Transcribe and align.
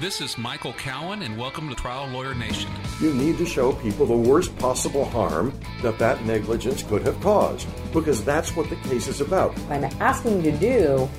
This 0.00 0.22
is 0.22 0.38
Michael 0.38 0.72
Cowen, 0.72 1.20
and 1.20 1.36
welcome 1.36 1.68
to 1.68 1.74
Trial 1.74 2.08
Lawyer 2.08 2.34
Nation. 2.34 2.70
You 3.02 3.12
need 3.12 3.36
to 3.36 3.44
show 3.44 3.74
people 3.74 4.06
the 4.06 4.16
worst 4.16 4.56
possible 4.56 5.04
harm 5.04 5.52
that 5.82 5.98
that 5.98 6.24
negligence 6.24 6.82
could 6.82 7.02
have 7.02 7.20
caused, 7.20 7.68
because 7.92 8.24
that's 8.24 8.56
what 8.56 8.70
the 8.70 8.76
case 8.76 9.08
is 9.08 9.20
about. 9.20 9.52
What 9.58 9.84
I'm 9.84 9.92
asking 10.00 10.42
you 10.42 10.52
to 10.52 10.56
do 10.56 11.10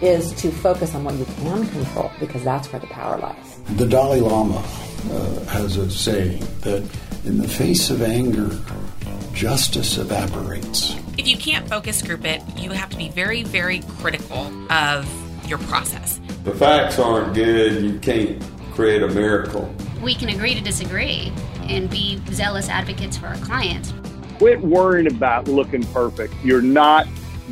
is 0.00 0.32
to 0.34 0.52
focus 0.52 0.94
on 0.94 1.02
what 1.02 1.14
you 1.14 1.24
can 1.24 1.66
control, 1.66 2.12
because 2.20 2.44
that's 2.44 2.72
where 2.72 2.78
the 2.78 2.86
power 2.86 3.18
lies. 3.18 3.60
The 3.74 3.88
Dalai 3.88 4.20
Lama 4.20 4.58
uh, 5.10 5.44
has 5.46 5.76
a 5.76 5.90
saying 5.90 6.38
that 6.60 6.88
in 7.24 7.38
the 7.38 7.48
face 7.48 7.90
of 7.90 8.02
anger, 8.02 8.56
justice 9.32 9.98
evaporates. 9.98 10.94
If 11.18 11.26
you 11.26 11.36
can't 11.36 11.68
focus 11.68 12.02
group 12.02 12.24
it, 12.24 12.40
you 12.56 12.70
have 12.70 12.90
to 12.90 12.96
be 12.96 13.08
very, 13.08 13.42
very 13.42 13.80
critical 13.98 14.46
of 14.72 15.48
your 15.48 15.58
process. 15.58 16.20
The 16.48 16.54
facts 16.54 16.98
aren't 16.98 17.34
good, 17.34 17.82
you 17.82 17.98
can't 17.98 18.42
create 18.72 19.02
a 19.02 19.08
miracle. 19.08 19.70
We 20.02 20.14
can 20.14 20.30
agree 20.30 20.54
to 20.54 20.62
disagree 20.62 21.30
and 21.64 21.90
be 21.90 22.22
zealous 22.32 22.70
advocates 22.70 23.18
for 23.18 23.26
our 23.26 23.36
clients. 23.36 23.92
Quit 24.38 24.62
worrying 24.62 25.14
about 25.14 25.46
looking 25.46 25.84
perfect. 25.88 26.32
You're 26.42 26.62
not 26.62 27.06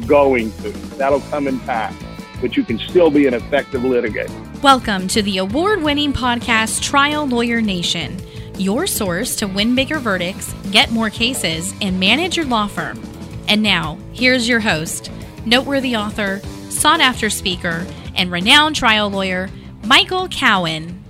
going 0.07 0.51
to. 0.63 0.71
That'll 0.97 1.21
come 1.21 1.47
in 1.47 1.61
time, 1.61 1.95
but 2.41 2.57
you 2.57 2.65
can 2.65 2.79
still 2.79 3.11
be 3.11 3.27
an 3.27 3.35
effective 3.35 3.83
litigator. 3.83 4.63
Welcome 4.63 5.09
to 5.09 5.21
the 5.21 5.39
award 5.39 5.83
winning 5.83 6.15
podcast 6.15 6.83
Trial 6.83 7.27
Lawyer 7.27 7.61
Nation, 7.61 8.19
your 8.57 8.87
source 8.87 9.37
to 9.37 9.47
win 9.47 9.75
bigger 9.75 9.99
verdicts, 9.99 10.55
get 10.71 10.91
more 10.91 11.11
cases, 11.11 11.75
and 11.83 12.01
manage 12.01 12.39
your 12.39 12.47
law 12.47 12.67
firm. 12.67 12.99
And 13.47 13.63
now, 13.63 13.99
here's 14.15 14.49
your 14.49 14.61
host, 14.61 15.11
noteworthy 15.45 15.95
author, 15.95 16.41
sought 16.71 17.01
after 17.01 17.29
speaker, 17.29 17.87
and 18.17 18.33
renowned 18.33 18.75
trial 18.75 19.11
lawyer, 19.11 19.49
Michael 19.85 20.29
Cowen. 20.29 21.05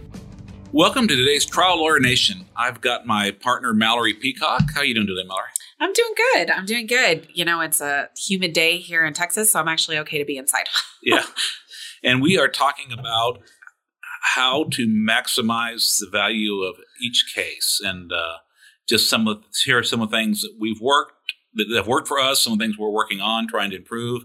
Welcome 0.72 1.08
to 1.08 1.16
today's 1.16 1.46
Trial 1.46 1.78
Lawyer 1.78 2.00
Nation. 2.00 2.46
I've 2.56 2.80
got 2.80 3.06
my 3.06 3.30
partner 3.30 3.72
Malorie 3.72 4.18
Peacock. 4.18 4.64
How 4.74 4.80
are 4.80 4.84
you 4.84 4.94
doing 4.94 5.06
today, 5.06 5.26
Malorie? 5.26 5.54
I'm 5.80 5.92
doing 5.92 6.14
good. 6.16 6.50
I'm 6.50 6.66
doing 6.66 6.86
good. 6.86 7.28
You 7.32 7.44
know, 7.44 7.60
it's 7.60 7.80
a 7.80 8.10
humid 8.16 8.52
day 8.52 8.78
here 8.78 9.04
in 9.04 9.14
Texas, 9.14 9.52
so 9.52 9.60
I'm 9.60 9.68
actually 9.68 9.98
okay 9.98 10.18
to 10.18 10.24
be 10.24 10.36
inside. 10.36 10.66
yeah. 11.02 11.24
And 12.02 12.20
we 12.20 12.38
are 12.38 12.48
talking 12.48 12.92
about 12.92 13.40
how 14.34 14.64
to 14.72 14.86
maximize 14.86 16.00
the 16.00 16.08
value 16.10 16.62
of 16.62 16.76
each 17.00 17.32
case 17.34 17.80
and 17.84 18.12
uh, 18.12 18.38
just 18.88 19.08
some 19.08 19.28
of 19.28 19.44
here 19.64 19.78
are 19.78 19.82
some 19.82 20.00
of 20.00 20.10
the 20.10 20.16
things 20.16 20.42
that 20.42 20.56
we've 20.58 20.80
worked 20.80 21.12
that 21.54 21.66
have 21.74 21.86
worked 21.86 22.06
for 22.06 22.20
us, 22.20 22.42
some 22.42 22.52
of 22.52 22.58
the 22.58 22.64
things 22.64 22.78
we're 22.78 22.90
working 22.90 23.20
on, 23.20 23.48
trying 23.48 23.70
to 23.70 23.76
improve, 23.76 24.24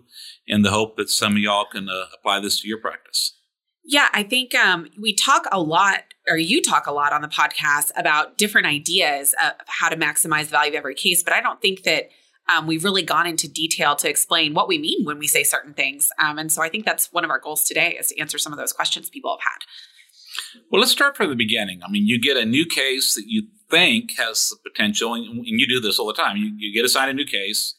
in 0.51 0.61
the 0.63 0.69
hope 0.69 0.97
that 0.97 1.09
some 1.09 1.33
of 1.33 1.37
y'all 1.39 1.65
can 1.65 1.87
uh, 1.89 2.05
apply 2.13 2.41
this 2.41 2.59
to 2.59 2.67
your 2.67 2.77
practice. 2.77 3.37
Yeah, 3.83 4.09
I 4.13 4.21
think 4.21 4.53
um, 4.53 4.89
we 5.01 5.15
talk 5.15 5.47
a 5.51 5.59
lot, 5.59 6.03
or 6.29 6.37
you 6.37 6.61
talk 6.61 6.85
a 6.85 6.91
lot 6.91 7.13
on 7.13 7.21
the 7.21 7.27
podcast 7.27 7.91
about 7.95 8.37
different 8.37 8.67
ideas 8.67 9.33
of 9.41 9.53
how 9.65 9.89
to 9.89 9.95
maximize 9.95 10.45
the 10.45 10.51
value 10.51 10.71
of 10.73 10.75
every 10.75 10.93
case, 10.93 11.23
but 11.23 11.33
I 11.33 11.41
don't 11.41 11.61
think 11.61 11.83
that 11.83 12.09
um, 12.53 12.67
we've 12.67 12.83
really 12.83 13.01
gone 13.01 13.27
into 13.27 13.47
detail 13.47 13.95
to 13.95 14.09
explain 14.09 14.53
what 14.53 14.67
we 14.67 14.77
mean 14.77 15.05
when 15.05 15.17
we 15.17 15.25
say 15.25 15.43
certain 15.43 15.73
things. 15.73 16.09
Um, 16.19 16.37
and 16.37 16.51
so 16.51 16.61
I 16.61 16.69
think 16.69 16.85
that's 16.85 17.11
one 17.13 17.23
of 17.23 17.31
our 17.31 17.39
goals 17.39 17.63
today 17.63 17.95
is 17.97 18.09
to 18.09 18.19
answer 18.19 18.37
some 18.37 18.51
of 18.51 18.59
those 18.59 18.73
questions 18.73 19.09
people 19.09 19.31
have 19.31 19.51
had. 19.51 20.61
Well, 20.69 20.81
let's 20.81 20.91
start 20.91 21.15
from 21.15 21.29
the 21.29 21.35
beginning. 21.35 21.81
I 21.81 21.89
mean, 21.89 22.05
you 22.07 22.19
get 22.19 22.37
a 22.37 22.45
new 22.45 22.65
case 22.65 23.15
that 23.15 23.25
you 23.25 23.47
think 23.69 24.17
has 24.17 24.49
the 24.49 24.69
potential, 24.69 25.13
and 25.13 25.45
you 25.45 25.67
do 25.67 25.79
this 25.79 25.97
all 25.97 26.07
the 26.07 26.13
time. 26.13 26.35
You, 26.35 26.51
you 26.57 26.73
get 26.73 26.85
assigned 26.85 27.09
a 27.09 27.13
new 27.13 27.25
case. 27.25 27.75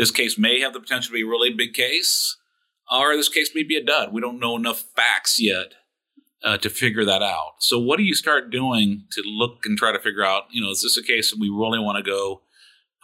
This 0.00 0.10
case 0.10 0.38
may 0.38 0.60
have 0.60 0.72
the 0.72 0.80
potential 0.80 1.10
to 1.10 1.12
be 1.12 1.20
a 1.20 1.26
really 1.26 1.52
big 1.52 1.74
case, 1.74 2.38
or 2.90 3.14
this 3.14 3.28
case 3.28 3.50
may 3.54 3.62
be 3.62 3.76
a 3.76 3.84
dud. 3.84 4.14
We 4.14 4.22
don't 4.22 4.40
know 4.40 4.56
enough 4.56 4.82
facts 4.96 5.38
yet 5.38 5.74
uh, 6.42 6.56
to 6.56 6.70
figure 6.70 7.04
that 7.04 7.22
out. 7.22 7.56
So, 7.58 7.78
what 7.78 7.98
do 7.98 8.02
you 8.02 8.14
start 8.14 8.48
doing 8.48 9.04
to 9.10 9.22
look 9.26 9.66
and 9.66 9.76
try 9.76 9.92
to 9.92 9.98
figure 9.98 10.24
out? 10.24 10.44
You 10.52 10.62
know, 10.62 10.70
is 10.70 10.80
this 10.80 10.96
a 10.96 11.02
case 11.02 11.30
that 11.30 11.38
we 11.38 11.50
really 11.50 11.78
want 11.78 12.02
to 12.02 12.10
go 12.10 12.40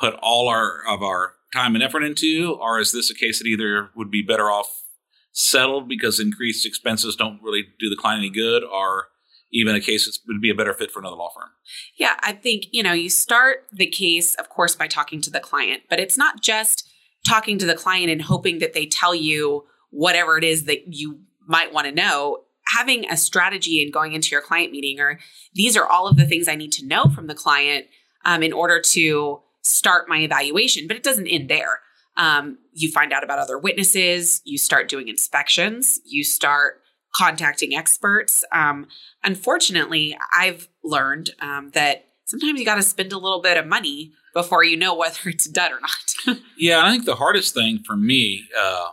put 0.01 0.15
all 0.23 0.49
our 0.49 0.87
of 0.89 1.03
our 1.03 1.35
time 1.53 1.75
and 1.75 1.85
effort 1.85 2.03
into, 2.03 2.57
or 2.59 2.81
is 2.81 2.93
this 2.93 3.11
a 3.11 3.15
case 3.15 3.41
that 3.41 3.47
either 3.47 3.91
would 3.95 4.11
be 4.11 4.23
better 4.23 4.51
off 4.51 4.85
settled 5.33 5.91
because 5.91 6.19
increased 6.19 6.65
expenses 6.65 7.15
don't 7.15 7.43
really 7.43 7.65
do 7.79 7.91
the 7.91 7.97
client 7.97 8.21
any 8.21 8.31
good, 8.31 8.65
or 8.65 9.09
even 9.53 9.75
a 9.75 9.81
case 9.81 10.07
that 10.07 10.19
would 10.27 10.41
be 10.41 10.51
a 10.51 10.55
better 10.55 10.73
fit 10.73 10.91
for 10.91 11.01
another 11.01 11.17
law 11.17 11.31
firm? 11.35 11.51
Yeah, 11.97 12.17
I 12.21 12.33
think, 12.33 12.67
you 12.73 12.83
know, 12.83 12.93
you 12.93 13.11
start 13.11 13.67
the 13.73 13.87
case, 13.87 14.35
of 14.37 14.49
course, 14.49 14.75
by 14.75 14.87
talking 14.87 15.21
to 15.23 15.31
the 15.31 15.41
client, 15.41 15.83
but 15.89 16.01
it's 16.01 16.19
not 16.19 16.43
just 16.43 16.86
talking 17.27 17.59
to 17.59 17.67
the 17.67 17.75
client 17.75 18.11
and 18.11 18.23
hoping 18.23 18.59
that 18.59 18.73
they 18.73 18.87
tell 18.87 19.15
you 19.15 19.65
whatever 19.91 20.37
it 20.39 20.45
is 20.45 20.65
that 20.65 20.95
you 20.95 21.21
might 21.47 21.73
want 21.73 21.87
to 21.87 21.93
know. 21.93 22.39
Having 22.75 23.09
a 23.11 23.17
strategy 23.17 23.83
and 23.83 23.93
going 23.93 24.13
into 24.13 24.31
your 24.31 24.43
client 24.43 24.73
meeting, 24.73 24.99
or 25.01 25.21
these 25.55 25.77
are 25.77 25.87
all 25.87 26.09
of 26.09 26.17
the 26.17 26.27
things 26.27 26.49
I 26.49 26.57
need 26.57 26.73
to 26.73 26.87
know 26.87 27.05
from 27.09 27.27
the 27.27 27.35
client 27.35 27.87
um, 28.25 28.43
in 28.43 28.53
order 28.53 28.81
to 28.81 29.41
start 29.63 30.09
my 30.09 30.19
evaluation, 30.19 30.87
but 30.87 30.97
it 30.97 31.03
doesn't 31.03 31.29
end 31.29 31.49
there. 31.49 31.81
Um, 32.17 32.59
you 32.73 32.91
find 32.91 33.13
out 33.13 33.23
about 33.23 33.39
other 33.39 33.59
witnesses, 33.59 34.41
you 34.45 34.59
start 34.59 34.89
doing 34.89 35.09
inspections, 35.09 36.01
you 36.05 36.25
start 36.25 36.81
contacting 37.15 37.75
experts. 37.75 38.45
Um, 38.53 38.87
unfortunately, 39.23 40.17
I've 40.37 40.69
learned 40.83 41.31
um, 41.41 41.71
that 41.73 42.07
sometimes 42.27 42.59
you 42.59 42.67
got 42.67 42.75
to 42.75 42.83
spend 42.83 43.13
a 43.13 43.19
little 43.19 43.41
bit 43.41 43.57
of 43.57 43.67
money 43.67 44.13
before 44.35 44.63
you 44.63 44.77
know 44.77 44.95
whether 44.95 45.19
it's 45.25 45.49
done 45.49 45.73
or 45.73 45.81
not. 45.81 46.39
yeah, 46.59 46.85
I 46.85 46.91
think 46.91 47.07
the 47.07 47.17
hardest 47.17 47.55
thing 47.55 47.83
for 47.85 47.97
me 47.97 48.45
uh, 48.61 48.91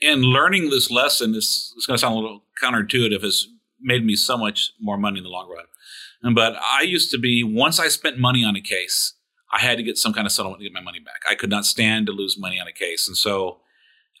in 0.00 0.22
learning 0.22 0.70
this 0.70 0.90
lesson 0.90 1.34
is 1.34 1.72
it's 1.76 1.86
going 1.86 1.94
to 1.94 2.00
sound 2.00 2.14
a 2.14 2.18
little 2.18 2.42
counterintuitive 2.62 3.22
has 3.22 3.46
made 3.80 4.04
me 4.04 4.16
so 4.16 4.36
much 4.36 4.72
more 4.80 4.98
money 4.98 5.18
in 5.18 5.24
the 5.24 5.30
long 5.30 5.48
run. 5.48 6.34
But 6.34 6.56
I 6.60 6.82
used 6.82 7.12
to 7.12 7.18
be 7.18 7.44
once 7.44 7.78
I 7.78 7.86
spent 7.88 8.18
money 8.18 8.44
on 8.44 8.56
a 8.56 8.60
case, 8.60 9.14
I 9.52 9.60
had 9.60 9.78
to 9.78 9.84
get 9.84 9.96
some 9.96 10.12
kind 10.12 10.26
of 10.26 10.32
settlement 10.32 10.60
to 10.60 10.64
get 10.64 10.74
my 10.74 10.80
money 10.80 10.98
back. 10.98 11.22
I 11.30 11.36
could 11.36 11.48
not 11.48 11.64
stand 11.64 12.06
to 12.06 12.12
lose 12.12 12.36
money 12.36 12.58
on 12.60 12.66
a 12.66 12.72
case, 12.72 13.06
and 13.06 13.16
so 13.16 13.60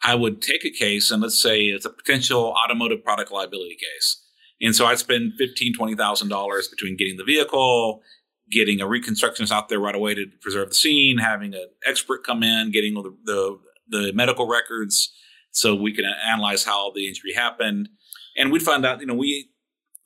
I 0.02 0.14
would 0.14 0.40
take 0.40 0.64
a 0.64 0.70
case 0.70 1.10
and 1.10 1.20
let's 1.20 1.38
say 1.38 1.64
it's 1.64 1.84
a 1.84 1.90
potential 1.90 2.54
automotive 2.56 3.02
product 3.02 3.32
liability 3.32 3.76
case. 3.76 4.22
And 4.60 4.74
so 4.74 4.86
I'd 4.86 4.98
spend 4.98 5.34
fifteen, 5.36 5.74
twenty 5.74 5.96
thousand 5.96 6.28
dollars 6.28 6.68
between 6.68 6.96
getting 6.96 7.16
the 7.16 7.24
vehicle, 7.24 8.02
getting 8.50 8.80
a 8.80 8.86
reconstructionist 8.86 9.50
out 9.50 9.68
there 9.68 9.80
right 9.80 9.94
away 9.94 10.14
to 10.14 10.26
preserve 10.40 10.70
the 10.70 10.74
scene, 10.74 11.18
having 11.18 11.54
an 11.54 11.68
expert 11.86 12.24
come 12.24 12.42
in, 12.42 12.70
getting 12.70 12.94
the, 12.94 13.14
the, 13.24 13.58
the 13.88 14.12
medical 14.12 14.46
records 14.46 15.12
so 15.50 15.74
we 15.74 15.92
can 15.92 16.04
analyze 16.04 16.64
how 16.64 16.92
the 16.94 17.08
injury 17.08 17.32
happened. 17.34 17.88
And 18.36 18.52
we'd 18.52 18.62
find 18.62 18.84
out, 18.86 19.00
you 19.00 19.06
know, 19.06 19.14
we 19.14 19.50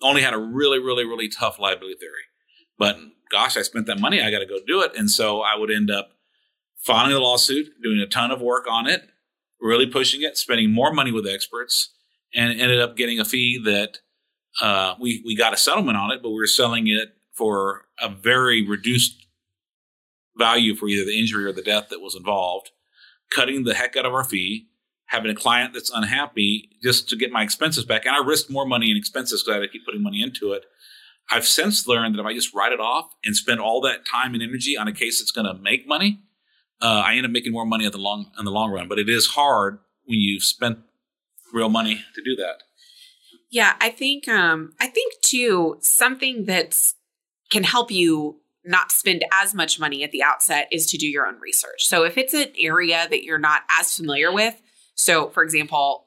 only 0.02 0.22
had 0.22 0.34
a 0.34 0.38
really, 0.38 0.78
really, 0.78 1.04
really 1.04 1.28
tough 1.28 1.58
liability 1.58 1.96
theory. 1.98 2.24
But 2.78 2.98
gosh, 3.30 3.56
I 3.56 3.62
spent 3.62 3.86
that 3.86 4.00
money. 4.00 4.20
I 4.20 4.30
got 4.30 4.40
to 4.40 4.46
go 4.46 4.58
do 4.66 4.82
it. 4.82 4.92
And 4.96 5.10
so 5.10 5.40
I 5.40 5.56
would 5.56 5.70
end 5.70 5.90
up 5.90 6.10
filing 6.78 7.12
a 7.12 7.18
lawsuit, 7.18 7.68
doing 7.82 8.00
a 8.00 8.06
ton 8.06 8.30
of 8.30 8.40
work 8.40 8.66
on 8.68 8.86
it, 8.86 9.02
really 9.60 9.86
pushing 9.86 10.22
it, 10.22 10.36
spending 10.36 10.72
more 10.72 10.92
money 10.92 11.12
with 11.12 11.26
experts, 11.26 11.90
and 12.34 12.60
ended 12.60 12.80
up 12.80 12.96
getting 12.96 13.20
a 13.20 13.24
fee 13.24 13.60
that 13.64 13.98
uh, 14.60 14.94
we 15.00 15.22
we 15.24 15.36
got 15.36 15.54
a 15.54 15.56
settlement 15.56 15.96
on 15.96 16.10
it, 16.10 16.22
but 16.22 16.30
we 16.30 16.36
were 16.36 16.46
selling 16.46 16.88
it 16.88 17.14
for 17.42 17.86
a 18.00 18.08
very 18.08 18.64
reduced 18.64 19.26
value 20.38 20.76
for 20.76 20.86
either 20.86 21.04
the 21.04 21.18
injury 21.18 21.44
or 21.44 21.52
the 21.52 21.60
death 21.60 21.88
that 21.88 22.00
was 22.00 22.14
involved, 22.14 22.70
cutting 23.34 23.64
the 23.64 23.74
heck 23.74 23.96
out 23.96 24.06
of 24.06 24.14
our 24.14 24.22
fee, 24.22 24.68
having 25.06 25.28
a 25.28 25.34
client 25.34 25.74
that's 25.74 25.90
unhappy 25.90 26.70
just 26.84 27.08
to 27.08 27.16
get 27.16 27.32
my 27.32 27.42
expenses 27.42 27.84
back. 27.84 28.06
And 28.06 28.14
I 28.14 28.24
risked 28.24 28.48
more 28.48 28.64
money 28.64 28.92
in 28.92 28.96
expenses 28.96 29.42
because 29.42 29.56
I 29.56 29.60
had 29.60 29.66
to 29.66 29.72
keep 29.72 29.84
putting 29.84 30.04
money 30.04 30.22
into 30.22 30.52
it. 30.52 30.62
I've 31.32 31.44
since 31.44 31.88
learned 31.88 32.14
that 32.14 32.20
if 32.20 32.26
I 32.26 32.32
just 32.32 32.54
write 32.54 32.70
it 32.70 32.78
off 32.78 33.12
and 33.24 33.34
spend 33.34 33.58
all 33.58 33.80
that 33.80 34.06
time 34.06 34.34
and 34.34 34.42
energy 34.42 34.76
on 34.76 34.86
a 34.86 34.92
case 34.92 35.18
that's 35.18 35.32
going 35.32 35.48
to 35.48 35.60
make 35.60 35.84
money, 35.84 36.20
uh, 36.80 37.02
I 37.04 37.16
end 37.16 37.26
up 37.26 37.32
making 37.32 37.50
more 37.50 37.66
money 37.66 37.86
at 37.86 37.92
the 37.92 37.98
long 37.98 38.30
in 38.38 38.44
the 38.44 38.52
long 38.52 38.70
run. 38.70 38.86
But 38.86 39.00
it 39.00 39.08
is 39.08 39.26
hard 39.26 39.80
when 40.04 40.20
you've 40.20 40.44
spent 40.44 40.78
real 41.52 41.68
money 41.68 42.04
to 42.14 42.22
do 42.22 42.36
that. 42.36 42.62
Yeah, 43.50 43.74
I 43.80 43.90
think 43.90 44.28
um, 44.28 44.74
I 44.78 44.86
think 44.86 45.14
too 45.22 45.78
something 45.80 46.44
that's 46.44 46.94
can 47.52 47.64
help 47.64 47.90
you 47.90 48.40
not 48.64 48.90
spend 48.90 49.24
as 49.32 49.54
much 49.54 49.78
money 49.78 50.02
at 50.02 50.10
the 50.10 50.22
outset 50.22 50.68
is 50.72 50.86
to 50.86 50.96
do 50.96 51.06
your 51.06 51.26
own 51.26 51.38
research. 51.40 51.86
So 51.86 52.04
if 52.04 52.16
it's 52.16 52.32
an 52.32 52.48
area 52.58 53.06
that 53.10 53.24
you're 53.24 53.38
not 53.38 53.62
as 53.78 53.94
familiar 53.94 54.32
with, 54.32 54.60
so 54.94 55.28
for 55.30 55.42
example, 55.42 56.06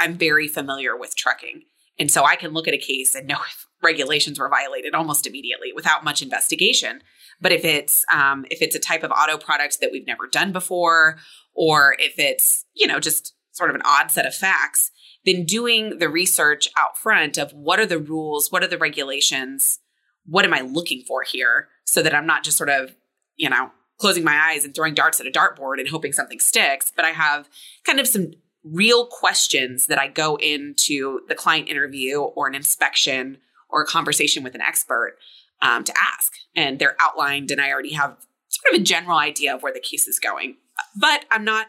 I'm 0.00 0.14
very 0.14 0.48
familiar 0.48 0.96
with 0.96 1.14
trucking. 1.16 1.62
And 1.98 2.10
so 2.10 2.24
I 2.24 2.36
can 2.36 2.52
look 2.52 2.66
at 2.66 2.74
a 2.74 2.78
case 2.78 3.14
and 3.14 3.28
know 3.28 3.38
if 3.46 3.66
regulations 3.82 4.40
were 4.40 4.48
violated 4.48 4.94
almost 4.94 5.26
immediately 5.26 5.72
without 5.72 6.02
much 6.02 6.22
investigation. 6.22 7.02
But 7.40 7.52
if 7.52 7.64
it's 7.64 8.04
um, 8.12 8.44
if 8.50 8.62
it's 8.62 8.74
a 8.74 8.80
type 8.80 9.04
of 9.04 9.12
auto 9.12 9.36
product 9.36 9.80
that 9.80 9.92
we've 9.92 10.06
never 10.06 10.26
done 10.26 10.52
before, 10.52 11.18
or 11.54 11.94
if 11.98 12.18
it's 12.18 12.64
you 12.74 12.86
know 12.86 12.98
just 12.98 13.34
sort 13.52 13.70
of 13.70 13.76
an 13.76 13.82
odd 13.84 14.10
set 14.10 14.26
of 14.26 14.34
facts, 14.34 14.90
then 15.24 15.44
doing 15.44 15.98
the 15.98 16.08
research 16.08 16.68
out 16.78 16.96
front 16.96 17.36
of 17.36 17.52
what 17.52 17.78
are 17.78 17.86
the 17.86 17.98
rules, 17.98 18.50
what 18.50 18.64
are 18.64 18.68
the 18.68 18.78
regulations, 18.78 19.78
what 20.26 20.44
am 20.44 20.54
I 20.54 20.60
looking 20.60 21.02
for 21.06 21.22
here 21.22 21.68
so 21.84 22.02
that 22.02 22.14
I'm 22.14 22.26
not 22.26 22.44
just 22.44 22.56
sort 22.56 22.70
of, 22.70 22.94
you 23.36 23.50
know, 23.50 23.70
closing 23.98 24.24
my 24.24 24.36
eyes 24.36 24.64
and 24.64 24.74
throwing 24.74 24.94
darts 24.94 25.20
at 25.20 25.26
a 25.26 25.30
dartboard 25.30 25.78
and 25.78 25.88
hoping 25.88 26.12
something 26.12 26.40
sticks, 26.40 26.92
but 26.94 27.04
I 27.04 27.10
have 27.10 27.48
kind 27.84 28.00
of 28.00 28.06
some 28.06 28.32
real 28.64 29.06
questions 29.06 29.86
that 29.86 29.98
I 29.98 30.08
go 30.08 30.36
into 30.36 31.20
the 31.28 31.34
client 31.34 31.68
interview 31.68 32.20
or 32.20 32.46
an 32.46 32.54
inspection 32.54 33.38
or 33.68 33.82
a 33.82 33.86
conversation 33.86 34.42
with 34.42 34.54
an 34.54 34.60
expert 34.60 35.16
um, 35.60 35.84
to 35.84 35.92
ask. 35.96 36.32
And 36.54 36.78
they're 36.78 36.96
outlined, 37.00 37.50
and 37.50 37.60
I 37.60 37.70
already 37.70 37.94
have 37.94 38.16
sort 38.48 38.74
of 38.74 38.80
a 38.80 38.84
general 38.84 39.18
idea 39.18 39.54
of 39.54 39.62
where 39.62 39.72
the 39.72 39.80
case 39.80 40.06
is 40.06 40.18
going. 40.18 40.56
But 41.00 41.24
I'm 41.30 41.44
not 41.44 41.68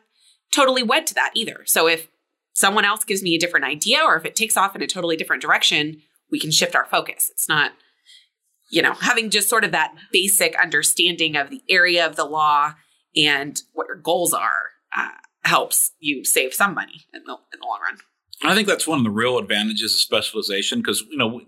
totally 0.51 0.83
wed 0.83 1.07
to 1.07 1.13
that 1.15 1.31
either. 1.33 1.63
So 1.65 1.87
if 1.87 2.09
someone 2.53 2.85
else 2.85 3.03
gives 3.03 3.23
me 3.23 3.35
a 3.35 3.39
different 3.39 3.65
idea 3.65 3.99
or 4.03 4.15
if 4.15 4.25
it 4.25 4.35
takes 4.35 4.57
off 4.57 4.75
in 4.75 4.81
a 4.81 4.87
totally 4.87 5.15
different 5.15 5.41
direction, 5.41 6.01
we 6.29 6.39
can 6.39 6.51
shift 6.51 6.75
our 6.75 6.85
focus. 6.85 7.29
It's 7.31 7.49
not, 7.49 7.71
you 8.73 8.81
know, 8.81 8.93
having 8.93 9.29
just 9.29 9.49
sort 9.49 9.63
of 9.63 9.71
that 9.71 9.93
basic 10.11 10.55
understanding 10.59 11.35
of 11.37 11.51
the 11.51 11.61
area 11.69 12.03
of 12.05 12.15
the 12.15 12.25
law 12.25 12.73
and 13.15 13.61
what 13.73 13.85
your 13.87 13.97
goals 13.97 14.33
are 14.33 14.71
uh, 14.97 15.09
helps 15.43 15.91
you 15.99 16.25
save 16.25 16.55
some 16.55 16.73
money 16.73 17.05
in 17.13 17.21
the, 17.25 17.33
in 17.33 17.59
the 17.59 17.67
long 17.67 17.79
run. 17.87 17.99
I 18.43 18.55
think 18.55 18.67
that's 18.67 18.87
one 18.87 18.97
of 18.97 19.03
the 19.03 19.11
real 19.11 19.37
advantages 19.37 19.93
of 19.93 19.99
specialization 19.99 20.79
because, 20.79 21.01
you 21.01 21.17
know, 21.17 21.41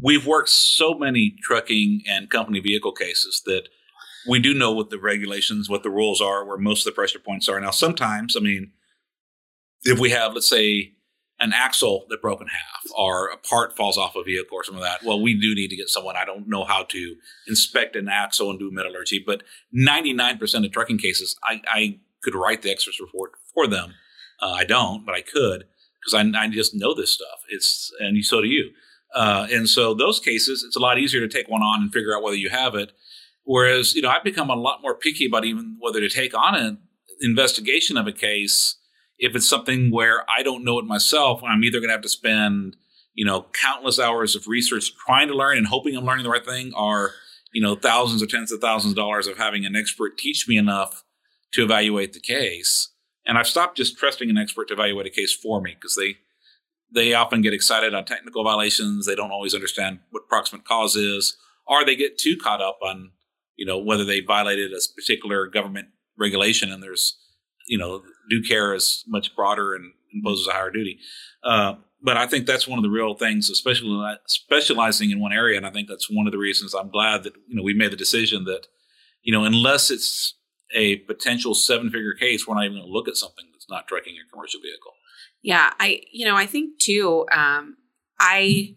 we've 0.00 0.26
worked 0.26 0.48
so 0.48 0.94
many 0.94 1.36
trucking 1.42 2.04
and 2.08 2.30
company 2.30 2.58
vehicle 2.58 2.92
cases 2.92 3.42
that 3.44 3.68
we 4.26 4.38
do 4.38 4.54
know 4.54 4.72
what 4.72 4.88
the 4.88 4.98
regulations, 4.98 5.68
what 5.68 5.82
the 5.82 5.90
rules 5.90 6.22
are, 6.22 6.42
where 6.42 6.56
most 6.56 6.86
of 6.86 6.92
the 6.92 6.96
pressure 6.96 7.18
points 7.18 7.50
are. 7.50 7.60
Now, 7.60 7.70
sometimes, 7.70 8.34
I 8.34 8.40
mean, 8.40 8.72
if 9.82 9.98
we 9.98 10.08
have, 10.08 10.32
let's 10.32 10.48
say, 10.48 10.94
an 11.42 11.52
axle 11.52 12.06
that 12.08 12.22
broke 12.22 12.40
in 12.40 12.46
half 12.46 12.84
or 12.96 13.28
a 13.28 13.36
part 13.36 13.76
falls 13.76 13.98
off 13.98 14.14
a 14.14 14.22
vehicle 14.22 14.56
or 14.56 14.62
some 14.62 14.76
of 14.76 14.82
that, 14.82 15.00
well, 15.04 15.20
we 15.20 15.38
do 15.38 15.54
need 15.54 15.68
to 15.68 15.76
get 15.76 15.88
someone. 15.88 16.16
I 16.16 16.24
don't 16.24 16.48
know 16.48 16.64
how 16.64 16.84
to 16.84 17.16
inspect 17.48 17.96
an 17.96 18.08
axle 18.08 18.48
and 18.48 18.60
do 18.60 18.70
metallurgy, 18.70 19.22
but 19.26 19.42
99% 19.76 20.64
of 20.64 20.70
trucking 20.70 20.98
cases, 20.98 21.36
I, 21.44 21.60
I 21.66 21.98
could 22.22 22.36
write 22.36 22.62
the 22.62 22.70
expert's 22.70 23.00
report 23.00 23.32
for 23.52 23.66
them. 23.66 23.94
Uh, 24.40 24.52
I 24.52 24.64
don't, 24.64 25.04
but 25.04 25.16
I 25.16 25.20
could 25.20 25.64
because 26.00 26.14
I, 26.14 26.40
I, 26.40 26.48
just 26.48 26.74
know 26.74 26.94
this 26.94 27.10
stuff. 27.10 27.40
It's 27.48 27.92
and 28.00 28.24
so 28.24 28.40
do 28.40 28.48
you. 28.48 28.70
Uh, 29.14 29.46
and 29.50 29.68
so 29.68 29.94
those 29.94 30.18
cases, 30.20 30.64
it's 30.64 30.76
a 30.76 30.80
lot 30.80 30.98
easier 30.98 31.20
to 31.20 31.28
take 31.28 31.48
one 31.48 31.62
on 31.62 31.82
and 31.82 31.92
figure 31.92 32.16
out 32.16 32.22
whether 32.22 32.36
you 32.36 32.50
have 32.50 32.74
it. 32.74 32.92
Whereas, 33.44 33.94
you 33.94 34.02
know, 34.02 34.08
I've 34.08 34.24
become 34.24 34.50
a 34.50 34.56
lot 34.56 34.80
more 34.82 34.94
picky 34.94 35.26
about 35.26 35.44
even 35.44 35.76
whether 35.80 36.00
to 36.00 36.08
take 36.08 36.36
on 36.36 36.54
an 36.54 36.78
investigation 37.20 37.96
of 37.96 38.06
a 38.06 38.12
case 38.12 38.76
if 39.22 39.36
it's 39.36 39.48
something 39.48 39.90
where 39.90 40.28
I 40.28 40.42
don't 40.42 40.64
know 40.64 40.80
it 40.80 40.84
myself. 40.84 41.42
I'm 41.44 41.62
either 41.62 41.78
going 41.78 41.88
to 41.88 41.94
have 41.94 42.02
to 42.02 42.08
spend, 42.08 42.76
you 43.14 43.24
know, 43.24 43.46
countless 43.52 44.00
hours 44.00 44.34
of 44.34 44.48
research 44.48 44.94
trying 44.96 45.28
to 45.28 45.34
learn 45.34 45.56
and 45.56 45.68
hoping 45.68 45.96
I'm 45.96 46.04
learning 46.04 46.24
the 46.24 46.30
right 46.30 46.44
thing, 46.44 46.72
or 46.74 47.12
you 47.52 47.62
know, 47.62 47.76
thousands 47.76 48.22
or 48.22 48.26
tens 48.26 48.50
of 48.50 48.60
thousands 48.60 48.92
of 48.92 48.96
dollars 48.96 49.26
of 49.26 49.38
having 49.38 49.64
an 49.64 49.76
expert 49.76 50.18
teach 50.18 50.48
me 50.48 50.56
enough 50.56 51.04
to 51.52 51.62
evaluate 51.62 52.14
the 52.14 52.20
case. 52.20 52.88
And 53.24 53.38
I've 53.38 53.46
stopped 53.46 53.76
just 53.76 53.96
trusting 53.96 54.28
an 54.28 54.38
expert 54.38 54.68
to 54.68 54.74
evaluate 54.74 55.06
a 55.06 55.10
case 55.10 55.32
for 55.32 55.60
me 55.60 55.74
because 55.74 55.94
they 55.94 56.16
they 56.94 57.14
often 57.14 57.42
get 57.42 57.54
excited 57.54 57.94
on 57.94 58.04
technical 58.04 58.42
violations. 58.42 59.06
They 59.06 59.14
don't 59.14 59.30
always 59.30 59.54
understand 59.54 60.00
what 60.10 60.28
proximate 60.28 60.64
cause 60.64 60.96
is, 60.96 61.36
or 61.66 61.84
they 61.84 61.96
get 61.96 62.18
too 62.18 62.36
caught 62.36 62.60
up 62.60 62.78
on, 62.82 63.12
you 63.56 63.64
know, 63.64 63.78
whether 63.78 64.04
they 64.04 64.20
violated 64.20 64.72
a 64.72 64.80
particular 64.94 65.46
government 65.46 65.88
regulation 66.18 66.70
and 66.70 66.82
there's, 66.82 67.18
you 67.66 67.78
know, 67.78 68.02
due 68.30 68.42
care 68.42 68.74
is 68.74 69.04
much 69.06 69.34
broader 69.34 69.74
and 69.74 69.92
imposes 70.12 70.46
a 70.46 70.52
higher 70.52 70.70
duty. 70.70 70.98
Uh, 71.44 71.74
but 72.02 72.16
I 72.16 72.26
think 72.26 72.46
that's 72.46 72.66
one 72.66 72.78
of 72.78 72.82
the 72.82 72.90
real 72.90 73.14
things, 73.14 73.48
especially 73.48 74.16
specializing 74.26 75.10
in 75.10 75.20
one 75.20 75.32
area. 75.32 75.56
And 75.56 75.66
I 75.66 75.70
think 75.70 75.88
that's 75.88 76.10
one 76.10 76.26
of 76.26 76.32
the 76.32 76.38
reasons 76.38 76.74
I'm 76.74 76.90
glad 76.90 77.22
that, 77.22 77.34
you 77.48 77.54
know, 77.54 77.62
we 77.62 77.74
made 77.74 77.92
the 77.92 77.96
decision 77.96 78.44
that, 78.44 78.66
you 79.22 79.32
know, 79.32 79.44
unless 79.44 79.90
it's 79.90 80.34
a 80.74 80.96
potential 80.96 81.54
seven 81.54 81.90
figure 81.90 82.14
case, 82.14 82.46
we're 82.46 82.54
not 82.54 82.64
even 82.64 82.78
going 82.78 82.86
to 82.86 82.92
look 82.92 83.08
at 83.08 83.16
something 83.16 83.44
that's 83.52 83.68
not 83.68 83.86
trucking 83.86 84.14
a 84.14 84.30
commercial 84.32 84.60
vehicle. 84.60 84.92
Yeah, 85.42 85.72
I 85.80 86.02
you 86.12 86.24
know 86.24 86.36
I 86.36 86.46
think 86.46 86.78
too. 86.78 87.26
Um, 87.32 87.76
I 88.18 88.76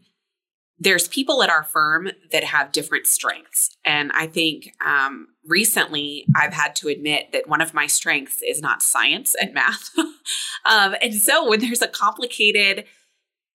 there's 0.77 1.07
people 1.07 1.41
at 1.41 1.49
our 1.49 1.63
firm 1.63 2.09
that 2.31 2.43
have 2.43 2.71
different 2.71 3.07
strengths, 3.07 3.75
and 3.85 4.11
I 4.13 4.27
think 4.27 4.71
um, 4.85 5.27
recently 5.45 6.25
I've 6.35 6.53
had 6.53 6.75
to 6.77 6.89
admit 6.89 7.31
that 7.31 7.47
one 7.47 7.61
of 7.61 7.73
my 7.73 7.87
strengths 7.87 8.41
is 8.41 8.61
not 8.61 8.81
science 8.81 9.35
and 9.39 9.53
math, 9.53 9.91
um, 10.65 10.95
and 11.01 11.13
so 11.13 11.49
when 11.49 11.61
there's 11.61 11.81
a 11.81 11.87
complicated 11.87 12.85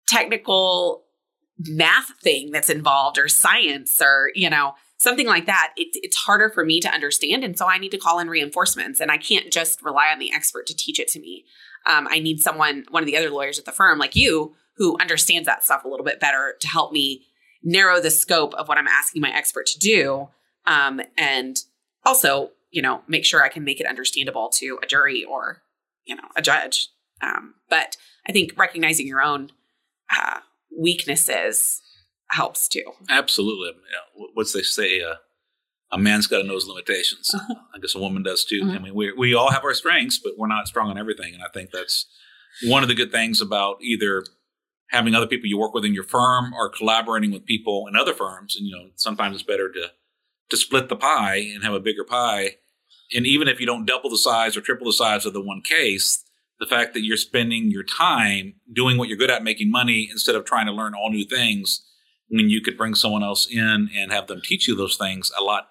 technical 0.06 1.04
math 1.58 2.10
thing 2.20 2.50
that's 2.50 2.70
involved 2.70 3.18
or 3.18 3.28
science 3.28 4.02
or 4.02 4.30
you 4.34 4.50
know 4.50 4.74
something 4.98 5.26
like 5.26 5.46
that 5.46 5.72
it, 5.76 5.88
it's 5.94 6.16
harder 6.16 6.50
for 6.50 6.64
me 6.64 6.80
to 6.80 6.88
understand. 6.88 7.44
And 7.44 7.56
so 7.56 7.66
i 7.66 7.78
need 7.78 7.90
to 7.90 7.98
call 7.98 8.18
in 8.18 8.28
reinforcements. 8.28 9.00
And 9.00 9.10
i 9.10 9.16
can't 9.16 9.52
just 9.52 9.82
rely 9.82 10.08
on 10.12 10.18
the 10.18 10.32
expert 10.32 10.66
to 10.66 10.76
teach 10.76 11.00
it 11.00 11.08
to 11.08 11.20
me. 11.20 11.44
Um, 11.86 12.08
I 12.10 12.18
need 12.18 12.40
someone, 12.40 12.84
one 12.90 13.02
of 13.02 13.06
the 13.06 13.16
other 13.16 13.30
lawyers 13.30 13.58
at 13.58 13.64
the 13.64 13.72
firm, 13.72 13.98
like 13.98 14.16
you, 14.16 14.54
who 14.76 14.96
understands 15.00 15.46
that 15.46 15.64
stuff 15.64 15.84
a 15.84 15.88
little 15.88 16.04
bit 16.04 16.20
better 16.20 16.54
to 16.60 16.68
help 16.68 16.92
me 16.92 17.26
narrow 17.62 18.00
the 18.00 18.10
scope 18.10 18.54
of 18.54 18.68
what 18.68 18.78
I'm 18.78 18.86
asking 18.86 19.22
my 19.22 19.34
expert 19.34 19.66
to 19.66 19.78
do. 19.78 20.28
Um, 20.66 21.00
and 21.16 21.56
also, 22.04 22.50
you 22.70 22.82
know, 22.82 23.02
make 23.08 23.24
sure 23.24 23.42
I 23.42 23.48
can 23.48 23.64
make 23.64 23.80
it 23.80 23.86
understandable 23.86 24.48
to 24.54 24.78
a 24.82 24.86
jury 24.86 25.24
or, 25.24 25.62
you 26.04 26.14
know, 26.14 26.28
a 26.36 26.42
judge. 26.42 26.88
Um, 27.22 27.54
but 27.68 27.96
I 28.28 28.32
think 28.32 28.52
recognizing 28.56 29.06
your 29.06 29.22
own 29.22 29.50
uh, 30.16 30.40
weaknesses 30.76 31.80
helps 32.30 32.68
too. 32.68 32.84
Absolutely. 33.08 33.70
Yeah. 33.90 34.26
What's 34.34 34.52
they 34.52 34.62
say? 34.62 35.00
Uh, 35.00 35.14
a 35.92 35.98
man's 35.98 36.26
got 36.26 36.38
to 36.38 36.44
know 36.44 36.54
his 36.54 36.66
limitations. 36.66 37.32
Uh-huh. 37.34 37.54
I 37.74 37.78
guess 37.78 37.94
a 37.94 38.00
woman 38.00 38.22
does 38.22 38.44
too. 38.44 38.62
Mm-hmm. 38.62 38.76
I 38.76 38.78
mean, 38.80 38.94
we 38.94 39.12
we 39.12 39.34
all 39.34 39.50
have 39.50 39.64
our 39.64 39.74
strengths, 39.74 40.18
but 40.18 40.32
we're 40.36 40.48
not 40.48 40.66
strong 40.66 40.90
on 40.90 40.98
everything. 40.98 41.32
And 41.34 41.42
I 41.42 41.48
think 41.52 41.70
that's 41.70 42.06
one 42.64 42.82
of 42.82 42.88
the 42.88 42.94
good 42.94 43.12
things 43.12 43.40
about 43.40 43.76
either 43.82 44.24
having 44.90 45.14
other 45.14 45.26
people 45.26 45.46
you 45.46 45.58
work 45.58 45.74
with 45.74 45.84
in 45.84 45.94
your 45.94 46.04
firm 46.04 46.52
or 46.54 46.68
collaborating 46.68 47.32
with 47.32 47.44
people 47.44 47.86
in 47.88 47.96
other 47.96 48.14
firms. 48.14 48.56
And 48.56 48.66
you 48.66 48.76
know, 48.76 48.90
sometimes 48.96 49.34
it's 49.34 49.42
better 49.42 49.70
to 49.72 49.90
to 50.48 50.56
split 50.56 50.88
the 50.88 50.96
pie 50.96 51.50
and 51.54 51.64
have 51.64 51.74
a 51.74 51.80
bigger 51.80 52.04
pie. 52.04 52.56
And 53.14 53.26
even 53.26 53.48
if 53.48 53.60
you 53.60 53.66
don't 53.66 53.86
double 53.86 54.10
the 54.10 54.18
size 54.18 54.56
or 54.56 54.60
triple 54.60 54.86
the 54.86 54.92
size 54.92 55.26
of 55.26 55.32
the 55.32 55.40
one 55.40 55.62
case, 55.62 56.24
the 56.58 56.66
fact 56.66 56.94
that 56.94 57.02
you're 57.02 57.16
spending 57.16 57.70
your 57.70 57.82
time 57.82 58.54
doing 58.72 58.96
what 58.96 59.08
you're 59.08 59.18
good 59.18 59.30
at, 59.30 59.42
making 59.42 59.70
money, 59.70 60.08
instead 60.10 60.34
of 60.34 60.44
trying 60.44 60.66
to 60.66 60.72
learn 60.72 60.94
all 60.94 61.10
new 61.10 61.24
things, 61.24 61.84
when 62.28 62.48
you 62.48 62.60
could 62.60 62.76
bring 62.76 62.94
someone 62.94 63.22
else 63.22 63.46
in 63.50 63.90
and 63.94 64.12
have 64.12 64.26
them 64.26 64.40
teach 64.42 64.66
you 64.66 64.74
those 64.74 64.96
things 64.96 65.30
a 65.38 65.42
lot 65.42 65.68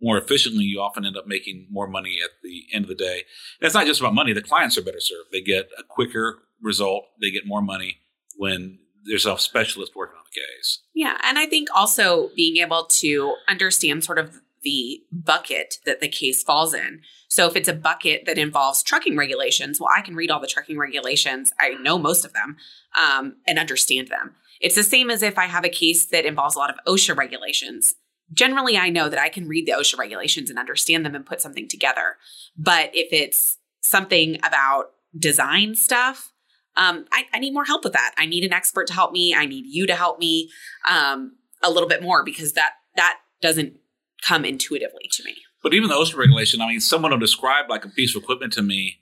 more 0.00 0.18
efficiently, 0.18 0.64
you 0.64 0.80
often 0.80 1.06
end 1.06 1.16
up 1.16 1.26
making 1.26 1.66
more 1.70 1.86
money 1.86 2.18
at 2.22 2.30
the 2.42 2.64
end 2.72 2.84
of 2.84 2.88
the 2.88 2.94
day. 2.94 3.22
And 3.60 3.66
it's 3.66 3.74
not 3.74 3.86
just 3.86 4.00
about 4.00 4.14
money. 4.14 4.32
The 4.32 4.42
clients 4.42 4.76
are 4.76 4.82
better 4.82 5.00
served. 5.00 5.30
They 5.32 5.40
get 5.40 5.70
a 5.78 5.82
quicker 5.82 6.38
result. 6.60 7.04
They 7.20 7.30
get 7.30 7.46
more 7.46 7.62
money 7.62 7.98
when 8.36 8.78
there's 9.04 9.26
a 9.26 9.38
specialist 9.38 9.94
working 9.94 10.16
on 10.16 10.24
the 10.24 10.40
case. 10.40 10.80
Yeah. 10.94 11.16
And 11.22 11.38
I 11.38 11.46
think 11.46 11.68
also 11.74 12.30
being 12.34 12.56
able 12.56 12.84
to 12.84 13.36
understand 13.48 14.04
sort 14.04 14.18
of 14.18 14.40
the 14.62 15.00
bucket 15.12 15.78
that 15.86 16.00
the 16.00 16.08
case 16.08 16.42
falls 16.42 16.74
in. 16.74 17.02
So 17.28 17.46
if 17.46 17.54
it's 17.54 17.68
a 17.68 17.74
bucket 17.74 18.24
that 18.26 18.38
involves 18.38 18.82
trucking 18.82 19.16
regulations, 19.16 19.80
well, 19.80 19.90
I 19.96 20.00
can 20.00 20.16
read 20.16 20.30
all 20.30 20.40
the 20.40 20.46
trucking 20.46 20.78
regulations. 20.78 21.52
I 21.60 21.74
know 21.74 21.98
most 21.98 22.24
of 22.24 22.32
them 22.32 22.56
um, 23.00 23.36
and 23.46 23.58
understand 23.58 24.08
them. 24.08 24.34
It's 24.60 24.74
the 24.74 24.82
same 24.82 25.10
as 25.10 25.22
if 25.22 25.38
I 25.38 25.44
have 25.44 25.64
a 25.64 25.68
case 25.68 26.06
that 26.06 26.24
involves 26.24 26.56
a 26.56 26.58
lot 26.58 26.70
of 26.70 26.76
OSHA 26.86 27.16
regulations 27.16 27.94
generally 28.32 28.76
I 28.76 28.88
know 28.88 29.08
that 29.08 29.20
I 29.20 29.28
can 29.28 29.48
read 29.48 29.66
the 29.66 29.72
OSHA 29.72 29.98
regulations 29.98 30.50
and 30.50 30.58
understand 30.58 31.04
them 31.04 31.14
and 31.14 31.24
put 31.24 31.40
something 31.40 31.68
together. 31.68 32.16
But 32.56 32.90
if 32.94 33.12
it's 33.12 33.58
something 33.80 34.38
about 34.44 34.90
design 35.16 35.74
stuff, 35.74 36.32
um, 36.76 37.06
I, 37.12 37.24
I, 37.32 37.38
need 37.38 37.54
more 37.54 37.64
help 37.64 37.84
with 37.84 37.94
that. 37.94 38.14
I 38.18 38.26
need 38.26 38.44
an 38.44 38.52
expert 38.52 38.86
to 38.88 38.92
help 38.92 39.12
me. 39.12 39.34
I 39.34 39.46
need 39.46 39.64
you 39.66 39.86
to 39.86 39.94
help 39.94 40.18
me 40.18 40.50
um, 40.88 41.36
a 41.62 41.70
little 41.70 41.88
bit 41.88 42.02
more 42.02 42.24
because 42.24 42.52
that 42.52 42.72
that 42.96 43.18
doesn't 43.40 43.74
come 44.22 44.44
intuitively 44.44 45.08
to 45.12 45.24
me. 45.24 45.36
But 45.62 45.74
even 45.74 45.88
the 45.88 45.94
OSHA 45.94 46.16
regulation, 46.16 46.60
I 46.60 46.68
mean, 46.68 46.80
someone 46.80 47.10
will 47.12 47.18
describe 47.18 47.70
like 47.70 47.84
a 47.84 47.88
piece 47.88 48.14
of 48.14 48.22
equipment 48.22 48.52
to 48.54 48.62
me. 48.62 49.00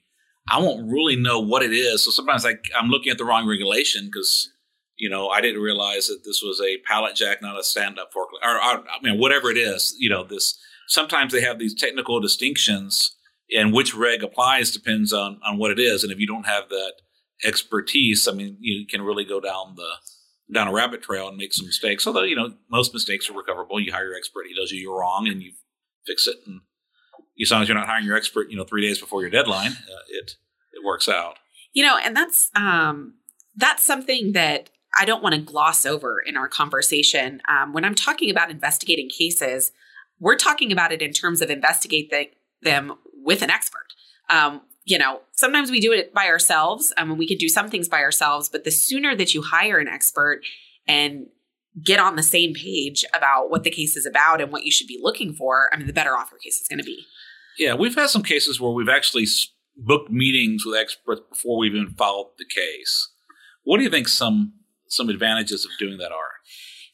I 0.50 0.60
won't 0.60 0.90
really 0.90 1.16
know 1.16 1.40
what 1.40 1.62
it 1.62 1.72
is. 1.72 2.04
So 2.04 2.10
sometimes 2.10 2.44
I, 2.44 2.54
I'm 2.78 2.88
looking 2.88 3.10
at 3.10 3.18
the 3.18 3.24
wrong 3.24 3.46
regulation 3.48 4.06
because 4.06 4.50
you 4.96 5.10
know, 5.10 5.28
I 5.28 5.40
didn't 5.40 5.60
realize 5.60 6.06
that 6.06 6.22
this 6.24 6.42
was 6.42 6.60
a 6.60 6.78
pallet 6.86 7.16
jack, 7.16 7.42
not 7.42 7.58
a 7.58 7.64
stand-up 7.64 8.12
forklift, 8.12 8.44
or, 8.44 8.56
or, 8.56 8.84
I 8.88 9.02
mean, 9.02 9.18
whatever 9.18 9.50
it 9.50 9.58
is. 9.58 9.94
You 9.98 10.08
know, 10.08 10.24
this 10.24 10.58
sometimes 10.86 11.32
they 11.32 11.40
have 11.40 11.58
these 11.58 11.74
technical 11.74 12.20
distinctions, 12.20 13.16
and 13.54 13.72
which 13.72 13.94
reg 13.94 14.22
applies 14.22 14.70
depends 14.70 15.12
on 15.12 15.40
on 15.44 15.58
what 15.58 15.70
it 15.70 15.80
is. 15.80 16.04
And 16.04 16.12
if 16.12 16.18
you 16.18 16.26
don't 16.26 16.46
have 16.46 16.68
that 16.68 16.92
expertise, 17.42 18.28
I 18.28 18.32
mean, 18.32 18.56
you 18.60 18.86
can 18.86 19.02
really 19.02 19.24
go 19.24 19.40
down 19.40 19.74
the 19.76 19.88
down 20.52 20.68
a 20.68 20.72
rabbit 20.72 21.02
trail 21.02 21.28
and 21.28 21.36
make 21.36 21.54
some 21.54 21.66
mistakes. 21.66 22.06
Although 22.06 22.22
you 22.22 22.36
know, 22.36 22.54
most 22.70 22.92
mistakes 22.92 23.28
are 23.30 23.34
recoverable. 23.34 23.80
You 23.80 23.92
hire 23.92 24.08
your 24.08 24.16
expert; 24.16 24.46
he 24.46 24.54
does 24.54 24.70
you 24.70 24.80
you're 24.80 24.98
wrong, 24.98 25.26
and 25.26 25.42
you 25.42 25.52
fix 26.06 26.26
it. 26.26 26.36
And 26.46 26.60
as 27.40 27.50
long 27.50 27.62
as 27.62 27.68
you're 27.68 27.78
not 27.78 27.86
hiring 27.86 28.06
your 28.06 28.16
expert, 28.16 28.50
you 28.50 28.56
know, 28.56 28.64
three 28.64 28.82
days 28.86 29.00
before 29.00 29.22
your 29.22 29.30
deadline, 29.30 29.72
uh, 29.72 30.04
it 30.10 30.32
it 30.72 30.84
works 30.84 31.08
out. 31.08 31.38
You 31.72 31.84
know, 31.84 31.98
and 32.02 32.16
that's 32.16 32.50
um 32.54 33.14
that's 33.56 33.82
something 33.82 34.32
that 34.32 34.70
I 34.96 35.04
don't 35.04 35.22
want 35.22 35.34
to 35.34 35.40
gloss 35.40 35.84
over 35.84 36.20
in 36.20 36.36
our 36.36 36.48
conversation. 36.48 37.40
Um, 37.48 37.72
when 37.72 37.84
I'm 37.84 37.94
talking 37.94 38.30
about 38.30 38.50
investigating 38.50 39.08
cases, 39.08 39.72
we're 40.20 40.36
talking 40.36 40.70
about 40.70 40.92
it 40.92 41.02
in 41.02 41.12
terms 41.12 41.42
of 41.42 41.50
investigate 41.50 42.10
the, 42.10 42.28
them 42.62 42.94
with 43.12 43.42
an 43.42 43.50
expert. 43.50 43.86
Um, 44.30 44.62
you 44.84 44.98
know, 44.98 45.20
sometimes 45.32 45.70
we 45.70 45.80
do 45.80 45.92
it 45.92 46.12
by 46.12 46.26
ourselves. 46.26 46.92
Um, 46.96 47.10
and 47.10 47.18
we 47.18 47.26
could 47.26 47.38
do 47.38 47.48
some 47.48 47.70
things 47.70 47.88
by 47.88 48.00
ourselves, 48.00 48.48
but 48.48 48.64
the 48.64 48.70
sooner 48.70 49.16
that 49.16 49.34
you 49.34 49.42
hire 49.42 49.78
an 49.78 49.88
expert 49.88 50.42
and 50.86 51.26
get 51.82 51.98
on 51.98 52.16
the 52.16 52.22
same 52.22 52.54
page 52.54 53.04
about 53.14 53.50
what 53.50 53.64
the 53.64 53.70
case 53.70 53.96
is 53.96 54.06
about 54.06 54.40
and 54.40 54.52
what 54.52 54.62
you 54.64 54.70
should 54.70 54.86
be 54.86 55.00
looking 55.02 55.32
for, 55.32 55.70
I 55.72 55.76
mean, 55.76 55.86
the 55.86 55.92
better 55.92 56.16
off 56.16 56.30
your 56.30 56.38
case 56.38 56.60
is 56.60 56.68
going 56.68 56.78
to 56.78 56.84
be. 56.84 57.04
Yeah, 57.58 57.74
we've 57.74 57.94
had 57.94 58.10
some 58.10 58.22
cases 58.22 58.60
where 58.60 58.72
we've 58.72 58.88
actually 58.88 59.26
booked 59.76 60.10
meetings 60.10 60.64
with 60.64 60.76
experts 60.76 61.22
before 61.28 61.58
we've 61.58 61.74
even 61.74 61.94
filed 61.94 62.32
the 62.38 62.44
case. 62.44 63.10
What 63.64 63.78
do 63.78 63.84
you 63.84 63.90
think 63.90 64.08
some 64.08 64.52
some 64.86 65.08
advantages 65.08 65.64
of 65.64 65.70
doing 65.78 65.98
that 65.98 66.12
are? 66.12 66.30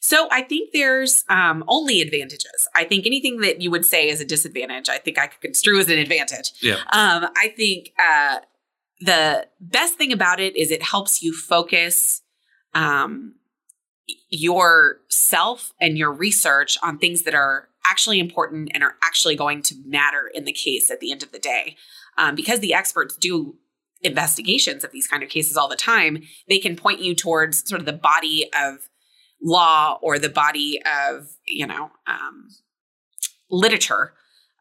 So 0.01 0.27
I 0.31 0.41
think 0.41 0.71
there's 0.73 1.23
um, 1.29 1.63
only 1.67 2.01
advantages. 2.01 2.67
I 2.75 2.83
think 2.85 3.05
anything 3.05 3.39
that 3.41 3.61
you 3.61 3.69
would 3.69 3.85
say 3.85 4.09
is 4.09 4.19
a 4.19 4.25
disadvantage, 4.25 4.89
I 4.89 4.97
think 4.97 5.19
I 5.19 5.27
could 5.27 5.41
construe 5.41 5.79
as 5.79 5.89
an 5.89 5.99
advantage. 5.99 6.53
Yeah. 6.59 6.77
Um, 6.91 7.29
I 7.37 7.53
think 7.55 7.93
uh, 7.99 8.39
the 8.99 9.47
best 9.59 9.99
thing 9.99 10.11
about 10.11 10.39
it 10.39 10.55
is 10.55 10.71
it 10.71 10.81
helps 10.81 11.21
you 11.21 11.33
focus 11.33 12.23
um, 12.73 13.35
yourself 14.29 15.71
and 15.79 15.99
your 15.99 16.11
research 16.11 16.79
on 16.81 16.97
things 16.97 17.21
that 17.23 17.35
are 17.35 17.69
actually 17.85 18.19
important 18.19 18.71
and 18.73 18.83
are 18.83 18.95
actually 19.03 19.35
going 19.35 19.61
to 19.61 19.75
matter 19.85 20.31
in 20.33 20.45
the 20.45 20.51
case 20.51 20.89
at 20.89 20.99
the 20.99 21.11
end 21.11 21.21
of 21.21 21.31
the 21.31 21.39
day. 21.39 21.75
Um, 22.17 22.33
because 22.33 22.59
the 22.59 22.73
experts 22.73 23.15
do 23.15 23.55
investigations 24.01 24.83
of 24.83 24.91
these 24.91 25.07
kind 25.07 25.21
of 25.21 25.29
cases 25.29 25.57
all 25.57 25.67
the 25.67 25.75
time, 25.75 26.23
they 26.49 26.57
can 26.57 26.75
point 26.75 27.01
you 27.01 27.13
towards 27.13 27.67
sort 27.69 27.79
of 27.79 27.85
the 27.85 27.93
body 27.93 28.49
of 28.59 28.89
law 29.41 29.97
or 30.01 30.19
the 30.19 30.29
body 30.29 30.79
of 31.09 31.29
you 31.47 31.65
know 31.65 31.91
um, 32.07 32.49
literature 33.49 34.13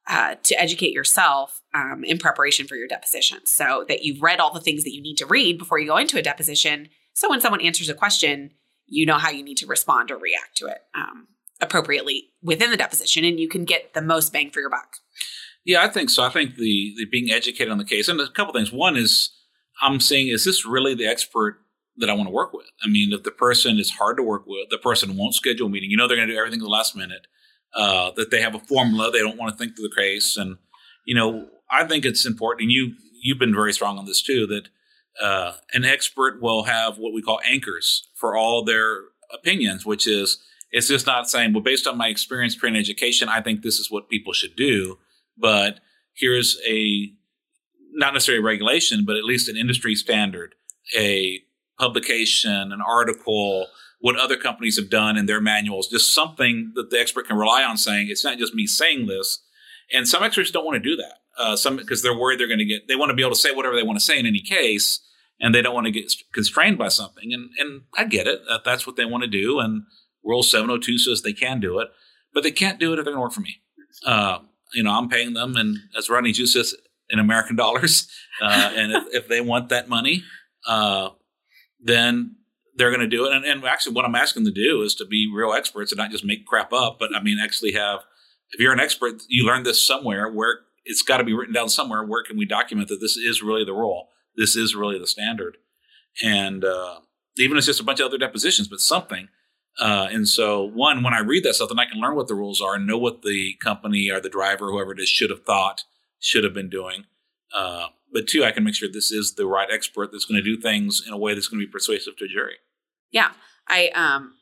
uh, 0.09 0.35
to 0.43 0.61
educate 0.61 0.93
yourself 0.93 1.61
um, 1.75 2.03
in 2.05 2.19
preparation 2.19 2.67
for 2.67 2.77
your 2.77 2.89
deposition. 2.89 3.39
So 3.45 3.85
that 3.89 4.03
you've 4.03 4.23
read 4.23 4.41
all 4.41 4.53
the 4.53 4.61
things 4.61 4.85
that 4.85 4.95
you 4.95 5.03
need 5.03 5.17
to 5.17 5.27
read 5.27 5.59
before 5.59 5.79
you 5.79 5.87
go 5.87 5.97
into 5.97 6.19
a 6.19 6.23
deposition. 6.23 6.89
So 7.13 7.29
when 7.29 7.41
someone 7.41 7.61
answers 7.61 7.89
a 7.89 7.95
question 7.95 8.53
you 8.91 9.07
know 9.07 9.19
how 9.19 9.31
you 9.31 9.43
need 9.43 9.57
to 9.59 9.67
respond 9.67 10.11
or 10.11 10.19
react 10.19 10.57
to 10.57 10.67
it 10.67 10.83
um, 10.95 11.29
appropriately 11.61 12.31
within 12.43 12.71
the 12.71 12.77
deposition 12.77 13.25
and 13.25 13.41
you 13.41 13.49
can 13.49 13.65
get 13.65 13.95
the 13.95 14.03
most 14.03 14.33
bang 14.33 14.51
for 14.51 14.61
your 14.61 14.69
buck. 14.69 14.97
Yeah 15.65 15.83
i 15.83 15.89
think 15.89 16.11
so. 16.11 16.25
I 16.25 16.29
think 16.29 16.57
the, 16.57 16.95
the 16.97 17.07
being 17.07 17.31
educated 17.31 17.71
on 17.71 17.79
the 17.79 17.85
case 17.85 18.09
and 18.09 18.21
a 18.21 18.29
couple 18.29 18.53
things. 18.53 18.73
One 18.73 18.97
is 18.97 19.31
i'm 19.81 20.01
saying 20.01 20.29
is 20.29 20.45
this 20.45 20.67
really 20.67 20.95
the 20.95 21.07
expert 21.07 21.61
that 21.97 22.09
I 22.09 22.15
want 22.15 22.29
to 22.29 22.35
work 22.35 22.53
with. 22.53 22.67
I 22.83 22.89
mean, 22.89 23.13
if 23.13 23.23
the 23.23 23.31
person 23.31 23.79
is 23.79 23.91
hard 23.91 24.17
to 24.17 24.23
work 24.23 24.47
with, 24.47 24.71
the 24.71 24.79
person 24.79 25.17
won't 25.17 25.35
schedule 25.35 25.67
a 25.67 25.71
meeting, 25.71 25.91
you 25.91 25.97
know 25.97 26.09
they're 26.09 26.17
going 26.17 26.29
to 26.29 26.35
do 26.35 26.39
everything 26.39 26.61
at 26.61 26.65
the 26.65 26.71
last 26.71 26.97
minute, 26.97 27.27
uh, 27.75 28.11
that 28.17 28.31
they 28.31 28.41
have 28.41 28.55
a 28.55 28.61
formula, 28.61 29.11
they 29.11 29.19
don't 29.19 29.37
want 29.37 29.53
to 29.53 29.59
think 29.59 29.77
through 29.77 29.89
the 29.89 30.01
case. 30.01 30.37
And, 30.37 30.57
you 31.05 31.15
know, 31.15 31.49
I 31.71 31.85
think 31.85 32.05
it's 32.05 32.27
important, 32.27 32.63
and 32.63 32.73
you, 32.73 32.95
you've 33.23 33.39
been 33.39 33.55
very 33.55 33.73
strong 33.73 33.99
on 33.99 34.07
this 34.07 34.23
too, 34.23 34.47
that 34.47 34.69
uh, 35.23 35.55
an 35.73 35.85
expert 35.85 36.41
will 36.41 36.65
have 36.65 36.99
what 36.99 37.13
we 37.13 37.23
call 37.23 37.41
anchors 37.45 38.09
for 38.15 38.37
all 38.37 38.65
their 38.65 39.03
opinions, 39.33 39.85
which 39.85 40.07
is 40.07 40.39
it's 40.73 40.89
just 40.89 41.07
not 41.07 41.29
saying, 41.29 41.53
well, 41.53 41.63
based 41.63 41.87
on 41.87 41.99
my 41.99 42.09
experience, 42.09 42.55
training, 42.55 42.81
education, 42.81 43.29
I 43.29 43.41
think 43.41 43.63
this 43.63 43.79
is 43.79 43.91
what 43.91 44.09
people 44.09 44.33
should 44.33 44.57
do. 44.57 44.99
But 45.37 45.81
here's 46.15 46.59
a 46.67 47.13
not 47.93 48.15
necessarily 48.15 48.41
a 48.41 48.45
regulation, 48.45 49.05
but 49.05 49.17
at 49.17 49.25
least 49.25 49.49
an 49.49 49.57
industry 49.57 49.95
standard, 49.97 50.55
a 50.97 51.41
publication, 51.81 52.73
an 52.73 52.81
article, 52.87 53.67
what 53.99 54.17
other 54.17 54.37
companies 54.37 54.77
have 54.79 54.91
done 54.91 55.17
in 55.17 55.27
their 55.27 55.41
manuals, 55.41 55.89
just 55.89 56.13
something 56.13 56.73
that 56.75 56.91
the 56.91 57.01
expert 57.01 57.27
can 57.27 57.37
rely 57.37 57.65
on 57.65 57.77
saying, 57.77 58.09
it's 58.09 58.25
not 58.25 58.39
just 58.39 58.55
me 58.55 58.67
saying 58.67 59.07
this. 59.07 59.43
And 59.93 60.07
some 60.07 60.23
experts 60.23 60.51
don't 60.51 60.65
want 60.65 60.83
to 60.83 60.89
do 60.89 60.97
that. 60.97 61.15
Uh, 61.39 61.57
some 61.57 61.77
because 61.77 62.03
they're 62.03 62.17
worried 62.17 62.39
they're 62.39 62.47
going 62.47 62.59
to 62.59 62.65
get, 62.65 62.87
they 62.87 62.97
want 62.97 63.11
to 63.11 63.15
be 63.15 63.23
able 63.23 63.33
to 63.33 63.39
say 63.39 63.53
whatever 63.53 63.75
they 63.75 63.83
want 63.83 63.99
to 63.99 64.05
say 64.05 64.19
in 64.19 64.27
any 64.27 64.41
case, 64.41 65.01
and 65.41 65.55
they 65.55 65.63
don't 65.63 65.75
want 65.75 65.87
to 65.87 65.91
get 65.91 66.13
constrained 66.35 66.77
by 66.77 66.89
something. 66.89 67.33
And 67.33 67.51
and 67.59 67.83
I 67.97 68.05
get 68.05 68.27
it. 68.27 68.41
That 68.49 68.65
that's 68.65 68.87
what 68.87 68.97
they 68.97 69.07
want 69.07 69.23
to 69.23 69.29
do. 69.29 69.59
And 69.59 69.85
Rule 70.23 70.43
702 70.43 70.99
says 70.99 71.23
they 71.23 71.33
can 71.33 71.61
do 71.61 71.79
it, 71.79 71.89
but 72.35 72.43
they 72.43 72.51
can't 72.51 72.79
do 72.79 72.93
it 72.93 72.99
if 72.99 73.05
they're 73.05 73.15
going 73.15 73.23
to 73.23 73.23
work 73.23 73.33
for 73.33 73.41
me. 73.41 73.57
Uh, 74.05 74.41
you 74.75 74.83
know, 74.83 74.93
I'm 74.93 75.09
paying 75.09 75.33
them, 75.33 75.57
and 75.57 75.79
as 75.97 76.11
Rodney 76.11 76.33
Jew 76.33 76.47
says, 76.47 76.75
in 77.11 77.19
American 77.19 77.57
dollars. 77.57 78.09
Uh, 78.41 78.73
and 78.75 78.93
if, 78.93 79.05
if, 79.13 79.29
they 79.29 79.43
want 79.43 79.69
that 79.69 79.87
money, 79.87 80.23
uh, 80.67 81.11
then 81.83 82.37
they're 82.77 82.91
going 82.91 83.01
to 83.01 83.07
do 83.07 83.27
it. 83.27 83.33
And, 83.33 83.45
and, 83.45 83.65
actually, 83.65 83.95
what 83.95 84.05
I'm 84.05 84.15
asking 84.15 84.45
them 84.45 84.55
to 84.55 84.61
do 84.61 84.83
is 84.83 84.95
to 84.97 85.05
be 85.05 85.31
real 85.33 85.53
experts 85.53 85.93
and 85.93 85.99
not 85.99 86.11
just 86.11 86.25
make 86.25 86.47
crap 86.47 86.73
up, 86.73 86.99
but 86.99 87.15
I 87.15 87.23
mean, 87.23 87.39
actually 87.39 87.73
have, 87.73 88.01
if 88.53 88.61
you're 88.61 88.73
an 88.73 88.81
expert, 88.81 89.23
you 89.29 89.47
learned 89.47 89.67
this 89.67 89.83
somewhere 89.83 90.31
where 90.31 90.61
it's 90.85 91.03
got 91.03 91.19
to 91.19 91.25
be 91.25 91.35
written 91.35 91.55
down 91.55 91.69
somewhere. 91.69 92.05
Where 92.05 92.23
can 92.23 92.37
we 92.37 92.47
document 92.47 92.89
that 92.89 93.01
this 93.01 93.17
is 93.17 93.43
really 93.43 93.65
the 93.65 93.75
rule? 93.75 94.09
This 94.37 94.57
is 94.57 94.75
really 94.75 94.99
the 94.99 95.07
standard. 95.07 95.59
And 96.23 96.65
uh, 96.65 97.01
even 97.37 97.57
it's 97.57 97.67
just 97.67 97.81
a 97.81 97.85
bunch 97.85 98.01
of 98.01 98.07
other 98.07 98.19
depositions, 98.19 98.69
but 98.69 98.81
something. 98.81 99.29
Uh, 99.79 100.09
and 100.11 100.29
so, 100.29 100.65
one, 100.65 101.03
when 101.03 101.15
I 101.15 101.21
read 101.21 101.45
that 101.45 101.55
stuff, 101.55 101.69
then 101.69 101.79
I 101.79 101.87
can 101.87 102.01
learn 102.01 102.17
what 102.17 102.29
the 102.29 102.35
rules 102.35 102.61
are 102.61 102.75
and 102.75 102.87
know 102.87 102.99
what 102.99 103.23
the 103.23 103.55
company 103.63 104.11
or 104.11 104.21
the 104.21 104.29
driver, 104.29 104.71
whoever 104.71 104.93
it 104.93 105.01
is, 105.01 105.09
should 105.09 105.31
have 105.31 105.45
thought, 105.45 105.85
should 106.19 106.45
have 106.45 106.55
been 106.55 106.69
doing. 106.69 107.05
Uh, 107.55 107.87
but 108.13 108.27
two, 108.27 108.45
I 108.45 108.51
can 108.51 108.65
make 108.65 108.75
sure 108.75 108.89
this 108.91 109.11
is 109.11 109.35
the 109.35 109.47
right 109.47 109.69
expert 109.71 110.13
that's 110.13 110.25
going 110.25 110.43
to 110.43 110.45
do 110.45 110.61
things 110.61 111.03
in 111.07 111.13
a 111.13 111.19
way 111.19 111.35
that's 111.35 111.49
going 111.49 111.61
to 111.61 111.67
be 111.67 111.71
persuasive 111.71 112.17
to 112.17 112.25
a 112.25 112.29
jury. 112.29 112.57
Yeah, 113.11 113.33
I 113.69 113.89
um, 113.95 114.35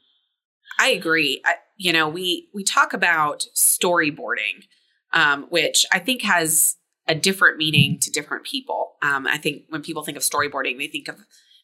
I 0.78 0.88
agree. 0.88 1.40
I, 1.44 1.54
you 1.76 1.92
know, 1.92 2.08
we 2.08 2.48
we 2.54 2.64
talk 2.64 2.92
about 2.92 3.46
storyboarding, 3.54 4.66
um, 5.12 5.46
which 5.50 5.87
I 5.92 5.98
think 5.98 6.22
has 6.22 6.76
a 7.06 7.14
different 7.14 7.56
meaning 7.56 7.98
to 8.00 8.10
different 8.10 8.44
people. 8.44 8.92
Um, 9.02 9.26
I 9.26 9.38
think 9.38 9.62
when 9.70 9.82
people 9.82 10.02
think 10.02 10.16
of 10.16 10.22
storyboarding, 10.22 10.78
they 10.78 10.88
think 10.88 11.08
of 11.08 11.16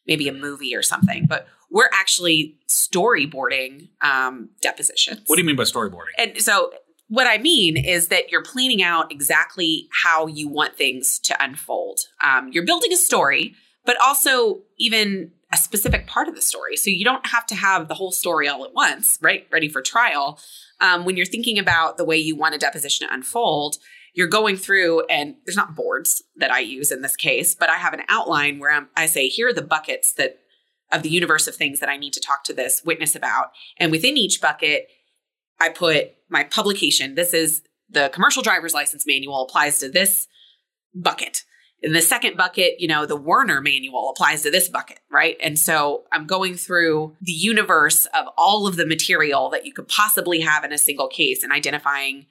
maybe 0.07 0.27
a 0.27 0.33
movie 0.33 0.75
or 0.75 0.81
something, 0.81 1.25
but 1.27 1.47
we're 1.69 1.89
actually 1.93 2.57
storyboarding 2.69 3.89
um, 4.01 4.49
depositions. 4.61 5.21
What 5.27 5.35
do 5.35 5.41
you 5.41 5.47
mean 5.47 5.55
by 5.55 5.63
storyboarding? 5.63 6.13
And 6.17 6.41
so 6.41 6.71
what 7.07 7.27
I 7.27 7.37
mean 7.37 7.77
is 7.77 8.07
that 8.07 8.31
you're 8.31 8.43
planning 8.43 8.81
out 8.81 9.11
exactly 9.11 9.87
how 10.03 10.27
you 10.27 10.47
want 10.47 10.75
things 10.75 11.19
to 11.19 11.43
unfold. 11.43 11.99
Um, 12.23 12.49
you're 12.51 12.65
building 12.65 12.91
a 12.91 12.97
story, 12.97 13.53
but 13.85 13.95
also 14.01 14.61
even 14.77 15.31
a 15.53 15.57
specific 15.57 16.07
part 16.07 16.27
of 16.27 16.35
the 16.35 16.41
story. 16.41 16.75
So 16.75 16.89
you 16.89 17.05
don't 17.05 17.27
have 17.27 17.45
to 17.47 17.55
have 17.55 17.87
the 17.87 17.93
whole 17.93 18.11
story 18.11 18.47
all 18.47 18.65
at 18.65 18.73
once, 18.73 19.19
right? 19.21 19.47
Ready 19.51 19.69
for 19.69 19.81
trial. 19.81 20.39
Um, 20.81 21.05
when 21.05 21.15
you're 21.15 21.25
thinking 21.25 21.59
about 21.59 21.97
the 21.97 22.05
way 22.05 22.17
you 22.17 22.35
want 22.35 22.55
a 22.55 22.57
deposition 22.57 23.07
to 23.07 23.13
unfold, 23.13 23.77
you're 24.15 24.27
going 24.27 24.55
through, 24.55 25.05
and 25.07 25.35
there's 25.45 25.57
not 25.57 25.75
boards 25.75 26.23
that 26.37 26.51
I 26.51 26.59
use 26.59 26.91
in 26.91 27.01
this 27.01 27.15
case, 27.15 27.53
but 27.53 27.69
I 27.69 27.75
have 27.75 27.93
an 27.93 28.03
outline 28.09 28.59
where 28.59 28.71
I'm, 28.71 28.87
I 28.95 29.05
say, 29.05 29.27
here 29.27 29.49
are 29.49 29.53
the 29.53 29.61
buckets 29.61 30.13
that 30.13 30.39
of 30.91 31.03
the 31.03 31.09
universe 31.09 31.47
of 31.47 31.55
things 31.55 31.79
that 31.79 31.89
I 31.89 31.97
need 31.97 32.13
to 32.13 32.19
talk 32.19 32.43
to 32.45 32.53
this 32.53 32.83
witness 32.85 33.15
about. 33.15 33.51
And 33.77 33.91
within 33.91 34.17
each 34.17 34.39
bucket, 34.39 34.87
I 35.59 35.69
put 35.69 36.11
my 36.29 36.43
publication. 36.43 37.15
This 37.15 37.33
is 37.33 37.61
the 37.89 38.09
commercial 38.13 38.43
driver's 38.43 38.73
license 38.73 39.05
manual 39.05 39.43
applies 39.43 39.79
to 39.79 39.89
this 39.89 40.27
bucket. 40.93 41.43
In 41.81 41.93
the 41.93 42.01
second 42.01 42.35
bucket, 42.35 42.79
you 42.79 42.87
know, 42.87 43.05
the 43.05 43.15
Werner 43.15 43.61
manual 43.61 44.09
applies 44.09 44.41
to 44.43 44.51
this 44.51 44.69
bucket, 44.69 44.99
right? 45.11 45.37
And 45.41 45.59
so 45.59 46.05
I'm 46.11 46.25
going 46.25 46.55
through 46.55 47.15
the 47.21 47.31
universe 47.31 48.05
of 48.07 48.25
all 48.37 48.65
of 48.65 48.75
the 48.75 48.87
material 48.87 49.49
that 49.51 49.65
you 49.65 49.73
could 49.73 49.87
possibly 49.87 50.41
have 50.41 50.63
in 50.63 50.71
a 50.71 50.77
single 50.77 51.07
case 51.07 51.43
and 51.43 51.51
identifying 51.51 52.25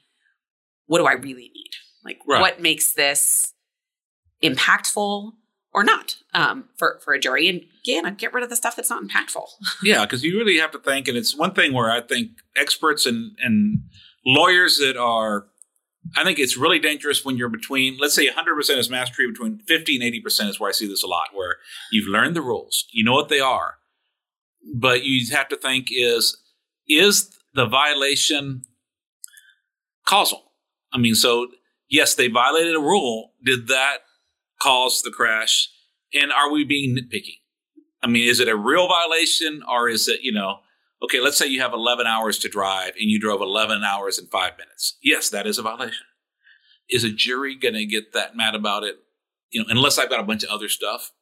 what 0.87 0.99
do 0.99 1.07
I 1.07 1.13
really 1.13 1.51
need? 1.55 1.71
Like, 2.05 2.19
right. 2.27 2.41
what 2.41 2.61
makes 2.61 2.93
this 2.93 3.55
impactful 4.43 5.33
or 5.75 5.83
not 5.83 6.17
um, 6.33 6.69
for 6.77 7.01
for 7.05 7.13
a 7.13 7.19
jury. 7.19 7.49
And 7.49 7.63
again, 7.83 8.15
get 8.15 8.33
rid 8.33 8.45
of 8.45 8.51
the 8.51 8.57
stuff 8.57 8.77
that's 8.77 8.91
not 8.91 9.03
impactful. 9.03 9.45
yeah, 9.83 10.05
because 10.07 10.23
you 10.23 10.39
really 10.39 10.59
have 10.59 10.71
to 10.71 10.79
think, 10.79 11.09
and 11.09 11.19
it's 11.19 11.37
one 11.37 11.53
thing 11.53 11.73
where 11.73 11.91
I 11.91 12.01
think 12.01 12.31
experts 12.57 13.05
and 13.05 13.33
and 13.43 13.83
lawyers 14.25 14.79
that 14.79 14.97
are, 14.97 15.47
I 16.17 16.25
think 16.25 16.39
it's 16.39 16.57
really 16.57 16.79
dangerous 16.79 17.25
when 17.25 17.37
you're 17.37 17.51
between, 17.51 17.99
let's 18.01 18.15
say 18.15 18.27
100% 18.27 18.79
is 18.79 18.89
mastery, 18.89 19.31
between 19.31 19.59
50 19.59 19.97
and 19.97 20.25
80% 20.25 20.49
is 20.49 20.59
where 20.59 20.71
I 20.71 20.73
see 20.73 20.87
this 20.87 21.03
a 21.03 21.07
lot, 21.07 21.29
where 21.35 21.57
you've 21.93 22.09
learned 22.09 22.35
the 22.35 22.41
rules, 22.41 22.87
you 22.91 23.05
know 23.05 23.13
what 23.13 23.29
they 23.29 23.41
are, 23.41 23.75
but 24.75 25.03
you 25.05 25.27
have 25.35 25.49
to 25.49 25.57
think 25.57 25.89
is 25.91 26.39
is 26.89 27.31
the 27.55 27.67
violation 27.67 28.63
causal? 30.07 30.53
I 30.93 30.99
mean, 30.99 31.15
so 31.15 31.49
yes, 31.89 32.15
they 32.15 32.29
violated 32.29 32.77
a 32.77 32.81
rule. 32.81 33.33
Did 33.45 33.69
that 33.69 33.99
caused 34.65 35.05
the 35.05 35.11
crash? 35.11 35.69
And 36.15 36.33
are 36.33 36.51
we 36.51 36.65
being 36.65 36.97
nitpicky? 36.97 37.41
I 38.03 38.07
mean, 38.07 38.29
is 38.29 38.41
it 38.41 38.49
a 38.49 38.57
real 38.57 38.89
violation 38.89 39.63
or 39.69 39.89
is 39.89 40.09
it, 40.09 40.21
you 40.23 40.33
know, 40.33 40.61
okay, 41.03 41.21
let's 41.21 41.37
say 41.37 41.47
you 41.47 41.61
have 41.61 41.73
11 41.73 42.07
hours 42.07 42.39
to 42.41 42.49
drive 42.49 42.93
and 42.99 43.11
you 43.11 43.21
drove 43.21 43.41
11 43.41 43.83
hours 43.85 44.19
in 44.19 44.27
five 44.27 44.53
minutes. 44.59 44.97
Yes, 45.03 45.29
that 45.31 45.47
is 45.47 45.59
a 45.59 45.63
violation. 45.63 46.07
Is 46.91 47.05
a 47.05 47.11
jury 47.11 47.57
going 47.57 47.75
to 47.75 47.87
get 47.87 48.13
that 48.13 48.37
mad 48.37 48.55
about 48.55 48.85
it? 48.85 48.97
You 49.51 49.61
know, 49.61 49.67
unless 49.69 49.99
I've 49.99 50.11
got 50.11 50.21
a 50.21 50.25
bunch 50.25 50.45
of 50.45 50.51
other 50.51 50.69
stuff? 50.69 51.13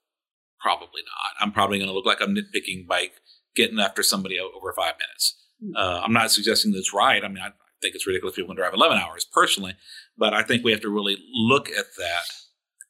Probably 0.60 1.02
not. 1.04 1.42
I'm 1.42 1.52
probably 1.52 1.78
going 1.78 1.88
to 1.88 1.94
look 1.94 2.06
like 2.06 2.20
I'm 2.20 2.34
nitpicking 2.34 2.86
by 2.86 3.08
getting 3.56 3.78
after 3.78 4.02
somebody 4.02 4.38
over 4.38 4.72
five 4.72 4.94
minutes. 4.98 5.36
Hmm. 5.60 5.76
Uh, 5.76 6.00
I'm 6.04 6.12
not 6.12 6.30
suggesting 6.30 6.72
that's 6.72 6.94
right. 6.94 7.24
I 7.24 7.28
mean, 7.28 7.42
I 7.42 7.50
think 7.80 7.94
it's 7.94 8.06
ridiculous 8.06 8.36
people 8.36 8.48
can 8.48 8.56
drive 8.56 8.74
11 8.74 8.98
hours 8.98 9.24
personally, 9.24 9.74
but 10.16 10.32
I 10.34 10.42
think 10.42 10.64
we 10.64 10.72
have 10.72 10.80
to 10.82 10.88
really 10.88 11.18
look 11.32 11.68
at 11.68 11.86
that 11.98 12.24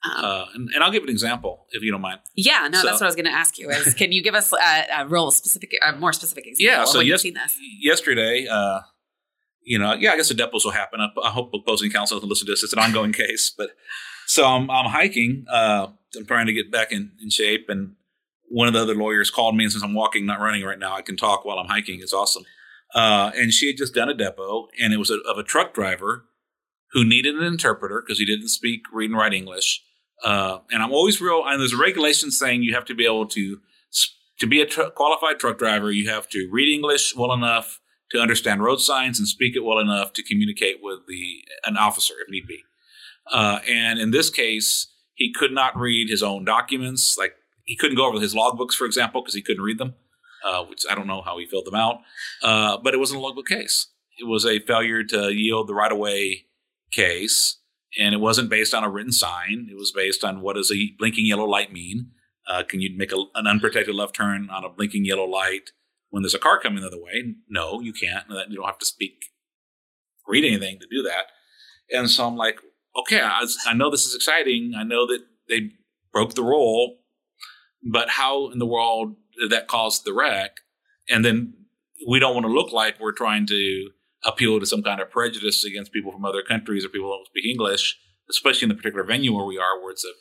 Um, 0.04 0.24
Uh, 0.24 0.44
and, 0.54 0.68
and 0.74 0.82
I'll 0.84 0.90
give 0.90 1.02
an 1.04 1.08
example 1.10 1.66
if 1.70 1.82
you 1.82 1.90
don't 1.92 2.00
mind. 2.00 2.20
yeah, 2.34 2.68
no, 2.70 2.78
so- 2.80 2.86
that's 2.86 3.00
what 3.00 3.06
I 3.06 3.06
was 3.06 3.14
going 3.14 3.26
to 3.26 3.32
ask 3.32 3.58
you. 3.58 3.70
Is 3.70 3.94
can 3.94 4.10
you 4.12 4.22
give 4.22 4.34
us 4.34 4.52
a, 4.52 4.86
a 5.02 5.06
real 5.06 5.30
specific, 5.30 5.74
a 5.86 5.92
more 5.96 6.12
specific 6.12 6.46
example? 6.46 6.64
Yeah. 6.74 6.82
of 6.82 6.88
So 6.88 7.00
yes, 7.00 7.22
seen 7.22 7.34
this? 7.34 7.56
yesterday, 7.80 8.46
uh, 8.50 8.80
you 9.62 9.78
know, 9.78 9.92
yeah, 9.94 10.12
I 10.12 10.16
guess 10.16 10.28
the 10.28 10.34
depos 10.34 10.64
will 10.64 10.72
happen. 10.72 11.00
I, 11.00 11.08
I 11.24 11.30
hope 11.30 11.52
opposing 11.54 11.90
counsel 11.90 12.16
doesn't 12.18 12.28
listen 12.28 12.46
to 12.46 12.52
this. 12.52 12.62
It's 12.64 12.72
an 12.72 12.80
ongoing 12.80 13.12
case, 13.24 13.52
but 13.56 13.70
so 14.26 14.44
I'm, 14.44 14.68
I'm 14.70 14.90
hiking. 14.90 15.44
Uh, 15.48 15.88
I'm 16.16 16.26
trying 16.26 16.46
to 16.46 16.52
get 16.52 16.70
back 16.72 16.90
in, 16.92 17.12
in 17.22 17.30
shape, 17.30 17.66
and 17.68 17.94
one 18.48 18.66
of 18.68 18.74
the 18.74 18.80
other 18.80 18.94
lawyers 18.94 19.30
called 19.30 19.56
me, 19.56 19.64
and 19.64 19.72
since 19.72 19.84
I'm 19.84 19.94
walking, 19.94 20.26
not 20.26 20.40
running 20.40 20.62
right 20.64 20.78
now, 20.78 20.94
I 20.96 21.02
can 21.02 21.16
talk 21.16 21.44
while 21.44 21.58
I'm 21.58 21.68
hiking. 21.68 22.00
It's 22.00 22.12
awesome. 22.12 22.44
Uh, 22.94 23.30
and 23.36 23.52
she 23.52 23.68
had 23.68 23.76
just 23.78 23.94
done 23.94 24.10
a 24.10 24.14
depo, 24.14 24.66
and 24.80 24.92
it 24.92 24.98
was 24.98 25.10
a, 25.10 25.18
of 25.30 25.38
a 25.38 25.42
truck 25.42 25.72
driver 25.72 26.24
who 26.92 27.04
needed 27.04 27.34
an 27.36 27.42
interpreter 27.44 28.02
because 28.04 28.18
he 28.18 28.26
didn't 28.26 28.48
speak, 28.48 28.82
read, 28.92 29.08
and 29.10 29.18
write 29.18 29.32
English. 29.32 29.82
Uh, 30.24 30.58
and 30.70 30.82
I'm 30.82 30.92
always 30.92 31.20
real. 31.20 31.42
And 31.44 31.60
there's 31.60 31.72
a 31.72 31.76
regulation 31.76 32.30
saying 32.30 32.62
you 32.62 32.74
have 32.74 32.84
to 32.86 32.94
be 32.94 33.04
able 33.04 33.26
to 33.28 33.60
to 34.38 34.46
be 34.46 34.60
a 34.60 34.66
tr- 34.66 34.90
qualified 34.94 35.38
truck 35.38 35.58
driver. 35.58 35.92
You 35.92 36.10
have 36.10 36.28
to 36.30 36.48
read 36.50 36.72
English 36.72 37.14
well 37.14 37.32
enough 37.32 37.80
to 38.10 38.18
understand 38.18 38.62
road 38.62 38.80
signs 38.80 39.18
and 39.18 39.28
speak 39.28 39.54
it 39.56 39.64
well 39.64 39.78
enough 39.78 40.12
to 40.14 40.22
communicate 40.22 40.78
with 40.82 41.06
the 41.06 41.44
an 41.64 41.76
officer 41.76 42.14
if 42.24 42.30
need 42.30 42.46
be. 42.46 42.64
Uh, 43.30 43.60
and 43.68 43.98
in 43.98 44.10
this 44.10 44.30
case, 44.30 44.88
he 45.14 45.32
could 45.32 45.52
not 45.52 45.76
read 45.76 46.08
his 46.08 46.22
own 46.22 46.44
documents. 46.44 47.16
Like 47.16 47.34
he 47.64 47.76
couldn't 47.76 47.96
go 47.96 48.06
over 48.06 48.20
his 48.20 48.34
logbooks, 48.34 48.74
for 48.74 48.84
example, 48.84 49.22
because 49.22 49.34
he 49.34 49.42
couldn't 49.42 49.62
read 49.62 49.78
them. 49.78 49.94
Uh, 50.44 50.64
which 50.64 50.82
I 50.90 50.96
don't 50.96 51.06
know 51.06 51.22
how 51.22 51.38
he 51.38 51.46
filled 51.46 51.66
them 51.66 51.76
out. 51.76 52.00
Uh, 52.42 52.76
but 52.76 52.94
it 52.94 52.96
wasn't 52.96 53.20
a 53.20 53.22
logbook 53.22 53.46
case. 53.46 53.86
It 54.18 54.24
was 54.24 54.44
a 54.44 54.58
failure 54.58 55.04
to 55.04 55.32
yield 55.32 55.68
the 55.68 55.74
right 55.74 55.92
of 55.92 55.98
way 55.98 56.46
case, 56.90 57.58
and 57.98 58.14
it 58.14 58.18
wasn't 58.20 58.48
based 58.50 58.74
on 58.74 58.84
a 58.84 58.90
written 58.90 59.12
sign. 59.12 59.68
It 59.70 59.76
was 59.76 59.92
based 59.92 60.24
on 60.24 60.40
what 60.40 60.56
does 60.56 60.70
a 60.72 60.92
blinking 60.98 61.26
yellow 61.26 61.44
light 61.44 61.72
mean? 61.72 62.10
Uh, 62.48 62.62
can 62.68 62.80
you 62.80 62.90
make 62.96 63.12
a, 63.12 63.24
an 63.34 63.46
unprotected 63.46 63.94
left 63.94 64.14
turn 64.14 64.48
on 64.50 64.64
a 64.64 64.68
blinking 64.68 65.04
yellow 65.04 65.24
light 65.26 65.70
when 66.10 66.22
there's 66.22 66.34
a 66.34 66.38
car 66.38 66.58
coming 66.60 66.80
the 66.80 66.86
other 66.88 67.00
way? 67.02 67.34
No, 67.48 67.80
you 67.80 67.92
can't. 67.92 68.24
You 68.48 68.56
don't 68.56 68.66
have 68.66 68.78
to 68.78 68.86
speak, 68.86 69.26
read 70.26 70.44
anything 70.44 70.78
to 70.80 70.86
do 70.90 71.02
that. 71.02 71.26
And 71.96 72.10
so 72.10 72.26
I'm 72.26 72.36
like, 72.36 72.58
okay, 72.96 73.20
I, 73.20 73.40
was- 73.40 73.58
I 73.66 73.74
know 73.74 73.90
this 73.90 74.06
is 74.06 74.14
exciting. 74.14 74.72
I 74.76 74.82
know 74.82 75.06
that 75.06 75.20
they 75.48 75.70
broke 76.12 76.34
the 76.34 76.42
rule, 76.42 76.98
but 77.82 78.08
how 78.10 78.50
in 78.50 78.58
the 78.58 78.66
world 78.66 79.16
did 79.38 79.50
that 79.50 79.68
cause 79.68 80.02
the 80.02 80.12
wreck? 80.12 80.56
And 81.10 81.24
then 81.24 81.54
we 82.08 82.18
don't 82.18 82.34
want 82.34 82.46
to 82.46 82.52
look 82.52 82.72
like 82.72 82.98
we're 83.00 83.12
trying 83.12 83.46
to 83.46 83.90
appeal 84.24 84.60
to 84.60 84.66
some 84.66 84.82
kind 84.82 85.00
of 85.00 85.10
prejudice 85.10 85.64
against 85.64 85.92
people 85.92 86.12
from 86.12 86.24
other 86.24 86.42
countries 86.42 86.84
or 86.84 86.88
people 86.88 87.08
who 87.08 87.16
don't 87.16 87.26
speak 87.26 87.46
English, 87.46 87.98
especially 88.30 88.66
in 88.66 88.68
the 88.68 88.74
particular 88.74 89.04
venue 89.04 89.34
where 89.34 89.46
we 89.46 89.58
are, 89.58 89.80
where 89.80 89.92
it's 89.92 90.04
a, 90.04 90.12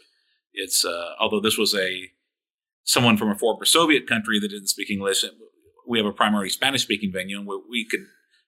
it's 0.53 0.85
uh, 0.85 1.11
although 1.19 1.39
this 1.39 1.57
was 1.57 1.75
a 1.75 2.11
someone 2.83 3.17
from 3.17 3.29
a 3.29 3.35
former 3.35 3.65
Soviet 3.65 4.07
country 4.07 4.39
that 4.39 4.49
didn't 4.49 4.67
speak 4.67 4.89
English, 4.89 5.23
we 5.87 5.97
have 5.97 6.07
a 6.07 6.11
primary 6.11 6.49
Spanish 6.49 6.81
speaking 6.81 7.11
venue, 7.11 7.37
and 7.37 7.47
we 7.47 7.85
could 7.89 8.01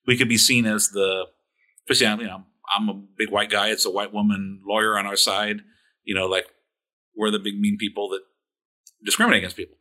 we 0.06 0.16
could 0.16 0.28
be 0.28 0.38
seen 0.38 0.66
as 0.66 0.90
the, 0.90 1.26
especially 1.88 2.24
you 2.24 2.28
know 2.28 2.44
I'm 2.74 2.88
a 2.88 2.94
big 2.94 3.30
white 3.30 3.50
guy, 3.50 3.68
it's 3.68 3.86
a 3.86 3.90
white 3.90 4.12
woman 4.12 4.60
lawyer 4.66 4.98
on 4.98 5.06
our 5.06 5.16
side, 5.16 5.60
you 6.04 6.14
know, 6.14 6.26
like 6.26 6.46
we're 7.16 7.30
the 7.30 7.38
big 7.38 7.58
mean 7.58 7.76
people 7.78 8.08
that 8.10 8.20
discriminate 9.04 9.38
against 9.38 9.56
people. 9.56 9.76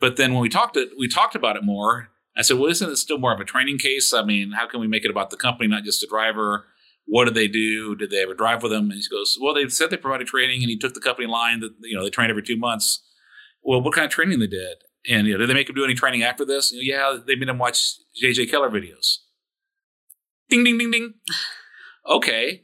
But 0.00 0.16
then 0.16 0.32
when 0.32 0.42
we 0.42 0.48
talked 0.48 0.76
it, 0.76 0.90
we 0.98 1.08
talked 1.08 1.34
about 1.34 1.56
it 1.56 1.64
more. 1.64 2.10
I 2.38 2.42
said, 2.42 2.56
well, 2.58 2.70
isn't 2.70 2.88
it 2.88 2.96
still 2.96 3.18
more 3.18 3.34
of 3.34 3.40
a 3.40 3.44
training 3.44 3.78
case? 3.78 4.14
I 4.14 4.22
mean, 4.22 4.52
how 4.52 4.68
can 4.68 4.80
we 4.80 4.86
make 4.86 5.04
it 5.04 5.10
about 5.10 5.30
the 5.30 5.36
company, 5.36 5.68
not 5.68 5.82
just 5.82 6.00
the 6.00 6.06
driver? 6.06 6.66
What 7.06 7.24
did 7.24 7.34
they 7.34 7.48
do? 7.48 7.96
Did 7.96 8.10
they 8.10 8.22
ever 8.22 8.34
drive 8.34 8.62
with 8.62 8.70
them? 8.70 8.90
And 8.90 9.00
he 9.00 9.02
goes, 9.10 9.36
well, 9.40 9.54
they 9.54 9.68
said 9.68 9.90
they 9.90 9.96
provided 9.96 10.28
training, 10.28 10.62
and 10.62 10.70
he 10.70 10.78
took 10.78 10.94
the 10.94 11.00
company 11.00 11.26
line 11.26 11.60
that 11.60 11.72
you 11.80 11.96
know 11.96 12.04
they 12.04 12.10
trained 12.10 12.30
every 12.30 12.42
two 12.42 12.56
months. 12.56 13.02
Well, 13.62 13.82
what 13.82 13.94
kind 13.94 14.04
of 14.04 14.10
training 14.10 14.38
they 14.38 14.46
did? 14.46 14.76
And 15.08 15.26
you 15.26 15.32
know, 15.32 15.38
did 15.38 15.48
they 15.48 15.54
make 15.54 15.68
him 15.68 15.74
do 15.74 15.84
any 15.84 15.94
training 15.94 16.22
after 16.22 16.44
this? 16.44 16.70
You 16.70 16.92
know, 16.92 17.12
yeah, 17.12 17.18
they 17.26 17.34
made 17.34 17.48
him 17.48 17.58
watch 17.58 17.94
JJ 18.22 18.50
Keller 18.50 18.70
videos. 18.70 19.18
Ding, 20.48 20.64
ding, 20.64 20.78
ding, 20.78 20.90
ding. 20.90 21.14
Okay, 22.06 22.62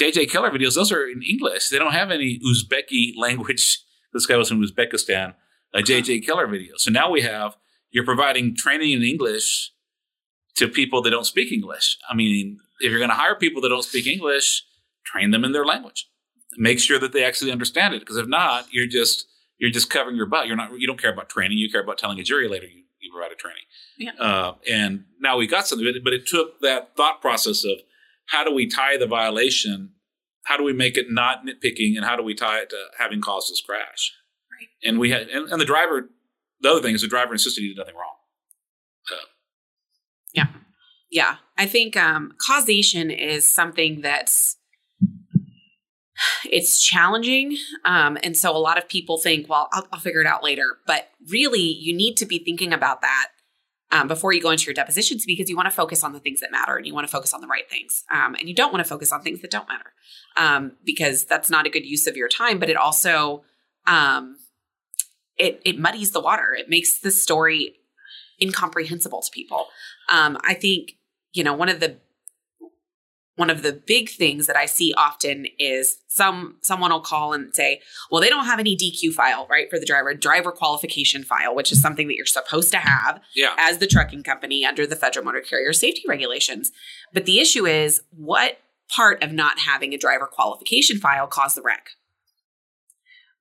JJ 0.00 0.32
Keller 0.32 0.50
videos. 0.50 0.74
Those 0.74 0.90
are 0.90 1.06
in 1.06 1.22
English. 1.22 1.68
They 1.68 1.78
don't 1.78 1.92
have 1.92 2.10
any 2.10 2.40
Uzbeki 2.40 3.12
language. 3.16 3.78
This 4.12 4.26
guy 4.26 4.36
was 4.36 4.48
from 4.48 4.60
Uzbekistan. 4.60 5.34
Uh, 5.72 5.78
a 5.78 5.82
JJ 5.82 6.26
Keller 6.26 6.48
video. 6.48 6.72
So 6.76 6.90
now 6.90 7.08
we 7.08 7.22
have 7.22 7.56
you're 7.90 8.04
providing 8.04 8.56
training 8.56 8.92
in 8.92 9.02
English 9.02 9.72
to 10.56 10.68
people 10.68 11.02
that 11.02 11.10
don't 11.10 11.26
speak 11.26 11.52
English. 11.52 11.98
I 12.08 12.14
mean, 12.14 12.60
if 12.80 12.90
you're 12.90 12.98
going 12.98 13.10
to 13.10 13.16
hire 13.16 13.34
people 13.34 13.62
that 13.62 13.68
don't 13.68 13.84
speak 13.84 14.06
English, 14.06 14.64
train 15.04 15.30
them 15.30 15.44
in 15.44 15.52
their 15.52 15.64
language. 15.64 16.08
Make 16.56 16.80
sure 16.80 16.98
that 16.98 17.12
they 17.12 17.24
actually 17.24 17.52
understand 17.52 17.94
it. 17.94 18.00
Because 18.00 18.16
if 18.16 18.26
not, 18.26 18.66
you're 18.72 18.86
just 18.86 19.26
you're 19.58 19.70
just 19.70 19.90
covering 19.90 20.16
your 20.16 20.26
butt. 20.26 20.46
You're 20.46 20.56
not 20.56 20.78
you 20.78 20.86
don't 20.86 21.00
care 21.00 21.12
about 21.12 21.28
training. 21.28 21.58
You 21.58 21.70
care 21.70 21.82
about 21.82 21.98
telling 21.98 22.18
a 22.18 22.24
jury 22.24 22.48
later 22.48 22.66
you, 22.66 22.82
you 23.00 23.10
provided 23.12 23.38
training. 23.38 23.62
Yeah. 23.96 24.12
Uh, 24.18 24.54
and 24.68 25.04
now 25.20 25.36
we 25.36 25.46
got 25.46 25.66
something, 25.66 25.86
but 26.02 26.12
it 26.12 26.26
took 26.26 26.60
that 26.60 26.96
thought 26.96 27.20
process 27.20 27.64
of 27.64 27.78
how 28.26 28.44
do 28.44 28.52
we 28.52 28.66
tie 28.66 28.96
the 28.96 29.06
violation? 29.06 29.90
How 30.44 30.56
do 30.56 30.64
we 30.64 30.72
make 30.72 30.96
it 30.96 31.06
not 31.10 31.44
nitpicking, 31.46 31.96
and 31.96 32.04
how 32.04 32.16
do 32.16 32.22
we 32.22 32.34
tie 32.34 32.60
it 32.60 32.70
to 32.70 32.76
having 32.98 33.20
caused 33.20 33.50
this 33.50 33.60
crash? 33.60 34.12
Right. 34.50 34.68
And 34.82 34.98
we 34.98 35.10
had, 35.10 35.28
and, 35.28 35.50
and 35.50 35.60
the 35.60 35.64
driver. 35.64 36.10
The 36.60 36.70
other 36.70 36.82
thing 36.82 36.94
is 36.94 37.02
the 37.02 37.08
driver 37.08 37.32
insisted 37.32 37.62
he 37.62 37.68
did 37.68 37.78
nothing 37.78 37.94
wrong. 37.94 38.14
Yeah, 40.34 40.46
Yeah. 41.10 41.36
I 41.58 41.66
think 41.66 41.96
um, 41.96 42.32
causation 42.38 43.10
is 43.10 43.46
something 43.46 44.00
that's 44.00 44.56
it's 46.44 46.82
challenging, 46.82 47.56
um, 47.84 48.18
and 48.22 48.36
so 48.36 48.54
a 48.54 48.58
lot 48.58 48.78
of 48.78 48.88
people 48.88 49.18
think, 49.18 49.48
"Well, 49.48 49.68
I'll, 49.72 49.86
I'll 49.92 50.00
figure 50.00 50.20
it 50.20 50.26
out 50.26 50.44
later." 50.44 50.78
But 50.86 51.08
really, 51.30 51.60
you 51.60 51.94
need 51.94 52.16
to 52.18 52.26
be 52.26 52.38
thinking 52.38 52.72
about 52.72 53.00
that 53.00 53.28
um, 53.90 54.08
before 54.08 54.32
you 54.32 54.40
go 54.40 54.50
into 54.50 54.64
your 54.64 54.74
depositions 54.74 55.24
because 55.24 55.48
you 55.48 55.56
want 55.56 55.66
to 55.66 55.74
focus 55.74 56.04
on 56.04 56.12
the 56.12 56.20
things 56.20 56.40
that 56.40 56.50
matter 56.50 56.76
and 56.76 56.86
you 56.86 56.94
want 56.94 57.06
to 57.06 57.10
focus 57.10 57.32
on 57.32 57.40
the 57.40 57.46
right 57.46 57.68
things, 57.70 58.04
um, 58.12 58.34
and 58.34 58.48
you 58.48 58.54
don't 58.54 58.72
want 58.72 58.84
to 58.84 58.88
focus 58.88 59.12
on 59.12 59.22
things 59.22 59.40
that 59.40 59.50
don't 59.50 59.68
matter 59.68 59.92
um, 60.36 60.72
because 60.84 61.24
that's 61.24 61.50
not 61.50 61.66
a 61.66 61.70
good 61.70 61.86
use 61.86 62.06
of 62.06 62.16
your 62.16 62.28
time. 62.28 62.58
But 62.58 62.70
it 62.70 62.76
also 62.76 63.42
um, 63.86 64.36
it 65.40 65.60
it 65.64 65.78
muddies 65.78 66.12
the 66.12 66.20
water. 66.20 66.54
It 66.54 66.68
makes 66.68 67.00
the 67.00 67.10
story 67.10 67.76
incomprehensible 68.40 69.22
to 69.22 69.30
people. 69.32 69.66
Um, 70.08 70.38
I 70.44 70.54
think 70.54 70.92
you 71.32 71.42
know 71.44 71.54
one 71.54 71.68
of 71.68 71.80
the 71.80 71.96
one 73.36 73.48
of 73.48 73.62
the 73.62 73.72
big 73.72 74.10
things 74.10 74.46
that 74.48 74.56
I 74.56 74.66
see 74.66 74.92
often 74.98 75.46
is 75.58 75.96
some 76.08 76.56
someone 76.60 76.90
will 76.92 77.00
call 77.00 77.32
and 77.32 77.54
say, 77.54 77.80
"Well, 78.10 78.20
they 78.20 78.28
don't 78.28 78.44
have 78.44 78.58
any 78.58 78.76
DQ 78.76 79.12
file, 79.14 79.46
right, 79.48 79.70
for 79.70 79.78
the 79.78 79.86
driver, 79.86 80.12
driver 80.14 80.52
qualification 80.52 81.24
file, 81.24 81.54
which 81.54 81.72
is 81.72 81.80
something 81.80 82.06
that 82.08 82.16
you're 82.16 82.26
supposed 82.26 82.70
to 82.72 82.78
have 82.78 83.20
Yeah. 83.34 83.54
as 83.58 83.78
the 83.78 83.86
trucking 83.86 84.24
company 84.24 84.64
under 84.66 84.86
the 84.86 84.96
Federal 84.96 85.24
Motor 85.24 85.40
Carrier 85.40 85.72
Safety 85.72 86.02
Regulations." 86.06 86.70
But 87.14 87.24
the 87.24 87.40
issue 87.40 87.66
is 87.66 88.02
what 88.10 88.58
part 88.88 89.22
of 89.22 89.32
not 89.32 89.60
having 89.60 89.94
a 89.94 89.98
driver 89.98 90.26
qualification 90.26 90.98
file 90.98 91.26
caused 91.26 91.56
the 91.56 91.62
wreck? 91.62 91.90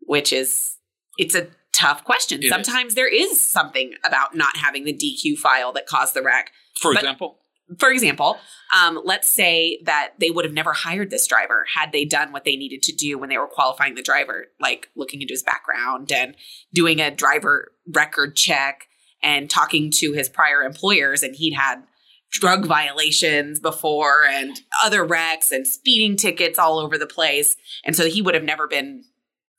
Which 0.02 0.32
is 0.32 0.78
it's 1.18 1.36
a 1.36 1.48
tough 1.80 2.04
question. 2.04 2.40
It 2.40 2.46
is. 2.46 2.50
Sometimes 2.52 2.96
there 2.96 3.08
is 3.08 3.40
something 3.42 3.94
about 4.06 4.36
not 4.36 4.58
having 4.58 4.84
the 4.86 4.94
DQ 4.94 5.38
file 5.38 5.72
that 5.74 5.86
caused 5.86 6.14
the 6.14 6.22
wreck 6.22 6.52
For 6.82 6.94
But- 6.94 7.04
example, 7.04 7.40
for 7.78 7.92
example, 7.92 8.40
um, 8.76 9.00
let's 9.04 9.28
say 9.28 9.80
that 9.84 10.14
they 10.18 10.32
would 10.32 10.44
have 10.44 10.54
never 10.54 10.74
hired 10.74 11.12
this 11.12 11.28
driver 11.28 11.66
had 11.76 11.92
they 11.92 12.04
done 12.04 12.32
what 12.32 12.44
they 12.44 12.56
needed 12.56 12.82
to 12.84 12.92
do 12.92 13.20
when 13.20 13.30
they 13.30 13.38
were 13.38 13.48
qualifying 13.48 13.94
the 13.94 14.02
driver, 14.02 14.48
like 14.60 14.90
looking 14.96 15.22
into 15.22 15.34
his 15.34 15.44
background 15.44 16.12
and 16.12 16.36
doing 16.74 17.00
a 17.00 17.12
driver 17.12 17.72
record 17.88 18.36
check 18.36 18.88
and 19.22 19.50
talking 19.52 19.92
to 19.92 20.14
his 20.14 20.30
prior 20.30 20.64
employers. 20.64 21.22
And 21.22 21.36
he'd 21.36 21.54
had 21.54 21.84
drug 22.32 22.66
violations 22.66 23.60
before 23.60 24.26
and 24.26 24.62
other 24.84 25.04
wrecks 25.04 25.52
and 25.52 25.68
speeding 25.68 26.16
tickets 26.16 26.58
all 26.58 26.80
over 26.80 26.98
the 26.98 27.08
place. 27.08 27.56
And 27.84 27.96
so 27.96 28.08
he 28.08 28.22
would 28.22 28.34
have 28.36 28.44
never 28.44 28.68
been 28.68 29.04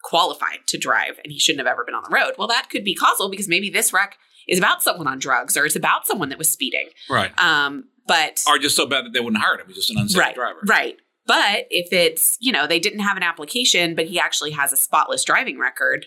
qualified 0.03 0.59
to 0.69 0.79
drive 0.79 1.19
and 1.23 1.33
he 1.33 1.39
shouldn't 1.39 1.67
have 1.67 1.71
ever 1.73 1.85
been 1.85 1.95
on 1.95 2.03
the 2.09 2.15
road. 2.15 2.33
Well, 2.39 2.49
that 2.49 2.69
could 2.71 2.85
be 2.85 2.95
causal 2.95 3.29
because 3.31 3.49
maybe 3.49 3.71
this 3.71 3.93
wreck 3.93 4.17
is 4.49 4.59
about 4.59 4.83
someone 4.83 5.07
on 5.07 5.19
drugs 5.19 5.57
or 5.57 5.65
it's 5.67 5.77
about 5.77 6.07
someone 6.07 6.29
that 6.31 6.39
was 6.39 6.49
speeding. 6.49 6.89
right? 7.09 7.33
Um, 7.41 7.85
but 8.07 8.43
Or 8.49 8.59
just 8.59 8.75
so 8.77 8.87
bad 8.87 9.05
that 9.05 9.13
they 9.13 9.21
wouldn't 9.21 9.43
hire 9.43 9.55
him. 9.59 9.67
He's 9.67 9.77
just 9.77 9.91
an 9.91 9.99
unsafe 9.99 10.19
right, 10.19 10.35
driver. 10.35 10.61
right. 10.67 10.97
But 11.27 11.67
if 11.71 11.93
it's 11.93 12.37
you 12.41 12.51
know 12.51 12.67
they 12.67 12.81
didn't 12.81 13.01
have 13.01 13.17
an 13.17 13.23
application, 13.23 13.95
but 13.95 14.07
he 14.07 14.19
actually 14.19 14.51
has 14.53 14.73
a 14.73 14.77
spotless 14.77 15.23
driving 15.23 15.59
record. 15.61 16.07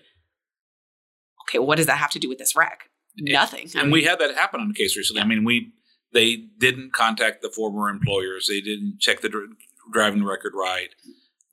Okay, 1.47 1.59
what 1.59 1.77
does 1.77 1.85
that 1.85 1.97
have 1.97 2.09
to 2.11 2.19
do 2.19 2.27
with 2.29 2.39
this 2.39 2.55
wreck? 2.55 2.89
Nothing. 3.17 3.69
I 3.75 3.79
And 3.81 3.83
mean, 3.89 3.91
we 3.93 4.03
had 4.05 4.19
that 4.19 4.35
happen 4.35 4.59
on 4.59 4.71
a 4.71 4.73
case 4.73 4.97
recently. 4.97 5.21
I 5.21 5.25
mean, 5.25 5.43
we 5.45 5.71
they 6.13 6.35
didn't 6.57 6.93
contact 6.93 7.41
the 7.41 7.49
former 7.49 7.89
employers. 7.89 8.47
They 8.49 8.59
didn't 8.59 8.99
check 8.99 9.21
the 9.21 9.29
dr- 9.29 9.49
driving 9.93 10.23
record 10.25 10.53
right. 10.55 10.89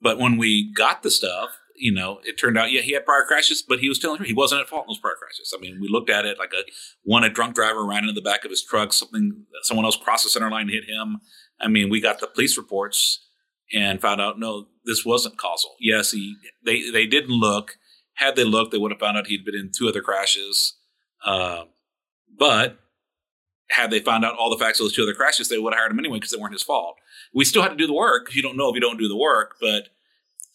But 0.01 0.17
when 0.17 0.37
we 0.37 0.73
got 0.73 1.03
the 1.03 1.11
stuff, 1.11 1.51
you 1.81 1.91
know, 1.91 2.19
it 2.23 2.37
turned 2.37 2.59
out 2.59 2.71
yeah 2.71 2.81
he 2.81 2.93
had 2.93 3.05
prior 3.07 3.25
crashes, 3.25 3.63
but 3.67 3.79
he 3.79 3.89
was 3.89 3.97
telling 3.97 4.19
her 4.19 4.23
he 4.23 4.35
wasn't 4.35 4.61
at 4.61 4.69
fault 4.69 4.85
in 4.85 4.89
those 4.89 4.99
prior 4.99 5.15
crashes. 5.19 5.51
I 5.55 5.59
mean, 5.59 5.79
we 5.81 5.87
looked 5.87 6.11
at 6.11 6.25
it 6.25 6.37
like 6.37 6.53
a 6.53 6.61
one 7.03 7.23
a 7.23 7.29
drunk 7.29 7.55
driver 7.55 7.83
ran 7.83 8.03
into 8.03 8.13
the 8.13 8.21
back 8.21 8.45
of 8.45 8.51
his 8.51 8.63
truck. 8.63 8.93
Something 8.93 9.45
someone 9.63 9.85
else 9.85 9.97
crossed 9.97 10.23
the 10.23 10.29
center 10.29 10.51
line 10.51 10.69
and 10.69 10.71
hit 10.71 10.85
him. 10.85 11.21
I 11.59 11.67
mean, 11.67 11.89
we 11.89 11.99
got 11.99 12.19
the 12.19 12.27
police 12.27 12.55
reports, 12.55 13.25
and 13.73 13.99
found 13.99 14.21
out 14.21 14.37
no, 14.37 14.67
this 14.85 15.03
wasn't 15.03 15.37
causal. 15.37 15.75
Yes, 15.79 16.11
he 16.11 16.35
they 16.63 16.91
they 16.91 17.07
didn't 17.07 17.31
look. 17.31 17.77
Had 18.13 18.35
they 18.35 18.43
looked, 18.43 18.71
they 18.71 18.77
would 18.77 18.91
have 18.91 18.99
found 18.99 19.17
out 19.17 19.25
he'd 19.25 19.43
been 19.43 19.55
in 19.55 19.71
two 19.75 19.89
other 19.89 20.01
crashes. 20.01 20.77
Uh, 21.25 21.63
but 22.37 22.77
had 23.71 23.89
they 23.89 24.01
found 24.01 24.23
out 24.23 24.35
all 24.37 24.51
the 24.51 24.63
facts 24.63 24.79
of 24.79 24.83
those 24.83 24.93
two 24.93 25.01
other 25.01 25.15
crashes, 25.15 25.49
they 25.49 25.57
would 25.57 25.73
have 25.73 25.79
hired 25.79 25.91
him 25.91 25.99
anyway 25.99 26.17
because 26.17 26.29
they 26.29 26.37
weren't 26.37 26.53
his 26.53 26.61
fault. 26.61 26.97
We 27.33 27.43
still 27.43 27.63
had 27.63 27.69
to 27.69 27.75
do 27.75 27.87
the 27.87 27.93
work 27.93 28.35
you 28.35 28.43
don't 28.43 28.57
know 28.57 28.69
if 28.69 28.75
you 28.75 28.81
don't 28.81 28.99
do 28.99 29.07
the 29.07 29.17
work. 29.17 29.55
But 29.59 29.89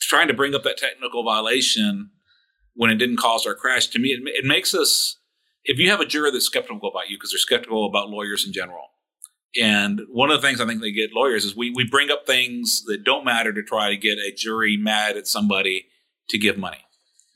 trying 0.01 0.29
to 0.29 0.35
bring 0.35 0.55
up 0.55 0.63
that 0.65 0.79
technical 0.79 1.25
violation 1.25 2.11
when 2.75 2.91
it 2.91 2.97
didn't 2.97 3.17
cause 3.17 3.47
our 3.47 3.55
crash, 3.55 3.87
to 3.89 3.99
me, 3.99 4.09
it, 4.11 4.21
it 4.27 4.45
makes 4.45 4.75
us. 4.75 5.19
If 5.65 5.79
you 5.79 5.91
have 5.91 6.01
a 6.01 6.07
juror 6.07 6.31
that's 6.31 6.45
skeptical 6.45 6.89
about 6.89 7.11
you 7.11 7.17
because 7.17 7.33
they're 7.33 7.39
skeptical 7.39 7.87
about 7.87 8.09
lawyers 8.09 8.47
in 8.47 8.53
general, 8.53 8.91
and 9.61 10.03
one 10.11 10.31
of 10.31 10.41
the 10.41 10.47
things 10.47 10.61
I 10.61 10.67
think 10.67 10.81
they 10.81 10.93
get 10.93 11.13
lawyers 11.13 11.45
is 11.45 11.57
we, 11.57 11.71
we 11.71 11.89
bring 11.89 12.11
up 12.11 12.27
things 12.27 12.83
that 12.87 13.05
don't 13.05 13.25
matter 13.25 13.53
to 13.53 13.63
try 13.63 13.91
to 13.91 13.97
get 13.97 14.19
a 14.19 14.33
jury 14.33 14.77
mad 14.77 15.17
at 15.17 15.27
somebody 15.27 15.87
to 16.29 16.39
give 16.39 16.59
money 16.59 16.85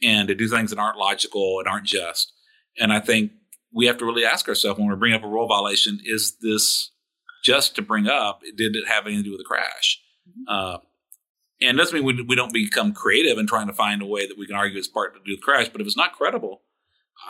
and 0.03 0.29
to 0.29 0.35
do 0.35 0.49
things 0.49 0.71
that 0.71 0.79
aren't 0.79 0.99
logical 0.99 1.59
and 1.59 1.69
aren't 1.69 1.87
just. 1.87 2.33
And 2.79 2.93
I 2.93 3.01
think 3.01 3.33
we 3.73 3.87
have 3.87 3.99
to 3.99 4.05
really 4.05 4.25
ask 4.25 4.49
ourselves 4.49 4.79
when 4.79 4.89
we 4.89 4.97
bring 4.97 5.15
up 5.15 5.25
a 5.25 5.29
rule 5.29 5.47
violation, 5.47 5.99
is 6.05 6.37
this 6.43 6.91
just 7.45 7.75
to 7.77 7.83
bring 7.83 8.07
up? 8.07 8.41
Did 8.57 8.77
it 8.77 8.89
have 8.89 9.07
anything 9.07 9.25
to 9.25 9.31
do 9.31 9.33
with 9.33 9.41
the 9.41 9.45
crash? 9.45 10.01
Uh, 10.47 10.79
and 11.63 11.77
doesn't 11.77 11.95
mean 11.95 12.05
we, 12.05 12.23
we 12.23 12.37
don't 12.37 12.53
become 12.53 12.93
creative 12.93 13.39
in 13.39 13.47
trying 13.47 13.67
to 13.67 13.73
find 13.73 14.03
a 14.03 14.07
way 14.07 14.27
that 14.27 14.39
we 14.39 14.47
can 14.47 14.57
argue 14.57 14.79
it's 14.79 14.89
part 14.89 15.15
to 15.15 15.21
do 15.25 15.41
crash. 15.41 15.69
But 15.69 15.81
if 15.81 15.87
it's 15.87 15.97
not 15.97 16.13
credible, 16.13 16.63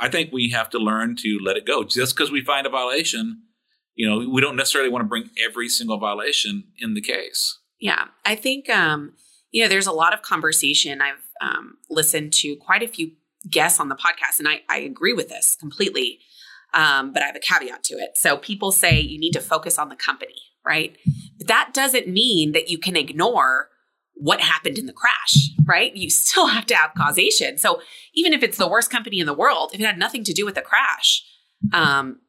I 0.01 0.09
think 0.09 0.33
we 0.33 0.51
have 0.51 0.71
to 0.71 0.79
learn 0.79 1.16
to 1.16 1.38
let 1.43 1.57
it 1.57 1.66
go. 1.66 1.85
Just 1.85 2.16
because 2.16 2.31
we 2.31 2.45
find 2.45 2.66
a 2.66 2.71
violation, 2.71 3.43
you 3.95 4.09
know, 4.09 4.29
we 4.29 4.40
don't 4.40 4.57
necessarily 4.57 4.90
want 4.90 5.05
to 5.05 5.09
bring 5.09 5.31
every 5.43 5.69
single 5.69 5.99
violation 5.99 6.64
in 6.79 6.95
the 6.95 7.01
case. 7.01 7.59
Yeah, 7.81 8.07
I 8.25 8.35
think 8.35 8.69
um, 8.69 9.14
you 9.51 9.62
know 9.62 9.69
there's 9.69 9.87
a 9.87 9.93
lot 9.93 10.14
of 10.14 10.23
conversation. 10.23 11.01
I've 11.01 11.27
um, 11.40 11.79
listened 11.88 12.33
to 12.35 12.57
quite 12.57 12.83
a 12.83 12.88
few 12.88 13.12
guests 13.49 13.81
on 13.81 13.88
the 13.88 13.97
podcast, 13.97 14.38
and 14.38 14.47
I, 14.47 14.61
I 14.69 14.79
agree 14.79 15.12
with 15.12 15.29
this 15.29 15.57
completely. 15.59 16.21
Um, 16.73 17.12
but 17.12 17.23
I 17.23 17.27
have 17.27 17.35
a 17.35 17.40
caveat 17.40 17.83
to 17.85 17.95
it. 17.95 18.16
So 18.16 18.37
people 18.37 18.71
say 18.71 19.01
you 19.01 19.19
need 19.19 19.33
to 19.33 19.40
focus 19.40 19.77
on 19.77 19.88
the 19.88 19.97
company, 19.97 20.37
right? 20.64 20.97
But 21.37 21.49
that 21.49 21.71
doesn't 21.75 22.07
mean 22.07 22.53
that 22.53 22.71
you 22.71 22.79
can 22.79 22.95
ignore 22.95 23.71
what 24.20 24.40
happened 24.42 24.78
in 24.78 24.87
the 24.87 24.92
crash, 24.92 25.48
right? 25.64 25.96
You 25.96 26.11
still 26.11 26.46
have 26.46 26.66
to 26.66 26.76
have 26.76 26.92
causation. 26.96 27.59
So 27.59 27.80
even 28.14 28.33
if 28.33 28.42
it's 28.42 28.59
the 28.59 28.68
worst 28.68 28.90
company 28.90 29.18
in 29.18 29.26
the 29.26 29.35
world, 29.35 29.70
if 29.72 29.80
it 29.80 29.87
had 29.87 29.98
nothing 29.98 30.24
to 30.24 30.33
do 30.33 30.44
with 30.44 30.54
the 30.54 30.62
crash, 30.62 31.24
um, 31.72 32.20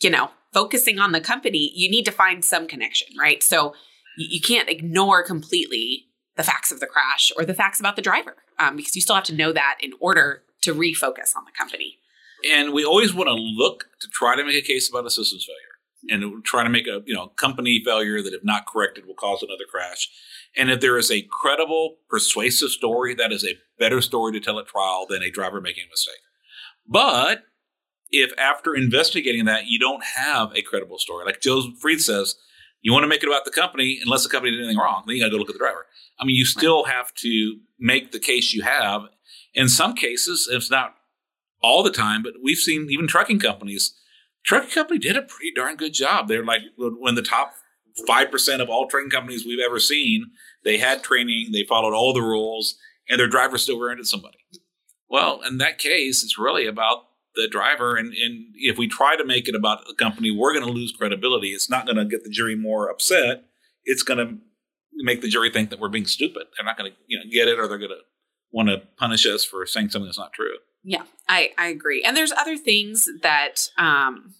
you 0.00 0.10
know, 0.10 0.30
focusing 0.52 0.98
on 0.98 1.12
the 1.12 1.20
company, 1.20 1.72
you 1.74 1.90
need 1.90 2.04
to 2.04 2.12
find 2.12 2.44
some 2.44 2.66
connection, 2.66 3.08
right? 3.18 3.42
So 3.42 3.74
you, 4.16 4.40
can't 4.40 4.68
ignore 4.68 5.22
completely 5.22 6.06
the 6.36 6.42
facts 6.42 6.70
of 6.70 6.80
the 6.80 6.86
crash 6.86 7.32
or 7.36 7.44
the 7.44 7.54
facts 7.54 7.80
about 7.80 7.96
the 7.96 8.02
driver 8.02 8.36
um, 8.58 8.76
because 8.76 8.94
you 8.94 9.00
still 9.00 9.14
have 9.14 9.24
to 9.24 9.34
know 9.34 9.52
that 9.52 9.78
in 9.80 9.92
order 10.00 10.42
to 10.62 10.74
refocus 10.74 11.36
on 11.36 11.44
the 11.44 11.52
company. 11.56 11.98
And 12.50 12.72
we 12.72 12.84
always 12.84 13.14
want 13.14 13.28
to 13.28 13.34
look 13.34 13.86
to 14.00 14.08
try 14.08 14.36
to 14.36 14.44
make 14.44 14.56
a 14.56 14.66
case 14.66 14.88
about 14.88 15.06
a 15.06 15.10
systems 15.10 15.46
failure 15.46 15.70
and 16.08 16.44
try 16.44 16.62
to 16.62 16.70
make 16.70 16.86
a 16.86 17.02
you 17.04 17.14
know 17.14 17.28
company 17.28 17.82
failure 17.84 18.22
that 18.22 18.32
if 18.32 18.42
not 18.42 18.66
corrected 18.66 19.06
will 19.06 19.14
cause 19.14 19.42
another 19.42 19.64
crash. 19.70 20.08
And 20.56 20.70
if 20.70 20.80
there 20.80 20.98
is 20.98 21.10
a 21.10 21.26
credible, 21.30 21.96
persuasive 22.08 22.70
story, 22.70 23.14
that 23.14 23.32
is 23.32 23.44
a 23.44 23.58
better 23.78 24.00
story 24.00 24.32
to 24.32 24.40
tell 24.40 24.58
at 24.58 24.66
trial 24.66 25.06
than 25.08 25.22
a 25.22 25.30
driver 25.30 25.60
making 25.60 25.84
a 25.86 25.90
mistake. 25.90 26.20
But 26.86 27.44
if 28.10 28.32
after 28.36 28.74
investigating 28.74 29.44
that 29.44 29.66
you 29.66 29.78
don't 29.78 30.02
have 30.16 30.52
a 30.54 30.62
credible 30.62 30.98
story, 30.98 31.24
like 31.24 31.40
Joe 31.40 31.62
Fried 31.80 32.00
says, 32.00 32.34
you 32.82 32.92
want 32.92 33.04
to 33.04 33.08
make 33.08 33.22
it 33.22 33.28
about 33.28 33.44
the 33.44 33.50
company 33.50 34.00
unless 34.02 34.24
the 34.24 34.28
company 34.28 34.50
did 34.50 34.60
anything 34.60 34.78
wrong, 34.78 35.04
then 35.06 35.16
you 35.16 35.22
got 35.22 35.26
to 35.26 35.32
go 35.32 35.36
look 35.36 35.50
at 35.50 35.54
the 35.54 35.58
driver. 35.58 35.86
I 36.18 36.24
mean, 36.24 36.36
you 36.36 36.44
still 36.44 36.84
have 36.84 37.14
to 37.16 37.58
make 37.78 38.12
the 38.12 38.18
case 38.18 38.52
you 38.52 38.62
have. 38.62 39.02
In 39.54 39.68
some 39.68 39.94
cases, 39.94 40.48
it's 40.50 40.70
not 40.70 40.94
all 41.62 41.82
the 41.82 41.90
time, 41.90 42.22
but 42.22 42.34
we've 42.42 42.58
seen 42.58 42.88
even 42.90 43.06
trucking 43.06 43.38
companies. 43.38 43.94
Trucking 44.44 44.70
company 44.70 44.98
did 44.98 45.16
a 45.16 45.22
pretty 45.22 45.52
darn 45.54 45.76
good 45.76 45.92
job. 45.92 46.28
They're 46.28 46.44
like 46.44 46.62
when 46.76 47.14
the 47.14 47.22
top 47.22 47.52
five 48.06 48.30
percent 48.30 48.62
of 48.62 48.68
all 48.68 48.88
trucking 48.88 49.10
companies 49.10 49.44
we've 49.44 49.64
ever 49.64 49.78
seen. 49.78 50.30
They 50.64 50.78
had 50.78 51.02
training, 51.02 51.50
they 51.52 51.64
followed 51.64 51.94
all 51.94 52.12
the 52.12 52.22
rules, 52.22 52.76
and 53.08 53.18
their 53.18 53.28
driver 53.28 53.58
still 53.58 53.78
rear-ended 53.78 54.06
somebody. 54.06 54.38
Well, 55.08 55.40
in 55.46 55.58
that 55.58 55.78
case, 55.78 56.22
it's 56.22 56.38
really 56.38 56.66
about 56.66 57.04
the 57.34 57.48
driver. 57.50 57.96
And, 57.96 58.12
and 58.12 58.46
if 58.54 58.78
we 58.78 58.88
try 58.88 59.16
to 59.16 59.24
make 59.24 59.48
it 59.48 59.54
about 59.54 59.86
the 59.86 59.94
company, 59.94 60.30
we're 60.30 60.52
going 60.52 60.66
to 60.66 60.72
lose 60.72 60.92
credibility. 60.92 61.48
It's 61.48 61.70
not 61.70 61.86
going 61.86 61.96
to 61.96 62.04
get 62.04 62.24
the 62.24 62.30
jury 62.30 62.56
more 62.56 62.88
upset. 62.88 63.44
It's 63.84 64.02
going 64.02 64.18
to 64.18 64.38
make 64.96 65.22
the 65.22 65.28
jury 65.28 65.50
think 65.50 65.70
that 65.70 65.80
we're 65.80 65.88
being 65.88 66.06
stupid. 66.06 66.44
They're 66.56 66.66
not 66.66 66.76
going 66.76 66.92
to 66.92 66.96
you 67.06 67.18
know 67.18 67.24
get 67.30 67.48
it, 67.48 67.58
or 67.58 67.66
they're 67.66 67.78
going 67.78 67.90
to 67.90 68.04
want 68.52 68.68
to 68.68 68.82
punish 68.96 69.26
us 69.26 69.44
for 69.44 69.64
saying 69.64 69.90
something 69.90 70.06
that's 70.06 70.18
not 70.18 70.32
true. 70.32 70.56
Yeah, 70.82 71.02
I, 71.28 71.52
I 71.58 71.68
agree. 71.68 72.02
And 72.02 72.16
there's 72.16 72.32
other 72.32 72.56
things 72.56 73.08
that 73.22 73.68
um, 73.78 74.34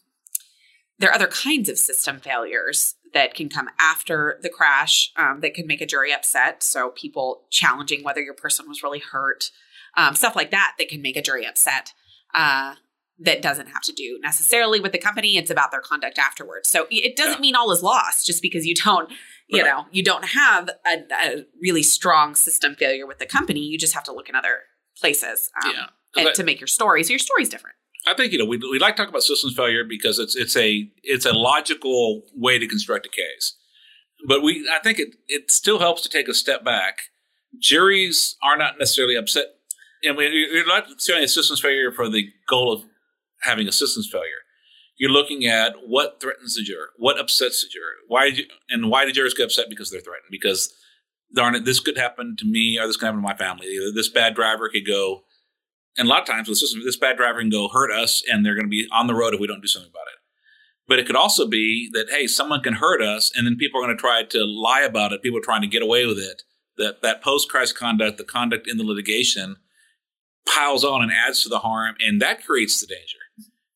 there 0.99 1.11
are 1.11 1.15
other 1.15 1.29
kinds 1.29 1.69
of 1.69 1.79
system 1.79 2.19
failures 2.19 2.95
that 3.15 3.35
can 3.35 3.49
come 3.49 3.69
after 3.79 4.39
the 4.43 4.49
crash 4.49 5.13
um, 5.17 5.41
that 5.41 5.55
can 5.55 5.67
make 5.67 5.81
a 5.81 5.87
jury 5.87 6.13
upset. 6.13 6.63
So 6.63 6.91
people 6.91 7.43
challenging 7.51 8.03
whether 8.05 8.21
your 8.21 8.35
person 8.35 8.69
was 8.69 8.83
really 8.83 9.01
hurt, 9.01 9.51
um, 9.97 10.15
stuff 10.15 10.37
like 10.37 10.51
that 10.51 10.75
that 10.79 10.89
can 10.89 11.03
make 11.03 11.17
a 11.17 11.23
jury 11.23 11.47
upset 11.47 11.93
uh, 12.35 12.75
that 13.19 13.43
doesn't 13.43 13.67
have 13.67 13.83
to 13.83 13.93
do 13.93 14.19
necessarily 14.23 14.81
with 14.81 14.93
the 14.93 14.99
company. 14.99 15.37
It's 15.37 15.51
about 15.51 15.71
their 15.71 15.81
conduct 15.81 16.19
afterwards. 16.19 16.69
So 16.69 16.87
it 16.91 17.17
doesn't 17.17 17.35
yeah. 17.35 17.41
mean 17.41 17.55
all 17.55 17.71
is 17.71 17.83
lost 17.83 18.27
just 18.27 18.41
because 18.41 18.67
you 18.67 18.75
don't, 18.75 19.11
you 19.49 19.63
right. 19.63 19.69
know, 19.69 19.87
you 19.91 20.03
don't 20.03 20.25
have 20.25 20.71
a, 20.87 21.03
a, 21.13 21.45
really 21.61 21.83
strong 21.83 22.35
system 22.35 22.75
failure 22.77 23.07
with 23.07 23.19
the 23.19 23.27
company. 23.27 23.61
You 23.61 23.79
just 23.79 23.95
have 23.95 24.05
to 24.05 24.13
look 24.13 24.29
in 24.29 24.35
other 24.35 24.61
places 24.97 25.51
um, 25.65 25.73
yeah. 25.75 26.25
and 26.25 26.35
to 26.35 26.45
make 26.45 26.61
your 26.61 26.67
story. 26.67 27.03
So 27.05 27.11
your 27.11 27.19
story's 27.19 27.49
different. 27.49 27.77
I 28.07 28.15
think 28.15 28.33
you 28.33 28.39
know 28.39 28.45
we, 28.45 28.57
we 28.57 28.79
like 28.79 28.97
to 28.97 29.03
talk 29.03 29.11
about 29.11 29.23
systems 29.23 29.55
failure 29.55 29.85
because 29.85 30.19
it's 30.19 30.37
it's 30.37 30.57
a 30.57 30.91
it's 31.03 31.27
a 31.27 31.33
logical 31.33 32.23
way 32.35 32.59
to 32.59 32.67
construct 32.67 33.07
a 33.07 33.11
case, 33.11 33.57
but 34.27 34.43
we 34.43 34.69
I 34.73 34.79
think 34.81 34.99
it 34.99 35.17
it 35.29 35.51
still 35.51 35.79
helps 35.79 36.03
to 36.03 36.09
take 36.09 36.29
a 36.29 36.35
step 36.35 36.65
back. 36.65 36.99
Juries 37.59 38.37
are 38.43 38.57
not 38.57 38.79
necessarily 38.79 39.17
upset 39.17 39.47
and 40.03 40.17
we, 40.17 40.27
you're 40.27 40.67
not 40.67 41.01
saying 41.01 41.25
a 41.25 41.29
systems 41.29 41.61
failure 41.61 41.93
for 41.93 42.09
the 42.09 42.29
goal 42.49 42.73
of 42.73 42.85
having 43.43 43.69
a 43.69 43.73
systems 43.73 44.09
failure. 44.11 44.45
You're 44.99 45.11
looking 45.11 45.47
at 45.47 45.75
what 45.87 46.21
threatens 46.21 46.57
the 46.57 46.63
juror, 46.63 46.91
what 46.97 47.19
upsets 47.19 47.63
the 47.63 47.69
juror, 47.71 47.95
why 48.07 48.27
you, 48.27 48.45
and 48.69 48.91
why 48.91 49.05
do 49.05 49.13
jurors 49.13 49.35
get 49.35 49.45
upset 49.45 49.67
because 49.69 49.91
they're 49.91 50.01
threatened? 50.01 50.29
Because 50.31 50.73
darn 51.35 51.55
it, 51.55 51.65
this 51.65 51.81
could 51.81 51.97
happen 51.97 52.37
to 52.39 52.45
me 52.45 52.79
or 52.79 52.87
this 52.87 52.97
could 52.97 53.07
happen 53.07 53.21
to 53.21 53.27
my 53.27 53.37
family. 53.37 53.67
This 53.95 54.09
bad 54.09 54.35
driver 54.35 54.69
could 54.69 54.87
go, 54.87 55.25
and 56.01 56.09
a 56.09 56.11
lot 56.11 56.23
of 56.23 56.27
times 56.27 56.49
with 56.49 56.57
system, 56.57 56.83
this 56.83 56.97
bad 56.97 57.19
driver 57.19 57.41
can 57.41 57.51
go 57.51 57.69
hurt 57.69 57.93
us, 57.93 58.23
and 58.27 58.45
they're 58.45 58.55
going 58.55 58.65
to 58.65 58.71
be 58.71 58.89
on 58.91 59.07
the 59.07 59.15
road 59.15 59.35
if 59.35 59.41
we 59.41 59.47
don't 59.47 59.61
do 59.61 59.69
something 59.69 59.91
about 59.91 60.07
it. 60.13 60.19
But 60.89 60.99
it 60.99 61.07
could 61.07 61.15
also 61.15 61.47
be 61.47 61.91
that 61.93 62.11
hey, 62.11 62.27
someone 62.27 62.63
can 62.63 62.75
hurt 62.75 63.03
us, 63.03 63.31
and 63.37 63.47
then 63.47 63.57
people 63.57 63.79
are 63.79 63.85
going 63.85 63.95
to 63.95 64.01
try 64.01 64.23
to 64.23 64.45
lie 64.45 64.81
about 64.81 65.13
it. 65.13 65.23
People 65.23 65.39
are 65.39 65.43
trying 65.43 65.61
to 65.61 65.67
get 65.67 65.83
away 65.83 66.07
with 66.07 66.19
it. 66.19 66.43
That 66.79 67.03
that 67.03 67.23
post 67.23 67.51
crash 67.51 67.73
conduct, 67.73 68.17
the 68.17 68.25
conduct 68.25 68.67
in 68.67 68.79
the 68.79 68.85
litigation 68.85 69.57
piles 70.47 70.85
on 70.85 71.03
and 71.03 71.13
adds 71.13 71.43
to 71.43 71.51
the 71.51 71.59
harm, 71.59 71.97
and 72.01 72.19
that 72.23 72.47
creates 72.47 72.81
the 72.81 72.87
danger. 72.87 73.19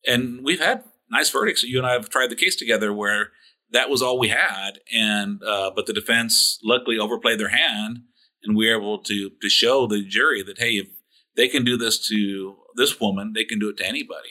And 0.07 0.43
we've 0.43 0.61
had 0.61 0.83
nice 1.11 1.29
verdicts. 1.29 1.63
You 1.63 1.77
and 1.77 1.87
I 1.87 1.93
have 1.93 2.09
tried 2.09 2.31
the 2.31 2.37
case 2.37 2.57
together 2.57 2.91
where 2.91 3.33
that 3.71 3.91
was 3.91 4.01
all 4.01 4.19
we 4.19 4.29
had, 4.29 4.79
and 4.91 5.43
uh, 5.43 5.73
but 5.77 5.85
the 5.85 5.93
defense 5.93 6.59
luckily 6.65 6.99
overplayed 6.99 7.39
their 7.39 7.49
hand, 7.49 7.99
and 8.43 8.57
we 8.57 8.71
were 8.71 8.79
able 8.79 8.99
to 9.01 9.31
to 9.43 9.49
show 9.51 9.87
the 9.87 10.03
jury 10.03 10.43
that 10.43 10.59
hey, 10.59 10.79
if 10.79 10.89
they 11.37 11.49
can 11.49 11.65
do 11.65 11.77
this 11.77 12.07
to 12.09 12.57
this 12.77 13.01
woman, 13.01 13.33
they 13.35 13.45
can 13.45 13.59
do 13.59 13.69
it 13.69 13.77
to 13.79 13.87
anybody. 13.87 14.31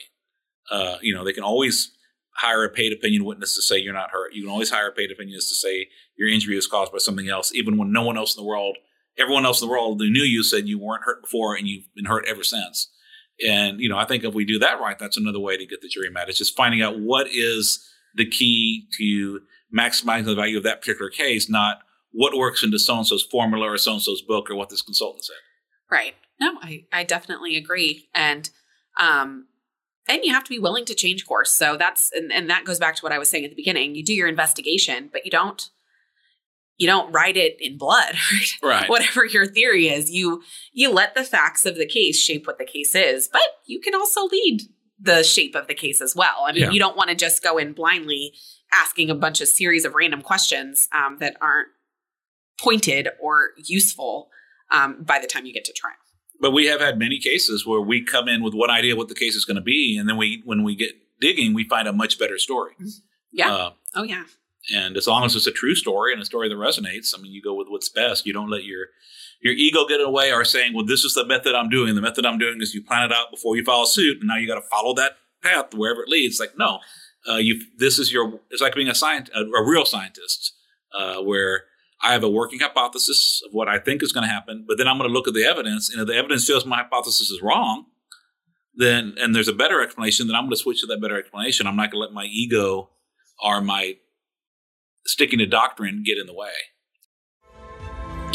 Uh, 0.70 0.96
you 1.02 1.14
know, 1.14 1.24
they 1.24 1.32
can 1.32 1.44
always 1.44 1.92
hire 2.36 2.64
a 2.64 2.68
paid 2.68 2.92
opinion 2.92 3.24
witness 3.24 3.54
to 3.54 3.62
say 3.62 3.78
you're 3.78 3.92
not 3.92 4.10
hurt. 4.10 4.34
You 4.34 4.42
can 4.42 4.50
always 4.50 4.70
hire 4.70 4.88
a 4.88 4.92
paid 4.92 5.12
opinion 5.12 5.38
to 5.38 5.42
say 5.42 5.88
your 6.16 6.28
injury 6.28 6.56
was 6.56 6.66
caused 6.66 6.92
by 6.92 6.98
something 6.98 7.28
else, 7.28 7.54
even 7.54 7.76
when 7.76 7.92
no 7.92 8.02
one 8.02 8.16
else 8.16 8.36
in 8.36 8.42
the 8.42 8.48
world 8.48 8.76
everyone 9.18 9.46
else 9.46 9.60
in 9.60 9.68
the 9.68 9.72
world 9.72 10.00
who 10.00 10.10
knew 10.10 10.22
you 10.22 10.42
said 10.42 10.68
you 10.68 10.78
weren't 10.78 11.04
hurt 11.04 11.22
before 11.22 11.54
and 11.54 11.68
you've 11.68 11.92
been 11.94 12.04
hurt 12.04 12.26
ever 12.26 12.42
since. 12.42 12.90
And, 13.46 13.80
you 13.80 13.88
know, 13.88 13.98
I 13.98 14.04
think 14.04 14.24
if 14.24 14.34
we 14.34 14.44
do 14.44 14.58
that 14.60 14.80
right, 14.80 14.98
that's 14.98 15.16
another 15.16 15.40
way 15.40 15.56
to 15.56 15.66
get 15.66 15.80
the 15.80 15.88
jury 15.88 16.10
mad. 16.10 16.28
It's 16.28 16.38
just 16.38 16.56
finding 16.56 16.82
out 16.82 17.00
what 17.00 17.28
is 17.28 17.84
the 18.14 18.28
key 18.28 18.86
to 18.98 19.40
maximizing 19.76 20.26
the 20.26 20.34
value 20.34 20.56
of 20.56 20.62
that 20.64 20.80
particular 20.80 21.10
case, 21.10 21.48
not 21.48 21.78
what 22.12 22.36
works 22.36 22.62
into 22.62 22.78
so 22.78 22.96
and 22.96 23.06
so's 23.06 23.24
formula 23.24 23.72
or 23.72 23.76
so 23.76 23.94
and 23.94 24.02
so's 24.02 24.22
book 24.22 24.50
or 24.50 24.54
what 24.54 24.68
this 24.68 24.82
consultant 24.82 25.24
said. 25.24 25.36
Right. 25.90 26.14
No, 26.40 26.54
I, 26.62 26.84
I 26.92 27.04
definitely 27.04 27.56
agree. 27.56 28.08
And, 28.14 28.50
um, 29.00 29.46
and 30.08 30.24
you 30.24 30.32
have 30.32 30.44
to 30.44 30.50
be 30.50 30.58
willing 30.58 30.84
to 30.86 30.94
change 30.94 31.26
course. 31.26 31.50
So 31.50 31.76
that's, 31.76 32.10
and, 32.12 32.32
and 32.32 32.50
that 32.50 32.64
goes 32.64 32.78
back 32.78 32.96
to 32.96 33.02
what 33.02 33.12
I 33.12 33.18
was 33.18 33.28
saying 33.28 33.44
at 33.44 33.50
the 33.50 33.56
beginning. 33.56 33.94
You 33.94 34.04
do 34.04 34.14
your 34.14 34.28
investigation, 34.28 35.10
but 35.12 35.24
you 35.24 35.30
don't 35.30 35.68
you 36.76 36.88
don't 36.88 37.12
write 37.12 37.36
it 37.36 37.56
in 37.60 37.78
blood 37.78 38.16
right? 38.64 38.80
right? 38.80 38.90
whatever 38.90 39.24
your 39.24 39.46
theory 39.46 39.86
is 39.86 40.10
you 40.10 40.42
you 40.72 40.90
let 40.90 41.14
the 41.14 41.22
facts 41.22 41.64
of 41.64 41.76
the 41.76 41.86
case 41.86 42.18
shape 42.18 42.48
what 42.48 42.58
the 42.58 42.64
case 42.64 42.96
is 42.96 43.28
but 43.32 43.42
you 43.66 43.80
can 43.80 43.94
also 43.94 44.24
lead 44.24 44.60
the 44.98 45.22
shape 45.22 45.54
of 45.54 45.68
the 45.68 45.74
case 45.74 46.00
as 46.00 46.16
well 46.16 46.34
i 46.44 46.50
mean 46.50 46.62
yeah. 46.62 46.70
you 46.70 46.80
don't 46.80 46.96
want 46.96 47.10
to 47.10 47.14
just 47.14 47.44
go 47.44 47.58
in 47.58 47.72
blindly 47.72 48.34
asking 48.74 49.08
a 49.08 49.14
bunch 49.14 49.40
of 49.40 49.46
series 49.46 49.84
of 49.84 49.94
random 49.94 50.20
questions 50.20 50.88
um, 50.92 51.18
that 51.20 51.36
aren't 51.40 51.68
pointed 52.60 53.08
or 53.20 53.50
useful 53.56 54.30
um, 54.72 55.02
by 55.02 55.18
the 55.18 55.26
time 55.26 55.46
you 55.46 55.52
get 55.52 55.64
to 55.64 55.72
trial. 55.72 55.94
But 56.40 56.50
we 56.50 56.66
have 56.66 56.80
had 56.80 56.98
many 56.98 57.18
cases 57.18 57.66
where 57.66 57.80
we 57.80 58.02
come 58.04 58.28
in 58.28 58.42
with 58.42 58.54
one 58.54 58.70
idea 58.70 58.96
what 58.96 59.08
the 59.08 59.14
case 59.14 59.34
is 59.34 59.44
going 59.44 59.56
to 59.56 59.62
be, 59.62 59.96
and 59.98 60.08
then 60.08 60.16
we, 60.16 60.42
when 60.44 60.62
we 60.62 60.74
get 60.76 60.92
digging, 61.20 61.54
we 61.54 61.66
find 61.68 61.88
a 61.88 61.92
much 61.92 62.18
better 62.18 62.38
story. 62.38 62.74
Yeah. 63.32 63.52
Uh, 63.54 63.70
oh 63.94 64.02
yeah. 64.02 64.24
and 64.74 64.96
as 64.96 65.06
long 65.06 65.24
as 65.24 65.34
it's 65.36 65.46
a 65.46 65.52
true 65.52 65.74
story 65.74 66.12
and 66.12 66.20
a 66.20 66.24
story 66.24 66.48
that 66.48 66.54
resonates, 66.56 67.14
I 67.16 67.20
mean, 67.22 67.32
you 67.32 67.42
go 67.42 67.54
with 67.54 67.68
what's 67.68 67.88
best. 67.88 68.26
You 68.26 68.32
don't 68.32 68.50
let 68.50 68.64
your 68.64 68.86
your 69.40 69.52
ego 69.52 69.86
get 69.86 70.00
in 70.00 70.06
the 70.06 70.10
way 70.10 70.32
or 70.32 70.44
saying, 70.44 70.74
"Well, 70.74 70.86
this 70.86 71.04
is 71.04 71.14
the 71.14 71.24
method 71.24 71.54
I'm 71.54 71.68
doing." 71.68 71.94
The 71.94 72.00
method 72.00 72.24
I'm 72.26 72.38
doing 72.38 72.60
is 72.60 72.74
you 72.74 72.82
plan 72.82 73.04
it 73.04 73.12
out 73.12 73.30
before 73.30 73.56
you 73.56 73.64
file 73.64 73.82
a 73.82 73.86
suit, 73.86 74.18
and 74.20 74.28
now 74.28 74.36
you 74.36 74.46
got 74.46 74.54
to 74.56 74.68
follow 74.68 74.94
that 74.94 75.12
path 75.42 75.74
wherever 75.74 76.02
it 76.02 76.08
leads. 76.08 76.40
Like, 76.40 76.56
no, 76.56 76.80
uh, 77.28 77.36
you. 77.36 77.60
This 77.78 77.98
is 77.98 78.12
your. 78.12 78.40
It's 78.50 78.62
like 78.62 78.74
being 78.74 78.88
a 78.88 78.94
scientist, 78.94 79.36
a, 79.36 79.40
a 79.42 79.66
real 79.66 79.84
scientist, 79.84 80.52
uh, 80.98 81.16
where 81.22 81.64
I 82.04 82.12
have 82.12 82.22
a 82.22 82.28
working 82.28 82.60
hypothesis 82.60 83.42
of 83.46 83.54
what 83.54 83.68
I 83.68 83.78
think 83.78 84.02
is 84.02 84.12
going 84.12 84.26
to 84.26 84.32
happen, 84.32 84.64
but 84.68 84.76
then 84.76 84.86
I'm 84.86 84.98
going 84.98 85.08
to 85.08 85.12
look 85.12 85.26
at 85.26 85.34
the 85.34 85.44
evidence, 85.44 85.90
and 85.90 86.00
if 86.00 86.06
the 86.06 86.14
evidence 86.14 86.44
shows 86.44 86.66
my 86.66 86.76
hypothesis 86.76 87.30
is 87.30 87.40
wrong, 87.42 87.86
then 88.76 89.14
and 89.18 89.34
there's 89.34 89.48
a 89.48 89.54
better 89.54 89.80
explanation, 89.80 90.26
then 90.26 90.36
I'm 90.36 90.44
going 90.44 90.50
to 90.50 90.56
switch 90.56 90.80
to 90.82 90.86
that 90.88 91.00
better 91.00 91.18
explanation. 91.18 91.66
I'm 91.66 91.76
not 91.76 91.90
going 91.90 92.02
to 92.02 92.06
let 92.06 92.12
my 92.12 92.24
ego 92.24 92.90
or 93.42 93.60
my 93.60 93.96
sticking 95.06 95.38
to 95.38 95.46
doctrine 95.46 96.02
get 96.04 96.18
in 96.18 96.26
the 96.26 96.34
way. 96.34 96.52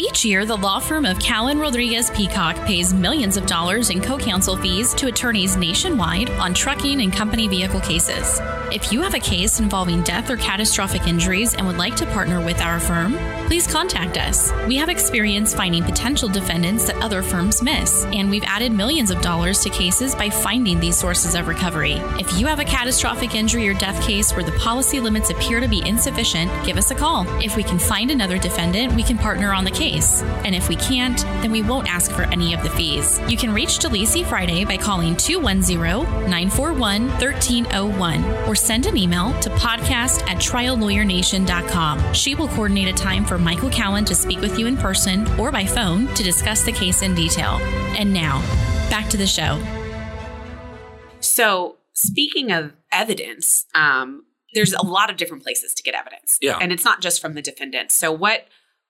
Each 0.01 0.23
year, 0.23 0.45
the 0.45 0.55
law 0.55 0.79
firm 0.79 1.05
of 1.05 1.19
Cowen 1.19 1.59
Rodriguez 1.59 2.09
Peacock 2.11 2.55
pays 2.65 2.93
millions 2.93 3.35
of 3.35 3.45
dollars 3.45 3.89
in 3.89 3.99
co 3.99 4.17
counsel 4.17 4.55
fees 4.55 4.93
to 4.93 5.07
attorneys 5.07 5.57
nationwide 5.57 6.29
on 6.31 6.53
trucking 6.53 7.01
and 7.01 7.11
company 7.11 7.49
vehicle 7.49 7.81
cases. 7.81 8.39
If 8.71 8.93
you 8.93 9.01
have 9.01 9.13
a 9.13 9.19
case 9.19 9.59
involving 9.59 10.01
death 10.03 10.29
or 10.29 10.37
catastrophic 10.37 11.05
injuries 11.05 11.53
and 11.53 11.67
would 11.67 11.77
like 11.77 11.97
to 11.97 12.05
partner 12.05 12.39
with 12.39 12.61
our 12.61 12.79
firm, 12.79 13.17
please 13.47 13.67
contact 13.67 14.17
us. 14.17 14.53
We 14.67 14.77
have 14.77 14.87
experience 14.87 15.53
finding 15.53 15.83
potential 15.83 16.29
defendants 16.29 16.85
that 16.85 17.01
other 17.03 17.21
firms 17.21 17.61
miss, 17.61 18.05
and 18.05 18.29
we've 18.29 18.43
added 18.45 18.71
millions 18.71 19.11
of 19.11 19.21
dollars 19.21 19.59
to 19.63 19.69
cases 19.69 20.15
by 20.15 20.29
finding 20.29 20.79
these 20.79 20.97
sources 20.97 21.35
of 21.35 21.49
recovery. 21.49 21.95
If 22.17 22.39
you 22.39 22.47
have 22.47 22.59
a 22.59 22.65
catastrophic 22.65 23.35
injury 23.35 23.67
or 23.67 23.73
death 23.73 24.01
case 24.07 24.31
where 24.33 24.45
the 24.45 24.57
policy 24.59 25.01
limits 25.01 25.29
appear 25.29 25.59
to 25.59 25.67
be 25.67 25.85
insufficient, 25.85 26.49
give 26.65 26.77
us 26.77 26.89
a 26.89 26.95
call. 26.95 27.25
If 27.43 27.57
we 27.57 27.63
can 27.63 27.79
find 27.79 28.11
another 28.11 28.37
defendant, 28.37 28.93
we 28.93 29.03
can 29.03 29.17
partner 29.17 29.51
on 29.51 29.65
the 29.65 29.71
case. 29.71 29.88
And 29.97 30.55
if 30.55 30.69
we 30.69 30.75
can't, 30.75 31.17
then 31.41 31.51
we 31.51 31.61
won't 31.61 31.91
ask 31.91 32.11
for 32.11 32.23
any 32.23 32.53
of 32.53 32.61
the 32.63 32.69
fees. 32.69 33.19
You 33.27 33.37
can 33.37 33.53
reach 33.53 33.79
Delisi 33.79 34.25
Friday 34.25 34.65
by 34.65 34.77
calling 34.77 35.15
210 35.15 36.29
941 36.29 37.07
1301 37.09 38.23
or 38.47 38.55
send 38.55 38.85
an 38.85 38.97
email 38.97 39.37
to 39.39 39.49
podcast 39.51 40.21
at 40.29 40.37
triallawyernation.com. 40.37 42.13
She 42.13 42.35
will 42.35 42.47
coordinate 42.49 42.87
a 42.87 42.93
time 42.93 43.25
for 43.25 43.37
Michael 43.37 43.69
Cowen 43.69 44.05
to 44.05 44.15
speak 44.15 44.39
with 44.41 44.59
you 44.59 44.67
in 44.67 44.77
person 44.77 45.27
or 45.39 45.51
by 45.51 45.65
phone 45.65 46.07
to 46.15 46.23
discuss 46.23 46.63
the 46.63 46.71
case 46.71 47.01
in 47.01 47.15
detail. 47.15 47.59
And 47.97 48.13
now, 48.13 48.39
back 48.89 49.09
to 49.09 49.17
the 49.17 49.27
show. 49.27 49.61
So, 51.19 51.77
speaking 51.93 52.51
of 52.51 52.73
evidence, 52.91 53.65
um, 53.75 54.25
there's 54.53 54.73
a 54.73 54.85
lot 54.85 55.09
of 55.09 55.17
different 55.17 55.43
places 55.43 55.73
to 55.75 55.83
get 55.83 55.93
evidence. 55.93 56.37
Yeah. 56.41 56.57
And 56.59 56.71
it's 56.71 56.85
not 56.85 57.01
just 57.01 57.21
from 57.21 57.33
the 57.33 57.41
defendant. 57.41 57.91
So, 57.91 58.11
what 58.11 58.47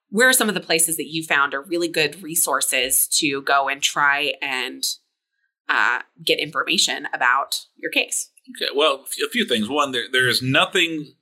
where 0.10 0.28
are 0.28 0.34
some 0.34 0.50
of 0.50 0.56
the 0.56 0.62
places 0.62 0.98
that 0.98 1.08
you 1.08 1.24
found 1.24 1.54
are 1.54 1.62
really 1.62 1.88
good 1.88 2.22
resources 2.22 3.08
to 3.08 3.42
go 3.44 3.70
and 3.70 3.82
try 3.82 4.34
and 4.42 4.84
uh, 5.68 6.00
get 6.24 6.40
information 6.40 7.08
about 7.14 7.66
your 7.76 7.92
case? 7.92 8.32
Okay, 8.56 8.72
well, 8.76 9.06
a 9.24 9.30
few 9.30 9.46
things. 9.46 9.70
One, 9.70 9.92
there 9.92 10.08
there 10.12 10.28
is 10.28 10.42
nothing 10.42 11.14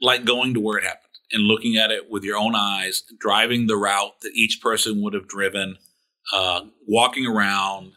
like 0.00 0.24
going 0.24 0.54
to 0.54 0.60
where 0.60 0.78
it 0.78 0.84
happened 0.84 1.04
and 1.32 1.44
looking 1.44 1.76
at 1.76 1.90
it 1.90 2.10
with 2.10 2.24
your 2.24 2.36
own 2.36 2.54
eyes, 2.54 3.04
driving 3.18 3.66
the 3.66 3.76
route 3.76 4.20
that 4.22 4.32
each 4.34 4.60
person 4.60 5.02
would 5.02 5.14
have 5.14 5.28
driven, 5.28 5.76
uh, 6.32 6.62
walking 6.86 7.26
around. 7.26 7.92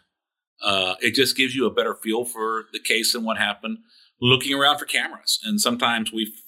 Uh, 0.61 0.95
it 1.01 1.15
just 1.15 1.35
gives 1.35 1.55
you 1.55 1.65
a 1.65 1.73
better 1.73 1.95
feel 1.95 2.23
for 2.25 2.65
the 2.71 2.79
case 2.79 3.15
and 3.15 3.25
what 3.25 3.37
happened. 3.37 3.79
Looking 4.21 4.53
around 4.53 4.77
for 4.77 4.85
cameras, 4.85 5.39
and 5.43 5.59
sometimes 5.59 6.11
we've 6.13 6.43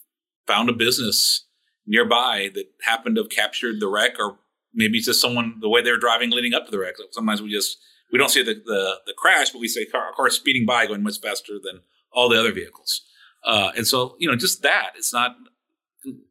found 0.45 0.69
a 0.69 0.73
business 0.73 1.45
nearby 1.85 2.49
that 2.53 2.65
happened 2.81 3.15
to 3.15 3.23
have 3.23 3.31
captured 3.31 3.79
the 3.79 3.87
wreck, 3.87 4.13
or 4.19 4.37
maybe 4.73 4.97
it's 4.97 5.07
just 5.07 5.21
someone 5.21 5.57
the 5.61 5.69
way 5.69 5.81
they're 5.81 5.97
driving 5.97 6.31
leading 6.31 6.53
up 6.53 6.65
to 6.65 6.71
the 6.71 6.79
wreck. 6.79 6.97
So 6.97 7.05
sometimes 7.11 7.41
we 7.41 7.51
just 7.51 7.77
we 8.11 8.19
don't 8.19 8.29
see 8.29 8.43
the 8.43 8.53
the, 8.53 8.99
the 9.05 9.13
crash, 9.17 9.51
but 9.51 9.59
we 9.59 9.67
see 9.67 9.83
a 9.83 9.91
car, 9.91 10.09
a 10.11 10.13
car 10.13 10.29
speeding 10.29 10.65
by 10.65 10.85
going 10.85 11.03
much 11.03 11.19
faster 11.19 11.53
than 11.63 11.81
all 12.11 12.29
the 12.29 12.39
other 12.39 12.51
vehicles. 12.51 13.01
Uh, 13.45 13.71
and 13.75 13.85
so 13.85 14.15
you 14.19 14.29
know, 14.29 14.35
just 14.35 14.61
that 14.63 14.91
it's 14.95 15.13
not 15.13 15.35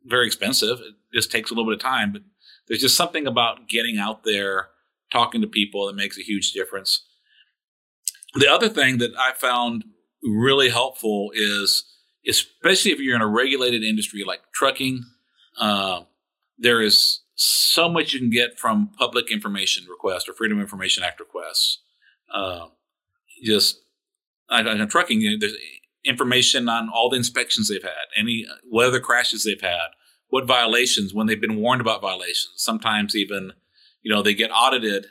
very 0.04 0.26
expensive. 0.26 0.80
It 0.80 0.94
just 1.14 1.30
takes 1.30 1.50
a 1.50 1.54
little 1.54 1.70
bit 1.70 1.76
of 1.76 1.82
time, 1.82 2.12
but 2.12 2.22
there's 2.68 2.80
just 2.80 2.96
something 2.96 3.26
about 3.26 3.68
getting 3.68 3.98
out 3.98 4.24
there, 4.24 4.68
talking 5.10 5.40
to 5.40 5.46
people 5.46 5.86
that 5.86 5.96
makes 5.96 6.18
a 6.18 6.22
huge 6.22 6.52
difference. 6.52 7.04
The 8.34 8.50
other 8.50 8.68
thing 8.68 8.98
that 8.98 9.12
I 9.18 9.32
found 9.34 9.84
really 10.22 10.70
helpful 10.70 11.32
is, 11.34 11.84
especially 12.26 12.92
if 12.92 12.98
you're 12.98 13.16
in 13.16 13.22
a 13.22 13.26
regulated 13.26 13.82
industry 13.82 14.24
like 14.24 14.40
trucking, 14.54 15.04
uh, 15.58 16.02
there 16.58 16.80
is 16.80 17.20
so 17.34 17.88
much 17.88 18.12
you 18.12 18.20
can 18.20 18.30
get 18.30 18.58
from 18.58 18.90
public 18.98 19.30
information 19.30 19.86
requests 19.88 20.28
or 20.28 20.32
Freedom 20.32 20.58
of 20.58 20.62
Information 20.62 21.02
Act 21.02 21.20
requests. 21.20 21.78
Uh, 22.32 22.66
just 23.42 23.80
like 24.50 24.66
in 24.66 24.88
trucking, 24.88 25.20
you 25.20 25.32
know, 25.32 25.36
there's 25.38 25.56
information 26.04 26.68
on 26.68 26.88
all 26.88 27.08
the 27.08 27.16
inspections 27.16 27.68
they've 27.68 27.82
had, 27.82 28.06
any 28.16 28.46
weather 28.70 29.00
crashes 29.00 29.44
they've 29.44 29.60
had, 29.60 29.88
what 30.28 30.46
violations 30.46 31.12
when 31.12 31.26
they've 31.26 31.40
been 31.40 31.56
warned 31.56 31.80
about 31.80 32.00
violations. 32.00 32.52
Sometimes 32.56 33.14
even, 33.14 33.52
you 34.02 34.12
know, 34.12 34.22
they 34.22 34.34
get 34.34 34.50
audited 34.50 35.06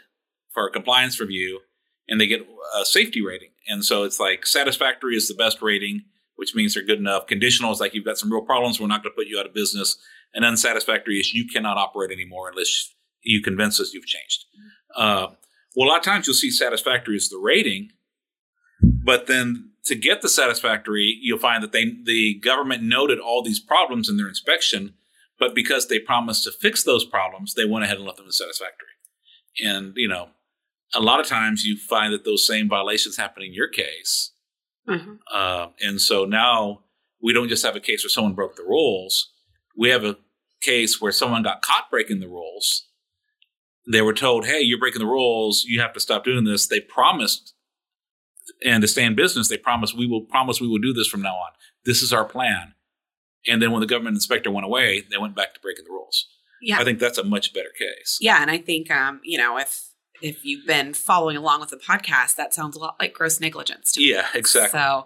for 0.50 0.68
a 0.68 0.72
compliance 0.72 1.20
review 1.20 1.62
and 2.08 2.20
they 2.20 2.28
get 2.28 2.46
a 2.80 2.86
safety 2.86 3.22
rating. 3.22 3.52
And 3.68 3.86
so 3.86 4.04
it's 4.04 4.20
like 4.20 4.46
satisfactory 4.46 5.16
is 5.16 5.28
the 5.28 5.34
best 5.34 5.62
rating, 5.62 6.04
which 6.36 6.56
means 6.56 6.74
they're 6.74 6.84
good 6.84 7.00
enough. 7.00 7.28
Conditional 7.28 7.72
is 7.72 7.80
like 7.80 7.94
you've 7.94 8.06
got 8.06 8.18
some 8.18 8.32
real 8.32 8.42
problems. 8.42 8.80
We're 8.80 8.88
not 8.88 9.04
going 9.04 9.14
to 9.14 9.16
put 9.16 9.28
you 9.28 9.40
out 9.40 9.46
of 9.46 9.54
business. 9.54 9.98
And 10.34 10.46
unsatisfactory 10.46 11.20
is 11.20 11.34
you 11.34 11.46
cannot 11.48 11.78
operate 11.78 12.12
anymore 12.12 12.50
unless 12.50 12.94
you 13.22 13.42
convince 13.42 13.80
us 13.80 13.94
you've 13.94 14.06
changed. 14.06 14.46
Uh, 14.96 15.28
well, 15.76 15.88
a 15.88 15.90
lot 15.90 16.00
of 16.00 16.04
times 16.06 16.28
you'll 16.28 16.34
see 16.34 16.52
satisfactory 16.52 17.16
as 17.16 17.30
the 17.30 17.38
rating, 17.38 17.90
but 18.82 19.28
then 19.28 19.72
to 19.86 19.96
get 19.96 20.22
the 20.22 20.30
satisfactory, 20.30 21.18
you'll 21.22 21.40
find 21.40 21.64
that 21.64 21.72
they 21.72 21.86
the 22.04 22.36
government 22.36 22.84
noted 22.84 23.20
all 23.20 23.42
these 23.44 23.60
problems 23.60 24.10
in 24.10 24.18
their 24.18 24.28
inspection, 24.28 24.94
but 25.40 25.56
because 25.56 25.88
they 25.88 26.00
promised 26.00 26.44
to 26.44 26.52
fix 26.52 26.84
those 26.84 27.04
problems, 27.06 27.54
they 27.54 27.66
went 27.66 27.84
ahead 27.84 27.98
and 27.98 28.06
left 28.06 28.18
them 28.18 28.28
as 28.28 28.38
satisfactory. 28.38 28.88
And 29.64 29.94
you 29.96 30.08
know, 30.08 30.30
a 30.94 31.00
lot 31.00 31.20
of 31.20 31.26
times 31.28 31.66
you 31.66 31.78
find 31.78 32.14
that 32.14 32.26
those 32.26 32.46
same 32.46 32.70
violations 32.70 33.18
happen 33.18 33.44
in 33.44 33.54
your 33.54 33.68
case, 33.68 34.32
Mhm. 34.88 35.20
uh, 35.32 35.70
and 35.80 36.02
so 36.02 36.26
now 36.26 36.84
we 37.22 37.34
don't 37.34 37.50
just 37.50 37.64
have 37.66 37.76
a 37.76 37.80
case 37.80 38.04
where 38.04 38.10
someone 38.10 38.34
broke 38.34 38.56
the 38.56 38.64
rules. 38.64 39.31
We 39.78 39.90
have 39.90 40.04
a 40.04 40.18
case 40.62 41.02
where 41.02 41.12
someone 41.12 41.44
got 41.44 41.62
caught 41.62 41.90
breaking 41.90 42.20
the 42.20 42.28
rules. 42.28 42.88
They 43.92 44.02
were 44.02 44.14
told, 44.14 44.46
"Hey, 44.46 44.62
you're 44.62 44.80
breaking 44.80 45.00
the 45.00 45.08
rules. 45.08 45.64
You 45.66 45.82
have 45.82 45.94
to 45.94 46.00
stop 46.00 46.24
doing 46.24 46.44
this." 46.44 46.68
They 46.68 46.80
promised, 46.80 47.54
and 48.64 48.82
to 48.82 48.88
stay 48.88 49.04
in 49.04 49.16
business, 49.16 49.48
they 49.48 49.58
promised 49.58 49.98
we 49.98 50.08
will 50.08 50.22
promise 50.22 50.62
we 50.62 50.68
will 50.68 50.78
do 50.78 50.94
this 50.94 51.08
from 51.08 51.22
now 51.22 51.36
on. 51.36 51.52
This 51.86 52.02
is 52.02 52.14
our 52.14 52.26
plan. 52.26 52.76
And 53.48 53.62
then 53.62 53.72
when 53.72 53.82
the 53.82 53.88
government 53.88 54.16
inspector 54.16 54.52
went 54.52 54.66
away, 54.66 55.02
they 55.10 55.18
went 55.18 55.36
back 55.36 55.56
to 55.56 55.60
breaking 55.60 55.86
the 55.86 55.92
rules. 55.92 56.28
Yeah. 56.62 56.80
I 56.80 56.84
think 56.84 57.00
that's 57.00 57.18
a 57.18 57.24
much 57.24 57.54
better 57.54 57.72
case. 57.76 58.20
Yeah, 58.22 58.40
and 58.40 58.52
I 58.52 58.60
think 58.60 58.92
um, 58.92 59.20
you 59.24 59.38
know 59.38 59.58
if 59.58 59.92
if 60.22 60.46
you've 60.46 60.66
been 60.68 60.94
following 60.94 61.38
along 61.38 61.60
with 61.60 61.70
the 61.70 61.78
podcast, 61.78 62.36
that 62.36 62.54
sounds 62.54 62.76
a 62.76 62.80
lot 62.80 62.96
like 63.00 63.14
gross 63.14 63.40
negligence. 63.40 63.94
To 63.94 64.00
me. 64.00 64.12
Yeah, 64.12 64.28
exactly. 64.34 64.80
So, 64.80 65.06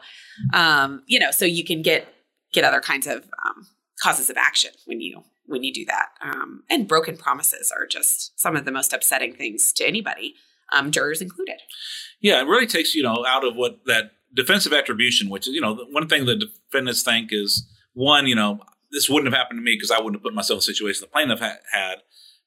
um, 0.53 1.03
you 1.07 1.19
know, 1.19 1.31
so 1.31 1.45
you 1.45 1.63
can 1.63 1.81
get 1.81 2.07
get 2.51 2.63
other 2.63 2.81
kinds 2.81 3.07
of 3.07 3.23
um, 3.45 3.67
causes 4.01 4.29
of 4.29 4.37
action 4.37 4.71
when 4.85 5.01
you 5.01 5.23
when 5.45 5.63
you 5.63 5.73
do 5.73 5.85
that. 5.85 6.07
Um, 6.21 6.63
and 6.69 6.87
broken 6.87 7.17
promises 7.17 7.71
are 7.71 7.85
just 7.85 8.39
some 8.39 8.55
of 8.55 8.65
the 8.65 8.71
most 8.71 8.93
upsetting 8.93 9.33
things 9.33 9.71
to 9.73 9.87
anybody, 9.87 10.35
um, 10.73 10.91
jurors 10.91 11.21
included. 11.21 11.59
Yeah, 12.19 12.41
it 12.41 12.47
really 12.47 12.67
takes 12.67 12.95
you 12.95 13.03
know 13.03 13.25
out 13.27 13.45
of 13.45 13.55
what 13.55 13.85
that 13.85 14.11
defensive 14.33 14.73
attribution, 14.73 15.29
which 15.29 15.47
is 15.47 15.53
you 15.53 15.61
know 15.61 15.75
one 15.91 16.07
thing 16.07 16.25
the 16.25 16.35
defendants 16.35 17.03
think 17.03 17.31
is 17.31 17.67
one, 17.93 18.27
you 18.27 18.35
know, 18.35 18.59
this 18.91 19.09
wouldn't 19.09 19.31
have 19.33 19.39
happened 19.39 19.59
to 19.59 19.63
me 19.63 19.75
because 19.75 19.91
I 19.91 19.97
wouldn't 19.97 20.15
have 20.15 20.23
put 20.23 20.33
myself 20.33 20.57
in 20.57 20.59
a 20.59 20.61
situation 20.61 21.01
the 21.01 21.07
plaintiff 21.07 21.39
ha- 21.39 21.57
had. 21.71 21.95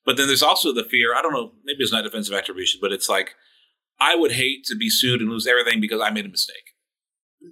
But 0.04 0.16
then 0.16 0.26
there's 0.26 0.42
also 0.42 0.72
the 0.72 0.84
fear. 0.84 1.14
I 1.14 1.22
don't 1.22 1.32
know, 1.32 1.52
maybe 1.64 1.82
it's 1.82 1.92
not 1.92 2.04
defensive 2.04 2.34
attribution, 2.34 2.80
but 2.80 2.92
it's 2.92 3.08
like 3.08 3.34
I 4.00 4.14
would 4.14 4.32
hate 4.32 4.64
to 4.66 4.76
be 4.76 4.88
sued 4.88 5.20
and 5.20 5.30
lose 5.30 5.46
everything 5.46 5.80
because 5.80 6.00
I 6.00 6.11
made 6.11 6.24
a 6.24 6.30
mistake. 6.30 6.74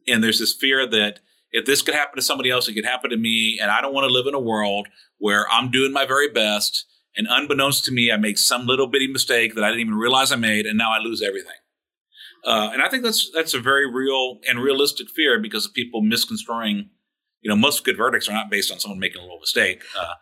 And 0.07 0.23
there's 0.23 0.39
this 0.39 0.55
fear 0.55 0.87
that 0.87 1.21
if 1.57 1.65
this 1.67 1.83
could 1.83 1.95
happen 1.95 2.17
to 2.17 2.23
somebody 2.23 2.51
else, 2.51 2.69
it 2.69 2.75
could 2.75 2.93
happen 2.93 3.11
to 3.11 3.17
me, 3.17 3.59
and 3.61 3.71
I 3.71 3.81
don't 3.81 3.95
want 3.95 4.07
to 4.07 4.13
live 4.13 4.27
in 4.27 4.35
a 4.35 4.41
world 4.53 4.89
where 5.19 5.45
I'm 5.51 5.71
doing 5.71 5.93
my 5.93 6.07
very 6.07 6.31
best, 6.31 6.87
and 7.17 7.27
unbeknownst 7.29 7.85
to 7.87 7.93
me, 7.93 8.13
I 8.13 8.17
make 8.17 8.39
some 8.39 8.67
little 8.67 8.87
bitty 8.87 9.09
mistake 9.09 9.55
that 9.55 9.65
I 9.65 9.69
didn't 9.69 9.87
even 9.87 9.95
realize 9.95 10.31
I 10.33 10.37
made, 10.37 10.67
and 10.67 10.79
now 10.79 10.91
I 10.93 10.99
lose 10.99 11.23
everything. 11.23 11.61
Uh, 12.45 12.71
and 12.73 12.83
I 12.83 12.89
think 12.89 13.03
that's 13.03 13.31
that's 13.37 13.55
a 13.55 13.61
very 13.61 13.87
real 13.91 14.39
and 14.49 14.61
realistic 14.61 15.09
fear 15.17 15.41
because 15.41 15.67
of 15.67 15.73
people 15.75 16.01
misconstruing. 16.03 16.91
You 17.41 17.51
know, 17.51 17.57
most 17.57 17.85
good 17.85 17.97
verdicts 17.97 18.29
are 18.29 18.39
not 18.41 18.51
based 18.51 18.71
on 18.73 18.79
someone 18.81 19.01
making 19.01 19.21
a 19.21 19.25
little 19.25 19.41
mistake. 19.41 19.83
Uh, 19.99 20.15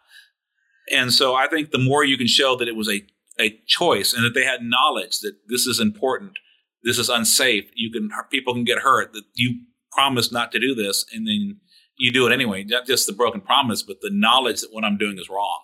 And 0.92 1.12
so 1.12 1.34
I 1.34 1.46
think 1.48 1.70
the 1.70 1.78
more 1.78 2.04
you 2.04 2.18
can 2.18 2.26
show 2.26 2.56
that 2.56 2.68
it 2.68 2.76
was 2.76 2.90
a, 2.90 3.02
a 3.40 3.58
choice 3.66 4.12
and 4.12 4.22
that 4.24 4.34
they 4.34 4.44
had 4.44 4.60
knowledge 4.62 5.20
that 5.20 5.34
this 5.48 5.66
is 5.66 5.80
important, 5.80 6.38
this 6.82 6.98
is 6.98 7.08
unsafe, 7.08 7.64
you 7.74 7.90
can 7.90 8.10
people 8.30 8.52
can 8.52 8.64
get 8.64 8.80
hurt, 8.80 9.12
that 9.14 9.24
you 9.34 9.60
promise 9.94 10.32
not 10.32 10.52
to 10.52 10.58
do 10.58 10.74
this, 10.74 11.04
and 11.12 11.26
then 11.26 11.60
you 11.96 12.12
do 12.12 12.26
it 12.26 12.32
anyway. 12.32 12.64
Not 12.64 12.86
just 12.86 13.06
the 13.06 13.12
broken 13.12 13.40
promise, 13.40 13.82
but 13.82 14.00
the 14.00 14.10
knowledge 14.12 14.60
that 14.60 14.72
what 14.72 14.84
I'm 14.84 14.98
doing 14.98 15.18
is 15.18 15.28
wrong 15.28 15.60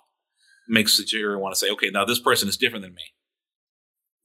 makes 0.68 0.96
the 0.96 1.04
jury 1.04 1.36
want 1.36 1.54
to 1.54 1.58
say, 1.58 1.70
okay, 1.72 1.90
now 1.90 2.04
this 2.04 2.20
person 2.20 2.48
is 2.48 2.56
different 2.56 2.84
than 2.84 2.94
me. 2.94 3.02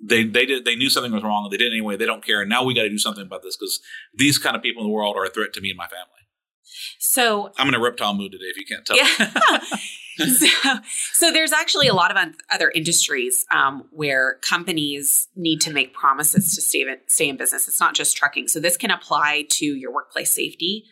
They 0.03 0.23
they 0.25 0.45
did 0.45 0.65
they 0.65 0.75
knew 0.75 0.89
something 0.89 1.11
was 1.11 1.23
wrong. 1.23 1.47
They 1.49 1.57
did 1.57 1.71
anyway. 1.71 1.95
They 1.97 2.05
don't 2.05 2.23
care. 2.23 2.41
And 2.41 2.49
now 2.49 2.63
we 2.63 2.73
got 2.73 2.83
to 2.83 2.89
do 2.89 2.97
something 2.97 3.25
about 3.25 3.43
this 3.43 3.55
because 3.55 3.79
these 4.13 4.37
kind 4.37 4.55
of 4.55 4.61
people 4.61 4.83
in 4.83 4.89
the 4.89 4.93
world 4.93 5.15
are 5.15 5.25
a 5.25 5.29
threat 5.29 5.53
to 5.53 5.61
me 5.61 5.69
and 5.69 5.77
my 5.77 5.87
family. 5.87 6.09
So 6.99 7.51
I'm 7.57 7.69
in 7.69 7.75
a 7.75 7.79
reptile 7.79 8.13
mood 8.13 8.33
today. 8.33 8.45
If 8.45 8.57
you 8.57 8.65
can't 8.65 8.85
tell. 8.85 8.97
Yeah. 8.97 9.59
so, 10.37 10.73
so 11.13 11.31
there's 11.31 11.51
actually 11.51 11.87
a 11.87 11.93
lot 11.93 12.15
of 12.15 12.33
other 12.51 12.71
industries 12.71 13.45
um, 13.51 13.85
where 13.91 14.35
companies 14.41 15.27
need 15.35 15.61
to 15.61 15.71
make 15.71 15.93
promises 15.93 16.55
to 16.55 16.61
stay 16.61 16.81
in, 16.81 16.97
stay 17.07 17.29
in 17.29 17.37
business. 17.37 17.67
It's 17.67 17.79
not 17.79 17.95
just 17.95 18.15
trucking. 18.15 18.47
So 18.47 18.59
this 18.59 18.77
can 18.77 18.91
apply 18.91 19.45
to 19.51 19.65
your 19.65 19.93
workplace 19.93 20.31
safety 20.31 20.85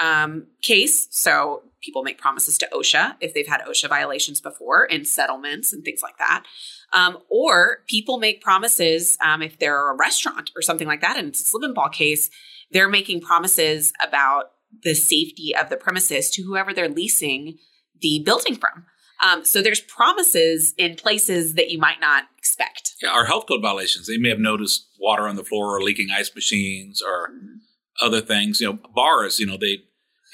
um, 0.00 0.46
case. 0.62 1.08
So 1.10 1.62
people 1.80 2.02
make 2.02 2.18
promises 2.18 2.58
to 2.58 2.68
OSHA 2.72 3.16
if 3.20 3.34
they've 3.34 3.46
had 3.46 3.62
OSHA 3.62 3.88
violations 3.88 4.40
before 4.40 4.86
and 4.90 5.06
settlements 5.06 5.72
and 5.72 5.84
things 5.84 6.02
like 6.02 6.18
that. 6.18 6.44
Um, 6.92 7.18
or 7.28 7.82
people 7.86 8.18
make 8.18 8.40
promises 8.40 9.18
um, 9.24 9.42
if 9.42 9.58
they're 9.58 9.90
a 9.90 9.96
restaurant 9.96 10.50
or 10.56 10.62
something 10.62 10.86
like 10.86 11.00
that, 11.02 11.18
and 11.18 11.28
it's 11.28 11.40
a 11.40 11.44
slip 11.44 11.62
and 11.62 11.74
fall 11.74 11.88
case, 11.88 12.30
they're 12.70 12.88
making 12.88 13.20
promises 13.20 13.92
about 14.06 14.52
the 14.82 14.94
safety 14.94 15.54
of 15.54 15.68
the 15.68 15.76
premises 15.76 16.30
to 16.30 16.42
whoever 16.42 16.72
they're 16.72 16.88
leasing 16.88 17.58
the 18.00 18.22
building 18.24 18.54
from. 18.54 18.86
Um, 19.20 19.44
so 19.44 19.62
there's 19.62 19.80
promises 19.80 20.74
in 20.78 20.94
places 20.94 21.54
that 21.54 21.70
you 21.70 21.78
might 21.78 22.00
not 22.00 22.24
expect. 22.36 22.94
Yeah, 23.02 23.10
our 23.10 23.24
health 23.24 23.46
code 23.48 23.62
violations. 23.62 24.06
They 24.06 24.18
may 24.18 24.28
have 24.28 24.38
noticed 24.38 24.86
water 25.00 25.26
on 25.26 25.36
the 25.36 25.44
floor 25.44 25.76
or 25.76 25.82
leaking 25.82 26.08
ice 26.10 26.32
machines 26.34 27.02
or 27.02 27.30
mm-hmm. 27.30 27.56
other 28.00 28.20
things. 28.20 28.60
You 28.60 28.68
know, 28.68 28.78
bars. 28.94 29.40
You 29.40 29.46
know, 29.46 29.56
they 29.56 29.78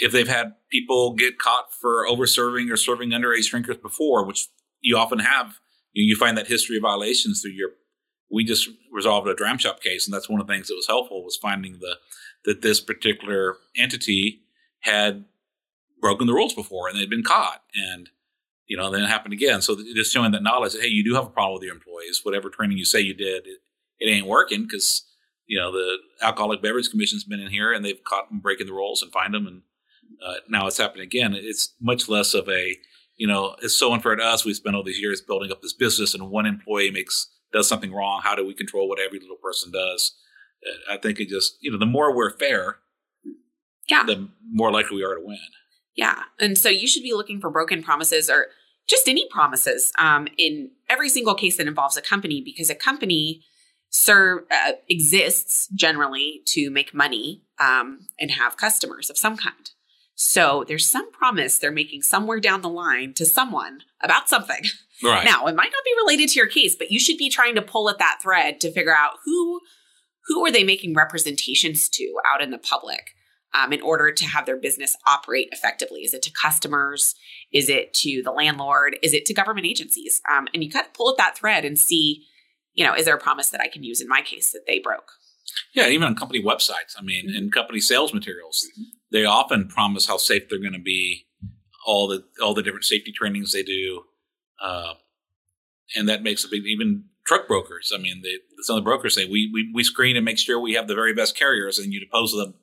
if 0.01 0.13
they've 0.13 0.29
had 0.29 0.55
people 0.71 1.15
get 1.15 1.39
caught 1.39 1.73
for 1.73 2.07
over 2.07 2.27
serving 2.27 2.71
or 2.71 2.77
serving 2.77 3.11
underage 3.11 3.49
drinkers 3.49 3.79
before, 3.79 4.27
which 4.27 4.49
you 4.81 4.97
often 4.99 5.21
have, 5.21 5.61
you, 5.93 6.05
you 6.05 6.17
find 6.17 6.37
that 6.37 6.49
history 6.49 6.77
of 6.77 6.83
violations 6.83 7.41
through 7.41 7.53
your. 7.53 7.71
We 8.31 8.45
just 8.45 8.69
resolved 8.93 9.29
a 9.29 9.35
dram 9.35 9.59
shop 9.59 9.81
case, 9.81 10.07
and 10.07 10.15
that's 10.15 10.29
one 10.29 10.41
of 10.41 10.47
the 10.47 10.53
things 10.53 10.69
that 10.69 10.75
was 10.75 10.89
helpful 10.89 11.25
was 11.25 11.39
finding 11.41 11.79
the 11.81 11.97
that 12.45 12.61
this 12.61 12.81
particular 12.81 13.57
entity 13.77 14.43
had 14.81 15.25
broken 16.05 16.27
the 16.27 16.35
rules 16.35 16.53
before 16.53 16.89
and 16.89 16.99
they'd 16.99 17.09
been 17.09 17.25
caught, 17.25 17.63
and 17.75 18.11
you 18.67 18.77
know 18.77 18.91
then 18.91 19.03
it 19.03 19.09
happened 19.09 19.33
again. 19.33 19.63
So 19.63 19.77
just 19.95 20.13
showing 20.13 20.33
that 20.33 20.43
knowledge 20.43 20.73
that 20.75 20.83
hey, 20.83 20.89
you 20.89 21.03
do 21.03 21.15
have 21.15 21.27
a 21.27 21.31
problem 21.31 21.55
with 21.55 21.63
your 21.63 21.75
employees. 21.75 22.21
Whatever 22.23 22.51
training 22.51 22.79
you 22.79 22.85
say 22.85 23.01
you 23.01 23.15
did, 23.15 23.47
it, 23.47 23.61
it 23.99 24.11
ain't 24.11 24.27
working 24.27 24.65
because 24.65 25.05
you 25.47 25.59
know 25.59 25.73
the 25.73 25.97
alcoholic 26.21 26.61
beverage 26.61 26.91
commission's 26.91 27.25
been 27.25 27.41
in 27.41 27.51
here 27.51 27.73
and 27.73 27.85
they've 27.85 28.05
caught 28.05 28.29
them 28.29 28.41
breaking 28.41 28.67
the 28.67 28.73
rules 28.73 29.03
and 29.03 29.13
fined 29.13 29.35
them 29.35 29.47
and 29.47 29.63
uh, 30.25 30.35
now 30.49 30.67
it's 30.67 30.79
happening 30.79 31.05
again. 31.05 31.35
It's 31.35 31.75
much 31.81 32.09
less 32.09 32.35
of 32.35 32.49
a, 32.49 32.77
you 33.17 33.27
know, 33.27 33.57
it's 33.63 33.77
so 33.77 33.93
unfair 33.93 34.17
to 34.17 34.25
us. 34.25 34.45
We 34.45 34.55
spent 34.55 34.77
all 34.77 34.83
these 34.83 35.01
years 35.01 35.21
building 35.21 35.51
up 35.51 35.63
this 35.63 35.73
business, 35.73 36.15
and 36.15 36.31
one 36.31 36.47
employee 36.47 36.91
makes 36.91 37.31
does 37.53 37.69
something 37.69 37.93
wrong. 37.93 38.21
How 38.25 38.35
do 38.35 38.45
we 38.45 38.55
control 38.55 38.89
what 38.89 38.99
every 38.99 39.21
little 39.21 39.37
person 39.37 39.71
does? 39.71 40.17
Uh, 40.67 40.95
I 40.95 40.97
think 40.97 41.21
it 41.21 41.29
just, 41.29 41.57
you 41.61 41.71
know, 41.71 41.79
the 41.79 41.87
more 41.87 42.15
we're 42.15 42.37
fair, 42.37 42.79
yeah, 43.89 44.03
the 44.05 44.29
more 44.51 44.73
likely 44.73 44.97
we 44.97 45.05
are 45.05 45.15
to 45.15 45.21
win. 45.25 45.39
Yeah, 45.95 46.23
and 46.41 46.59
so 46.59 46.69
you 46.69 46.87
should 46.87 47.03
be 47.03 47.13
looking 47.13 47.41
for 47.41 47.51
broken 47.51 47.83
promises 47.83 48.29
or 48.29 48.49
just 48.87 49.09
any 49.09 49.29
promises 49.29 49.93
um, 49.99 50.29
in 50.37 50.71
every 50.89 51.09
single 51.09 51.35
case 51.35 51.57
that 51.57 51.69
involves 51.69 51.97
a 51.97 52.03
company, 52.03 52.43
because 52.45 52.69
a 52.69 52.75
company 52.75 53.43
serve 53.91 54.43
uh, 54.51 54.73
exists 54.89 55.69
generally 55.69 56.43
to 56.47 56.69
make 56.71 56.93
money 56.93 57.43
um, 57.61 58.09
and 58.19 58.33
have 58.33 58.57
customers 58.57 59.09
of 59.09 59.17
some 59.17 59.37
kind. 59.37 59.71
So 60.17 60.65
there's 60.67 60.87
some 60.87 61.11
promise 61.13 61.59
they're 61.59 61.73
making 61.73 62.03
somewhere 62.03 62.41
down 62.41 62.63
the 62.63 62.69
line 62.69 63.15
to 63.15 63.25
someone 63.25 63.81
about 64.01 64.29
something. 64.29 64.63
Right. 65.03 65.25
Now, 65.25 65.47
it 65.47 65.57
might 65.57 65.73
not 65.73 65.85
be 65.85 65.95
related 66.05 66.29
to 66.31 66.39
your 66.39 66.47
case, 66.47 66.77
but 66.77 66.91
you 66.91 67.01
should 67.01 67.19
be 67.19 67.29
trying 67.29 67.57
to 67.57 67.63
pull 67.63 67.91
at 67.91 67.99
that 67.99 68.21
thread 68.23 68.61
to 68.61 68.73
figure 68.73 68.95
out 68.95 69.19
who 69.25 69.61
who 70.27 70.47
are 70.47 70.53
they 70.53 70.65
making 70.65 70.95
representations 70.95 71.89
to 71.91 72.15
out 72.27 72.41
in 72.41 72.51
the 72.51 72.59
public 72.59 73.11
um, 73.55 73.73
in 73.73 73.81
order 73.81 74.13
to 74.13 74.25
have 74.25 74.47
their 74.47 74.57
business 74.57 74.97
operate 75.07 75.49
effectively? 75.53 76.01
Is 76.01 76.15
it 76.15 76.23
to 76.23 76.31
customers? 76.31 77.15
Is 77.53 77.69
it 77.69 77.95
to 77.95 78.23
the 78.23 78.33
landlord? 78.33 78.99
Is 79.03 79.15
it 79.15 79.25
to 79.27 79.35
government 79.35 79.67
agencies? 79.67 80.21
Um, 80.31 80.49
and 80.53 80.63
you 80.63 80.71
kind 80.71 80.87
of 80.87 80.93
pull 80.93 81.11
at 81.11 81.17
that 81.19 81.37
thread 81.39 81.65
and 81.65 81.79
see, 81.79 82.27
you 82.75 82.85
know, 82.85 82.95
is 82.95 83.05
there 83.05 83.15
a 83.15 83.21
promise 83.21 83.51
that 83.51 83.61
I 83.61 83.69
can 83.69 83.85
use 83.85 84.01
in 84.01 84.09
my 84.09 84.21
case 84.21 84.51
that 84.53 84.65
they 84.67 84.81
broke? 84.81 85.13
Yeah, 85.73 85.89
even 85.89 86.09
on 86.09 86.17
company 86.17 86.43
websites. 86.43 86.95
I 86.99 87.03
mean, 87.03 87.29
mm-hmm. 87.29 87.37
in 87.37 87.51
company 87.51 87.81
sales 87.81 88.13
materials, 88.13 88.67
mm-hmm 88.73 88.91
they 89.15 89.25
often 89.25 89.69
promise 89.69 90.07
how 90.07 90.17
safe 90.17 90.49
they're 90.49 90.59
going 90.59 90.73
to 90.73 90.79
be, 90.81 91.29
all 91.87 92.09
the 92.09 92.25
all 92.43 92.53
the 92.53 92.65
different 92.65 92.85
safety 92.85 93.13
trainings 93.13 93.53
they 93.53 93.63
do, 93.63 94.03
uh, 94.61 94.95
and 95.95 96.09
that 96.09 96.23
makes 96.23 96.45
a 96.45 96.49
big. 96.49 96.65
Even 96.67 97.05
truck 97.25 97.47
brokers, 97.47 97.93
I 97.95 97.99
mean, 97.99 98.23
they, 98.23 98.39
some 98.63 98.77
of 98.77 98.83
the 98.83 98.89
brokers 98.89 99.15
say 99.15 99.25
we, 99.25 99.49
we 99.55 99.71
we 99.73 99.85
screen 99.85 100.17
and 100.17 100.25
make 100.25 100.39
sure 100.39 100.59
we 100.59 100.75
have 100.75 100.89
the 100.89 100.97
very 100.97 101.15
best 101.15 101.37
carriers, 101.37 101.79
and 101.79 101.93
you 101.93 102.01
depose 102.01 102.33
them, 102.33 102.55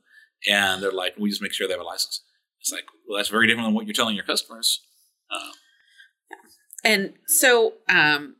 and 0.49 0.81
they're 0.81 0.91
like, 0.91 1.13
we 1.17 1.29
just 1.29 1.41
make 1.41 1.53
sure 1.53 1.67
they 1.67 1.73
have 1.73 1.81
a 1.81 1.85
license. 1.85 2.23
It's 2.59 2.71
like, 2.71 2.85
well, 3.07 3.17
that's 3.17 3.29
very 3.29 3.47
different 3.47 3.67
than 3.67 3.73
what 3.73 3.85
you're 3.85 3.93
telling 3.93 4.15
your 4.15 4.25
customers. 4.25 4.81
Uh, 5.29 5.51
and 6.83 7.13
so, 7.27 7.73
um, 7.89 8.35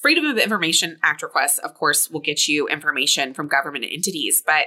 Freedom 0.00 0.24
of 0.26 0.36
Information 0.36 0.98
Act 1.04 1.22
requests, 1.22 1.58
of 1.58 1.74
course, 1.74 2.10
will 2.10 2.20
get 2.20 2.48
you 2.48 2.66
information 2.66 3.34
from 3.34 3.46
government 3.46 3.84
entities, 3.88 4.42
but 4.44 4.66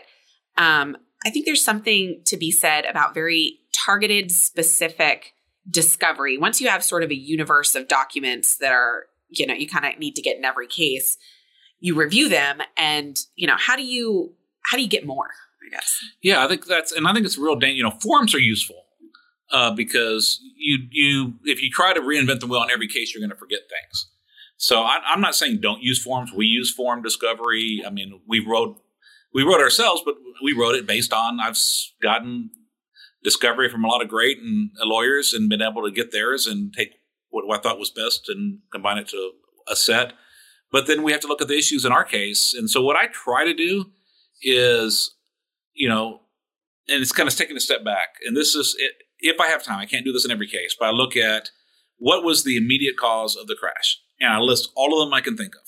um, 0.58 0.96
I 1.26 1.30
think 1.30 1.46
there's 1.46 1.64
something 1.64 2.22
to 2.26 2.38
be 2.38 2.52
said 2.52 2.86
about 2.86 3.14
very 3.14 3.60
targeted, 3.86 4.32
specific 4.32 5.34
discovery. 5.70 6.38
Once 6.38 6.62
you 6.62 6.70
have 6.70 6.84
sort 6.84 7.04
of 7.04 7.10
a 7.10 7.16
universe 7.16 7.76
of 7.76 7.88
documents 7.88 8.58
that 8.58 8.72
are, 8.72 9.06
you 9.30 9.46
know, 9.48 9.54
you 9.54 9.68
kind 9.68 9.86
of 9.86 10.00
need 10.00 10.16
to 10.16 10.22
get 10.22 10.38
in 10.38 10.46
every 10.46 10.68
case, 10.68 11.18
you 11.80 11.96
review 11.96 12.30
them 12.30 12.62
and, 12.78 13.18
you 13.36 13.48
know, 13.48 13.58
how 13.58 13.76
do 13.76 13.84
you 13.84 14.34
how 14.64 14.78
do 14.78 14.84
you 14.84 14.90
get 14.90 15.06
more? 15.06 15.30
I 15.66 15.70
guess. 15.70 16.00
Yeah, 16.22 16.44
I 16.44 16.48
think 16.48 16.66
that's 16.66 16.92
and 16.92 17.08
I 17.08 17.14
think 17.14 17.26
it's 17.26 17.38
real 17.38 17.62
you 17.64 17.84
know, 17.84 17.92
forms 17.92 18.36
are 18.36 18.40
useful. 18.40 18.84
Uh, 19.52 19.72
because 19.72 20.42
you 20.58 20.80
you 20.90 21.34
if 21.44 21.62
you 21.62 21.70
try 21.70 21.94
to 21.94 22.02
reinvent 22.02 22.40
the 22.40 22.48
wheel 22.48 22.64
in 22.64 22.72
every 22.72 22.88
case, 22.88 23.14
you're 23.14 23.22
going 23.22 23.30
to 23.30 23.36
forget 23.36 23.60
things. 23.70 24.08
So 24.58 24.82
I, 24.82 25.00
am 25.14 25.22
not 25.22 25.36
saying 25.36 25.60
don't 25.62 25.84
use 25.84 26.02
forms. 26.02 26.32
We 26.34 26.46
use 26.46 26.72
form 26.74 27.02
discovery. 27.02 27.84
I 27.86 27.90
mean, 27.90 28.22
we 28.28 28.40
wrote 28.40 28.82
we 29.34 29.44
wrote 29.44 29.60
ourselves, 29.60 30.02
but 30.04 30.16
we 30.44 30.54
wrote 30.54 30.76
it 30.76 30.88
based 30.88 31.14
on 31.14 31.40
I've 31.40 31.60
gotten 32.02 32.50
discovery 33.24 33.70
from 33.70 33.84
a 33.84 33.88
lot 33.88 34.02
of 34.02 34.08
great 34.08 34.40
and 34.40 34.72
uh, 34.82 34.86
lawyers 34.86 35.34
and 35.34 35.50
been 35.50 35.62
able 35.62 35.84
to 35.84 35.92
get 35.92 36.12
theirs 36.12 36.48
and 36.48 36.74
take 36.74 36.94
what 37.30 37.44
I 37.58 37.62
thought 37.62 37.80
was 37.80 37.90
best 37.90 38.30
and 38.30 38.60
combine 38.72 38.98
it 38.98 39.08
to 39.10 39.32
a 39.68 39.76
set. 39.76 40.14
But 40.72 40.88
then 40.88 41.04
we 41.04 41.12
have 41.12 41.22
to 41.22 41.28
look 41.28 41.42
at 41.42 41.48
the 41.48 41.58
issues 41.58 41.86
in 41.86 41.92
our 41.92 42.04
case. 42.04 42.54
And 42.54 42.70
so 42.70 42.82
what 42.82 42.96
I 42.96 43.08
try 43.08 43.46
to 43.46 43.54
do 43.54 43.92
is, 44.42 45.15
you 45.76 45.90
know, 45.90 46.22
and 46.88 47.02
it's 47.02 47.12
kind 47.12 47.28
of 47.28 47.36
taking 47.36 47.58
a 47.58 47.62
step 47.62 47.84
back. 47.84 48.16
And 48.26 48.36
this 48.36 48.56
is 48.56 48.76
if 49.20 49.40
I 49.40 49.48
have 49.48 49.64
time, 49.64 49.80
I 49.80 49.86
can't 49.86 50.06
do 50.06 50.12
this 50.12 50.26
in 50.26 50.32
every 50.32 50.48
case, 50.48 50.76
but 50.80 50.88
I 50.88 50.92
look 50.92 51.16
at 51.16 51.50
what 51.98 52.24
was 52.24 52.44
the 52.44 52.58
immediate 52.58 52.98
cause 52.98 53.36
of 53.36 53.48
the 53.48 53.56
crash, 53.56 54.00
and 54.20 54.34
I 54.34 54.40
list 54.40 54.70
all 54.76 55.00
of 55.00 55.06
them 55.06 55.14
I 55.14 55.22
can 55.22 55.38
think 55.38 55.56
of. 55.56 55.62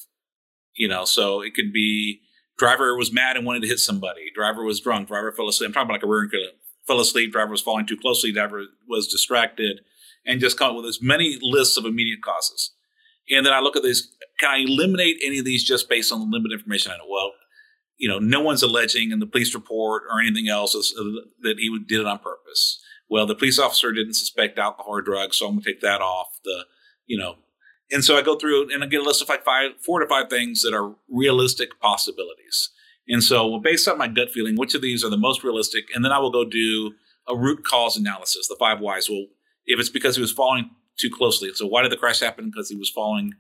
You 0.73 0.87
know, 0.87 1.05
so 1.05 1.41
it 1.41 1.53
could 1.55 1.73
be 1.73 2.21
Driver 2.57 2.95
was 2.95 3.13
mad 3.13 3.37
and 3.37 3.45
wanted 3.45 3.61
to 3.61 3.67
hit 3.67 3.79
somebody. 3.79 4.31
Driver 4.33 4.63
was 4.63 4.79
drunk. 4.79 5.07
Driver 5.07 5.31
fell 5.31 5.47
asleep. 5.47 5.69
I'm 5.69 5.73
talking 5.73 5.89
about 5.89 5.95
like 5.95 6.03
a 6.03 6.07
rear 6.07 6.23
end 6.23 6.53
Fell 6.85 6.99
asleep. 6.99 7.31
Driver 7.31 7.51
was 7.51 7.61
falling 7.61 7.85
too 7.85 7.97
closely. 7.97 8.31
Driver 8.31 8.63
was 8.87 9.07
distracted, 9.07 9.81
and 10.25 10.39
just 10.39 10.57
come 10.57 10.71
up 10.71 10.77
with 10.77 10.85
as 10.85 11.01
many 11.01 11.37
lists 11.41 11.77
of 11.77 11.85
immediate 11.85 12.21
causes. 12.21 12.71
And 13.29 13.45
then 13.45 13.53
I 13.53 13.59
look 13.59 13.75
at 13.75 13.83
this. 13.83 14.07
Can 14.39 14.49
I 14.49 14.57
eliminate 14.59 15.17
any 15.23 15.39
of 15.39 15.45
these 15.45 15.63
just 15.63 15.89
based 15.89 16.11
on 16.11 16.19
the 16.19 16.25
limited 16.25 16.59
information 16.59 16.91
I 16.91 16.97
know? 16.97 17.07
Well, 17.09 17.31
you 17.97 18.07
know, 18.07 18.19
no 18.19 18.41
one's 18.41 18.63
alleging 18.63 19.11
in 19.11 19.19
the 19.19 19.25
police 19.25 19.53
report 19.53 20.03
or 20.09 20.21
anything 20.21 20.47
else 20.47 20.75
uh, 20.75 21.03
that 21.41 21.57
he 21.57 21.77
did 21.87 22.01
it 22.01 22.05
on 22.05 22.19
purpose. 22.19 22.81
Well, 23.09 23.25
the 23.25 23.35
police 23.35 23.57
officer 23.57 23.91
didn't 23.91 24.13
suspect 24.13 24.59
alcohol 24.59 24.95
or 24.95 25.01
drugs, 25.01 25.37
so 25.37 25.47
I'm 25.47 25.53
going 25.53 25.63
to 25.63 25.71
take 25.71 25.81
that 25.81 26.01
off. 26.01 26.39
The, 26.43 26.65
you 27.05 27.17
know, 27.17 27.35
and 27.91 28.03
so 28.03 28.17
I 28.17 28.21
go 28.21 28.37
through 28.37 28.73
and 28.73 28.83
I 28.83 28.87
get 28.87 29.01
a 29.01 29.03
list 29.03 29.21
of 29.21 29.29
like 29.29 29.45
five, 29.45 29.71
four 29.83 29.99
to 29.99 30.07
five 30.07 30.29
things 30.29 30.61
that 30.61 30.73
are 30.73 30.95
realistic 31.09 31.79
possibilities. 31.79 32.69
And 33.07 33.23
so, 33.23 33.59
based 33.59 33.87
on 33.87 33.97
my 33.97 34.07
gut 34.07 34.31
feeling, 34.31 34.57
which 34.57 34.75
of 34.75 34.81
these 34.81 35.03
are 35.03 35.09
the 35.09 35.17
most 35.17 35.43
realistic? 35.43 35.85
And 35.95 36.03
then 36.03 36.11
I 36.11 36.19
will 36.19 36.31
go 36.31 36.43
do 36.43 36.93
a 37.27 37.35
root 37.35 37.63
cause 37.63 37.95
analysis, 37.95 38.47
the 38.47 38.57
five 38.59 38.81
whys. 38.81 39.09
Well, 39.09 39.27
if 39.65 39.79
it's 39.79 39.89
because 39.89 40.15
he 40.15 40.21
was 40.21 40.31
falling 40.31 40.71
too 40.99 41.09
closely, 41.09 41.51
so 41.53 41.67
why 41.67 41.83
did 41.83 41.91
the 41.91 41.97
crash 41.97 42.19
happen? 42.19 42.49
Because 42.49 42.69
he 42.69 42.75
was 42.75 42.89
falling 42.89 43.33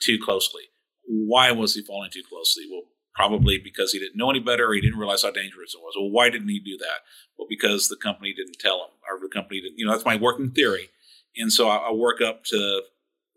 too 0.00 0.18
closely. 0.22 0.64
Why 1.06 1.52
was 1.52 1.74
he 1.74 1.82
falling 1.82 2.10
too 2.10 2.22
closely? 2.28 2.64
Well, 2.70 2.82
probably 3.14 3.58
because 3.58 3.92
he 3.92 3.98
didn't 3.98 4.16
know 4.16 4.30
any 4.30 4.40
better 4.40 4.68
or 4.68 4.74
he 4.74 4.80
didn't 4.80 4.98
realize 4.98 5.22
how 5.22 5.30
dangerous 5.30 5.74
it 5.74 5.80
was. 5.80 5.94
Well, 5.96 6.10
why 6.10 6.30
didn't 6.30 6.48
he 6.48 6.58
do 6.58 6.76
that? 6.78 7.00
Well, 7.38 7.46
because 7.48 7.88
the 7.88 7.96
company 7.96 8.34
didn't 8.34 8.58
tell 8.58 8.76
him, 8.76 8.90
or 9.08 9.20
the 9.20 9.32
company 9.32 9.60
didn't. 9.60 9.78
You 9.78 9.86
know, 9.86 9.92
that's 9.92 10.04
my 10.04 10.16
working 10.16 10.50
theory. 10.50 10.90
And 11.36 11.52
so 11.52 11.68
I, 11.68 11.88
I 11.88 11.92
work 11.92 12.20
up 12.20 12.44
to 12.46 12.82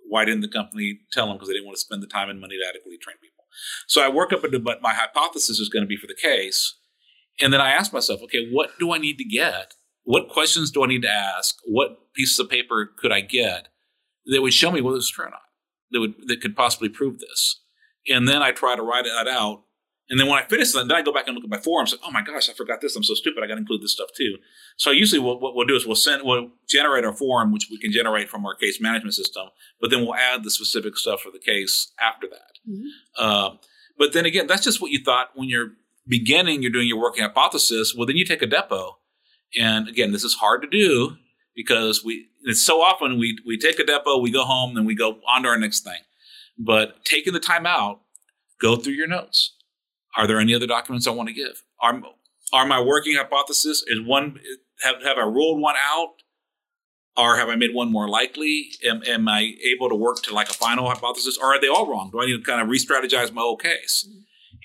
why 0.07 0.25
didn't 0.25 0.41
the 0.41 0.47
company 0.47 0.99
tell 1.11 1.29
him 1.29 1.35
because 1.35 1.47
they 1.47 1.53
didn't 1.53 1.65
want 1.65 1.77
to 1.77 1.81
spend 1.81 2.01
the 2.01 2.07
time 2.07 2.29
and 2.29 2.39
money 2.39 2.57
to 2.57 2.67
adequately 2.67 2.97
train 2.97 3.17
people? 3.21 3.45
So 3.87 4.03
I 4.03 4.09
work 4.09 4.33
up 4.33 4.43
into 4.43 4.59
what 4.59 4.81
my 4.81 4.93
hypothesis 4.93 5.59
is 5.59 5.69
going 5.69 5.83
to 5.83 5.87
be 5.87 5.97
for 5.97 6.07
the 6.07 6.15
case. 6.15 6.75
And 7.39 7.53
then 7.53 7.61
I 7.61 7.71
ask 7.71 7.93
myself, 7.93 8.21
okay, 8.23 8.49
what 8.51 8.77
do 8.79 8.91
I 8.91 8.97
need 8.97 9.17
to 9.17 9.23
get? 9.23 9.73
What 10.03 10.29
questions 10.29 10.71
do 10.71 10.83
I 10.83 10.87
need 10.87 11.01
to 11.03 11.11
ask? 11.11 11.57
What 11.65 12.13
pieces 12.13 12.39
of 12.39 12.49
paper 12.49 12.89
could 12.97 13.11
I 13.11 13.21
get 13.21 13.67
that 14.25 14.41
would 14.41 14.53
show 14.53 14.71
me 14.71 14.81
whether 14.81 14.97
it's 14.97 15.09
true 15.09 15.25
or 15.25 15.29
not? 15.29 15.41
That 15.91 15.99
would 15.99 16.13
that 16.27 16.41
could 16.41 16.55
possibly 16.55 16.89
prove 16.89 17.19
this. 17.19 17.61
And 18.07 18.27
then 18.27 18.41
I 18.41 18.51
try 18.51 18.75
to 18.75 18.81
write 18.81 19.05
it 19.05 19.27
out. 19.27 19.63
And 20.09 20.19
then 20.19 20.27
when 20.27 20.39
I 20.39 20.47
finish 20.47 20.71
that, 20.71 20.87
then 20.87 20.95
I 20.95 21.01
go 21.01 21.11
back 21.11 21.27
and 21.27 21.35
look 21.35 21.43
at 21.43 21.49
my 21.49 21.59
forms. 21.59 21.91
Like, 21.91 22.01
oh 22.05 22.11
my 22.11 22.21
gosh, 22.21 22.49
I 22.49 22.53
forgot 22.53 22.79
this. 22.79 22.95
I'm 22.95 23.03
so 23.03 23.13
stupid. 23.13 23.43
I 23.43 23.47
got 23.47 23.55
to 23.55 23.59
include 23.59 23.81
this 23.81 23.91
stuff 23.91 24.09
too. 24.15 24.37
So 24.77 24.91
usually 24.91 25.19
what, 25.19 25.41
what 25.41 25.55
we'll 25.55 25.67
do 25.67 25.75
is 25.75 25.85
we'll 25.85 25.95
send, 25.95 26.23
we'll 26.23 26.51
generate 26.67 27.03
our 27.03 27.13
form, 27.13 27.51
which 27.51 27.67
we 27.69 27.77
can 27.77 27.91
generate 27.91 28.29
from 28.29 28.45
our 28.45 28.55
case 28.55 28.79
management 28.79 29.15
system, 29.15 29.47
but 29.81 29.89
then 29.89 30.01
we'll 30.01 30.15
add 30.15 30.43
the 30.43 30.51
specific 30.51 30.97
stuff 30.97 31.21
for 31.21 31.31
the 31.31 31.39
case 31.39 31.91
after 31.99 32.27
that. 32.27 32.69
Mm-hmm. 32.69 32.87
Uh, 33.17 33.55
but 33.97 34.13
then 34.13 34.25
again, 34.25 34.47
that's 34.47 34.63
just 34.63 34.81
what 34.81 34.91
you 34.91 35.03
thought 35.03 35.31
when 35.35 35.49
you're 35.49 35.71
beginning, 36.07 36.61
you're 36.61 36.71
doing 36.71 36.87
your 36.87 37.01
working 37.01 37.23
hypothesis. 37.23 37.93
Well, 37.95 38.07
then 38.07 38.15
you 38.15 38.25
take 38.25 38.41
a 38.41 38.47
depo. 38.47 38.93
And 39.57 39.87
again, 39.87 40.11
this 40.11 40.23
is 40.23 40.35
hard 40.35 40.61
to 40.61 40.67
do 40.69 41.17
because 41.55 42.03
we, 42.03 42.27
it's 42.43 42.61
so 42.61 42.81
often 42.81 43.17
we, 43.17 43.37
we 43.45 43.57
take 43.57 43.79
a 43.79 43.83
depo, 43.83 44.21
we 44.21 44.31
go 44.31 44.45
home, 44.45 44.75
then 44.75 44.85
we 44.85 44.95
go 44.95 45.19
on 45.27 45.43
to 45.43 45.49
our 45.49 45.57
next 45.57 45.81
thing. 45.81 45.99
But 46.57 47.03
taking 47.03 47.33
the 47.33 47.39
time 47.39 47.65
out, 47.65 48.01
go 48.61 48.77
through 48.77 48.93
your 48.93 49.07
notes. 49.07 49.53
Are 50.17 50.25
there 50.27 50.39
any 50.39 50.53
other 50.53 50.67
documents 50.67 51.07
I 51.07 51.11
want 51.11 51.29
to 51.29 51.33
give? 51.33 51.63
Are, 51.79 52.01
are 52.51 52.65
my 52.65 52.81
working 52.81 53.15
hypothesis 53.15 53.83
is 53.87 54.01
one 54.01 54.39
have 54.81 55.01
have 55.03 55.17
I 55.17 55.23
ruled 55.23 55.61
one 55.61 55.75
out, 55.77 56.15
or 57.15 57.37
have 57.37 57.49
I 57.49 57.55
made 57.55 57.73
one 57.73 57.91
more 57.91 58.09
likely? 58.09 58.71
Am, 58.85 59.03
am 59.07 59.27
I 59.27 59.53
able 59.63 59.89
to 59.89 59.95
work 59.95 60.21
to 60.23 60.33
like 60.33 60.49
a 60.49 60.53
final 60.53 60.89
hypothesis, 60.89 61.37
or 61.37 61.53
are 61.53 61.61
they 61.61 61.67
all 61.67 61.89
wrong? 61.89 62.09
Do 62.11 62.21
I 62.21 62.25
need 62.25 62.37
to 62.37 62.43
kind 62.43 62.61
of 62.61 62.67
re-strategize 62.67 63.31
my 63.31 63.41
whole 63.41 63.57
case, 63.57 64.09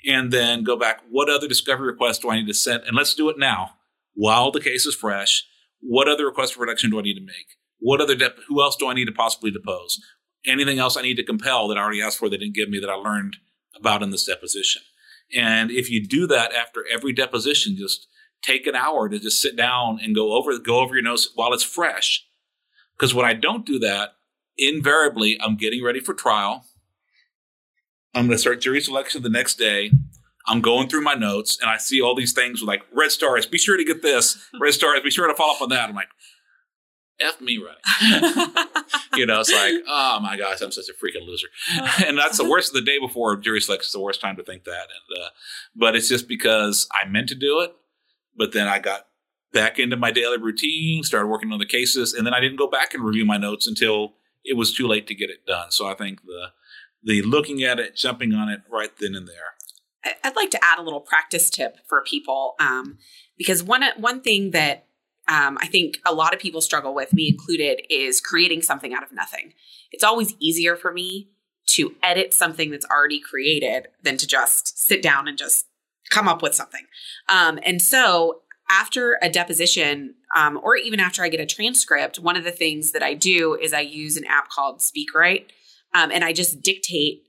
and 0.07 0.33
then 0.33 0.65
go 0.65 0.77
back? 0.77 1.03
What 1.11 1.29
other 1.29 1.47
discovery 1.47 1.87
requests 1.87 2.19
do 2.19 2.31
I 2.31 2.37
need 2.37 2.49
to 2.49 2.55
send? 2.55 2.85
And 2.87 2.97
let's 2.97 3.15
do 3.15 3.29
it 3.29 3.39
now 3.39 3.73
while 4.15 4.51
the 4.51 4.61
case 4.61 4.87
is 4.87 4.95
fresh. 4.95 5.45
What 5.81 6.09
other 6.09 6.27
requests 6.27 6.53
for 6.53 6.61
production 6.61 6.91
do 6.91 6.99
I 6.99 7.03
need 7.03 7.15
to 7.15 7.25
make? 7.25 7.57
What 7.79 8.01
other 8.01 8.15
dep- 8.15 8.39
who 8.49 8.63
else 8.63 8.77
do 8.77 8.89
I 8.89 8.95
need 8.95 9.07
to 9.07 9.13
possibly 9.13 9.51
depose? 9.51 10.01
Anything 10.47 10.79
else 10.79 10.97
I 10.97 11.03
need 11.03 11.17
to 11.17 11.25
compel 11.25 11.69
that 11.69 11.79
I 11.79 11.83
already 11.83 12.03
asked 12.03 12.19
for 12.19 12.29
they 12.29 12.37
didn't 12.37 12.55
give 12.55 12.69
me 12.69 12.79
that 12.79 12.91
I 12.91 12.95
learned 12.95 13.37
about 13.77 14.03
in 14.03 14.11
this 14.11 14.25
deposition? 14.25 14.83
And 15.35 15.71
if 15.71 15.91
you 15.91 16.07
do 16.07 16.27
that 16.27 16.53
after 16.53 16.85
every 16.93 17.13
deposition, 17.13 17.77
just 17.77 18.07
take 18.43 18.67
an 18.67 18.75
hour 18.75 19.09
to 19.09 19.19
just 19.19 19.41
sit 19.41 19.57
down 19.57 19.99
and 20.03 20.15
go 20.15 20.33
over 20.33 20.59
go 20.59 20.81
over 20.81 20.95
your 20.95 21.05
notes 21.05 21.29
while 21.35 21.53
it's 21.53 21.63
fresh. 21.63 22.27
Because 22.97 23.15
when 23.15 23.25
I 23.25 23.33
don't 23.33 23.65
do 23.65 23.79
that, 23.81 24.11
invariably 24.59 25.41
I'm 25.41 25.57
getting 25.57 25.83
ready 25.83 26.01
for 26.01 26.15
trial. 26.15 26.65
I'm 28.15 28.27
going 28.27 28.37
to 28.37 28.39
start 28.39 28.61
jury 28.61 28.81
selection 28.81 29.23
the 29.23 29.31
next 29.31 29.55
day. 29.55 29.91
I'm 30.47 30.61
going 30.61 30.89
through 30.89 31.03
my 31.03 31.15
notes 31.15 31.59
and 31.61 31.71
I 31.71 31.79
see 31.79 32.03
all 32.03 32.15
these 32.15 32.33
things 32.33 32.61
with 32.61 32.69
like 32.69 32.83
red 32.93 33.11
stars. 33.11 33.47
Be 33.47 33.59
sure 33.59 33.77
to 33.77 33.85
get 33.85 34.03
this. 34.03 34.39
Red 34.61 34.75
stars. 34.75 35.01
Be 35.01 35.11
sure 35.11 35.27
to 35.27 35.35
follow 35.35 35.55
up 35.55 35.63
on 35.63 35.69
that. 35.71 35.89
I'm 35.89 35.95
like, 35.95 36.09
F 37.21 37.41
me 37.41 37.59
right. 37.59 38.57
you 39.15 39.27
know, 39.27 39.41
it's 39.41 39.53
like, 39.53 39.75
oh 39.87 40.19
my 40.21 40.37
gosh, 40.37 40.61
I'm 40.61 40.73
such 40.73 40.89
a 40.89 40.93
freaking 40.93 41.27
loser. 41.27 41.49
and 42.07 42.19
that's 42.19 42.39
the 42.39 42.49
worst. 42.49 42.71
Of 42.71 42.75
the 42.75 42.91
day 42.91 42.99
before 42.99 43.37
jury 43.37 43.61
selection 43.61 43.87
is 43.87 43.93
the 43.93 44.01
worst 44.01 44.21
time 44.21 44.37
to 44.37 44.43
think 44.43 44.65
that. 44.65 44.71
And 44.89 45.23
uh, 45.23 45.29
but 45.77 45.95
it's 45.95 46.09
just 46.09 46.29
because 46.29 46.89
I 46.93 47.07
meant 47.09 47.29
to 47.29 47.35
do 47.35 47.61
it, 47.61 47.75
but 48.37 48.53
then 48.53 48.67
I 48.67 48.79
got 48.79 49.07
back 49.53 49.79
into 49.79 49.97
my 49.97 50.11
daily 50.11 50.39
routine, 50.39 51.03
started 51.03 51.29
working 51.29 51.53
on 51.53 51.59
the 51.59 51.67
cases, 51.67 52.15
and 52.15 52.27
then 52.27 52.35
I 52.35 52.41
didn't 52.41 52.57
go 52.57 52.67
back 52.67 52.95
and 52.95 53.05
review 53.05 53.25
my 53.25 53.37
notes 53.37 53.67
until 53.67 54.15
it 54.45 54.57
was 54.57 54.73
too 54.73 54.89
late 54.89 55.07
to 55.07 55.15
get 55.15 55.31
it 55.31 55.47
done. 55.47 55.71
So 55.71 55.87
I 55.87 55.95
think 55.95 56.23
the 56.25 56.49
the 57.05 57.23
looking 57.23 57.63
at 57.63 57.79
it, 57.79 57.97
jumping 57.97 58.33
on 58.33 58.49
it 58.49 58.63
right 58.71 58.93
then 58.99 59.15
and 59.15 59.29
there. 59.29 59.55
I'd 60.25 60.37
like 60.37 60.51
to 60.51 60.65
add 60.65 60.79
a 60.79 60.83
little 60.83 61.01
practice 61.01 61.49
tip 61.49 61.77
for 61.87 62.03
people 62.03 62.55
um, 62.59 62.99
because 63.37 63.63
one 63.63 63.85
one 63.97 64.21
thing 64.21 64.51
that 64.53 64.87
um, 65.33 65.57
I 65.63 65.67
think 65.67 65.99
a 66.05 66.13
lot 66.13 66.35
of 66.35 66.41
people 66.41 66.61
struggle 66.61 66.93
with, 66.93 67.15
me 67.15 67.27
included, 67.27 67.81
is 67.89 68.21
creating 68.21 68.61
something 68.61 68.93
out 68.93 69.03
of 69.03 69.13
nothing. 69.13 69.55
It's 69.91 70.05
always 70.05 70.35
easier 70.39 70.77
for 70.77 70.93
me 70.93 71.31
to 71.69 71.95
edit 72.03 72.35
something 72.35 72.71
that's 72.71 72.85
already 72.85 73.19
created 73.19 73.89
than 74.03 74.19
to 74.19 74.27
just 74.27 74.79
sit 74.79 75.01
down 75.01 75.29
and 75.29 75.39
just 75.39 75.67
come 76.11 76.29
up 76.29 76.43
with 76.43 76.55
something. 76.55 76.85
Um, 77.31 77.59
and 77.65 77.81
so 77.81 78.43
after 78.69 79.19
a 79.23 79.31
deposition, 79.31 80.17
um, 80.37 80.61
or 80.63 80.77
even 80.77 81.01
after 81.01 81.23
I 81.23 81.31
get 81.31 81.41
a 81.41 81.47
transcript, 81.47 82.19
one 82.19 82.37
of 82.37 82.45
the 82.45 82.51
things 82.51 82.93
that 82.93 83.03
I 83.03 83.15
do 83.15 83.55
is 83.55 83.73
I 83.73 83.81
use 83.81 84.19
an 84.19 84.27
app 84.27 84.51
called 84.51 84.81
SpeakWrite, 84.81 85.47
um, 85.95 86.11
and 86.11 86.25
I 86.25 86.35
just 86.35 86.61
dictate 86.61 87.23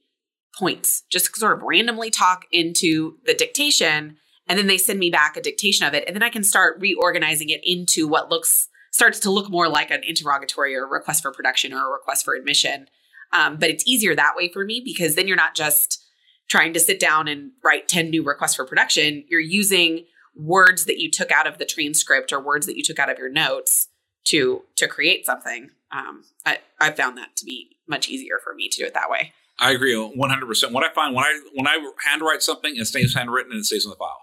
points, 0.59 1.03
just 1.09 1.33
sort 1.37 1.57
of 1.57 1.63
randomly 1.63 2.09
talk 2.09 2.47
into 2.51 3.17
the 3.25 3.33
dictation 3.33 4.17
and 4.47 4.59
then 4.59 4.67
they 4.67 4.77
send 4.77 4.99
me 4.99 5.09
back 5.09 5.37
a 5.37 5.41
dictation 5.41 5.87
of 5.87 5.93
it. 5.93 6.03
And 6.07 6.15
then 6.15 6.23
i 6.23 6.29
can 6.29 6.43
start 6.43 6.77
reorganizing 6.79 7.49
it 7.49 7.61
into 7.63 8.07
what 8.07 8.29
looks 8.29 8.67
starts 8.91 9.19
to 9.21 9.31
look 9.31 9.49
more 9.49 9.67
like 9.67 9.89
an 9.89 10.03
interrogatory 10.03 10.75
or 10.75 10.83
a 10.83 10.87
request 10.87 11.23
for 11.23 11.31
production 11.31 11.73
or 11.73 11.87
a 11.87 11.91
request 11.91 12.23
for 12.23 12.35
admission. 12.35 12.87
Um, 13.31 13.57
but 13.57 13.69
it's 13.69 13.83
easier 13.87 14.15
that 14.15 14.35
way 14.35 14.51
for 14.51 14.63
me 14.63 14.81
because 14.85 15.15
then 15.15 15.27
you're 15.27 15.35
not 15.35 15.55
just 15.55 16.05
trying 16.47 16.73
to 16.73 16.79
sit 16.79 16.99
down 16.99 17.27
and 17.27 17.51
write 17.63 17.87
10 17.87 18.11
new 18.11 18.23
requests 18.23 18.55
for 18.55 18.65
production. 18.65 19.23
You're 19.27 19.39
using 19.39 20.05
words 20.35 20.85
that 20.85 20.99
you 20.99 21.09
took 21.09 21.31
out 21.31 21.47
of 21.47 21.57
the 21.57 21.65
transcript 21.65 22.31
or 22.31 22.39
words 22.39 22.67
that 22.67 22.77
you 22.77 22.83
took 22.83 22.99
out 22.99 23.09
of 23.09 23.17
your 23.17 23.29
notes 23.29 23.87
to 24.25 24.61
to 24.75 24.87
create 24.87 25.25
something. 25.25 25.69
Um, 25.91 26.23
I, 26.45 26.59
i 26.79 26.91
found 26.91 27.17
that 27.17 27.35
to 27.37 27.45
be 27.45 27.77
much 27.87 28.09
easier 28.09 28.39
for 28.43 28.53
me 28.53 28.69
to 28.69 28.79
do 28.79 28.85
it 28.85 28.93
that 28.93 29.09
way. 29.09 29.33
I 29.59 29.71
agree 29.71 29.93
100%. 29.93 30.71
What 30.71 30.83
I 30.83 30.93
find 30.93 31.15
when 31.15 31.23
I 31.23 31.39
when 31.55 31.67
I 31.67 31.77
handwrite 32.07 32.41
something, 32.41 32.75
it 32.75 32.85
stays 32.85 33.15
handwritten 33.15 33.51
and 33.51 33.61
it 33.61 33.65
stays 33.65 33.85
in 33.85 33.89
the 33.89 33.95
file 33.95 34.22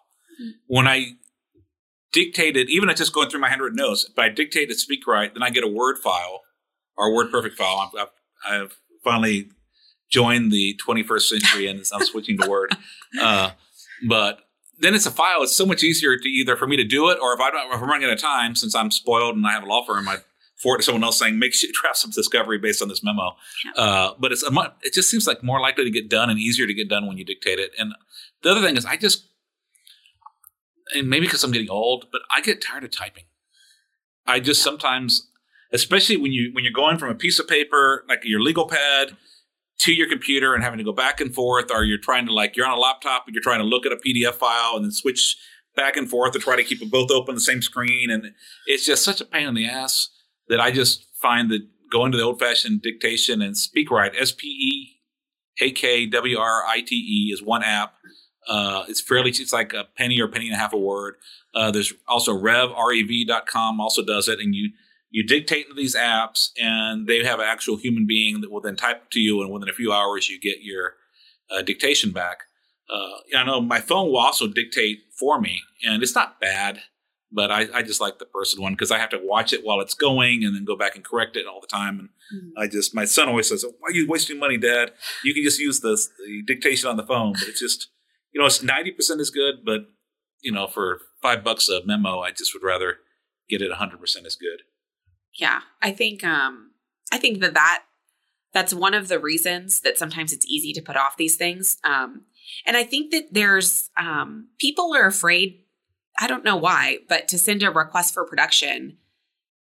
when 0.67 0.87
I 0.87 1.13
dictated, 2.13 2.69
even 2.71 2.91
at 2.91 2.97
just 2.97 3.13
going 3.13 3.29
through 3.29 3.41
my 3.41 3.49
handwritten 3.49 3.77
notes, 3.77 4.09
but 4.15 4.25
I 4.25 4.29
dictated 4.29 4.77
SpeakWrite, 4.77 5.35
then 5.35 5.43
I 5.43 5.51
get 5.51 5.65
a 5.65 5.69
Word 5.69 5.99
file 5.99 6.41
or 6.97 7.15
Word 7.15 7.31
Perfect 7.31 7.57
file. 7.57 7.91
I've, 7.97 8.09
I've 8.49 8.77
finally 9.05 9.51
joined 10.11 10.51
the 10.51 10.79
21st 10.85 11.23
century 11.23 11.67
and 11.67 11.85
I'm 11.93 12.05
switching 12.05 12.39
to 12.39 12.49
Word. 12.49 12.75
Uh, 13.21 13.51
but 14.09 14.43
then 14.79 14.95
it's 14.95 15.05
a 15.05 15.11
file. 15.11 15.43
It's 15.43 15.57
so 15.57 15.67
much 15.67 15.83
easier 15.83 16.17
to 16.17 16.29
either 16.29 16.55
for 16.55 16.69
me 16.69 16.77
to 16.77 16.85
do 16.85 17.11
it 17.11 17.19
or 17.21 17.35
if 17.35 17.41
I 17.41 17.51
don't, 17.51 17.75
if 17.75 17.83
I'm 17.83 17.89
running 17.89 18.07
out 18.07 18.13
of 18.13 18.21
time, 18.21 18.55
since 18.55 18.73
I'm 18.73 18.93
spoiled 18.93 19.35
and 19.35 19.45
I 19.45 19.51
have 19.51 19.65
a 19.65 19.67
law 19.67 19.85
firm, 19.85 20.09
I 20.09 20.19
forward 20.61 20.79
to 20.79 20.85
someone 20.85 21.03
else 21.03 21.19
saying, 21.19 21.39
make 21.39 21.55
sure 21.55 21.69
you 21.69 21.75
draft 21.75 21.97
some 21.97 22.11
discovery 22.11 22.59
based 22.59 22.83
on 22.83 22.89
this 22.89 23.03
memo. 23.03 23.35
Uh, 23.77 24.13
but 24.19 24.31
it's 24.31 24.43
a, 24.45 24.75
it 24.83 24.93
just 24.93 25.11
seems 25.11 25.27
like 25.27 25.43
more 25.43 25.61
likely 25.61 25.85
to 25.85 25.91
get 25.91 26.09
done 26.09 26.31
and 26.31 26.39
easier 26.39 26.67
to 26.67 26.75
get 26.75 26.89
done 26.89 27.07
when 27.07 27.17
you 27.17 27.25
dictate 27.25 27.59
it. 27.59 27.73
And 27.79 27.95
the 28.43 28.51
other 28.51 28.61
thing 28.61 28.77
is, 28.77 28.85
I 28.85 28.97
just 28.97 29.25
and 30.95 31.09
maybe 31.09 31.27
because 31.27 31.45
I'm 31.45 31.53
getting 31.53 31.71
old, 31.71 32.07
but 32.13 32.23
I 32.35 32.41
get 32.41 32.63
tired 32.63 32.85
of 32.85 32.91
typing. 32.91 33.25
I 34.27 34.41
just 34.41 34.63
sometimes, 34.63 35.29
especially 35.73 36.17
when 36.17 36.33
you 36.33 36.51
when 36.53 36.65
you're 36.65 36.73
going 36.73 36.99
from 36.99 37.11
a 37.11 37.15
piece 37.15 37.39
of 37.39 37.49
paper 37.49 38.05
like 38.09 38.21
your 38.25 38.41
legal 38.41 38.67
pad 38.67 39.17
to 39.79 39.93
your 39.93 40.09
computer 40.09 40.55
and 40.55 40.63
having 40.63 40.79
to 40.79 40.85
go 40.85 40.93
back 40.93 41.21
and 41.21 41.35
forth, 41.35 41.71
or 41.71 41.85
you're 41.85 41.99
trying 41.99 42.27
to 42.27 42.33
like 42.33 42.57
you're 42.57 42.67
on 42.67 42.77
a 42.77 42.81
laptop 42.81 43.25
and 43.27 43.35
you're 43.35 43.43
trying 43.43 43.61
to 43.61 43.65
look 43.65 43.87
at 43.87 43.93
a 43.93 43.97
PDF 43.97 44.35
file 44.35 44.77
and 44.77 44.85
then 44.85 44.93
switch 44.93 45.37
back 45.77 45.97
and 45.97 46.11
forth 46.11 46.33
to 46.33 46.39
try 46.39 46.57
to 46.57 46.65
keep 46.65 46.83
it 46.83 46.91
both 46.91 47.11
open 47.11 47.35
the 47.35 47.41
same 47.41 47.63
screen, 47.63 48.11
and 48.11 48.33
it's 48.67 48.85
just 48.85 49.05
such 49.05 49.21
a 49.21 49.25
pain 49.25 49.49
in 49.49 49.55
the 49.55 49.67
ass 49.67 50.11
that 50.49 50.61
I 50.61 50.71
just 50.71 51.07
find 51.15 51.51
that 51.51 51.67
going 51.91 52.13
to 52.13 52.19
the 52.19 52.25
old 52.25 52.39
fashioned 52.39 52.83
dictation 52.83 53.43
and 53.43 53.57
speak 53.57 53.89
SpeakWrite, 53.89 54.21
S 54.21 54.33
P 54.33 54.47
E 54.47 55.01
A 55.65 55.71
K 55.71 56.07
W 56.07 56.39
R 56.39 56.65
I 56.67 56.83
T 56.83 56.95
E, 56.97 57.33
is 57.33 57.43
one 57.43 57.63
app 57.63 57.95
uh, 58.51 58.85
it's 58.89 59.01
fairly 59.01 59.31
it's 59.31 59.53
like 59.53 59.73
a 59.73 59.85
penny 59.97 60.21
or 60.21 60.27
penny 60.27 60.47
and 60.47 60.57
a 60.57 60.59
half 60.59 60.73
a 60.73 60.77
word. 60.77 61.15
Uh, 61.55 61.71
there's 61.71 61.93
also 62.09 62.35
Rev 62.35 62.71
rev.com 62.71 63.81
also 63.81 64.05
does 64.05 64.29
it, 64.29 64.41
and 64.41 64.55
you 64.55 64.71
you 65.09 65.25
dictate 65.25 65.67
into 65.67 65.77
these 65.77 65.95
apps, 65.95 66.51
and 66.61 67.07
they 67.07 67.25
have 67.25 67.39
an 67.39 67.47
actual 67.47 67.77
human 67.77 68.07
being 68.07 68.41
that 68.41 68.51
will 68.51 68.61
then 68.61 68.77
type 68.77 69.09
to 69.11 69.21
you, 69.21 69.41
and 69.41 69.53
within 69.53 69.69
a 69.69 69.73
few 69.73 69.93
hours 69.93 70.29
you 70.29 70.41
get 70.41 70.63
your 70.63 70.95
uh, 71.51 71.63
dictation 71.63 72.11
back. 72.11 72.43
Uh, 72.93 73.39
I 73.39 73.45
know 73.45 73.61
my 73.61 73.81
phone 73.81 74.09
will 74.09 74.19
also 74.19 74.49
dictate 74.49 74.99
for 75.17 75.41
me, 75.41 75.61
and 75.87 76.03
it's 76.03 76.17
not 76.17 76.41
bad, 76.41 76.81
but 77.31 77.53
I, 77.53 77.69
I 77.73 77.83
just 77.85 78.01
like 78.01 78.19
the 78.19 78.27
person 78.27 78.61
one 78.61 78.73
because 78.73 78.91
I 78.91 78.99
have 78.99 79.11
to 79.11 79.21
watch 79.23 79.53
it 79.53 79.65
while 79.65 79.81
it's 79.81 79.95
going 79.95 80.43
and 80.43 80.57
then 80.57 80.65
go 80.65 80.77
back 80.77 80.97
and 80.97 81.05
correct 81.05 81.37
it 81.37 81.47
all 81.47 81.61
the 81.61 81.69
time. 81.69 82.01
And 82.01 82.09
mm-hmm. 82.35 82.59
I 82.59 82.67
just 82.67 82.97
my 82.97 83.05
son 83.05 83.29
always 83.29 83.49
says, 83.49 83.65
"Why 83.79 83.91
are 83.91 83.93
you 83.93 84.09
wasting 84.09 84.41
money, 84.41 84.59
Dad? 84.59 84.91
You 85.23 85.35
can 85.35 85.45
just 85.45 85.61
use 85.61 85.79
the, 85.79 85.97
the 86.27 86.43
dictation 86.43 86.91
on 86.91 86.97
the 86.97 87.07
phone." 87.07 87.35
But 87.35 87.45
it's 87.45 87.61
just 87.61 87.91
you 88.33 88.41
know, 88.41 88.47
it's 88.47 88.63
ninety 88.63 88.91
percent 88.91 89.21
is 89.21 89.31
good, 89.31 89.65
but 89.65 89.83
you 90.43 90.53
know, 90.53 90.67
for 90.67 91.01
five 91.23 91.45
bucks 91.45 91.69
a 91.69 91.85
memo, 91.85 92.21
I 92.21 92.31
just 92.31 92.55
would 92.55 92.63
rather 92.63 92.99
get 93.49 93.63
it 93.63 93.73
hundred 93.73 94.01
percent 94.01 94.27
as 94.27 94.37
good. 94.37 94.63
Yeah, 95.35 95.61
I 95.83 95.93
think 95.93 96.25
um, 96.25 96.73
I 97.13 97.19
think 97.19 97.41
that 97.41 97.55
that 97.55 97.85
that's 98.53 98.75
one 98.75 98.95
of 98.95 99.09
the 99.09 99.19
reasons 99.19 99.81
that 99.81 99.99
sometimes 99.99 100.33
it's 100.33 100.47
easy 100.47 100.73
to 100.73 100.83
put 100.83 100.97
off 100.97 101.17
these 101.17 101.37
things. 101.37 101.79
Um, 101.85 102.23
and 102.67 102.77
I 102.77 102.85
think 102.85 103.13
that 103.13 103.29
there's 103.33 103.91
um, 103.97 104.49
people 104.59 104.95
are 104.95 105.07
afraid. 105.07 105.61
I 106.19 106.27
don't 106.27 106.45
know 106.45 106.57
why, 106.57 106.99
but 107.09 107.29
to 107.29 107.39
send 107.39 107.63
a 107.63 107.71
request 107.71 108.15
for 108.15 108.25
production 108.25 108.99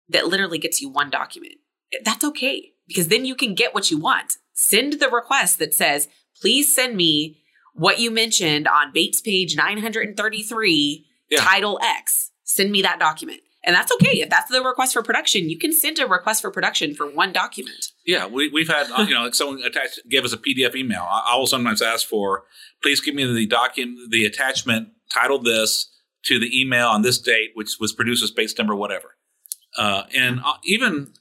that 0.08 0.26
literally 0.26 0.58
gets 0.58 0.80
you 0.80 0.88
one 0.88 1.10
document, 1.10 1.56
that's 2.04 2.24
okay 2.24 2.72
because 2.88 3.08
then 3.08 3.24
you 3.24 3.34
can 3.34 3.54
get 3.54 3.74
what 3.74 3.90
you 3.90 3.98
want. 3.98 4.38
Send 4.52 4.94
the 4.94 5.08
request 5.08 5.58
that 5.58 5.74
says, 5.74 6.08
please 6.40 6.74
send 6.74 6.96
me 6.96 7.39
what 7.80 7.98
you 7.98 8.10
mentioned 8.10 8.68
on 8.68 8.92
Bates 8.92 9.22
page 9.22 9.56
933, 9.56 11.06
Yeah. 11.30 11.38
title 11.40 11.80
X. 11.82 12.30
Send 12.44 12.70
me 12.70 12.82
that 12.82 12.98
document. 12.98 13.40
And 13.64 13.74
that's 13.74 13.90
okay. 13.92 14.20
If 14.20 14.28
that's 14.28 14.50
the 14.50 14.62
request 14.62 14.92
for 14.92 15.02
production, 15.02 15.48
you 15.48 15.58
can 15.58 15.72
send 15.72 15.98
a 15.98 16.06
request 16.06 16.42
for 16.42 16.50
production 16.50 16.94
for 16.94 17.06
one 17.06 17.32
document. 17.32 17.92
Yeah, 18.06 18.26
we, 18.26 18.48
we've 18.48 18.68
had 18.68 18.90
uh, 18.90 19.02
you 19.08 19.14
know 19.14 19.22
like 19.24 19.34
someone 19.34 19.62
attached 19.62 20.00
gave 20.10 20.24
us 20.24 20.32
a 20.32 20.38
PDF 20.38 20.74
email. 20.74 21.02
I, 21.02 21.32
I 21.32 21.36
will 21.36 21.46
sometimes 21.46 21.80
ask 21.80 22.06
for, 22.06 22.44
please 22.82 23.00
give 23.00 23.14
me 23.14 23.24
the 23.32 23.46
document, 23.46 24.10
the 24.10 24.24
attachment 24.26 24.88
titled 25.12 25.44
this 25.44 25.90
to 26.24 26.38
the 26.38 26.58
email 26.58 26.88
on 26.88 27.00
this 27.02 27.18
date, 27.18 27.50
which 27.54 27.78
was 27.80 27.92
produced 27.92 28.22
as 28.22 28.30
Bates 28.30 28.56
number 28.58 28.74
whatever. 28.74 29.16
Uh, 29.76 30.02
and 30.14 30.40
uh, 30.44 30.54
even 30.64 31.12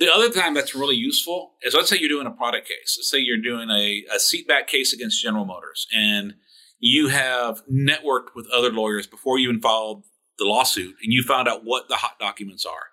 the 0.00 0.12
other 0.12 0.30
time 0.30 0.54
that's 0.54 0.74
really 0.74 0.96
useful 0.96 1.52
is 1.62 1.74
let's 1.74 1.88
say 1.88 1.96
you're 1.98 2.08
doing 2.08 2.26
a 2.26 2.30
product 2.32 2.66
case. 2.66 2.96
Let's 2.98 3.08
say 3.10 3.18
you're 3.18 3.36
doing 3.36 3.70
a, 3.70 4.02
a 4.12 4.18
seat 4.18 4.48
back 4.48 4.66
case 4.66 4.92
against 4.92 5.22
General 5.22 5.44
Motors, 5.44 5.86
and 5.94 6.34
you 6.80 7.08
have 7.08 7.62
networked 7.70 8.34
with 8.34 8.46
other 8.48 8.72
lawyers 8.72 9.06
before 9.06 9.38
you 9.38 9.48
even 9.50 9.60
filed 9.60 10.02
the 10.38 10.46
lawsuit, 10.46 10.96
and 11.02 11.12
you 11.12 11.22
found 11.22 11.46
out 11.48 11.60
what 11.64 11.88
the 11.88 11.96
hot 11.96 12.18
documents 12.18 12.64
are. 12.66 12.84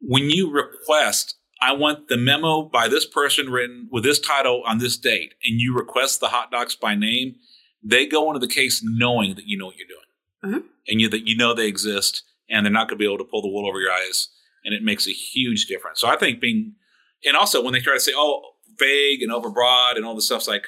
When 0.00 0.28
you 0.30 0.50
request, 0.52 1.36
I 1.60 1.72
want 1.72 2.08
the 2.08 2.18
memo 2.18 2.62
by 2.62 2.86
this 2.88 3.06
person 3.06 3.50
written 3.50 3.88
with 3.90 4.04
this 4.04 4.20
title 4.20 4.62
on 4.66 4.78
this 4.78 4.96
date, 4.98 5.34
and 5.42 5.58
you 5.60 5.74
request 5.74 6.20
the 6.20 6.28
hot 6.28 6.50
docs 6.50 6.76
by 6.76 6.94
name, 6.94 7.36
they 7.82 8.06
go 8.06 8.28
into 8.30 8.38
the 8.46 8.52
case 8.52 8.82
knowing 8.84 9.34
that 9.36 9.46
you 9.46 9.56
know 9.56 9.66
what 9.66 9.76
you're 9.78 9.88
doing, 9.88 10.54
Mhm. 10.60 10.64
and 10.88 11.00
you 11.00 11.08
that 11.08 11.26
you 11.26 11.36
know 11.36 11.54
they 11.54 11.66
exist, 11.66 12.22
and 12.50 12.64
they're 12.66 12.72
not 12.72 12.88
going 12.88 12.98
to 12.98 13.02
be 13.02 13.06
able 13.06 13.18
to 13.18 13.24
pull 13.30 13.40
the 13.42 13.48
wool 13.48 13.66
over 13.66 13.80
your 13.80 13.92
eyes, 13.92 14.28
and 14.68 14.74
it 14.76 14.82
makes 14.82 15.08
a 15.08 15.12
huge 15.12 15.64
difference. 15.64 15.98
So 15.98 16.08
I 16.08 16.16
think 16.16 16.40
being, 16.40 16.74
and 17.24 17.34
also 17.38 17.62
when 17.64 17.72
they 17.72 17.80
try 17.80 17.94
to 17.94 18.00
say, 18.00 18.12
oh, 18.14 18.42
vague 18.78 19.22
and 19.22 19.32
overbroad 19.32 19.96
and 19.96 20.04
all 20.04 20.14
this 20.14 20.26
stuff's 20.26 20.46
like, 20.46 20.66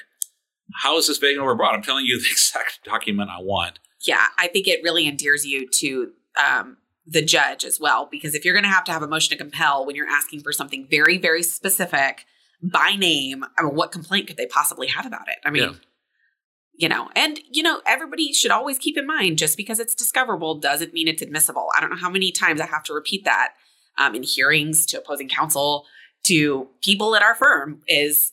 how 0.81 0.97
is 0.97 1.07
this 1.07 1.19
vague 1.19 1.37
and 1.37 1.45
overbroad? 1.45 1.73
I'm 1.73 1.83
telling 1.83 2.07
you 2.07 2.17
the 2.19 2.27
exact 2.31 2.79
document 2.83 3.29
I 3.29 3.41
want. 3.41 3.77
Yeah, 4.07 4.25
I 4.39 4.47
think 4.47 4.67
it 4.67 4.81
really 4.83 5.05
endears 5.07 5.45
you 5.45 5.69
to 5.69 6.11
um, 6.43 6.77
the 7.05 7.21
judge 7.21 7.63
as 7.63 7.79
well, 7.79 8.07
because 8.11 8.33
if 8.33 8.43
you're 8.43 8.55
going 8.55 8.63
to 8.63 8.69
have 8.69 8.83
to 8.85 8.91
have 8.91 9.03
a 9.03 9.07
motion 9.07 9.29
to 9.31 9.37
compel 9.37 9.85
when 9.85 9.95
you're 9.95 10.07
asking 10.09 10.41
for 10.41 10.51
something 10.51 10.87
very, 10.89 11.19
very 11.19 11.43
specific 11.43 12.25
by 12.63 12.95
name, 12.97 13.45
I 13.59 13.61
mean, 13.61 13.75
what 13.75 13.91
complaint 13.91 14.25
could 14.25 14.37
they 14.37 14.47
possibly 14.47 14.87
have 14.87 15.05
about 15.05 15.27
it? 15.27 15.35
I 15.45 15.51
mean, 15.51 15.63
Yeah. 15.63 15.73
you 16.73 16.89
know, 16.89 17.09
and 17.15 17.39
you 17.51 17.61
know, 17.61 17.81
everybody 17.85 18.33
should 18.33 18.51
always 18.51 18.79
keep 18.79 18.97
in 18.97 19.05
mind 19.05 19.37
just 19.37 19.55
because 19.57 19.79
it's 19.79 19.93
discoverable 19.93 20.55
doesn't 20.59 20.93
mean 20.93 21.07
it's 21.07 21.21
admissible. 21.21 21.67
I 21.77 21.81
don't 21.81 21.91
know 21.91 21.95
how 21.97 22.09
many 22.09 22.31
times 22.31 22.59
I 22.59 22.65
have 22.65 22.83
to 22.85 22.93
repeat 22.93 23.23
that 23.25 23.53
um, 23.97 24.15
in 24.15 24.23
hearings 24.23 24.85
to 24.87 24.99
opposing 24.99 25.29
counsel 25.29 25.85
to 26.23 26.67
people 26.83 27.15
at 27.15 27.21
our 27.21 27.35
firm 27.35 27.81
is 27.87 28.31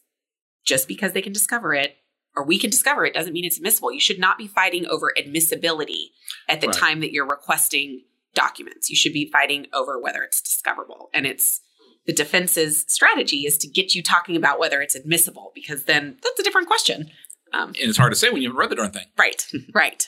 just 0.65 0.89
because 0.89 1.13
they 1.13 1.23
can 1.23 1.33
discover 1.33 1.75
it 1.75 1.97
or 2.37 2.45
we 2.45 2.59
can 2.59 2.71
discover 2.71 3.05
it 3.05 3.15
doesn't 3.15 3.33
mean 3.33 3.45
it's 3.45 3.57
admissible. 3.57 3.93
You 3.93 4.01
should 4.01 4.19
not 4.19 4.39
be 4.39 4.47
fighting 4.47 4.87
over 4.87 5.13
admissibility 5.19 6.13
at 6.49 6.61
the 6.61 6.69
Right. 6.69 6.77
time 6.77 7.01
that 7.01 7.13
you're 7.13 7.27
requesting 7.27 8.03
documents. 8.35 8.91
You 8.91 8.97
should 8.97 9.13
be 9.15 9.31
fighting 9.31 9.67
over 9.73 9.99
whether 10.01 10.23
it's 10.23 10.41
discoverable. 10.41 11.09
And 11.15 11.27
it's 11.27 11.61
the 12.07 12.13
defense's 12.13 12.85
strategy 12.89 13.47
is 13.47 13.59
to 13.59 13.69
get 13.69 13.95
you 13.95 14.03
talking 14.03 14.37
about 14.37 14.59
whether 14.61 14.81
it's 14.81 14.95
admissible 14.95 15.51
because 15.55 15.85
then 15.85 16.19
that's 16.23 16.39
a 16.39 16.43
different 16.43 16.67
question. 16.69 17.11
Um, 17.53 17.71
And 17.71 17.89
it's 17.89 17.99
hard 17.99 18.13
to 18.13 18.17
say 18.19 18.29
when 18.31 18.43
you 18.43 18.49
haven't 18.49 18.59
read 18.61 18.71
the 18.71 18.77
darn 18.77 18.91
thing. 18.93 19.07
Right, 19.19 19.47
right. 19.75 20.07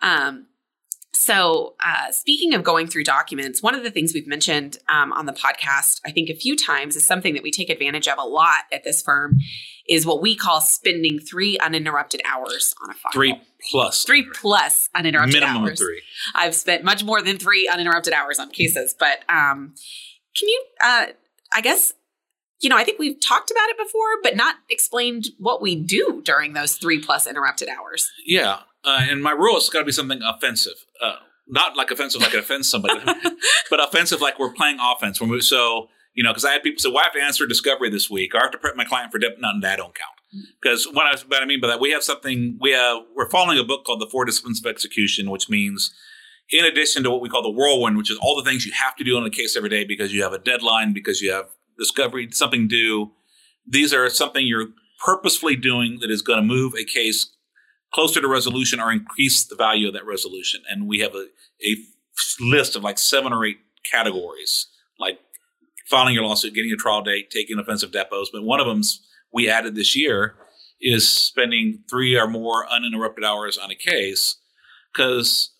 Um, 0.00 0.46
so, 1.12 1.74
uh, 1.84 2.12
speaking 2.12 2.54
of 2.54 2.62
going 2.62 2.86
through 2.86 3.02
documents, 3.02 3.62
one 3.62 3.74
of 3.74 3.82
the 3.82 3.90
things 3.90 4.14
we've 4.14 4.28
mentioned 4.28 4.78
um, 4.88 5.12
on 5.12 5.26
the 5.26 5.32
podcast, 5.32 6.00
I 6.06 6.12
think 6.12 6.30
a 6.30 6.34
few 6.34 6.56
times, 6.56 6.94
is 6.94 7.04
something 7.04 7.34
that 7.34 7.42
we 7.42 7.50
take 7.50 7.68
advantage 7.68 8.06
of 8.06 8.16
a 8.16 8.22
lot 8.22 8.60
at 8.72 8.84
this 8.84 9.02
firm, 9.02 9.38
is 9.88 10.06
what 10.06 10.22
we 10.22 10.36
call 10.36 10.60
spending 10.60 11.18
three 11.18 11.58
uninterrupted 11.58 12.22
hours 12.24 12.76
on 12.80 12.90
a 12.90 12.94
file. 12.94 13.10
Three 13.12 13.40
plus. 13.70 14.04
three 14.04 14.24
plus 14.32 14.88
uninterrupted 14.94 15.34
hours. 15.34 15.42
minimum 15.42 15.62
hours. 15.64 15.80
of 15.80 15.84
three. 15.84 16.02
I've 16.36 16.54
spent 16.54 16.84
much 16.84 17.02
more 17.02 17.20
than 17.20 17.38
three 17.38 17.68
uninterrupted 17.68 18.12
hours 18.12 18.38
on 18.38 18.50
cases, 18.50 18.94
but 18.96 19.24
um, 19.28 19.74
can 20.38 20.48
you? 20.48 20.64
Uh, 20.80 21.06
I 21.52 21.60
guess 21.60 21.92
you 22.60 22.70
know. 22.70 22.76
I 22.76 22.84
think 22.84 23.00
we've 23.00 23.20
talked 23.20 23.50
about 23.50 23.68
it 23.68 23.78
before, 23.78 24.22
but 24.22 24.36
not 24.36 24.54
explained 24.68 25.26
what 25.38 25.60
we 25.60 25.74
do 25.74 26.22
during 26.24 26.52
those 26.52 26.76
three 26.76 27.00
plus 27.00 27.26
interrupted 27.26 27.68
hours. 27.68 28.08
Yeah. 28.24 28.60
Uh, 28.84 29.06
and 29.08 29.22
my 29.22 29.32
rule 29.32 29.56
is 29.56 29.68
got 29.68 29.80
to 29.80 29.84
be 29.84 29.92
something 29.92 30.20
offensive. 30.22 30.84
Uh, 31.02 31.16
not 31.46 31.76
like 31.76 31.90
offensive 31.90 32.20
like 32.20 32.32
it 32.32 32.40
offends 32.40 32.70
somebody, 32.70 33.00
but 33.70 33.82
offensive 33.82 34.20
like 34.20 34.38
we're 34.38 34.52
playing 34.52 34.78
offense. 34.80 35.20
When 35.20 35.30
we, 35.30 35.40
so, 35.40 35.88
you 36.14 36.22
know, 36.22 36.30
because 36.30 36.44
I 36.44 36.52
had 36.52 36.62
people 36.62 36.80
say, 36.80 36.88
well, 36.88 37.00
I 37.00 37.04
have 37.04 37.12
to 37.12 37.22
answer 37.22 37.46
discovery 37.46 37.90
this 37.90 38.08
week, 38.08 38.34
or 38.34 38.38
I 38.38 38.42
have 38.42 38.52
to 38.52 38.58
prep 38.58 38.76
my 38.76 38.84
client 38.84 39.12
for 39.12 39.18
dep 39.18 39.38
None 39.38 39.60
that 39.60 39.76
don't 39.76 39.94
count. 39.94 40.12
Because 40.62 40.86
what 40.92 41.06
I, 41.06 41.18
what 41.26 41.42
I 41.42 41.46
mean 41.46 41.60
by 41.60 41.66
that, 41.68 41.80
we 41.80 41.90
have 41.90 42.04
something, 42.04 42.56
we 42.60 42.70
have, 42.70 43.02
we're 43.16 43.28
following 43.28 43.58
a 43.58 43.64
book 43.64 43.84
called 43.84 44.00
The 44.00 44.06
Four 44.06 44.24
Disciplines 44.24 44.60
of 44.60 44.66
Execution, 44.66 45.28
which 45.28 45.48
means 45.48 45.92
in 46.50 46.64
addition 46.64 47.02
to 47.02 47.10
what 47.10 47.20
we 47.20 47.28
call 47.28 47.42
the 47.42 47.50
whirlwind, 47.50 47.96
which 47.96 48.10
is 48.10 48.18
all 48.18 48.36
the 48.36 48.48
things 48.48 48.64
you 48.64 48.72
have 48.72 48.96
to 48.96 49.04
do 49.04 49.16
on 49.16 49.24
a 49.24 49.30
case 49.30 49.56
every 49.56 49.68
day 49.68 49.84
because 49.84 50.12
you 50.12 50.22
have 50.22 50.32
a 50.32 50.38
deadline, 50.38 50.92
because 50.92 51.20
you 51.20 51.32
have 51.32 51.46
discovery, 51.78 52.28
something 52.30 52.68
due. 52.68 53.12
These 53.66 53.92
are 53.92 54.08
something 54.08 54.46
you're 54.46 54.68
purposefully 55.04 55.56
doing 55.56 55.98
that 56.00 56.10
is 56.10 56.22
going 56.22 56.38
to 56.38 56.44
move 56.44 56.74
a 56.74 56.84
case 56.84 57.34
closer 57.92 58.20
to 58.20 58.28
resolution 58.28 58.80
or 58.80 58.92
increase 58.92 59.44
the 59.44 59.56
value 59.56 59.88
of 59.88 59.94
that 59.94 60.06
resolution. 60.06 60.62
And 60.70 60.86
we 60.86 61.00
have 61.00 61.14
a, 61.14 61.26
a 61.66 61.76
list 62.40 62.76
of 62.76 62.82
like 62.82 62.98
seven 62.98 63.32
or 63.32 63.44
eight 63.44 63.58
categories, 63.90 64.68
like 64.98 65.18
filing 65.88 66.14
your 66.14 66.24
lawsuit, 66.24 66.54
getting 66.54 66.72
a 66.72 66.76
trial 66.76 67.02
date, 67.02 67.30
taking 67.30 67.58
offensive 67.58 67.90
depos. 67.90 68.26
But 68.32 68.42
one 68.42 68.60
of 68.60 68.66
them's 68.66 69.06
we 69.32 69.48
added 69.48 69.74
this 69.74 69.96
year 69.96 70.34
is 70.80 71.08
spending 71.08 71.84
three 71.88 72.18
or 72.18 72.26
more 72.26 72.68
uninterrupted 72.68 73.24
hours 73.24 73.58
on 73.58 73.70
a 73.70 73.74
case 73.74 74.38
because, 74.92 75.52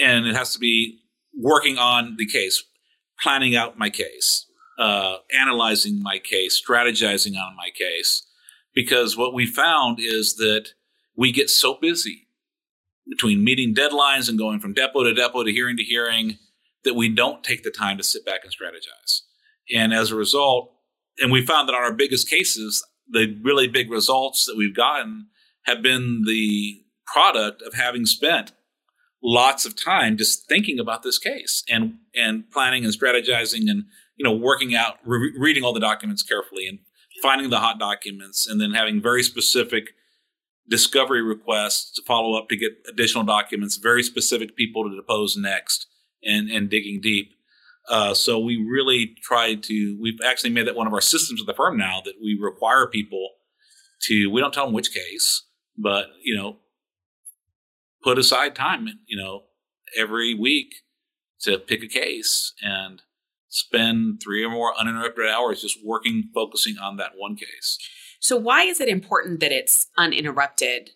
and 0.00 0.26
it 0.26 0.34
has 0.34 0.52
to 0.52 0.58
be 0.58 1.00
working 1.38 1.78
on 1.78 2.16
the 2.18 2.26
case, 2.26 2.62
planning 3.20 3.54
out 3.54 3.78
my 3.78 3.90
case, 3.90 4.46
uh, 4.78 5.16
analyzing 5.38 6.02
my 6.02 6.18
case, 6.18 6.60
strategizing 6.60 7.36
on 7.36 7.54
my 7.56 7.70
case. 7.74 8.26
Because 8.74 9.16
what 9.16 9.34
we 9.34 9.46
found 9.46 9.98
is 10.00 10.36
that 10.36 10.70
we 11.16 11.32
get 11.32 11.50
so 11.50 11.78
busy 11.80 12.28
between 13.08 13.44
meeting 13.44 13.74
deadlines 13.74 14.28
and 14.28 14.38
going 14.38 14.60
from 14.60 14.74
depo 14.74 15.04
to 15.04 15.14
depo 15.14 15.44
to 15.44 15.52
hearing 15.52 15.76
to 15.76 15.84
hearing 15.84 16.38
that 16.84 16.94
we 16.94 17.08
don't 17.08 17.44
take 17.44 17.62
the 17.62 17.70
time 17.70 17.96
to 17.96 18.02
sit 18.02 18.24
back 18.24 18.40
and 18.44 18.52
strategize. 18.52 19.20
And 19.74 19.92
as 19.92 20.10
a 20.10 20.16
result, 20.16 20.72
and 21.18 21.30
we 21.30 21.44
found 21.44 21.68
that 21.68 21.74
on 21.74 21.82
our 21.82 21.92
biggest 21.92 22.28
cases, 22.28 22.84
the 23.08 23.38
really 23.42 23.68
big 23.68 23.90
results 23.90 24.46
that 24.46 24.56
we've 24.56 24.74
gotten 24.74 25.26
have 25.64 25.82
been 25.82 26.24
the 26.26 26.82
product 27.06 27.62
of 27.62 27.74
having 27.74 28.06
spent 28.06 28.52
lots 29.22 29.64
of 29.64 29.76
time 29.76 30.16
just 30.16 30.48
thinking 30.48 30.80
about 30.80 31.02
this 31.02 31.18
case 31.18 31.62
and 31.68 31.94
and 32.14 32.50
planning 32.50 32.84
and 32.84 32.92
strategizing 32.92 33.70
and 33.70 33.84
you 34.16 34.24
know 34.24 34.32
working 34.32 34.74
out 34.74 34.96
re- 35.04 35.32
reading 35.38 35.62
all 35.62 35.72
the 35.72 35.80
documents 35.80 36.22
carefully 36.22 36.66
and 36.66 36.80
finding 37.22 37.50
the 37.50 37.60
hot 37.60 37.78
documents 37.78 38.48
and 38.48 38.60
then 38.60 38.72
having 38.72 39.00
very 39.00 39.22
specific 39.22 39.90
discovery 40.68 41.22
requests 41.22 41.92
to 41.94 42.02
follow 42.02 42.38
up 42.38 42.48
to 42.48 42.56
get 42.56 42.72
additional 42.88 43.24
documents, 43.24 43.76
very 43.76 44.02
specific 44.02 44.56
people 44.56 44.88
to 44.88 44.96
depose 44.96 45.36
next, 45.36 45.86
and 46.24 46.50
and 46.50 46.70
digging 46.70 47.00
deep. 47.00 47.34
Uh, 47.88 48.14
so 48.14 48.38
we 48.38 48.56
really 48.56 49.14
tried 49.22 49.62
to. 49.64 49.98
We've 50.00 50.20
actually 50.24 50.50
made 50.50 50.66
that 50.66 50.76
one 50.76 50.86
of 50.86 50.92
our 50.92 51.00
systems 51.00 51.40
of 51.40 51.46
the 51.46 51.54
firm 51.54 51.76
now 51.76 52.00
that 52.04 52.14
we 52.22 52.38
require 52.40 52.86
people 52.86 53.30
to. 54.02 54.30
We 54.30 54.40
don't 54.40 54.54
tell 54.54 54.66
them 54.66 54.74
which 54.74 54.94
case, 54.94 55.42
but 55.76 56.06
you 56.22 56.36
know, 56.36 56.58
put 58.02 58.18
aside 58.18 58.54
time. 58.54 58.88
You 59.06 59.16
know, 59.16 59.44
every 59.98 60.34
week 60.34 60.74
to 61.42 61.58
pick 61.58 61.82
a 61.82 61.88
case 61.88 62.52
and 62.62 63.02
spend 63.48 64.20
three 64.22 64.44
or 64.44 64.50
more 64.50 64.78
uninterrupted 64.78 65.28
hours 65.28 65.60
just 65.60 65.78
working, 65.84 66.30
focusing 66.34 66.78
on 66.78 66.96
that 66.96 67.12
one 67.16 67.36
case. 67.36 67.78
So 68.22 68.36
why 68.36 68.62
is 68.62 68.80
it 68.80 68.88
important 68.88 69.40
that 69.40 69.50
it's 69.50 69.88
uninterrupted 69.98 70.90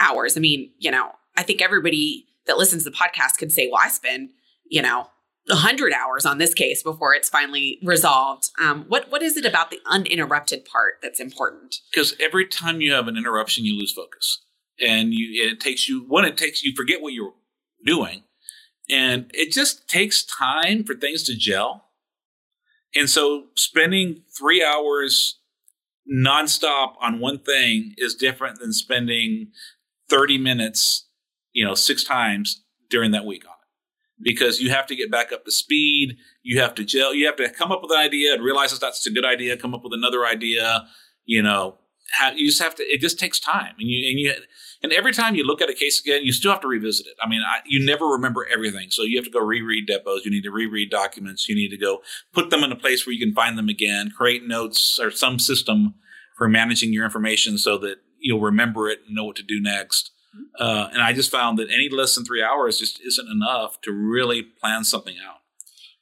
hours? 0.00 0.36
I 0.36 0.40
mean, 0.40 0.72
you 0.78 0.90
know, 0.90 1.12
I 1.36 1.44
think 1.44 1.62
everybody 1.62 2.26
that 2.46 2.58
listens 2.58 2.82
to 2.82 2.90
the 2.90 2.96
podcast 2.96 3.38
can 3.38 3.50
say, 3.50 3.68
well, 3.70 3.80
I 3.82 3.88
spend, 3.88 4.30
you 4.68 4.82
know, 4.82 5.06
100 5.46 5.92
hours 5.92 6.26
on 6.26 6.38
this 6.38 6.52
case 6.54 6.82
before 6.82 7.14
it's 7.14 7.28
finally 7.28 7.78
resolved. 7.84 8.50
Um, 8.60 8.84
what 8.88 9.10
What 9.10 9.22
is 9.22 9.36
it 9.36 9.46
about 9.46 9.70
the 9.70 9.78
uninterrupted 9.86 10.64
part 10.64 10.94
that's 11.02 11.20
important? 11.20 11.76
because 11.92 12.14
every 12.20 12.46
time 12.46 12.80
you 12.80 12.92
have 12.92 13.06
an 13.06 13.16
interruption, 13.16 13.64
you 13.64 13.78
lose 13.78 13.92
focus, 13.92 14.40
and 14.84 15.14
you 15.14 15.50
it 15.50 15.60
takes 15.60 15.88
you 15.88 16.04
when 16.08 16.24
it 16.24 16.36
takes 16.36 16.64
you 16.64 16.74
forget 16.74 17.00
what 17.00 17.12
you're 17.12 17.34
doing, 17.86 18.24
and 18.90 19.30
it 19.34 19.52
just 19.52 19.88
takes 19.88 20.24
time 20.24 20.82
for 20.84 20.94
things 20.94 21.22
to 21.24 21.36
gel. 21.36 21.86
And 22.94 23.08
so, 23.08 23.46
spending 23.54 24.22
three 24.36 24.62
hours 24.64 25.38
nonstop 26.10 26.94
on 27.00 27.20
one 27.20 27.38
thing 27.38 27.94
is 27.98 28.14
different 28.14 28.58
than 28.60 28.72
spending 28.72 29.48
thirty 30.08 30.38
minutes, 30.38 31.08
you 31.52 31.64
know, 31.64 31.74
six 31.74 32.04
times 32.04 32.62
during 32.90 33.10
that 33.12 33.24
week 33.24 33.44
on 33.46 33.52
it. 33.52 34.22
because 34.22 34.60
you 34.60 34.70
have 34.70 34.86
to 34.86 34.96
get 34.96 35.10
back 35.10 35.32
up 35.32 35.44
to 35.44 35.50
speed. 35.50 36.16
You 36.42 36.60
have 36.60 36.74
to 36.76 36.84
gel. 36.84 37.14
You 37.14 37.26
have 37.26 37.36
to 37.36 37.48
come 37.50 37.72
up 37.72 37.82
with 37.82 37.90
an 37.92 37.98
idea 37.98 38.34
and 38.34 38.42
realize 38.42 38.78
that's 38.78 39.06
a 39.06 39.10
good 39.10 39.24
idea. 39.24 39.56
Come 39.56 39.74
up 39.74 39.82
with 39.84 39.92
another 39.92 40.24
idea. 40.26 40.86
You 41.24 41.42
know, 41.42 41.78
have, 42.18 42.36
you 42.38 42.46
just 42.48 42.62
have 42.62 42.74
to. 42.76 42.82
It 42.82 43.00
just 43.00 43.18
takes 43.18 43.38
time, 43.40 43.74
and 43.78 43.88
you 43.88 44.08
and 44.10 44.18
you 44.18 44.34
and 44.82 44.92
every 44.92 45.12
time 45.12 45.34
you 45.34 45.44
look 45.44 45.60
at 45.62 45.70
a 45.70 45.74
case 45.74 46.00
again, 46.00 46.22
you 46.24 46.32
still 46.32 46.52
have 46.52 46.60
to 46.62 46.68
revisit 46.68 47.06
it. 47.06 47.14
I 47.22 47.28
mean, 47.28 47.42
I, 47.42 47.60
you 47.64 47.84
never 47.84 48.06
remember 48.06 48.46
everything, 48.52 48.90
so 48.90 49.02
you 49.02 49.16
have 49.16 49.24
to 49.24 49.30
go 49.30 49.40
reread 49.40 49.88
depos. 49.88 50.24
You 50.24 50.30
need 50.30 50.42
to 50.42 50.50
reread 50.50 50.90
documents. 50.90 51.48
You 51.48 51.54
need 51.54 51.68
to 51.70 51.78
go 51.78 52.02
put 52.32 52.50
them 52.50 52.64
in 52.64 52.72
a 52.72 52.76
place 52.76 53.06
where 53.06 53.12
you 53.12 53.24
can 53.24 53.34
find 53.34 53.56
them 53.56 53.68
again. 53.68 54.10
Create 54.10 54.46
notes 54.46 54.98
or 54.98 55.10
some 55.10 55.38
system 55.38 55.94
for 56.36 56.48
managing 56.48 56.92
your 56.92 57.04
information 57.04 57.58
so 57.58 57.78
that 57.78 57.96
you'll 58.18 58.40
remember 58.40 58.88
it 58.88 59.00
and 59.06 59.14
know 59.14 59.24
what 59.24 59.36
to 59.36 59.42
do 59.42 59.60
next. 59.60 60.10
Uh, 60.58 60.88
and 60.92 61.02
I 61.02 61.12
just 61.12 61.30
found 61.30 61.58
that 61.58 61.70
any 61.70 61.88
less 61.90 62.14
than 62.14 62.24
three 62.24 62.42
hours 62.42 62.78
just 62.78 63.00
isn't 63.04 63.28
enough 63.28 63.80
to 63.82 63.92
really 63.92 64.42
plan 64.42 64.84
something 64.84 65.16
out. 65.26 65.36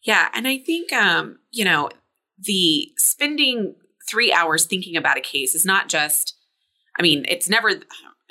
Yeah, 0.02 0.28
and 0.32 0.46
I 0.46 0.58
think 0.58 0.92
um, 0.92 1.38
you 1.50 1.64
know 1.64 1.90
the 2.38 2.92
spending 2.96 3.74
three 4.08 4.32
hours 4.32 4.64
thinking 4.64 4.96
about 4.96 5.18
a 5.18 5.20
case 5.20 5.54
is 5.54 5.64
not 5.64 5.88
just. 5.88 6.36
I 6.98 7.02
mean, 7.02 7.24
it's 7.28 7.48
never. 7.48 7.70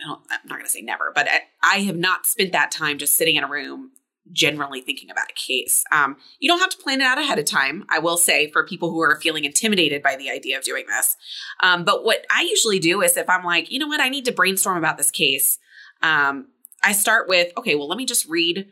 I 0.06 0.12
am 0.12 0.20
not 0.46 0.56
going 0.58 0.64
to 0.64 0.70
say 0.70 0.82
never, 0.82 1.12
but 1.14 1.28
I, 1.30 1.42
I, 1.64 1.80
have 1.82 1.98
not 1.98 2.26
spent 2.26 2.52
that 2.54 2.72
time 2.72 2.98
just 2.98 3.16
sitting 3.16 3.36
in 3.36 3.44
a 3.44 3.50
room 3.50 3.92
generally 4.32 4.82
thinking 4.82 5.10
about 5.10 5.30
a 5.30 5.34
case. 5.34 5.84
Um, 5.92 6.18
you 6.40 6.48
don't 6.48 6.60
have 6.60 6.70
to 6.70 6.78
plan 6.78 7.02
it 7.02 7.06
out 7.06 7.18
ahead 7.18 7.40
of 7.40 7.46
time. 7.46 7.86
I 7.90 8.00
will 8.00 8.18
say 8.18 8.52
for 8.52 8.66
people 8.66 8.92
who 8.92 9.00
are 9.02 9.20
feeling 9.22 9.44
intimidated 9.44 10.04
by 10.04 10.16
the 10.16 10.30
idea 10.30 10.58
of 10.58 10.64
doing 10.64 10.86
this. 10.88 11.18
Um, 11.62 11.84
but 11.84 12.04
what 12.04 12.26
I 12.32 12.44
usually 12.44 12.80
do 12.80 13.02
is 13.02 13.18
if 13.18 13.30
I'm 13.30 13.44
like, 13.44 13.72
you 13.72 13.80
know 13.80 13.88
what, 13.88 14.02
I 14.02 14.10
need 14.10 14.26
to 14.26 14.32
brainstorm 14.32 14.78
about 14.78 14.98
this 14.98 15.12
case 15.12 15.58
um, 16.02 16.48
I 16.84 16.94
start 16.94 17.28
with, 17.28 17.52
okay, 17.58 17.76
well, 17.76 17.88
let 17.88 17.98
me 17.98 18.06
just 18.06 18.28
read 18.28 18.72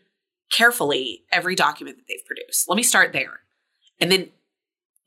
carefully 0.51 1.23
every 1.32 1.55
document 1.55 1.97
that 1.97 2.03
they've 2.07 2.25
produced. 2.25 2.69
Let 2.69 2.78
me 2.78 2.84
start 2.84 3.13
there. 3.13 3.39
And 3.99 4.11
then 4.11 4.30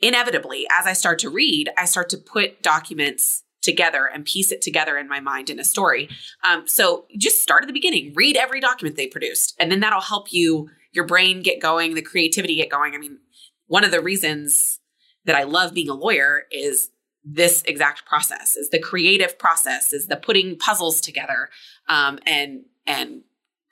inevitably, 0.00 0.66
as 0.78 0.86
I 0.86 0.92
start 0.92 1.18
to 1.20 1.30
read, 1.30 1.70
I 1.78 1.86
start 1.86 2.10
to 2.10 2.18
put 2.18 2.62
documents 2.62 3.44
together 3.62 4.06
and 4.06 4.24
piece 4.24 4.50
it 4.52 4.62
together 4.62 4.96
in 4.96 5.08
my 5.08 5.20
mind 5.20 5.50
in 5.50 5.58
a 5.58 5.64
story. 5.64 6.08
Um, 6.48 6.66
so 6.66 7.06
just 7.16 7.42
start 7.42 7.62
at 7.62 7.66
the 7.66 7.72
beginning, 7.72 8.12
read 8.14 8.36
every 8.36 8.60
document 8.60 8.96
they 8.96 9.06
produced, 9.06 9.54
and 9.60 9.70
then 9.70 9.80
that'll 9.80 10.00
help 10.00 10.32
you, 10.32 10.68
your 10.92 11.06
brain 11.06 11.42
get 11.42 11.60
going, 11.60 11.94
the 11.94 12.02
creativity 12.02 12.56
get 12.56 12.70
going. 12.70 12.94
I 12.94 12.98
mean, 12.98 13.18
one 13.66 13.84
of 13.84 13.90
the 13.90 14.00
reasons 14.00 14.80
that 15.24 15.36
I 15.36 15.44
love 15.44 15.74
being 15.74 15.88
a 15.88 15.94
lawyer 15.94 16.44
is 16.50 16.90
this 17.24 17.62
exact 17.66 18.06
process 18.06 18.56
is 18.56 18.70
the 18.70 18.78
creative 18.78 19.38
process 19.38 19.92
is 19.92 20.06
the 20.06 20.16
putting 20.16 20.56
puzzles 20.56 21.00
together 21.00 21.50
um, 21.88 22.18
and 22.26 22.64
and 22.86 23.22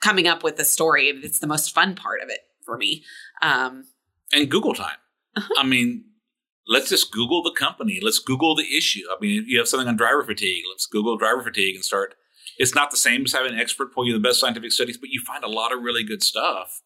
coming 0.01 0.27
up 0.27 0.43
with 0.43 0.59
a 0.59 0.65
story 0.65 1.07
it's 1.07 1.39
the 1.39 1.47
most 1.47 1.73
fun 1.73 1.95
part 1.95 2.21
of 2.21 2.29
it 2.29 2.41
for 2.63 2.77
me 2.77 3.03
um, 3.41 3.85
and 4.31 4.51
google 4.51 4.73
time 4.73 4.97
uh-huh. 5.35 5.53
i 5.57 5.65
mean 5.65 6.05
let's 6.69 6.89
just 6.89 7.11
google 7.11 7.43
the 7.43 7.51
company. 7.51 7.99
Let's 8.01 8.19
google 8.19 8.55
the 8.55 8.77
issue. 8.77 9.01
I 9.11 9.17
mean 9.19 9.43
you 9.47 9.57
have 9.57 9.67
something 9.67 9.87
on 9.87 9.97
driver 9.97 10.23
fatigue. 10.23 10.63
Let's 10.71 10.85
google 10.85 11.17
driver 11.17 11.43
fatigue 11.43 11.75
and 11.75 11.83
start. 11.83 12.15
It's 12.57 12.75
not 12.75 12.91
the 12.91 12.97
same 12.97 13.23
as 13.25 13.33
having 13.33 13.53
an 13.53 13.59
expert 13.59 13.93
pull 13.93 14.05
you 14.05 14.13
the 14.13 14.19
best 14.19 14.39
scientific 14.39 14.71
studies 14.71 14.97
but 14.97 15.09
you 15.09 15.21
find 15.25 15.43
a 15.43 15.49
lot 15.49 15.73
of 15.73 15.81
really 15.81 16.03
good 16.03 16.23
stuff 16.23 16.81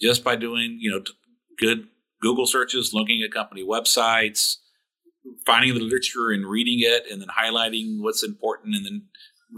just 0.00 0.24
by 0.24 0.36
doing 0.36 0.78
you 0.80 0.90
know 0.90 1.02
good 1.58 1.88
google 2.20 2.46
searches 2.46 2.92
looking 2.92 3.22
at 3.22 3.32
company 3.32 3.64
websites 3.64 4.56
finding 5.44 5.74
the 5.74 5.80
literature 5.80 6.30
and 6.30 6.46
reading 6.46 6.78
it 6.80 7.04
and 7.10 7.20
then 7.20 7.28
highlighting 7.28 8.00
what's 8.00 8.22
important 8.22 8.74
and 8.74 8.84
then 8.86 9.02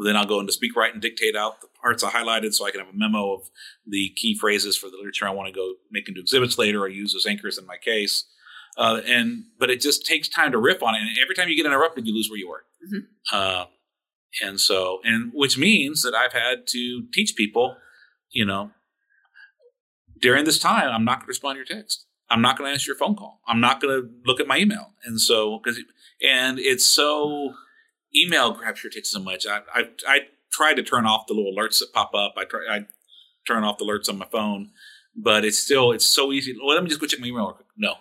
then 0.05 0.17
I'll 0.17 0.27
go 0.27 0.41
into 0.41 0.53
SpeakWrite 0.53 0.93
and 0.93 1.01
dictate 1.01 1.35
out 1.35 1.61
the 1.61 1.69
parts 1.81 2.05
I 2.05 2.11
highlighted 2.11 2.53
so 2.53 2.67
I 2.67 2.71
can 2.71 2.81
have 2.81 2.95
a 2.95 2.97
memo 2.97 3.33
of 3.33 3.51
the 3.87 4.11
key 4.17 4.37
phrases 4.39 4.77
for 4.77 4.91
the 4.91 4.97
literature 4.97 5.27
I 5.27 5.31
want 5.31 5.49
to 5.49 5.59
go 5.59 5.75
make 5.91 6.09
into 6.09 6.21
exhibits 6.21 6.59
later 6.59 6.83
or 6.83 6.89
use 6.89 7.15
as 7.15 7.27
anchors 7.27 7.59
in 7.59 7.67
my 7.67 7.79
case. 7.79 8.25
Uh, 8.79 9.01
and 9.07 9.45
but 9.59 9.71
it 9.71 9.81
just 9.81 10.07
takes 10.07 10.29
time 10.29 10.53
to 10.53 10.59
riff 10.59 10.83
on 10.83 10.95
it. 10.95 11.01
And 11.01 11.19
every 11.21 11.35
time 11.35 11.49
you 11.49 11.57
get 11.57 11.67
interrupted, 11.67 12.07
you 12.07 12.15
lose 12.15 12.31
where 12.31 12.39
you 12.39 12.49
were. 12.49 12.65
Mm-hmm. 12.87 13.37
Uh, 13.37 13.65
and 14.41 14.61
so, 14.61 15.01
and 15.03 15.33
which 15.35 15.59
means 15.59 16.03
that 16.03 16.15
I've 16.15 16.33
had 16.33 16.67
to 16.69 17.03
teach 17.13 17.35
people, 17.35 17.77
you 18.31 18.45
know, 18.45 18.71
during 20.21 20.45
this 20.45 20.59
time, 20.59 20.91
I'm 20.91 21.05
not 21.05 21.19
going 21.19 21.27
to 21.27 21.29
respond 21.29 21.57
to 21.57 21.59
your 21.59 21.81
text. 21.81 22.07
I'm 22.31 22.43
not 22.43 22.57
going 22.57 22.69
to 22.69 22.73
answer 22.73 22.91
your 22.91 22.97
phone 22.97 23.17
call. 23.17 23.41
I'm 23.49 23.61
not 23.61 23.81
going 23.81 24.01
to 24.01 24.09
look 24.25 24.39
at 24.39 24.47
my 24.47 24.59
email. 24.59 24.93
And 25.05 25.21
so, 25.21 25.59
because, 25.59 25.81
and 26.23 26.59
it's 26.59 26.85
so, 26.85 27.55
email 28.15 28.53
grabs 28.53 28.83
your 28.83 28.91
attention 28.91 29.05
so 29.05 29.21
much. 29.21 29.47
I, 29.47 29.61
I, 29.75 29.89
I 30.07 30.19
try 30.53 30.75
to 30.75 30.83
turn 30.83 31.07
off 31.07 31.27
the 31.27 31.35
little 31.35 31.53
alerts 31.53 31.81
that 31.81 31.93
pop 31.93 32.15
up. 32.15 32.35
I 32.37 32.45
try, 32.45 32.61
I 32.71 32.87
turn 33.47 33.65
off 33.65 33.79
the 33.79 33.87
alerts 33.87 34.09
on 34.09 34.19
my 34.19 34.27
phone, 34.27 34.71
but 35.17 35.45
it's 35.45 35.59
still, 35.59 35.91
it's 35.91 36.05
so 36.05 36.33
easy. 36.33 36.55
Well, 36.57 36.75
let 36.75 36.83
me 36.83 36.91
just 36.91 37.01
go 37.01 37.07
check 37.07 37.21
my 37.21 37.29
email. 37.29 37.59
No. 37.77 37.95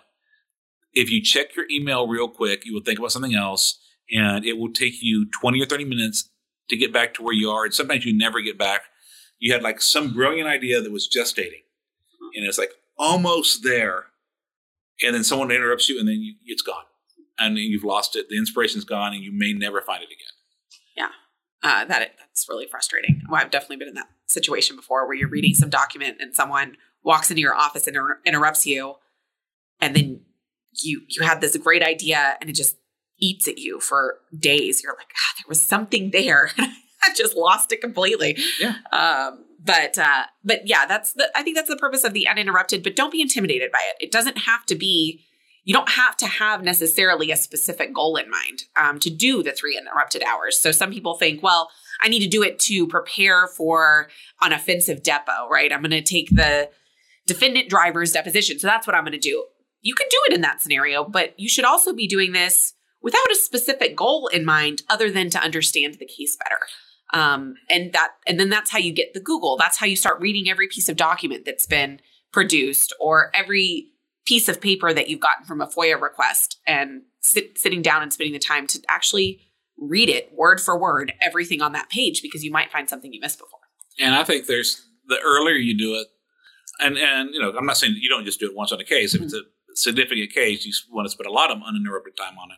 If 0.98 1.10
you 1.12 1.22
check 1.22 1.56
your 1.56 1.66
email 1.70 2.08
real 2.08 2.28
quick, 2.28 2.66
you 2.66 2.74
will 2.74 2.82
think 2.82 3.00
about 3.00 3.12
something 3.12 3.36
else 3.36 3.80
and 4.12 4.46
it 4.46 4.58
will 4.58 4.72
take 4.72 5.02
you 5.02 5.30
20 5.42 5.62
or 5.62 5.66
30 5.66 5.86
minutes 5.86 6.30
to 6.70 6.78
get 6.78 6.92
back 6.92 7.14
to 7.16 7.24
where 7.24 7.34
you 7.34 7.50
are. 7.50 7.66
And 7.66 7.74
sometimes 7.74 8.06
you 8.06 8.18
never 8.18 8.42
get 8.42 8.58
back. 8.58 8.84
You 9.40 9.54
had 9.54 9.64
like 9.64 9.82
some 9.82 10.14
brilliant 10.14 10.48
idea 10.48 10.82
that 10.82 10.92
was 10.92 11.08
gestating 11.08 11.62
and 12.36 12.46
it's 12.46 12.58
like 12.58 12.72
almost 12.98 13.64
there 13.64 14.06
and 15.02 15.14
then 15.14 15.24
someone 15.24 15.52
interrupts 15.52 15.90
you 15.90 16.00
and 16.00 16.08
then 16.08 16.22
you, 16.22 16.36
it's 16.46 16.62
gone 16.62 16.84
and 17.38 17.58
you've 17.58 17.84
lost 17.84 18.16
it 18.16 18.30
the 18.30 18.38
inspiration's 18.38 18.86
gone 18.86 19.14
and 19.14 19.24
you 19.24 19.32
may 19.32 19.54
never 19.54 19.82
find 19.82 20.02
it 20.02 20.08
again 20.08 20.34
yeah 20.96 21.10
uh, 21.64 21.86
that 21.86 22.12
that's 22.20 22.48
really 22.50 22.66
frustrating 22.66 23.22
well, 23.30 23.42
i've 23.42 23.52
definitely 23.52 23.78
been 23.78 23.88
in 23.88 23.94
that 23.94 24.10
situation 24.26 24.76
before 24.76 25.06
where 25.06 25.16
you're 25.16 25.30
reading 25.30 25.54
some 25.54 25.70
document 25.70 26.18
and 26.20 26.36
someone 26.36 26.76
walks 27.04 27.30
into 27.30 27.42
your 27.42 27.56
office 27.56 27.88
and 27.88 27.96
inter- 27.96 28.20
interrupts 28.26 28.66
you 28.66 28.96
and 29.80 29.96
then 29.96 30.22
you 30.84 31.02
you 31.08 31.24
had 31.24 31.42
this 31.42 31.56
great 31.58 31.84
idea 31.84 32.36
and 32.40 32.50
it 32.50 32.54
just 32.54 32.78
eats 33.20 33.48
at 33.48 33.58
you 33.58 33.80
for 33.80 34.20
days 34.38 34.84
you're 34.84 34.94
like 34.94 35.12
ah, 35.16 35.34
there 35.38 35.50
was 35.50 35.62
something 35.62 36.12
there 36.12 36.52
i 36.60 37.14
just 37.16 37.36
lost 37.36 37.72
it 37.72 37.82
completely 37.82 38.38
yeah 38.60 38.76
um, 38.92 39.44
but 39.68 39.98
uh, 39.98 40.24
but 40.44 40.66
yeah, 40.66 40.86
that's 40.86 41.14
the 41.14 41.30
I 41.36 41.44
think 41.44 41.56
that's 41.56 41.70
the 41.70 41.78
purpose 41.78 42.04
of 42.04 42.14
the 42.14 42.28
uninterrupted. 42.28 42.82
But 42.82 42.96
don't 42.96 43.12
be 43.12 43.22
intimidated 43.22 43.72
by 43.72 43.82
it. 43.90 44.04
It 44.04 44.12
doesn't 44.12 44.40
have 44.40 44.66
to 44.68 44.76
be. 44.76 45.22
You 45.66 45.74
don't 45.74 45.90
have 45.90 46.16
to 46.18 46.28
have 46.28 46.64
necessarily 46.64 47.30
a 47.30 47.36
specific 47.36 47.94
goal 47.94 48.16
in 48.16 48.30
mind 48.32 48.64
um, 48.78 49.00
to 49.00 49.10
do 49.10 49.44
the 49.44 49.52
three 49.52 49.78
interrupted 49.78 50.24
hours. 50.24 50.58
So 50.58 50.72
some 50.72 50.94
people 50.94 51.16
think, 51.16 51.44
well, 51.44 51.70
I 52.02 52.08
need 52.08 52.22
to 52.22 52.30
do 52.30 52.42
it 52.42 52.58
to 52.60 52.88
prepare 52.88 53.48
for 53.48 54.08
an 54.42 54.54
offensive 54.54 55.04
depo, 55.04 55.50
right? 55.50 55.74
I'm 55.74 55.82
going 55.82 55.92
to 55.92 56.02
take 56.02 56.30
the 56.30 56.70
defendant 57.26 57.70
driver's 57.70 58.14
deposition. 58.14 58.60
So 58.60 58.68
that's 58.68 58.88
what 58.88 58.96
I'm 58.96 59.04
going 59.04 59.12
to 59.12 59.18
do. 59.18 59.44
You 59.82 59.96
can 59.96 60.08
do 60.10 60.18
it 60.28 60.34
in 60.34 60.42
that 60.42 60.62
scenario, 60.62 61.04
but 61.04 61.40
you 61.40 61.50
should 61.50 61.66
also 61.66 61.94
be 61.94 62.08
doing 62.08 62.32
this 62.32 62.74
without 63.02 63.32
a 63.32 63.36
specific 63.36 63.96
goal 63.96 64.28
in 64.28 64.44
mind 64.44 64.82
other 64.90 65.12
than 65.12 65.30
to 65.30 65.40
understand 65.40 65.96
the 65.96 66.06
case 66.06 66.38
better. 66.44 66.60
Um, 67.14 67.56
and 67.70 67.94
that, 67.94 68.12
and 68.28 68.40
then 68.40 68.50
that's 68.50 68.72
how 68.72 68.80
you 68.80 68.92
get 68.92 69.14
the 69.14 69.20
Google. 69.20 69.56
That's 69.56 69.78
how 69.78 69.86
you 69.86 69.96
start 69.96 70.20
reading 70.20 70.50
every 70.50 70.68
piece 70.68 70.90
of 70.90 70.98
document 70.98 71.46
that's 71.46 71.66
been 71.66 72.02
produced 72.34 72.94
or 73.00 73.32
every 73.34 73.88
piece 74.26 74.50
of 74.50 74.60
paper 74.60 74.94
that 74.94 75.10
you've 75.10 75.22
gotten 75.22 75.46
from 75.46 75.62
a 75.62 75.68
FOIA 75.68 76.00
request 76.00 76.60
and 76.68 77.04
sit, 77.22 77.58
sitting 77.58 77.82
down 77.82 78.04
and 78.04 78.12
spending 78.12 78.34
the 78.34 78.40
time 78.40 78.68
to 78.68 78.82
actually 78.90 79.40
read 79.78 80.10
it 80.10 80.32
word 80.34 80.60
for 80.60 80.78
word, 80.78 81.14
everything 81.22 81.62
on 81.62 81.72
that 81.72 81.90
page, 81.90 82.22
because 82.22 82.44
you 82.44 82.52
might 82.52 82.72
find 82.72 82.90
something 82.90 83.14
you 83.14 83.22
missed 83.22 83.40
before. 83.40 83.60
And 84.00 84.14
I 84.14 84.24
think 84.24 84.48
there's 84.48 84.86
the 85.08 85.18
earlier 85.24 85.56
you 85.56 85.78
do 85.78 85.96
it, 85.96 86.08
and 86.80 86.98
and 86.98 87.34
you 87.34 87.40
know, 87.40 87.56
I'm 87.58 87.66
not 87.66 87.78
saying 87.78 87.96
you 88.00 88.10
don't 88.10 88.26
just 88.26 88.40
do 88.40 88.48
it 88.48 88.56
once 88.56 88.72
on 88.72 88.82
a 88.82 88.84
case. 88.84 89.16
If 89.16 89.22
it's 89.22 89.34
a 89.34 89.42
significant 89.78 90.32
case, 90.32 90.66
you 90.66 90.74
want 90.92 91.06
to 91.06 91.12
spend 91.12 91.28
a 91.28 91.32
lot 91.32 91.52
of 91.52 91.60
uninterrupted 91.66 92.18
time 92.18 92.38
on 92.38 92.52
it. 92.52 92.58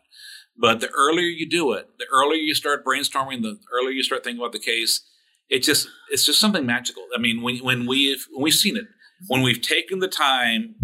But 0.56 0.80
the 0.80 0.90
earlier 0.90 1.26
you 1.26 1.48
do 1.48 1.72
it, 1.72 1.88
the 1.98 2.06
earlier 2.12 2.40
you 2.40 2.54
start 2.54 2.84
brainstorming, 2.84 3.42
the 3.42 3.58
earlier 3.72 3.92
you 3.92 4.02
start 4.02 4.24
thinking 4.24 4.40
about 4.40 4.52
the 4.52 4.58
case, 4.58 5.02
it 5.48 5.60
just 5.60 5.88
it's 6.10 6.24
just 6.24 6.40
something 6.40 6.66
magical. 6.66 7.06
I 7.14 7.18
mean, 7.18 7.42
when 7.42 7.58
when 7.58 7.86
we've 7.86 8.26
when 8.30 8.44
we've 8.44 8.54
seen 8.54 8.76
it, 8.76 8.84
when 9.26 9.42
we've 9.42 9.62
taken 9.62 10.00
the 10.00 10.08
time 10.08 10.74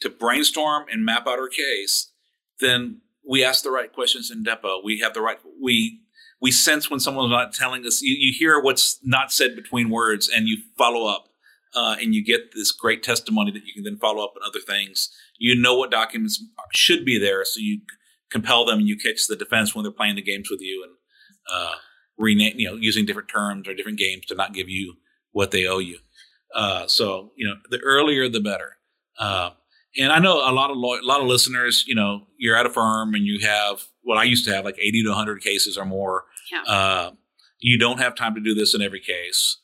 to 0.00 0.10
brainstorm 0.10 0.86
and 0.90 1.04
map 1.04 1.26
out 1.26 1.38
our 1.38 1.48
case, 1.48 2.12
then 2.60 3.00
we 3.28 3.44
ask 3.44 3.62
the 3.62 3.70
right 3.70 3.92
questions 3.92 4.30
in 4.30 4.44
depo. 4.44 4.82
We 4.84 5.00
have 5.00 5.14
the 5.14 5.22
right 5.22 5.38
we 5.60 6.00
we 6.40 6.50
sense 6.50 6.90
when 6.90 7.00
someone's 7.00 7.30
not 7.30 7.54
telling 7.54 7.86
us. 7.86 8.02
You, 8.02 8.16
you 8.18 8.32
hear 8.36 8.60
what's 8.60 8.98
not 9.02 9.32
said 9.32 9.54
between 9.54 9.90
words, 9.90 10.28
and 10.28 10.48
you 10.48 10.58
follow 10.76 11.06
up, 11.06 11.28
uh, 11.74 11.96
and 12.00 12.14
you 12.14 12.24
get 12.24 12.52
this 12.54 12.72
great 12.72 13.02
testimony 13.02 13.52
that 13.52 13.64
you 13.64 13.72
can 13.72 13.84
then 13.84 13.96
follow 13.96 14.24
up 14.24 14.34
on 14.36 14.46
other 14.46 14.60
things. 14.60 15.10
You 15.42 15.60
know 15.60 15.74
what 15.74 15.90
documents 15.90 16.40
should 16.72 17.04
be 17.04 17.18
there, 17.18 17.44
so 17.44 17.58
you 17.58 17.80
compel 18.30 18.64
them 18.64 18.78
and 18.78 18.86
you 18.86 18.96
catch 18.96 19.26
the 19.26 19.34
defense 19.34 19.74
when 19.74 19.82
they're 19.82 19.90
playing 19.90 20.14
the 20.14 20.22
games 20.22 20.48
with 20.48 20.60
you 20.60 20.84
and 20.84 20.92
uh, 21.52 21.74
rename, 22.16 22.54
you 22.60 22.70
know, 22.70 22.76
using 22.76 23.04
different 23.04 23.28
terms 23.28 23.66
or 23.66 23.74
different 23.74 23.98
games 23.98 24.24
to 24.26 24.36
not 24.36 24.54
give 24.54 24.68
you 24.68 24.94
what 25.32 25.50
they 25.50 25.66
owe 25.66 25.80
you. 25.80 25.98
Uh, 26.54 26.86
so 26.86 27.32
you 27.36 27.44
know, 27.44 27.54
the 27.70 27.80
earlier 27.80 28.28
the 28.28 28.38
better. 28.38 28.76
Uh, 29.18 29.50
and 29.98 30.12
I 30.12 30.20
know 30.20 30.48
a 30.48 30.52
lot 30.52 30.70
of 30.70 30.76
law- 30.76 31.00
a 31.00 31.02
lot 31.04 31.20
of 31.20 31.26
listeners. 31.26 31.84
You 31.88 31.96
know, 31.96 32.28
you're 32.36 32.54
at 32.56 32.64
a 32.64 32.70
firm 32.70 33.12
and 33.16 33.26
you 33.26 33.44
have 33.44 33.82
what 34.02 34.18
I 34.18 34.22
used 34.22 34.44
to 34.44 34.54
have 34.54 34.64
like 34.64 34.78
80 34.78 35.02
to 35.02 35.08
100 35.08 35.42
cases 35.42 35.76
or 35.76 35.84
more. 35.84 36.26
Yeah. 36.52 36.62
Uh, 36.72 37.10
you 37.58 37.80
don't 37.80 37.98
have 37.98 38.14
time 38.14 38.36
to 38.36 38.40
do 38.40 38.54
this 38.54 38.76
in 38.76 38.80
every 38.80 39.00
case. 39.00 39.56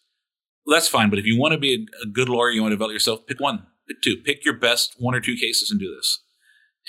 Well, 0.67 0.75
that's 0.75 0.89
fine. 0.89 1.09
But 1.09 1.21
if 1.21 1.25
you 1.25 1.39
want 1.39 1.53
to 1.53 1.59
be 1.59 1.87
a, 2.03 2.03
a 2.03 2.07
good 2.07 2.29
lawyer, 2.29 2.51
you 2.51 2.63
want 2.63 2.73
to 2.73 2.77
develop 2.77 2.93
yourself, 2.93 3.25
pick 3.29 3.39
one 3.39 3.65
two. 4.03 4.17
Pick 4.17 4.45
your 4.45 4.55
best 4.55 4.95
one 4.99 5.15
or 5.15 5.21
two 5.21 5.37
cases 5.37 5.71
and 5.71 5.81
do 5.81 5.95
this. 5.95 6.23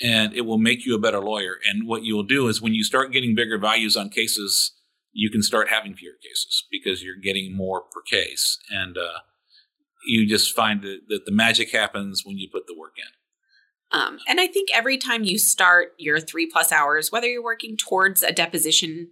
And 0.02 0.32
it 0.32 0.42
will 0.42 0.58
make 0.58 0.86
you 0.86 0.94
a 0.94 0.98
better 0.98 1.20
lawyer. 1.20 1.58
And 1.68 1.86
what 1.86 2.04
you 2.04 2.14
will 2.14 2.22
do 2.22 2.48
is 2.48 2.62
when 2.62 2.74
you 2.74 2.84
start 2.84 3.12
getting 3.12 3.34
bigger 3.34 3.58
values 3.58 3.96
on 3.96 4.08
cases, 4.08 4.72
you 5.12 5.30
can 5.30 5.42
start 5.42 5.68
having 5.68 5.94
fewer 5.94 6.14
cases 6.22 6.64
because 6.70 7.02
you're 7.02 7.16
getting 7.16 7.54
more 7.54 7.82
per 7.82 8.00
case. 8.02 8.58
And 8.70 8.96
uh, 8.96 9.20
you 10.06 10.26
just 10.26 10.54
find 10.54 10.82
that, 10.82 11.00
that 11.08 11.26
the 11.26 11.32
magic 11.32 11.70
happens 11.70 12.22
when 12.24 12.38
you 12.38 12.48
put 12.50 12.66
the 12.66 12.78
work 12.78 12.94
in. 12.96 13.98
Um, 13.98 14.18
and 14.28 14.40
I 14.40 14.46
think 14.46 14.68
every 14.72 14.96
time 14.96 15.24
you 15.24 15.36
start 15.36 15.94
your 15.98 16.20
three 16.20 16.46
plus 16.46 16.70
hours, 16.70 17.10
whether 17.10 17.26
you're 17.26 17.42
working 17.42 17.76
towards 17.76 18.22
a 18.22 18.32
deposition 18.32 19.10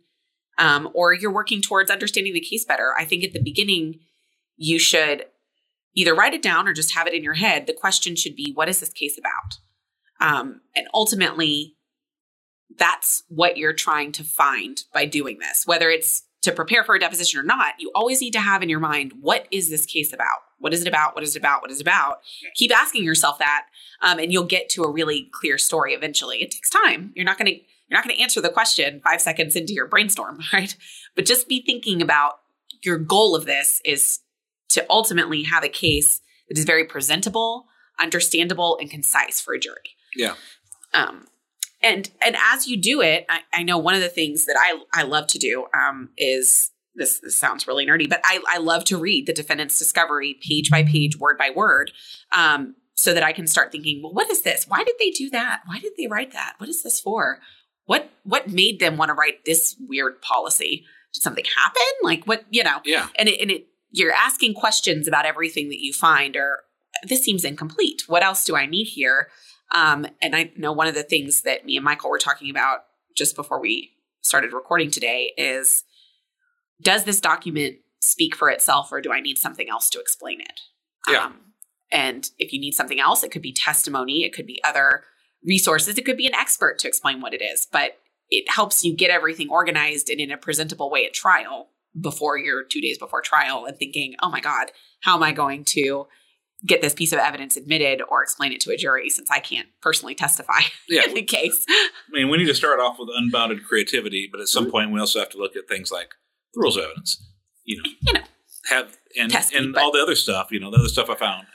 um, 0.56 0.88
or 0.94 1.12
you're 1.12 1.32
working 1.32 1.60
towards 1.60 1.90
understanding 1.90 2.32
the 2.32 2.40
case 2.40 2.64
better, 2.64 2.94
I 2.96 3.04
think 3.04 3.24
at 3.24 3.32
the 3.32 3.42
beginning, 3.42 4.00
you 4.56 4.78
should 4.78 5.24
either 5.98 6.14
write 6.14 6.32
it 6.32 6.42
down 6.42 6.68
or 6.68 6.72
just 6.72 6.94
have 6.94 7.08
it 7.08 7.12
in 7.12 7.24
your 7.24 7.34
head. 7.34 7.66
The 7.66 7.72
question 7.72 8.14
should 8.14 8.36
be, 8.36 8.52
what 8.54 8.68
is 8.68 8.78
this 8.78 8.92
case 8.92 9.18
about? 9.18 9.58
Um, 10.20 10.60
and 10.76 10.86
ultimately, 10.94 11.74
that's 12.78 13.24
what 13.28 13.56
you're 13.56 13.72
trying 13.72 14.12
to 14.12 14.22
find 14.22 14.84
by 14.94 15.06
doing 15.06 15.38
this. 15.40 15.66
Whether 15.66 15.90
it's 15.90 16.22
to 16.42 16.52
prepare 16.52 16.84
for 16.84 16.94
a 16.94 17.00
deposition 17.00 17.40
or 17.40 17.42
not, 17.42 17.74
you 17.80 17.90
always 17.96 18.20
need 18.20 18.32
to 18.34 18.40
have 18.40 18.62
in 18.62 18.68
your 18.68 18.78
mind, 18.78 19.12
what 19.20 19.48
is 19.50 19.70
this 19.70 19.86
case 19.86 20.12
about? 20.12 20.38
What 20.58 20.72
is 20.72 20.82
it 20.82 20.88
about? 20.88 21.16
What 21.16 21.24
is 21.24 21.34
it 21.34 21.40
about? 21.40 21.62
What 21.62 21.72
is 21.72 21.80
it 21.80 21.82
about? 21.82 22.18
Keep 22.54 22.76
asking 22.76 23.02
yourself 23.02 23.38
that, 23.40 23.66
um, 24.00 24.20
and 24.20 24.32
you'll 24.32 24.44
get 24.44 24.68
to 24.70 24.84
a 24.84 24.90
really 24.90 25.28
clear 25.32 25.58
story 25.58 25.94
eventually. 25.94 26.42
It 26.42 26.52
takes 26.52 26.70
time. 26.70 27.12
You're 27.16 27.24
not 27.24 27.38
going 27.38 27.52
to 27.52 27.60
you're 27.88 27.96
not 27.96 28.04
going 28.04 28.14
to 28.14 28.22
answer 28.22 28.42
the 28.42 28.50
question 28.50 29.00
five 29.02 29.22
seconds 29.22 29.56
into 29.56 29.72
your 29.72 29.86
brainstorm, 29.86 30.40
right? 30.52 30.76
But 31.16 31.24
just 31.24 31.48
be 31.48 31.62
thinking 31.62 32.02
about 32.02 32.40
your 32.84 32.98
goal 32.98 33.34
of 33.34 33.46
this 33.46 33.80
is 33.84 34.20
to 34.70 34.84
ultimately 34.90 35.42
have 35.44 35.64
a 35.64 35.68
case 35.68 36.20
that 36.48 36.58
is 36.58 36.64
very 36.64 36.84
presentable, 36.84 37.66
understandable, 37.98 38.78
and 38.80 38.90
concise 38.90 39.40
for 39.40 39.54
a 39.54 39.58
jury. 39.58 39.96
Yeah. 40.16 40.34
Um, 40.94 41.26
and 41.82 42.10
and 42.24 42.36
as 42.52 42.66
you 42.66 42.76
do 42.76 43.00
it, 43.00 43.24
I, 43.28 43.40
I 43.54 43.62
know 43.62 43.78
one 43.78 43.94
of 43.94 44.00
the 44.00 44.08
things 44.08 44.46
that 44.46 44.56
I 44.58 44.80
I 44.92 45.04
love 45.04 45.26
to 45.28 45.38
do 45.38 45.66
um, 45.72 46.10
is 46.16 46.70
this, 46.98 47.20
this 47.20 47.36
sounds 47.36 47.66
really 47.66 47.86
nerdy, 47.86 48.08
but 48.08 48.20
I, 48.24 48.40
I 48.48 48.58
love 48.58 48.84
to 48.86 48.98
read 48.98 49.26
the 49.26 49.32
defendant's 49.32 49.78
discovery 49.78 50.36
page 50.42 50.70
by 50.70 50.82
page, 50.82 51.16
word 51.16 51.38
by 51.38 51.50
word, 51.50 51.92
um, 52.36 52.74
so 52.96 53.14
that 53.14 53.22
I 53.22 53.32
can 53.32 53.46
start 53.46 53.70
thinking, 53.70 54.02
well, 54.02 54.12
what 54.12 54.28
is 54.28 54.42
this? 54.42 54.66
Why 54.66 54.82
did 54.82 54.96
they 54.98 55.10
do 55.10 55.30
that? 55.30 55.60
Why 55.66 55.78
did 55.78 55.92
they 55.96 56.08
write 56.08 56.32
that? 56.32 56.54
What 56.58 56.68
is 56.68 56.82
this 56.82 57.00
for? 57.00 57.38
What 57.86 58.10
what 58.24 58.50
made 58.50 58.80
them 58.80 58.96
want 58.96 59.10
to 59.10 59.14
write 59.14 59.44
this 59.44 59.76
weird 59.80 60.20
policy? 60.20 60.84
Did 61.14 61.22
something 61.22 61.44
happen? 61.56 61.82
Like 62.02 62.24
what 62.24 62.44
you 62.50 62.64
know? 62.64 62.80
Yeah. 62.84 63.08
And 63.16 63.28
it, 63.28 63.40
and 63.40 63.50
it 63.50 63.68
you're 63.90 64.12
asking 64.12 64.54
questions 64.54 65.08
about 65.08 65.26
everything 65.26 65.68
that 65.68 65.80
you 65.80 65.92
find, 65.92 66.36
or 66.36 66.60
this 67.04 67.22
seems 67.22 67.44
incomplete. 67.44 68.02
What 68.06 68.22
else 68.22 68.44
do 68.44 68.56
I 68.56 68.66
need 68.66 68.84
here? 68.84 69.28
Um, 69.74 70.06
and 70.22 70.34
I 70.34 70.52
know 70.56 70.72
one 70.72 70.86
of 70.86 70.94
the 70.94 71.02
things 71.02 71.42
that 71.42 71.64
me 71.64 71.76
and 71.76 71.84
Michael 71.84 72.10
were 72.10 72.18
talking 72.18 72.50
about 72.50 72.80
just 73.16 73.36
before 73.36 73.60
we 73.60 73.90
started 74.22 74.52
recording 74.52 74.90
today 74.90 75.32
is 75.36 75.84
does 76.80 77.04
this 77.04 77.20
document 77.20 77.76
speak 78.00 78.36
for 78.36 78.48
itself 78.48 78.92
or 78.92 79.00
do 79.00 79.12
I 79.12 79.20
need 79.20 79.38
something 79.38 79.68
else 79.68 79.90
to 79.90 80.00
explain 80.00 80.40
it? 80.40 80.60
Yeah. 81.08 81.26
Um, 81.26 81.34
and 81.90 82.30
if 82.38 82.52
you 82.52 82.60
need 82.60 82.74
something 82.74 83.00
else, 83.00 83.22
it 83.22 83.30
could 83.30 83.42
be 83.42 83.52
testimony, 83.52 84.24
it 84.24 84.32
could 84.32 84.46
be 84.46 84.62
other 84.62 85.04
resources, 85.44 85.98
it 85.98 86.04
could 86.04 86.16
be 86.16 86.26
an 86.26 86.34
expert 86.34 86.78
to 86.80 86.88
explain 86.88 87.20
what 87.20 87.34
it 87.34 87.42
is, 87.42 87.66
but 87.70 87.98
it 88.30 88.50
helps 88.50 88.84
you 88.84 88.94
get 88.94 89.10
everything 89.10 89.48
organized 89.48 90.10
and 90.10 90.20
in 90.20 90.30
a 90.30 90.36
presentable 90.36 90.90
way 90.90 91.06
at 91.06 91.14
trial 91.14 91.70
before 92.00 92.38
you're 92.38 92.62
two 92.62 92.80
days 92.80 92.98
before 92.98 93.22
trial 93.22 93.64
and 93.64 93.78
thinking, 93.78 94.14
oh 94.22 94.30
my 94.30 94.40
God, 94.40 94.72
how 95.02 95.16
am 95.16 95.22
I 95.22 95.32
going 95.32 95.64
to 95.66 96.06
get 96.66 96.82
this 96.82 96.94
piece 96.94 97.12
of 97.12 97.18
evidence 97.18 97.56
admitted 97.56 98.02
or 98.08 98.22
explain 98.22 98.52
it 98.52 98.60
to 98.62 98.72
a 98.72 98.76
jury 98.76 99.08
since 99.08 99.30
I 99.30 99.38
can't 99.38 99.68
personally 99.80 100.14
testify 100.14 100.60
Yeah. 100.88 101.04
in 101.04 101.14
the 101.14 101.22
case? 101.22 101.64
I 101.68 101.88
mean, 102.10 102.28
we 102.28 102.38
need 102.38 102.46
to 102.46 102.54
start 102.54 102.80
off 102.80 102.98
with 102.98 103.08
unbounded 103.14 103.64
creativity, 103.64 104.28
but 104.30 104.40
at 104.40 104.48
some 104.48 104.64
mm-hmm. 104.64 104.72
point 104.72 104.92
we 104.92 105.00
also 105.00 105.18
have 105.20 105.30
to 105.30 105.38
look 105.38 105.56
at 105.56 105.68
things 105.68 105.92
like 105.92 106.14
the 106.54 106.60
rules 106.60 106.76
of 106.76 106.84
evidence. 106.84 107.22
You 107.64 107.82
know, 107.82 107.90
You 108.00 108.12
know, 108.14 108.20
have 108.70 108.96
and 109.18 109.32
me, 109.32 109.40
and 109.54 109.76
all 109.76 109.92
the 109.92 110.02
other 110.02 110.14
stuff. 110.14 110.48
You 110.50 110.60
know, 110.60 110.70
the 110.70 110.78
other 110.78 110.88
stuff 110.88 111.10
I 111.10 111.14
found. 111.14 111.46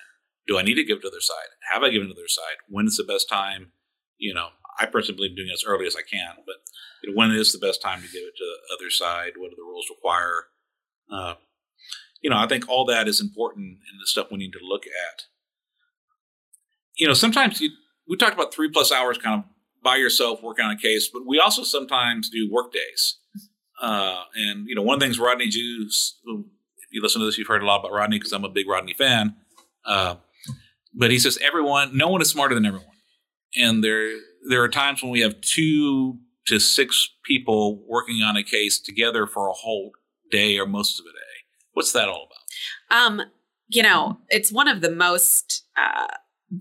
Do 0.48 0.60
I 0.60 0.62
need 0.62 0.76
to 0.76 0.84
give 0.84 1.02
to 1.02 1.08
the 1.08 1.08
other 1.08 1.22
side? 1.22 1.48
Have 1.72 1.84
I 1.84 1.90
given 1.90 2.08
to 2.10 2.14
the 2.14 2.20
other 2.20 2.28
side? 2.28 2.58
When 2.68 2.86
is 2.86 2.98
the 2.98 3.04
best 3.04 3.30
time? 3.30 3.72
You 4.18 4.34
know, 4.34 4.50
I 4.80 4.86
personally 4.86 5.18
believe 5.18 5.32
in 5.32 5.36
doing 5.38 5.50
it 5.50 5.54
as 5.54 5.64
early 5.66 5.86
as 5.86 5.96
I 5.96 6.02
can, 6.02 6.36
but 6.46 6.56
you 7.04 7.12
know, 7.12 7.18
when 7.18 7.32
is 7.32 7.52
the 7.52 7.60
best 7.60 7.82
time 7.82 8.02
to 8.02 8.08
give 8.08 8.24
it 8.24 8.36
to 8.38 8.44
the 8.44 8.76
other 8.76 8.90
side? 8.90 9.34
What 9.38 9.50
do 9.50 9.56
the 9.56 9.64
rules 9.64 9.90
require? 9.90 10.46
Uh, 11.12 11.36
you 12.22 12.30
know, 12.30 12.38
I 12.38 12.48
think 12.48 12.70
all 12.70 12.86
that 12.86 13.08
is 13.08 13.20
important 13.20 13.66
in 13.68 14.00
the 14.00 14.08
stuff 14.08 14.28
we 14.32 14.38
need 14.38 14.54
to 14.54 14.60
look 14.62 14.84
at. 14.86 15.24
You 16.96 17.08
know, 17.08 17.14
sometimes 17.14 17.60
you, 17.60 17.70
we 18.08 18.18
talked 18.18 18.34
about 18.34 18.54
three 18.54 18.70
plus 18.70 18.92
hours 18.92 19.18
kind 19.18 19.44
of 19.44 19.50
by 19.84 19.98
yourself 19.98 20.42
working 20.42 20.66
on 20.66 20.72
a 20.72 20.78
case, 20.78 21.10
but 21.12 21.28
we 21.28 21.40
also 21.40 21.64
sometimes 21.64 22.30
do 22.30 22.50
work 22.50 22.72
days. 22.72 23.18
Uh, 23.82 24.24
and 24.36 24.68
you 24.68 24.76
know, 24.76 24.82
one 24.82 24.96
of 24.96 25.00
the 25.00 25.06
things 25.06 25.20
Rodney 25.20 25.50
Jew's, 25.50 26.16
if 26.26 26.88
you 26.92 27.02
listen 27.02 27.20
to 27.20 27.26
this, 27.26 27.38
you've 27.38 27.48
heard 27.48 27.62
a 27.62 27.66
lot 27.66 27.82
about 27.82 27.92
Rodney 27.92 28.18
because 28.18 28.32
I'm 28.32 28.46
a 28.46 28.50
big 28.50 28.70
Rodney 28.70 28.94
fan. 28.94 29.36
Uh, 29.86 30.16
but 30.94 31.12
he 31.12 31.20
says 31.20 31.38
everyone, 31.46 31.98
no 31.98 32.08
one 32.08 32.22
is 32.22 32.30
smarter 32.30 32.56
than 32.56 32.66
everyone, 32.66 32.88
and 33.58 33.84
there 33.84 34.14
there 34.50 34.62
are 34.64 34.70
times 34.70 35.02
when 35.02 35.12
we 35.12 35.22
have 35.22 35.40
two 35.42 36.20
to 36.48 36.60
six 36.60 37.10
people 37.24 37.84
working 37.88 38.22
on 38.22 38.36
a 38.36 38.44
case 38.44 38.80
together 38.80 39.26
for 39.26 39.48
a 39.48 39.54
whole 39.54 39.92
day 40.32 40.58
or 40.58 40.66
most 40.66 41.00
of 41.00 41.06
a 41.06 41.10
day. 41.10 41.46
What's 41.74 41.94
that 41.94 42.10
all 42.10 42.28
about? 42.28 43.06
Um, 43.06 43.22
you 43.68 43.82
know, 43.82 44.20
it's 44.30 44.52
one 44.52 44.68
of 44.68 44.82
the 44.82 44.92
most 44.92 45.66
uh, 45.78 46.08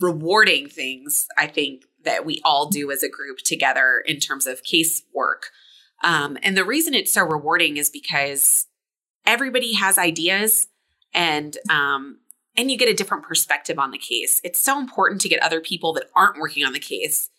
rewarding 0.01 0.69
things 0.69 1.27
I 1.37 1.47
think 1.47 1.85
that 2.05 2.25
we 2.25 2.41
all 2.45 2.69
do 2.69 2.91
as 2.91 3.03
a 3.03 3.09
group 3.09 3.39
together 3.39 4.03
in 4.07 4.19
terms 4.19 4.47
of 4.47 4.63
case 4.63 5.03
work. 5.15 5.51
Um, 6.03 6.37
and 6.43 6.57
the 6.57 6.65
reason 6.65 6.95
it's 6.95 7.13
so 7.13 7.23
rewarding 7.23 7.77
is 7.77 7.91
because 7.91 8.67
everybody 9.27 9.75
has 9.75 9.99
ideas 9.99 10.69
and 11.15 11.57
um, 11.71 12.19
and 12.57 12.71
you 12.71 12.77
get 12.77 12.89
a 12.89 12.95
different 12.95 13.25
perspective 13.25 13.79
on 13.79 13.93
the 13.93 13.99
case. 13.99 14.41
It's 14.45 14.59
so 14.59 14.79
important 14.79 15.21
to 15.23 15.29
get 15.29 15.43
other 15.43 15.61
people 15.61 15.93
that 15.95 16.07
aren't 16.15 16.39
working 16.39 16.65
on 16.65 16.73
the 16.73 16.81
case, 16.81 17.31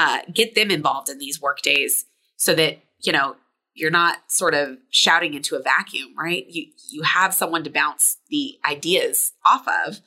uh, 0.00 0.18
get 0.40 0.54
them 0.54 0.70
involved 0.70 1.08
in 1.08 1.18
these 1.18 1.36
work 1.46 1.60
days 1.62 2.04
so 2.36 2.54
that 2.54 2.72
you 3.00 3.12
know 3.12 3.28
you're 3.74 3.90
not 4.02 4.16
sort 4.40 4.54
of 4.54 4.76
shouting 4.90 5.32
into 5.34 5.56
a 5.56 5.62
vacuum, 5.62 6.08
right? 6.26 6.44
You 6.48 6.62
you 6.90 7.02
have 7.02 7.32
someone 7.34 7.62
to 7.64 7.70
bounce 7.70 8.04
the 8.30 8.44
ideas 8.74 9.32
off 9.44 9.66
of. 9.86 10.00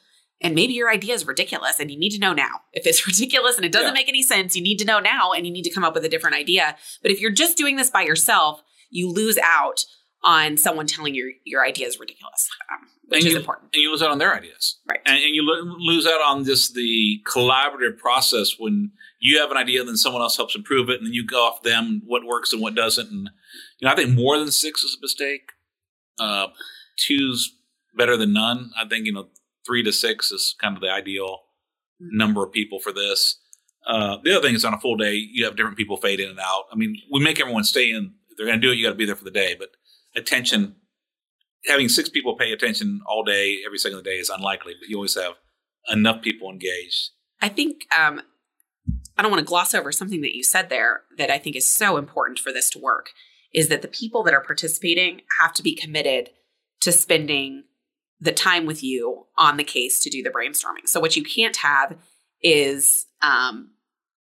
And 0.44 0.56
maybe 0.56 0.74
your 0.74 0.90
idea 0.90 1.14
is 1.14 1.28
ridiculous 1.28 1.80
and 1.80 1.92
you 1.92 2.00
need 2.04 2.14
to 2.18 2.20
know 2.20 2.34
now. 2.34 2.54
If 2.74 2.88
it's 2.88 3.06
ridiculous 3.12 3.58
and 3.58 3.66
it 3.66 3.72
doesn't 3.72 3.90
Yeah. 3.90 4.02
make 4.02 4.10
any 4.10 4.24
sense, 4.24 4.56
you 4.56 4.64
need 4.64 4.80
to 4.80 4.86
know 4.86 5.00
now 5.00 5.34
and 5.34 5.46
you 5.46 5.54
need 5.54 5.66
to 5.70 5.74
come 5.76 5.84
up 5.84 5.94
with 5.94 6.04
a 6.04 6.10
different 6.10 6.36
idea. 6.36 6.76
But 7.04 7.12
if 7.12 7.22
you're 7.22 7.38
just 7.44 7.56
doing 7.58 7.76
this 7.76 7.92
by 7.92 8.02
yourself, 8.02 8.64
you 8.90 9.06
lose 9.12 9.38
out 9.38 9.86
on 10.24 10.58
someone 10.58 10.88
telling 10.88 11.14
you 11.14 11.34
your 11.44 11.64
idea 11.64 11.86
is 11.88 12.00
ridiculous, 12.00 12.50
um, 12.74 12.88
which 13.10 13.20
and 13.24 13.30
is 13.30 13.36
important. 13.36 13.70
And 13.74 13.84
you 13.84 13.92
lose 13.92 14.02
out 14.02 14.10
on 14.10 14.18
their 14.18 14.34
ideas. 14.36 14.80
Right. 14.90 15.00
And, 15.06 15.18
and 15.26 15.36
you 15.36 15.44
lo- 15.44 15.76
lose 15.78 16.08
out 16.08 16.22
on 16.22 16.44
just 16.44 16.74
the 16.74 17.20
collaborative 17.34 17.98
process 18.00 18.56
when 18.58 18.92
you 19.22 19.40
have 19.40 19.52
an 19.52 19.58
idea, 19.58 19.84
then 19.84 19.96
someone 19.96 20.22
else 20.22 20.36
helps 20.36 20.56
improve 20.56 20.90
it, 20.90 20.98
and 20.98 21.06
then 21.06 21.14
you 21.14 21.26
go 21.26 21.48
off 21.48 21.62
them 21.62 22.02
what 22.06 22.26
works 22.26 22.52
and 22.52 22.62
what 22.62 22.76
doesn't. 22.76 23.10
And 23.10 23.30
you 23.80 23.86
know, 23.86 23.92
I 23.92 23.96
think 23.96 24.10
more 24.10 24.38
than 24.38 24.52
six 24.52 24.84
is 24.84 24.98
a 24.98 25.02
mistake. 25.02 25.52
Uh, 26.20 26.48
two's 26.98 27.56
better 27.96 28.18
than 28.18 28.34
none. 28.34 28.72
I 28.78 28.88
think 28.88 29.06
you 29.06 29.14
know 29.14 29.30
three 29.66 29.84
to 29.84 29.94
six 29.94 30.32
is 30.32 30.56
kind 30.60 30.76
of 30.76 30.82
the 30.82 30.90
ideal 30.90 31.44
number 32.00 32.44
of 32.44 32.52
people 32.52 32.80
for 32.80 32.92
this. 32.92 33.38
Uh, 33.86 34.18
the 34.24 34.36
other 34.36 34.48
thing 34.48 34.56
is 34.56 34.66
on 34.66 34.74
a 34.74 34.80
full 34.80 34.96
day, 34.96 35.14
you 35.14 35.46
have 35.46 35.56
different 35.56 35.78
people 35.78 35.98
fade 35.98 36.20
in 36.20 36.30
and 36.30 36.40
out. 36.40 36.66
I 36.72 36.76
mean, 36.76 36.98
we 37.12 37.24
make 37.24 37.40
everyone 37.40 37.64
stay 37.64 37.92
in. 37.92 38.14
If 38.30 38.38
they're 38.38 38.48
going 38.48 38.60
to 38.60 38.68
do 38.68 38.72
it, 38.72 38.76
you 38.76 38.86
got 38.86 38.92
to 38.92 38.98
be 38.98 39.06
there 39.06 39.16
for 39.16 39.24
the 39.24 39.32
day. 39.32 39.56
But 39.58 39.70
attention, 40.16 40.76
having 41.68 41.90
six 41.90 42.10
people 42.10 42.36
pay 42.36 42.52
attention 42.52 43.02
all 43.06 43.24
day, 43.24 43.60
every 43.66 43.78
second 43.78 44.00
of 44.00 44.04
the 44.04 44.10
day 44.10 44.18
is 44.18 44.30
unlikely. 44.30 44.74
But 44.80 44.90
you 44.90 44.98
always 44.98 45.16
have 45.16 45.34
enough 45.92 46.22
people 46.22 46.50
engaged. 46.50 47.12
I 47.42 47.50
think 47.50 47.86
um, 47.98 48.22
I 49.18 49.22
don't 49.22 49.32
want 49.32 49.40
to 49.40 49.50
gloss 49.50 49.74
over 49.74 49.92
something 49.92 50.22
that 50.22 50.36
you 50.36 50.44
said 50.44 50.70
there 50.70 51.02
that 51.18 51.30
I 51.30 51.38
think 51.38 51.56
is 51.56 51.66
so 51.66 51.98
important 51.98 52.40
for 52.40 52.52
this 52.52 52.70
to 52.72 52.80
work 52.80 53.12
is 53.54 53.68
that 53.68 53.82
the 53.82 53.88
people 53.88 54.24
that 54.24 54.34
are 54.34 54.44
participating 54.44 55.22
have 55.40 55.54
to 55.54 55.64
be 55.64 55.76
committed 55.76 56.30
to 56.82 56.92
spending 56.92 57.64
the 58.20 58.32
time 58.32 58.66
with 58.66 58.84
you 58.84 59.26
on 59.38 59.58
the 59.58 59.64
case 59.64 60.00
to 60.00 60.10
do 60.10 60.24
the 60.24 60.30
brainstorming. 60.30 60.88
So 60.88 61.00
what 61.00 61.16
you 61.16 61.24
can't 61.24 61.58
have 61.58 61.98
is 62.42 63.08
um, 63.22 63.72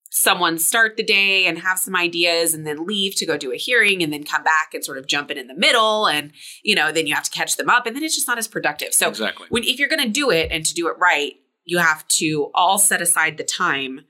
someone 0.10 0.58
start 0.58 0.96
the 0.96 1.04
day 1.04 1.46
and 1.46 1.60
have 1.60 1.80
some 1.80 1.96
ideas 1.96 2.54
and 2.54 2.66
then 2.66 2.86
leave 2.86 3.16
to 3.16 3.26
go 3.26 3.38
do 3.38 3.52
a 3.52 3.58
hearing 3.58 4.04
and 4.04 4.14
then 4.14 4.24
come 4.24 4.44
back 4.44 4.74
and 4.74 4.84
sort 4.84 4.98
of 4.98 5.08
jump 5.08 5.32
in 5.32 5.38
in 5.38 5.48
the 5.48 5.56
middle 5.56 6.08
and 6.08 6.32
you 6.64 6.76
know 6.76 6.92
then 6.92 7.08
you 7.08 7.14
have 7.14 7.24
to 7.24 7.32
catch 7.32 7.58
them 7.58 7.70
up 7.70 7.86
and 7.86 7.96
then 7.96 8.04
it's 8.04 8.16
just 8.16 8.28
not 8.28 8.38
as 8.38 8.48
productive. 8.48 8.94
So 8.94 9.10
Exactly. 9.10 9.48
when 9.50 9.64
if 9.64 9.80
you're 9.80 9.90
going 9.90 10.04
to 10.04 10.10
do 10.10 10.30
it 10.30 10.52
and 10.52 10.66
to 10.66 10.74
do 10.74 10.88
it 10.88 10.98
right, 11.00 11.34
you 11.66 11.80
have 11.80 12.08
to 12.10 12.52
all 12.54 12.78
set 12.78 13.02
aside 13.02 13.38
the 13.38 13.44
time 13.44 14.02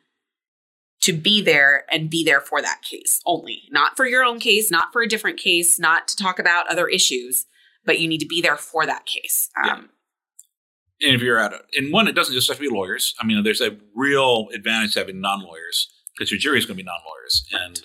to 1.05 1.13
be 1.13 1.39
there 1.39 1.85
and 1.91 2.09
be 2.09 2.23
there 2.23 2.41
for 2.41 2.63
that 2.63 2.81
case 2.81 3.21
only, 3.27 3.61
not 3.69 3.95
for 3.95 4.07
your 4.07 4.23
own 4.23 4.39
case, 4.39 4.71
not 4.71 4.91
for 4.91 5.03
a 5.03 5.07
different 5.07 5.37
case, 5.37 5.77
not 5.77 6.07
to 6.07 6.15
talk 6.15 6.39
about 6.39 6.67
other 6.67 6.87
issues, 6.87 7.45
but 7.85 7.99
you 7.99 8.07
need 8.07 8.17
to 8.17 8.25
be 8.25 8.41
there 8.41 8.57
for 8.57 8.87
that 8.87 9.05
case. 9.05 9.49
Um, 9.55 9.67
Yeah. 9.67 11.07
And 11.07 11.15
if 11.15 11.21
you're 11.21 11.37
at 11.37 11.53
a, 11.53 11.59
and 11.73 11.93
one, 11.93 12.07
it 12.07 12.15
doesn't 12.15 12.33
just 12.33 12.47
have 12.47 12.57
to 12.57 12.63
be 12.63 12.73
lawyers. 12.73 13.13
I 13.19 13.25
mean, 13.25 13.43
there's 13.43 13.61
a 13.61 13.77
real 13.93 14.47
advantage 14.51 14.93
to 14.93 14.99
having 14.99 15.21
non-lawyers 15.21 15.91
because 16.17 16.31
your 16.31 16.39
jury 16.39 16.57
is 16.57 16.65
going 16.65 16.77
to 16.77 16.83
be 16.83 16.87
non-lawyers, 16.87 17.45
and 17.51 17.81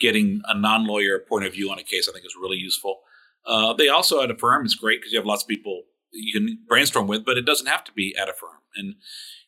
getting 0.00 0.42
a 0.46 0.58
non-lawyer 0.58 1.20
point 1.20 1.46
of 1.46 1.52
view 1.52 1.70
on 1.70 1.78
a 1.78 1.84
case, 1.84 2.08
I 2.08 2.12
think, 2.12 2.26
is 2.26 2.34
really 2.38 2.56
useful. 2.56 2.98
Uh, 3.46 3.72
they 3.72 3.88
also 3.88 4.20
at 4.22 4.30
a 4.30 4.36
firm 4.36 4.66
is 4.66 4.74
great 4.74 5.00
because 5.00 5.12
you 5.12 5.18
have 5.18 5.26
lots 5.26 5.44
of 5.44 5.48
people 5.48 5.84
you 6.10 6.32
can 6.32 6.58
brainstorm 6.68 7.06
with, 7.06 7.24
but 7.24 7.38
it 7.38 7.46
doesn't 7.46 7.68
have 7.68 7.84
to 7.84 7.92
be 7.92 8.14
at 8.20 8.28
a 8.28 8.32
firm. 8.32 8.58
And 8.74 8.96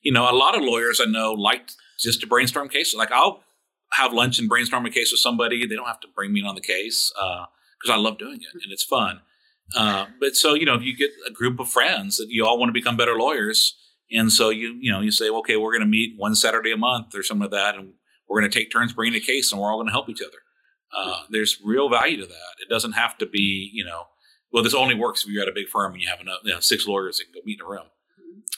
you 0.00 0.12
know, 0.12 0.30
a 0.30 0.32
lot 0.32 0.56
of 0.56 0.62
lawyers 0.62 1.00
I 1.00 1.10
know 1.10 1.32
like 1.32 1.70
just 2.02 2.20
to 2.20 2.26
brainstorm 2.26 2.68
cases. 2.68 2.94
Like 2.94 3.12
I'll 3.12 3.42
have 3.92 4.12
lunch 4.12 4.38
and 4.38 4.48
brainstorm 4.48 4.86
a 4.86 4.90
case 4.90 5.12
with 5.12 5.20
somebody. 5.20 5.66
They 5.66 5.74
don't 5.74 5.86
have 5.86 6.00
to 6.00 6.08
bring 6.14 6.32
me 6.32 6.42
on 6.42 6.54
the 6.54 6.60
case 6.60 7.12
because 7.14 7.90
uh, 7.90 7.92
I 7.92 7.96
love 7.96 8.18
doing 8.18 8.36
it 8.36 8.62
and 8.62 8.72
it's 8.72 8.84
fun. 8.84 9.20
Uh, 9.74 10.06
but 10.18 10.36
so 10.36 10.54
you 10.54 10.66
know, 10.66 10.74
if 10.74 10.82
you 10.82 10.96
get 10.96 11.10
a 11.26 11.32
group 11.32 11.60
of 11.60 11.68
friends 11.68 12.16
that 12.16 12.26
you 12.28 12.44
all 12.44 12.58
want 12.58 12.68
to 12.68 12.72
become 12.72 12.96
better 12.96 13.16
lawyers, 13.16 13.76
and 14.10 14.32
so 14.32 14.48
you 14.50 14.76
you 14.80 14.90
know 14.90 15.00
you 15.00 15.10
say, 15.10 15.28
okay, 15.28 15.56
we're 15.56 15.70
going 15.70 15.80
to 15.80 15.86
meet 15.86 16.14
one 16.16 16.34
Saturday 16.34 16.72
a 16.72 16.76
month 16.76 17.14
or 17.14 17.22
something 17.22 17.42
like 17.42 17.52
that, 17.52 17.76
and 17.76 17.92
we're 18.28 18.40
going 18.40 18.50
to 18.50 18.58
take 18.58 18.72
turns 18.72 18.92
bringing 18.92 19.20
a 19.20 19.24
case, 19.24 19.52
and 19.52 19.60
we're 19.60 19.70
all 19.70 19.76
going 19.76 19.86
to 19.86 19.92
help 19.92 20.08
each 20.08 20.22
other. 20.22 20.38
Uh, 20.96 21.22
there's 21.30 21.58
real 21.64 21.88
value 21.88 22.16
to 22.16 22.26
that. 22.26 22.54
It 22.60 22.68
doesn't 22.68 22.92
have 22.92 23.16
to 23.18 23.26
be 23.26 23.70
you 23.72 23.84
know, 23.84 24.08
well, 24.52 24.64
this 24.64 24.74
only 24.74 24.94
works 24.94 25.24
if 25.24 25.30
you're 25.30 25.42
at 25.42 25.48
a 25.48 25.52
big 25.52 25.68
firm 25.68 25.92
and 25.92 26.02
you 26.02 26.08
have 26.08 26.20
enough, 26.20 26.40
you 26.42 26.52
know, 26.52 26.60
six 26.60 26.86
lawyers 26.86 27.18
that 27.18 27.24
can 27.24 27.34
go 27.34 27.40
meet 27.44 27.60
in 27.60 27.66
a 27.66 27.68
room. 27.68 27.86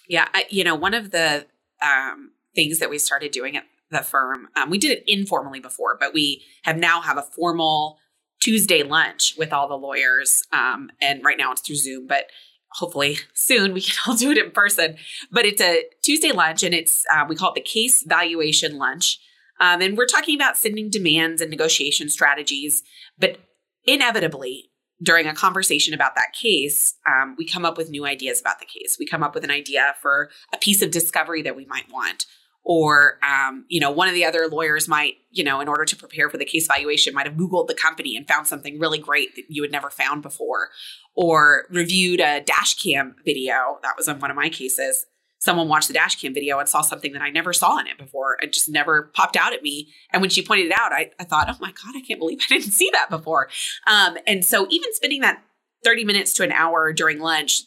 Yeah, 0.08 0.28
I, 0.32 0.46
you 0.48 0.64
know, 0.64 0.74
one 0.74 0.94
of 0.94 1.10
the 1.10 1.46
um, 1.82 2.32
things 2.54 2.78
that 2.78 2.90
we 2.90 2.98
started 2.98 3.32
doing 3.32 3.56
at 3.56 3.64
the 3.90 4.00
firm, 4.00 4.48
um, 4.56 4.70
we 4.70 4.78
did 4.78 4.90
it 4.90 5.04
informally 5.06 5.60
before, 5.60 5.96
but 5.98 6.14
we 6.14 6.42
have 6.62 6.76
now 6.76 7.00
have 7.00 7.18
a 7.18 7.22
formal 7.22 7.98
Tuesday 8.40 8.82
lunch 8.82 9.34
with 9.38 9.52
all 9.52 9.68
the 9.68 9.76
lawyers. 9.76 10.42
Um, 10.52 10.90
and 11.00 11.24
right 11.24 11.38
now 11.38 11.52
it's 11.52 11.60
through 11.60 11.76
Zoom, 11.76 12.06
but 12.06 12.26
hopefully 12.72 13.18
soon 13.34 13.72
we 13.72 13.82
can 13.82 13.94
all 14.06 14.16
do 14.16 14.30
it 14.30 14.38
in 14.38 14.50
person. 14.50 14.96
But 15.30 15.44
it's 15.44 15.60
a 15.60 15.84
Tuesday 16.02 16.32
lunch 16.32 16.62
and 16.62 16.74
it's, 16.74 17.04
uh, 17.12 17.24
we 17.28 17.36
call 17.36 17.52
it 17.52 17.54
the 17.54 17.60
case 17.60 18.02
valuation 18.02 18.78
lunch. 18.78 19.20
Um, 19.60 19.80
and 19.80 19.96
we're 19.96 20.06
talking 20.06 20.34
about 20.34 20.56
sending 20.56 20.90
demands 20.90 21.40
and 21.40 21.50
negotiation 21.50 22.08
strategies. 22.08 22.82
But 23.18 23.38
inevitably, 23.84 24.70
during 25.00 25.26
a 25.26 25.34
conversation 25.34 25.94
about 25.94 26.14
that 26.14 26.32
case, 26.32 26.94
um, 27.06 27.34
we 27.38 27.46
come 27.46 27.64
up 27.64 27.76
with 27.76 27.90
new 27.90 28.04
ideas 28.04 28.40
about 28.40 28.60
the 28.60 28.66
case. 28.66 28.96
We 28.98 29.06
come 29.06 29.22
up 29.22 29.34
with 29.34 29.44
an 29.44 29.50
idea 29.50 29.94
for 30.00 30.30
a 30.52 30.58
piece 30.58 30.82
of 30.82 30.90
discovery 30.90 31.42
that 31.42 31.56
we 31.56 31.66
might 31.66 31.90
want 31.92 32.26
or 32.64 33.18
um, 33.24 33.64
you 33.68 33.80
know 33.80 33.90
one 33.90 34.08
of 34.08 34.14
the 34.14 34.24
other 34.24 34.46
lawyers 34.48 34.88
might 34.88 35.14
you 35.30 35.42
know 35.42 35.60
in 35.60 35.68
order 35.68 35.84
to 35.84 35.96
prepare 35.96 36.30
for 36.30 36.38
the 36.38 36.44
case 36.44 36.66
valuation 36.66 37.14
might 37.14 37.26
have 37.26 37.36
googled 37.36 37.66
the 37.66 37.74
company 37.74 38.16
and 38.16 38.26
found 38.28 38.46
something 38.46 38.78
really 38.78 38.98
great 38.98 39.34
that 39.34 39.44
you 39.48 39.62
had 39.62 39.72
never 39.72 39.90
found 39.90 40.22
before. 40.22 40.70
Or 41.14 41.66
reviewed 41.68 42.20
a 42.20 42.40
dash 42.40 42.74
cam 42.82 43.16
video. 43.24 43.78
That 43.82 43.96
was 43.98 44.08
on 44.08 44.18
one 44.18 44.30
of 44.30 44.36
my 44.36 44.48
cases. 44.48 45.04
Someone 45.40 45.68
watched 45.68 45.88
the 45.88 45.94
dash 45.94 46.18
cam 46.18 46.32
video 46.32 46.58
and 46.58 46.68
saw 46.68 46.80
something 46.82 47.12
that 47.12 47.20
i 47.20 47.28
never 47.28 47.52
saw 47.52 47.78
in 47.78 47.86
it 47.86 47.98
before 47.98 48.38
it 48.40 48.52
just 48.52 48.68
never 48.68 49.10
popped 49.14 49.36
out 49.36 49.52
at 49.52 49.62
me. 49.62 49.92
And 50.12 50.22
when 50.22 50.30
she 50.30 50.44
pointed 50.44 50.66
it 50.66 50.72
out 50.72 50.92
i, 50.92 51.10
I 51.18 51.24
thought 51.24 51.48
oh 51.50 51.58
my 51.60 51.72
god 51.72 51.96
i 51.96 52.00
can't 52.00 52.20
believe 52.20 52.38
i 52.42 52.54
didn't 52.54 52.72
see 52.72 52.90
that 52.92 53.10
before. 53.10 53.48
Um, 53.86 54.16
and 54.26 54.44
so 54.44 54.66
even 54.70 54.94
spending 54.94 55.20
that 55.22 55.42
30 55.84 56.04
minutes 56.04 56.32
to 56.34 56.44
an 56.44 56.52
hour 56.52 56.92
during 56.92 57.18
lunch 57.18 57.62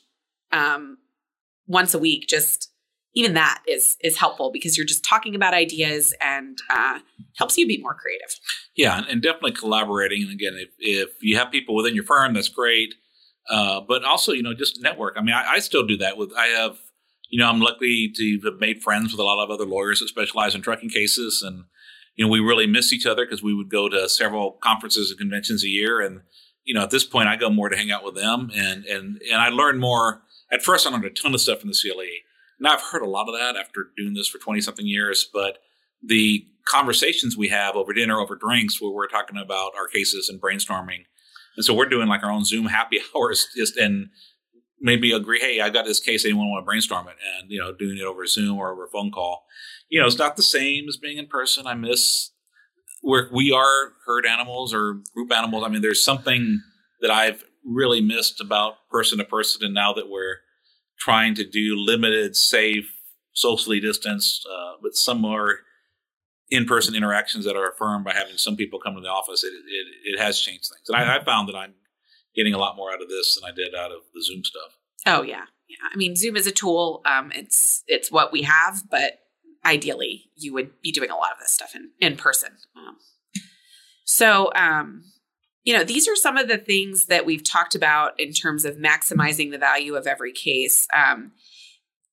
um, 0.52 0.98
once 1.68 1.94
a 1.94 2.00
week 2.00 2.28
just 2.28 2.72
even 3.16 3.34
that 3.34 3.64
is 3.68 3.98
is 4.04 4.18
helpful 4.18 4.52
because 4.52 4.78
you're 4.78 4.86
just 4.86 5.04
talking 5.04 5.34
about 5.34 5.54
ideas 5.54 6.14
and 6.22 6.58
uh, 6.70 7.00
helps 7.38 7.58
you 7.58 7.66
be 7.66 7.82
more 7.82 7.96
creative. 7.96 8.40
Yeah, 8.76 9.04
and 9.10 9.22
definitely 9.22 9.54
collaborating. 9.54 10.24
And 10.24 10.32
again, 10.32 10.56
if, 10.56 10.70
if 10.78 11.10
you 11.22 11.38
have 11.38 11.50
people 11.50 11.76
within 11.76 11.96
your 11.96 12.04
firm, 12.04 12.34
that's 12.34 12.50
great. 12.50 12.94
Uh, 13.50 13.80
but 13.88 14.04
also, 14.04 14.34
you 14.34 14.44
know, 14.44 14.54
just 14.54 14.82
network. 14.82 15.16
I 15.18 15.22
mean, 15.22 15.34
I, 15.34 15.54
I, 15.54 15.60
still 15.60 15.86
do 15.86 15.98
that 15.98 16.18
with. 16.18 16.32
I 16.36 16.48
have, 16.48 16.78
you 17.30 17.40
know, 17.40 17.48
I'm 17.48 17.62
lucky 17.62 18.12
to 18.16 18.40
have 18.44 18.60
made 18.60 18.82
friends 18.82 19.12
with 19.12 19.20
a 19.20 19.24
lot 19.24 19.44
of 19.44 19.52
other 19.52 19.66
lawyers 19.66 20.00
that 20.00 20.08
specialize 20.08 20.56
in 20.56 20.62
trucking 20.62 20.90
cases, 20.90 21.44
and 21.46 21.66
you 22.16 22.26
know, 22.26 22.32
we 22.32 22.40
really 22.40 22.68
miss 22.68 22.92
each 22.92 23.06
other 23.06 23.24
because 23.24 23.44
we 23.44 23.54
would 23.54 23.70
go 23.70 23.88
to 23.88 24.10
several 24.10 24.54
conferences 24.64 25.12
and 25.12 25.20
conventions 25.20 25.64
a 25.64 25.68
year, 25.68 26.02
and 26.02 26.22
you 26.64 26.74
know, 26.74 26.82
at 26.82 26.90
this 26.90 27.04
point, 27.04 27.28
I 27.28 27.36
go 27.36 27.52
more 27.52 27.70
to 27.70 27.78
hang 27.78 27.92
out 27.92 28.04
with 28.04 28.16
them, 28.16 28.50
and 28.54 28.84
and 28.86 29.22
and 29.32 29.42
I 29.42 29.50
learn 29.50 29.80
more. 29.80 30.24
At 30.52 30.64
first, 30.64 30.88
I 30.88 30.90
learned 30.90 31.06
a 31.06 31.12
ton 31.12 31.34
of 31.34 31.42
stuff 31.42 31.60
from 31.60 31.70
the 31.70 31.80
CLE 31.80 32.04
now 32.60 32.74
I've 32.74 32.82
heard 32.82 33.02
a 33.02 33.10
lot 33.10 33.28
of 33.28 33.36
that 33.38 33.56
after 33.58 33.88
doing 33.98 34.14
this 34.14 34.28
for 34.28 34.38
20 34.38 34.62
something 34.62 34.86
years, 34.86 35.28
but 35.32 35.60
the 36.04 36.46
conversations 36.66 37.38
we 37.38 37.50
have 37.50 37.76
over 37.76 37.94
dinner, 37.94 38.20
over 38.20 38.36
drinks, 38.36 38.82
where 38.82 38.92
we're 38.92 39.08
talking 39.08 39.38
about 39.38 39.74
our 39.78 39.88
cases 39.88 40.30
and 40.30 40.42
brainstorming. 40.42 41.06
And 41.56 41.66
so 41.66 41.74
we're 41.74 41.90
doing 41.90 42.08
like 42.08 42.24
our 42.24 42.32
own 42.32 42.44
Zoom 42.46 42.66
happy 42.66 43.00
hours 43.16 43.48
just 43.56 43.78
and 43.78 44.10
maybe 44.82 45.12
agree, 45.12 45.40
hey, 45.40 45.62
I 45.62 45.70
got 45.70 45.86
this 45.86 46.00
case, 46.00 46.26
anyone 46.26 46.50
want 46.50 46.64
to 46.64 46.66
brainstorm 46.66 47.08
it? 47.08 47.16
And, 47.40 47.50
you 47.50 47.60
know, 47.60 47.74
doing 47.74 47.98
it 47.98 48.04
over 48.04 48.26
Zoom 48.26 48.58
or 48.58 48.72
over 48.72 48.86
a 48.86 48.90
phone 48.90 49.12
call. 49.12 49.46
You 49.90 50.00
know, 50.00 50.08
it's 50.08 50.18
not 50.18 50.36
the 50.36 50.44
same 50.44 50.88
as 50.88 50.98
being 50.98 51.18
in 51.18 51.28
person. 51.28 51.66
I 51.68 51.76
miss 51.76 52.32
where 53.02 53.30
we 53.32 53.52
are 53.52 53.94
herd 54.06 54.26
animals 54.26 54.74
or 54.74 55.02
group 55.14 55.32
animals. 55.32 55.64
I 55.64 55.70
mean, 55.70 55.82
there's 55.82 56.04
something 56.04 56.62
that 57.02 57.12
I've 57.12 57.44
really 57.64 58.02
missed 58.02 58.42
about 58.42 58.76
person 58.90 59.18
to 59.20 59.24
person. 59.24 59.64
And 59.64 59.74
now 59.74 59.94
that 59.94 60.10
we're 60.10 60.38
trying 61.00 61.36
to 61.36 61.44
do 61.46 61.76
limited, 61.76 62.36
safe, 62.36 62.92
socially 63.34 63.80
distanced, 63.80 64.48
uh, 64.52 64.74
but 64.82 64.96
some 64.96 65.22
more 65.22 65.60
in-person 66.50 66.96
interactions 66.96 67.46
that 67.46 67.56
are 67.56 67.70
affirmed 67.70 68.06
by 68.06 68.14
having 68.14 68.38
some 68.38 68.56
people 68.56 68.80
come 68.80 68.96
to 68.96 69.02
the 69.02 69.10
office. 69.10 69.44
It, 69.44 69.48
it, 69.48 70.14
it 70.14 70.20
has 70.20 70.40
changed 70.40 70.70
things, 70.70 70.88
and 70.88 70.98
I, 70.98 71.18
I 71.18 71.24
found 71.24 71.50
that 71.50 71.56
I'm 71.56 71.74
getting 72.36 72.54
a 72.54 72.58
lot 72.58 72.76
more 72.76 72.92
out 72.92 73.02
of 73.02 73.10
this 73.10 73.36
than 73.36 73.50
I 73.50 73.54
did 73.54 73.74
out 73.76 73.92
of 73.92 74.02
the 74.14 74.24
Zoom 74.24 74.44
stuff. 74.44 74.78
Oh 75.06 75.22
yeah, 75.22 75.46
yeah. 75.68 75.78
I 75.92 75.96
mean, 75.98 76.16
Zoom 76.16 76.36
is 76.36 76.48
a 76.48 76.52
tool. 76.52 77.02
Um, 77.06 77.32
it's 77.34 77.84
it's 77.88 78.12
what 78.12 78.32
we 78.32 78.44
have, 78.44 78.84
but 78.90 79.20
ideally, 79.66 80.26
you 80.36 80.54
would 80.54 80.82
be 80.82 80.92
doing 80.92 81.10
a 81.10 81.16
lot 81.16 81.32
of 81.32 81.40
this 81.40 81.52
stuff 81.52 81.76
in 81.76 81.92
in 82.00 82.16
person. 82.16 82.52
Um, 82.76 82.98
so, 84.06 84.52
um, 84.56 85.04
you 85.66 85.76
know, 85.76 85.84
these 85.84 86.08
are 86.08 86.16
some 86.16 86.38
of 86.38 86.48
the 86.48 86.60
things 86.60 87.08
that 87.08 87.26
we've 87.26 87.44
talked 87.44 87.76
about 87.76 88.18
in 88.20 88.32
terms 88.32 88.64
of 88.66 88.78
maximizing 88.78 89.52
the 89.52 89.58
value 89.58 89.96
of 89.96 90.06
every 90.06 90.32
case. 90.32 90.88
Um, 90.96 91.32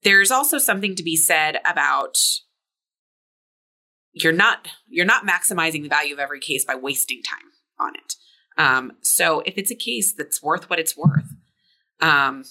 there's 0.02 0.30
also 0.30 0.58
something 0.58 0.94
to 0.96 1.02
be 1.02 1.16
said 1.16 1.58
about 1.64 2.40
you're 4.14 4.32
not 4.32 4.68
you're 4.88 5.06
not 5.06 5.26
maximizing 5.26 5.82
the 5.82 5.88
value 5.88 6.14
of 6.14 6.18
every 6.18 6.40
case 6.40 6.64
by 6.64 6.74
wasting 6.74 7.22
time 7.22 7.50
on 7.78 7.94
it. 7.94 8.14
Um, 8.58 8.92
so 9.02 9.40
if 9.46 9.56
it's 9.56 9.70
a 9.70 9.76
case 9.76 10.12
that's 10.12 10.42
worth 10.42 10.68
what 10.68 10.78
it's 10.78 10.96
worth, 10.96 11.34
um, 12.00 12.44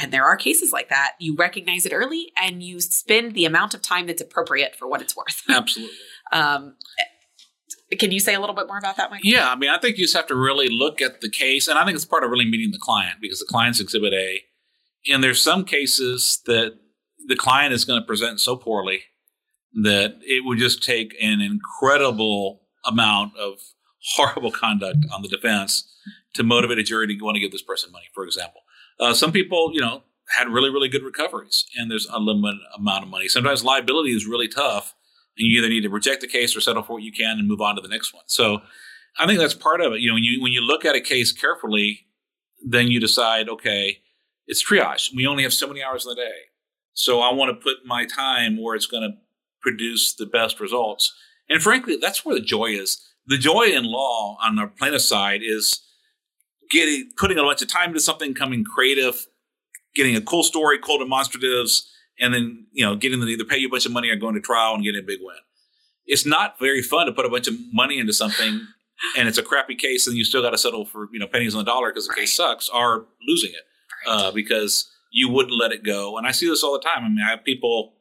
and 0.00 0.12
there 0.12 0.24
are 0.24 0.36
cases 0.36 0.72
like 0.72 0.88
that, 0.88 1.14
you 1.18 1.36
recognize 1.36 1.86
it 1.86 1.92
early 1.92 2.32
and 2.40 2.62
you 2.62 2.80
spend 2.80 3.34
the 3.34 3.44
amount 3.44 3.74
of 3.74 3.82
time 3.82 4.06
that's 4.06 4.22
appropriate 4.22 4.74
for 4.74 4.88
what 4.88 5.00
it's 5.00 5.16
worth. 5.16 5.42
Absolutely. 5.48 5.94
um, 6.32 6.74
can 7.98 8.10
you 8.10 8.20
say 8.20 8.34
a 8.34 8.40
little 8.40 8.54
bit 8.54 8.66
more 8.66 8.78
about 8.78 8.96
that, 8.96 9.10
Michael? 9.10 9.28
Yeah, 9.28 9.50
I 9.50 9.56
mean, 9.56 9.70
I 9.70 9.78
think 9.78 9.96
you 9.96 10.04
just 10.04 10.16
have 10.16 10.26
to 10.28 10.36
really 10.36 10.68
look 10.68 11.00
at 11.00 11.20
the 11.20 11.30
case, 11.30 11.68
and 11.68 11.78
I 11.78 11.84
think 11.84 11.96
it's 11.96 12.04
part 12.04 12.24
of 12.24 12.30
really 12.30 12.44
meeting 12.44 12.70
the 12.70 12.78
client 12.78 13.18
because 13.20 13.38
the 13.38 13.46
client's 13.46 13.80
Exhibit 13.80 14.12
A, 14.12 14.40
and 15.10 15.22
there's 15.22 15.42
some 15.42 15.64
cases 15.64 16.40
that 16.46 16.78
the 17.26 17.36
client 17.36 17.72
is 17.72 17.84
going 17.84 18.00
to 18.00 18.06
present 18.06 18.40
so 18.40 18.56
poorly 18.56 19.02
that 19.82 20.18
it 20.22 20.44
would 20.44 20.58
just 20.58 20.82
take 20.82 21.16
an 21.20 21.40
incredible 21.40 22.62
amount 22.84 23.36
of 23.36 23.58
horrible 24.16 24.50
conduct 24.50 24.98
on 25.12 25.22
the 25.22 25.28
defense 25.28 25.90
to 26.34 26.42
motivate 26.42 26.78
a 26.78 26.82
jury 26.82 27.06
to 27.06 27.24
want 27.24 27.36
to 27.36 27.40
give 27.40 27.52
this 27.52 27.62
person 27.62 27.90
money. 27.90 28.06
For 28.14 28.24
example, 28.24 28.60
uh, 29.00 29.14
some 29.14 29.32
people, 29.32 29.70
you 29.72 29.80
know, 29.80 30.02
had 30.36 30.48
really 30.48 30.70
really 30.70 30.88
good 30.88 31.02
recoveries, 31.02 31.64
and 31.76 31.90
there's 31.90 32.06
a 32.06 32.18
limited 32.18 32.60
amount 32.76 33.04
of 33.04 33.10
money. 33.10 33.28
Sometimes 33.28 33.64
liability 33.64 34.10
is 34.10 34.26
really 34.26 34.48
tough 34.48 34.94
and 35.36 35.46
you 35.48 35.58
either 35.58 35.68
need 35.68 35.82
to 35.82 35.90
reject 35.90 36.20
the 36.20 36.28
case 36.28 36.56
or 36.56 36.60
settle 36.60 36.82
for 36.82 36.94
what 36.94 37.02
you 37.02 37.12
can 37.12 37.38
and 37.38 37.48
move 37.48 37.60
on 37.60 37.76
to 37.76 37.82
the 37.82 37.88
next 37.88 38.14
one. 38.14 38.24
So 38.26 38.60
I 39.18 39.26
think 39.26 39.38
that's 39.38 39.54
part 39.54 39.80
of 39.80 39.92
it. 39.92 40.00
You 40.00 40.08
know, 40.08 40.14
when 40.14 40.24
you 40.24 40.42
when 40.42 40.52
you 40.52 40.60
look 40.60 40.84
at 40.84 40.94
a 40.94 41.00
case 41.00 41.32
carefully, 41.32 42.06
then 42.64 42.88
you 42.88 43.00
decide, 43.00 43.48
okay, 43.48 43.98
it's 44.46 44.64
triage. 44.64 45.14
We 45.14 45.26
only 45.26 45.42
have 45.42 45.52
so 45.52 45.66
many 45.66 45.82
hours 45.82 46.04
in 46.04 46.10
the 46.10 46.16
day. 46.16 46.32
So 46.94 47.20
I 47.20 47.32
want 47.32 47.50
to 47.50 47.62
put 47.62 47.84
my 47.84 48.06
time 48.06 48.60
where 48.60 48.74
it's 48.74 48.86
going 48.86 49.02
to 49.02 49.16
produce 49.60 50.14
the 50.14 50.26
best 50.26 50.60
results. 50.60 51.12
And 51.48 51.62
frankly, 51.62 51.96
that's 52.00 52.24
where 52.24 52.34
the 52.34 52.40
joy 52.40 52.66
is. 52.66 53.00
The 53.26 53.38
joy 53.38 53.64
in 53.64 53.84
law 53.84 54.36
on 54.42 54.56
the 54.56 54.66
plaintiff 54.66 55.02
side 55.02 55.40
is 55.42 55.80
getting 56.70 57.10
putting 57.16 57.38
a 57.38 57.42
bunch 57.42 57.62
of 57.62 57.68
time 57.68 57.88
into 57.88 58.00
something, 58.00 58.34
coming 58.34 58.64
creative, 58.64 59.26
getting 59.94 60.16
a 60.16 60.20
cool 60.20 60.42
story, 60.42 60.78
cool 60.78 60.98
demonstratives, 60.98 61.82
and 62.20 62.32
then 62.32 62.66
you 62.72 62.84
know 62.84 62.96
getting 62.96 63.20
them 63.20 63.28
to 63.28 63.32
either 63.32 63.44
pay 63.44 63.58
you 63.58 63.68
a 63.68 63.70
bunch 63.70 63.86
of 63.86 63.92
money 63.92 64.08
or 64.08 64.16
going 64.16 64.34
to 64.34 64.40
trial 64.40 64.74
and 64.74 64.84
getting 64.84 65.02
a 65.02 65.06
big 65.06 65.18
win. 65.22 65.36
It's 66.06 66.26
not 66.26 66.58
very 66.58 66.82
fun 66.82 67.06
to 67.06 67.12
put 67.12 67.24
a 67.24 67.30
bunch 67.30 67.48
of 67.48 67.54
money 67.72 67.98
into 67.98 68.12
something 68.12 68.66
and 69.18 69.28
it's 69.28 69.38
a 69.38 69.42
crappy 69.42 69.74
case 69.74 70.06
and 70.06 70.16
you 70.16 70.24
still 70.24 70.42
got 70.42 70.50
to 70.50 70.58
settle 70.58 70.84
for 70.84 71.08
you 71.12 71.18
know 71.18 71.26
pennies 71.26 71.54
on 71.54 71.64
the 71.64 71.70
dollar 71.70 71.90
because 71.90 72.06
the 72.06 72.14
case 72.14 72.36
sucks 72.36 72.68
or 72.68 73.06
losing 73.26 73.50
it 73.50 73.66
uh, 74.06 74.30
because 74.30 74.90
you 75.10 75.28
wouldn't 75.28 75.56
let 75.58 75.72
it 75.72 75.84
go. 75.84 76.18
And 76.18 76.26
I 76.26 76.32
see 76.32 76.48
this 76.48 76.62
all 76.62 76.72
the 76.72 76.80
time. 76.80 77.04
I 77.04 77.08
mean, 77.08 77.24
I 77.24 77.30
have 77.30 77.44
people 77.44 77.94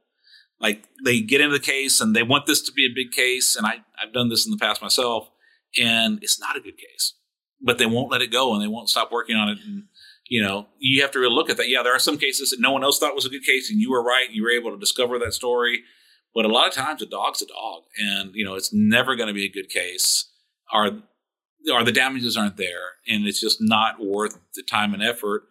like 0.59 0.83
they 1.05 1.21
get 1.21 1.41
into 1.41 1.55
the 1.55 1.63
case 1.63 2.01
and 2.01 2.15
they 2.15 2.23
want 2.23 2.47
this 2.47 2.61
to 2.63 2.71
be 2.71 2.85
a 2.85 2.93
big 2.93 3.11
case, 3.11 3.55
and 3.55 3.65
I 3.65 3.83
I've 4.01 4.13
done 4.13 4.29
this 4.29 4.45
in 4.45 4.51
the 4.51 4.57
past 4.57 4.81
myself, 4.81 5.29
and 5.79 6.19
it's 6.21 6.39
not 6.39 6.57
a 6.57 6.59
good 6.59 6.77
case, 6.77 7.13
but 7.61 7.77
they 7.77 7.85
won't 7.85 8.11
let 8.11 8.21
it 8.21 8.31
go 8.31 8.53
and 8.53 8.61
they 8.61 8.67
won't 8.67 8.89
stop 8.89 9.11
working 9.11 9.35
on 9.35 9.49
it. 9.49 9.59
And 9.65 9.83
you 10.27 10.41
know, 10.41 10.67
you 10.79 11.01
have 11.01 11.11
to 11.11 11.19
really 11.19 11.35
look 11.35 11.49
at 11.49 11.57
that. 11.57 11.69
Yeah, 11.69 11.83
there 11.83 11.95
are 11.95 11.99
some 11.99 12.17
cases 12.17 12.49
that 12.49 12.59
no 12.59 12.71
one 12.71 12.83
else 12.83 12.99
thought 12.99 13.15
was 13.15 13.25
a 13.25 13.29
good 13.29 13.43
case, 13.43 13.69
and 13.69 13.79
you 13.79 13.91
were 13.91 14.03
right. 14.03 14.27
You 14.31 14.43
were 14.43 14.51
able 14.51 14.71
to 14.71 14.79
discover 14.79 15.19
that 15.19 15.33
story. 15.33 15.83
But 16.33 16.45
a 16.45 16.47
lot 16.47 16.67
of 16.67 16.73
times, 16.73 17.01
a 17.01 17.05
dog's 17.05 17.41
a 17.41 17.45
dog, 17.45 17.83
and 17.99 18.31
you 18.33 18.43
know, 18.43 18.55
it's 18.55 18.73
never 18.73 19.15
going 19.15 19.27
to 19.27 19.33
be 19.33 19.45
a 19.45 19.51
good 19.51 19.69
case. 19.69 20.29
Are 20.71 20.91
are 21.71 21.83
the 21.83 21.91
damages 21.91 22.35
aren't 22.35 22.57
there, 22.57 22.93
and 23.07 23.27
it's 23.27 23.39
just 23.39 23.57
not 23.61 24.03
worth 24.03 24.37
the 24.55 24.63
time 24.63 24.93
and 24.93 25.03
effort. 25.03 25.43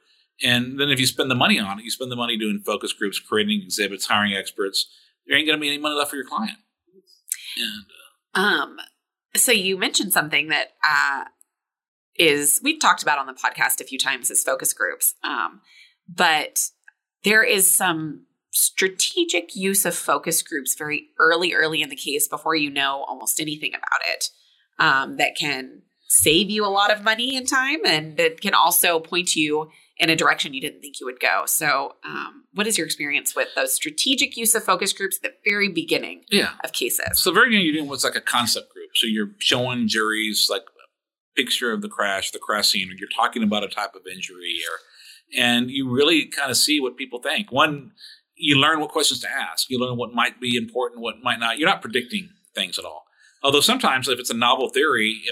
And 0.43 0.81
then 0.81 0.91
if 0.91 0.99
you 0.99 1.07
spend 1.07 1.31
the 1.31 1.37
money 1.37 1.59
on 1.59 1.79
it, 1.79 1.85
you 1.85 1.91
spend 1.91 2.11
the 2.11 2.17
money 2.17 2.37
doing 2.37 2.63
focus 2.65 2.93
groups, 2.93 3.21
creating 3.21 3.63
exhibits, 3.63 4.07
hiring 4.07 4.35
experts. 4.35 4.87
There 5.27 5.37
ain't 5.37 5.47
going 5.47 5.57
to 5.57 5.61
be 5.61 5.69
any 5.69 5.79
money 5.79 5.95
left 5.95 6.11
for 6.11 6.17
your 6.17 6.25
client. 6.25 6.59
And 7.57 7.85
uh, 8.35 8.41
um, 8.41 8.77
so 9.37 9.53
you 9.53 9.79
mentioned 9.79 10.13
something 10.13 10.49
that 10.49 10.73
uh, 10.87 11.25
is 12.17 12.61
we've 12.63 12.81
talked 12.81 13.03
about 13.03 13.19
on 13.19 13.27
the 13.27 13.33
podcast 13.33 13.81
a 13.81 13.85
few 13.85 13.99
times 13.99 14.31
as 14.31 14.43
focus 14.43 14.73
groups. 14.73 15.15
Um, 15.25 15.61
but 16.09 16.69
there 17.25 17.43
is 17.43 17.71
some 17.71 18.27
strategic 18.51 19.57
use 19.57 19.85
of 19.87 19.95
focus 19.95 20.43
groups 20.43 20.75
very 20.75 21.09
early, 21.19 21.55
early 21.55 21.83
in 21.83 21.89
the 21.89 21.97
case 21.97 22.29
before 22.29 22.55
you 22.55 22.71
know 22.71 23.05
almost 23.09 23.41
anything 23.41 23.71
about 23.71 24.01
it 24.13 24.29
um, 24.79 25.17
that 25.17 25.35
can 25.37 25.83
save 26.09 26.51
you 26.51 26.65
a 26.65 26.69
lot 26.69 26.93
of 26.93 27.03
money 27.03 27.37
and 27.37 27.49
time 27.49 27.79
and 27.87 28.19
that 28.19 28.41
can 28.41 28.53
also 28.53 29.01
point 29.01 29.35
you 29.35 29.71
in 29.97 30.11
a 30.11 30.17
direction 30.17 30.53
you 30.53 30.61
didn't 30.61 30.81
think 30.81 31.01
you 31.01 31.07
would 31.07 31.21
go. 31.21 31.45
So, 31.47 31.95
um, 32.05 32.45
what 32.55 32.67
is 32.67 32.77
your 32.77 32.87
experience 32.87 33.37
with 33.37 33.49
those 33.55 33.73
strategic 33.73 34.37
use 34.37 34.55
of 34.55 34.65
focus 34.65 34.93
groups 34.93 35.19
at 35.23 35.23
the 35.23 35.51
very 35.51 35.69
beginning 35.69 36.25
yeah. 36.31 36.51
of 36.65 36.73
cases? 36.73 37.23
So, 37.23 37.33
very 37.33 37.49
beginning, 37.49 37.67
you're 37.67 37.77
doing 37.77 37.89
what's 37.89 38.05
like 38.05 38.17
a 38.17 38.21
concept 38.21 38.73
group. 38.73 38.91
So, 38.95 39.07
you're 39.07 39.31
showing 39.39 39.89
juries 39.89 40.49
like 40.51 40.65
picture 41.35 41.73
of 41.73 41.83
the 41.83 41.89
crash, 41.89 42.31
the 42.31 42.39
crash 42.39 42.69
scene, 42.69 42.91
or 42.91 42.95
you're 42.95 43.09
talking 43.15 43.43
about 43.43 43.65
a 43.65 43.69
type 43.69 43.95
of 43.95 44.03
injury, 44.07 44.61
or 44.71 44.79
and 45.39 45.71
you 45.71 45.91
really 45.91 46.27
kind 46.27 46.51
of 46.51 46.57
see 46.57 46.81
what 46.81 46.97
people 46.97 47.21
think. 47.21 47.51
One, 47.51 47.93
you 48.37 48.57
learn 48.57 48.81
what 48.81 48.91
questions 48.91 49.21
to 49.21 49.31
ask. 49.31 49.71
You 49.71 49.79
learn 49.79 49.97
what 49.97 50.13
might 50.13 50.41
be 50.41 50.57
important, 50.57 51.01
what 51.01 51.23
might 51.23 51.41
not. 51.41 51.59
You're 51.59 51.69
not 51.69 51.81
predicting 51.81 52.31
things 52.55 52.79
at 52.79 52.85
all. 52.85 53.05
Although 53.43 53.61
sometimes, 53.61 54.09
if 54.09 54.19
it's 54.19 54.31
a 54.31 54.35
novel 54.35 54.69
theory, 54.69 55.23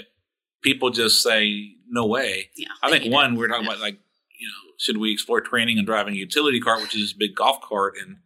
people 0.61 0.89
just 0.89 1.21
say 1.21 1.75
no 1.89 2.05
way. 2.05 2.49
Yeah, 2.55 2.67
I 2.81 2.89
think 2.89 3.11
one 3.11 3.35
we're 3.35 3.47
talking 3.47 3.65
yeah. 3.65 3.71
about 3.71 3.81
like 3.81 3.99
you 4.39 4.47
know 4.47 4.73
should 4.77 4.97
we 4.97 5.11
explore 5.11 5.41
training 5.41 5.77
and 5.77 5.87
driving 5.87 6.13
a 6.13 6.17
utility 6.17 6.59
cart, 6.59 6.81
which 6.81 6.95
is 6.95 7.13
a 7.13 7.17
big 7.17 7.35
golf 7.35 7.61
cart, 7.61 7.95
and 8.01 8.17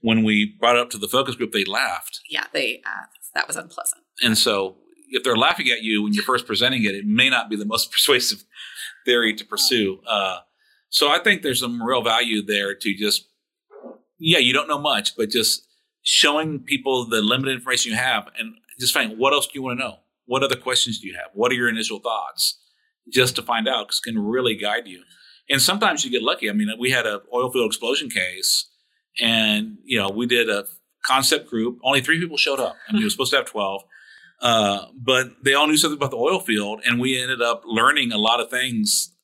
when 0.00 0.24
we 0.24 0.56
brought 0.58 0.76
it 0.76 0.80
up 0.80 0.90
to 0.90 0.98
the 0.98 1.08
focus 1.08 1.36
group, 1.36 1.52
they 1.52 1.64
laughed. 1.64 2.20
Yeah, 2.28 2.44
they 2.52 2.80
uh, 2.86 3.06
that 3.34 3.46
was 3.46 3.56
unpleasant. 3.56 4.02
And 4.22 4.36
so 4.36 4.76
if 5.10 5.22
they're 5.22 5.36
laughing 5.36 5.68
at 5.68 5.82
you 5.82 6.02
when 6.02 6.12
you're 6.12 6.24
first 6.24 6.46
presenting 6.46 6.84
it, 6.84 6.94
it 6.94 7.06
may 7.06 7.28
not 7.28 7.50
be 7.50 7.56
the 7.56 7.64
most 7.64 7.92
persuasive 7.92 8.44
theory 9.04 9.34
to 9.34 9.44
pursue. 9.44 10.00
Uh, 10.06 10.38
so 10.88 11.10
I 11.10 11.18
think 11.18 11.42
there's 11.42 11.60
some 11.60 11.82
real 11.82 12.02
value 12.02 12.42
there 12.42 12.74
to 12.74 12.94
just, 12.94 13.28
yeah, 14.18 14.38
you 14.38 14.52
don't 14.52 14.68
know 14.68 14.80
much, 14.80 15.16
but 15.16 15.30
just 15.30 15.66
showing 16.02 16.60
people 16.60 17.04
the 17.04 17.22
limited 17.22 17.54
information 17.54 17.92
you 17.92 17.98
have 17.98 18.28
and 18.38 18.54
just 18.78 18.94
finding 18.94 19.18
what 19.18 19.32
else 19.32 19.46
do 19.46 19.52
you 19.54 19.62
want 19.62 19.78
to 19.78 19.84
know? 19.84 19.98
What 20.26 20.42
other 20.42 20.56
questions 20.56 20.98
do 20.98 21.06
you 21.06 21.14
have? 21.14 21.30
What 21.34 21.52
are 21.52 21.54
your 21.54 21.68
initial 21.68 21.98
thoughts? 21.98 22.58
Just 23.08 23.36
to 23.36 23.42
find 23.42 23.68
out, 23.68 23.88
because 23.88 24.00
it 24.04 24.10
can 24.10 24.18
really 24.18 24.54
guide 24.54 24.86
you. 24.86 25.02
And 25.48 25.60
sometimes 25.60 26.04
you 26.04 26.10
get 26.10 26.22
lucky. 26.22 26.48
I 26.48 26.52
mean, 26.52 26.68
we 26.78 26.90
had 26.90 27.06
an 27.06 27.20
oil 27.34 27.50
field 27.50 27.66
explosion 27.66 28.08
case, 28.08 28.70
and 29.20 29.78
you 29.84 29.98
know, 29.98 30.08
we 30.08 30.26
did 30.26 30.48
a 30.48 30.66
concept 31.04 31.50
group. 31.50 31.80
Only 31.82 32.00
three 32.00 32.20
people 32.20 32.36
showed 32.36 32.60
up, 32.60 32.76
I 32.86 32.90
and 32.90 32.98
we 32.98 33.04
were 33.04 33.10
supposed 33.10 33.32
to 33.32 33.38
have 33.38 33.46
twelve. 33.46 33.82
Uh, 34.40 34.86
but 34.94 35.28
they 35.44 35.54
all 35.54 35.66
knew 35.66 35.76
something 35.76 35.98
about 35.98 36.10
the 36.10 36.16
oil 36.16 36.40
field, 36.40 36.80
and 36.86 36.98
we 36.98 37.20
ended 37.20 37.42
up 37.42 37.62
learning 37.66 38.10
a 38.12 38.18
lot 38.18 38.40
of 38.40 38.48
things. 38.48 39.14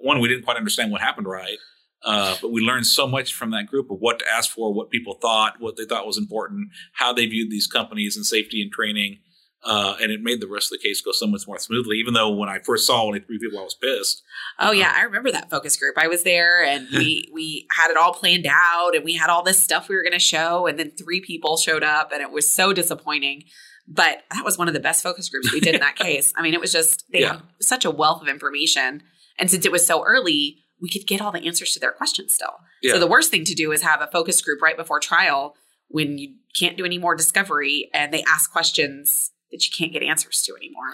One, 0.00 0.20
we 0.20 0.28
didn't 0.28 0.44
quite 0.44 0.56
understand 0.56 0.92
what 0.92 1.00
happened 1.00 1.26
right, 1.26 1.58
uh, 2.04 2.36
but 2.40 2.52
we 2.52 2.60
learned 2.60 2.86
so 2.86 3.08
much 3.08 3.34
from 3.34 3.50
that 3.50 3.66
group 3.66 3.90
of 3.90 3.98
what 3.98 4.20
to 4.20 4.28
ask 4.28 4.50
for, 4.50 4.72
what 4.72 4.90
people 4.90 5.14
thought, 5.20 5.54
what 5.58 5.76
they 5.76 5.84
thought 5.84 6.06
was 6.06 6.18
important, 6.18 6.68
how 6.92 7.12
they 7.12 7.26
viewed 7.26 7.50
these 7.50 7.66
companies 7.66 8.16
and 8.16 8.24
safety 8.24 8.62
and 8.62 8.70
training. 8.70 9.18
Uh, 9.64 9.96
and 10.00 10.12
it 10.12 10.22
made 10.22 10.40
the 10.40 10.46
rest 10.46 10.72
of 10.72 10.78
the 10.78 10.88
case 10.88 11.00
go 11.00 11.10
so 11.10 11.26
much 11.26 11.46
more 11.48 11.58
smoothly. 11.58 11.96
Even 11.96 12.14
though 12.14 12.30
when 12.30 12.48
I 12.48 12.60
first 12.60 12.86
saw 12.86 13.02
only 13.02 13.18
three 13.18 13.40
people, 13.40 13.58
I 13.58 13.64
was 13.64 13.74
pissed. 13.74 14.22
Oh 14.60 14.70
yeah, 14.70 14.92
I 14.96 15.02
remember 15.02 15.32
that 15.32 15.50
focus 15.50 15.76
group. 15.76 15.96
I 15.98 16.06
was 16.06 16.22
there, 16.22 16.62
and 16.62 16.86
we 16.92 17.28
we 17.34 17.66
had 17.76 17.90
it 17.90 17.96
all 17.96 18.14
planned 18.14 18.46
out, 18.48 18.94
and 18.94 19.04
we 19.04 19.14
had 19.14 19.30
all 19.30 19.42
this 19.42 19.60
stuff 19.60 19.88
we 19.88 19.96
were 19.96 20.04
going 20.04 20.12
to 20.12 20.20
show, 20.20 20.68
and 20.68 20.78
then 20.78 20.92
three 20.92 21.20
people 21.20 21.56
showed 21.56 21.82
up, 21.82 22.12
and 22.12 22.22
it 22.22 22.30
was 22.30 22.48
so 22.48 22.72
disappointing. 22.72 23.42
But 23.90 24.24
that 24.30 24.44
was 24.44 24.58
one 24.58 24.68
of 24.68 24.74
the 24.74 24.80
best 24.80 25.02
focus 25.02 25.30
groups 25.30 25.52
we 25.52 25.60
did 25.60 25.74
in 25.74 25.80
that 25.80 25.96
case. 25.96 26.32
I 26.36 26.42
mean, 26.42 26.52
it 26.52 26.60
was 26.60 26.72
just 26.72 27.04
they 27.10 27.20
yeah. 27.20 27.34
had 27.34 27.42
such 27.60 27.84
a 27.84 27.90
wealth 27.90 28.20
of 28.20 28.28
information, 28.28 29.02
and 29.38 29.50
since 29.50 29.64
it 29.64 29.72
was 29.72 29.86
so 29.86 30.04
early, 30.04 30.58
we 30.80 30.88
could 30.88 31.06
get 31.06 31.20
all 31.20 31.32
the 31.32 31.44
answers 31.46 31.72
to 31.74 31.80
their 31.80 31.92
questions 31.92 32.34
still. 32.34 32.58
Yeah. 32.82 32.92
So 32.92 33.00
the 33.00 33.06
worst 33.06 33.30
thing 33.30 33.44
to 33.44 33.54
do 33.54 33.72
is 33.72 33.82
have 33.82 34.00
a 34.00 34.06
focus 34.06 34.40
group 34.40 34.62
right 34.62 34.76
before 34.76 35.00
trial 35.00 35.56
when 35.88 36.18
you 36.18 36.34
can't 36.58 36.76
do 36.76 36.84
any 36.84 36.98
more 36.98 37.16
discovery 37.16 37.88
and 37.94 38.12
they 38.12 38.22
ask 38.24 38.52
questions 38.52 39.32
that 39.50 39.64
you 39.64 39.70
can't 39.76 39.92
get 39.92 40.02
answers 40.02 40.42
to 40.42 40.54
anymore. 40.54 40.92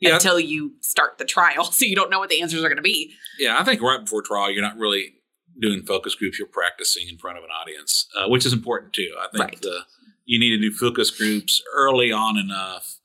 Yeah. 0.00 0.14
Until 0.14 0.38
you 0.38 0.74
start 0.80 1.18
the 1.18 1.24
trial, 1.24 1.64
so 1.72 1.84
you 1.84 1.96
don't 1.96 2.10
know 2.10 2.18
what 2.18 2.28
the 2.28 2.40
answers 2.42 2.62
are 2.62 2.68
going 2.68 2.76
to 2.76 2.82
be. 2.82 3.14
Yeah, 3.38 3.58
I 3.58 3.64
think 3.64 3.80
right 3.80 4.00
before 4.00 4.22
trial, 4.22 4.50
you're 4.50 4.62
not 4.62 4.76
really 4.76 5.14
doing 5.60 5.82
focus 5.82 6.14
groups. 6.14 6.38
You're 6.38 6.48
practicing 6.48 7.08
in 7.08 7.16
front 7.16 7.38
of 7.38 7.44
an 7.44 7.50
audience, 7.50 8.08
uh, 8.16 8.28
which 8.28 8.44
is 8.44 8.52
important 8.52 8.92
too. 8.92 9.12
I 9.18 9.28
think 9.30 9.44
right. 9.44 9.60
the 9.62 9.80
you 10.24 10.38
need 10.38 10.50
to 10.50 10.58
do 10.58 10.74
focus 10.74 11.10
groups 11.10 11.62
early 11.74 12.12
on 12.12 12.38
enough 12.38 12.98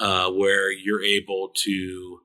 uh, 0.00 0.30
where 0.30 0.70
you're 0.70 1.02
able 1.02 1.50
to 1.54 2.20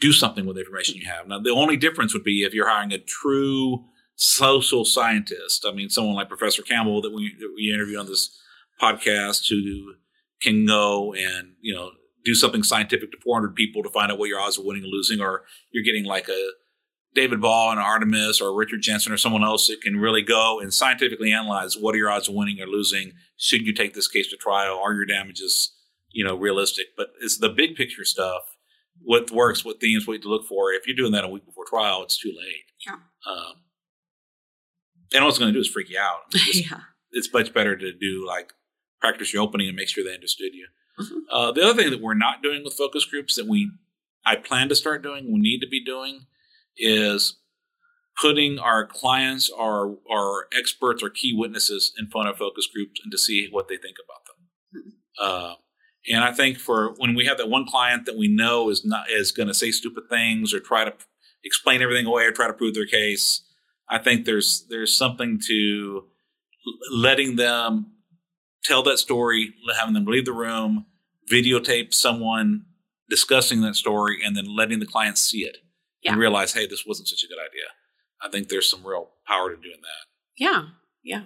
do 0.00 0.12
something 0.12 0.46
with 0.46 0.56
the 0.56 0.60
information 0.60 0.96
you 0.96 1.06
have. 1.06 1.28
Now, 1.28 1.38
the 1.38 1.50
only 1.50 1.76
difference 1.76 2.14
would 2.14 2.24
be 2.24 2.42
if 2.42 2.54
you're 2.54 2.68
hiring 2.68 2.92
a 2.92 2.98
true 2.98 3.84
social 4.16 4.84
scientist. 4.84 5.66
I 5.68 5.72
mean, 5.72 5.90
someone 5.90 6.14
like 6.14 6.28
Professor 6.28 6.62
Campbell 6.62 7.02
that 7.02 7.12
we, 7.12 7.34
that 7.38 7.52
we 7.54 7.72
interview 7.72 7.98
on 7.98 8.06
this 8.06 8.36
podcast 8.80 9.48
who 9.48 9.94
can 10.40 10.66
go 10.66 11.12
and, 11.12 11.52
you 11.60 11.74
know, 11.74 11.90
do 12.24 12.34
something 12.34 12.62
scientific 12.62 13.12
to 13.12 13.18
400 13.22 13.54
people 13.54 13.82
to 13.82 13.90
find 13.90 14.10
out 14.10 14.18
what 14.18 14.28
your 14.28 14.40
odds 14.40 14.58
of 14.58 14.64
winning 14.64 14.82
and 14.82 14.92
losing, 14.92 15.20
or 15.20 15.42
you're 15.70 15.84
getting 15.84 16.04
like 16.04 16.28
a 16.28 16.50
David 17.14 17.40
Ball 17.40 17.72
and 17.72 17.80
Artemis 17.80 18.40
or 18.40 18.54
Richard 18.54 18.82
Jensen 18.82 19.12
or 19.12 19.16
someone 19.16 19.42
else 19.42 19.66
that 19.66 19.82
can 19.82 19.98
really 19.98 20.22
go 20.22 20.60
and 20.60 20.72
scientifically 20.72 21.32
analyze 21.32 21.76
what 21.76 21.94
are 21.94 21.98
your 21.98 22.10
odds 22.10 22.28
of 22.28 22.34
winning 22.34 22.60
or 22.60 22.66
losing. 22.66 23.12
Should 23.36 23.66
you 23.66 23.72
take 23.72 23.94
this 23.94 24.08
case 24.08 24.28
to 24.30 24.36
trial? 24.36 24.80
Are 24.82 24.94
your 24.94 25.06
damages, 25.06 25.72
you 26.10 26.24
know, 26.24 26.36
realistic? 26.36 26.88
But 26.96 27.08
it's 27.20 27.38
the 27.38 27.48
big 27.48 27.74
picture 27.74 28.04
stuff. 28.04 28.56
What 29.02 29.30
works, 29.30 29.64
what 29.64 29.80
themes, 29.80 30.06
what 30.06 30.22
to 30.22 30.28
look 30.28 30.46
for. 30.46 30.72
If 30.72 30.86
you're 30.86 30.96
doing 30.96 31.12
that 31.12 31.24
a 31.24 31.28
week 31.28 31.46
before 31.46 31.64
trial, 31.64 32.02
it's 32.02 32.18
too 32.18 32.32
late. 32.36 32.64
Yeah. 32.86 32.96
Um, 33.30 33.54
and 35.12 35.24
all 35.24 35.30
it's 35.30 35.38
going 35.38 35.52
to 35.52 35.56
do 35.56 35.60
is 35.60 35.68
freak 35.68 35.90
you 35.90 35.98
out. 35.98 36.20
It's, 36.32 36.70
yeah. 36.70 36.80
It's 37.10 37.32
much 37.32 37.52
better 37.52 37.76
to 37.76 37.92
do 37.92 38.24
like 38.26 38.52
practice 39.00 39.32
your 39.32 39.42
opening 39.42 39.68
and 39.68 39.76
make 39.76 39.88
sure 39.88 40.04
they 40.04 40.14
understood 40.14 40.52
you. 40.52 40.68
Mm-hmm. 41.00 41.18
Uh, 41.32 41.52
the 41.52 41.62
other 41.62 41.82
thing 41.82 41.90
that 41.90 42.02
we're 42.02 42.14
not 42.14 42.42
doing 42.42 42.62
with 42.62 42.74
focus 42.74 43.04
groups 43.04 43.34
that 43.36 43.46
we 43.46 43.70
I 44.24 44.36
plan 44.36 44.68
to 44.68 44.74
start 44.74 45.02
doing, 45.02 45.32
we 45.32 45.40
need 45.40 45.60
to 45.60 45.68
be 45.68 45.82
doing, 45.82 46.26
is 46.76 47.36
putting 48.20 48.58
our 48.58 48.86
clients, 48.86 49.50
our 49.50 49.94
our 50.10 50.46
experts, 50.56 51.02
our 51.02 51.10
key 51.10 51.34
witnesses 51.36 51.92
in 51.98 52.08
front 52.08 52.28
of 52.28 52.36
focus 52.36 52.68
groups 52.72 53.00
and 53.02 53.10
to 53.10 53.18
see 53.18 53.48
what 53.50 53.68
they 53.68 53.76
think 53.76 53.96
about 54.04 54.24
them. 54.26 54.92
Uh, 55.20 55.54
and 56.08 56.24
I 56.24 56.32
think 56.32 56.58
for 56.58 56.94
when 56.96 57.14
we 57.14 57.26
have 57.26 57.38
that 57.38 57.48
one 57.48 57.66
client 57.66 58.06
that 58.06 58.16
we 58.16 58.28
know 58.28 58.70
is 58.70 58.84
not 58.84 59.10
is 59.10 59.32
going 59.32 59.48
to 59.48 59.54
say 59.54 59.70
stupid 59.70 60.04
things 60.08 60.52
or 60.52 60.60
try 60.60 60.84
to 60.84 60.94
explain 61.44 61.82
everything 61.82 62.06
away 62.06 62.24
or 62.24 62.32
try 62.32 62.46
to 62.46 62.52
prove 62.52 62.74
their 62.74 62.86
case, 62.86 63.42
I 63.88 63.98
think 63.98 64.24
there's 64.24 64.66
there's 64.68 64.94
something 64.94 65.40
to 65.46 66.04
letting 66.92 67.36
them 67.36 67.92
tell 68.62 68.82
that 68.82 68.98
story, 68.98 69.54
having 69.78 69.94
them 69.94 70.04
leave 70.04 70.26
the 70.26 70.32
room, 70.32 70.86
videotape 71.30 71.94
someone 71.94 72.66
discussing 73.08 73.62
that 73.62 73.74
story, 73.74 74.18
and 74.24 74.36
then 74.36 74.44
letting 74.44 74.78
the 74.78 74.86
client 74.86 75.18
see 75.18 75.40
it 75.40 75.58
yeah. 76.02 76.12
and 76.12 76.20
realize, 76.20 76.52
hey, 76.54 76.66
this 76.66 76.84
wasn't 76.86 77.08
such 77.08 77.24
a 77.24 77.28
good 77.28 77.40
idea. 77.40 77.66
I 78.22 78.28
think 78.28 78.48
there's 78.48 78.70
some 78.70 78.86
real 78.86 79.10
power 79.26 79.50
to 79.50 79.56
doing 79.56 79.80
that. 79.82 80.06
Yeah, 80.36 80.62
yeah. 81.02 81.22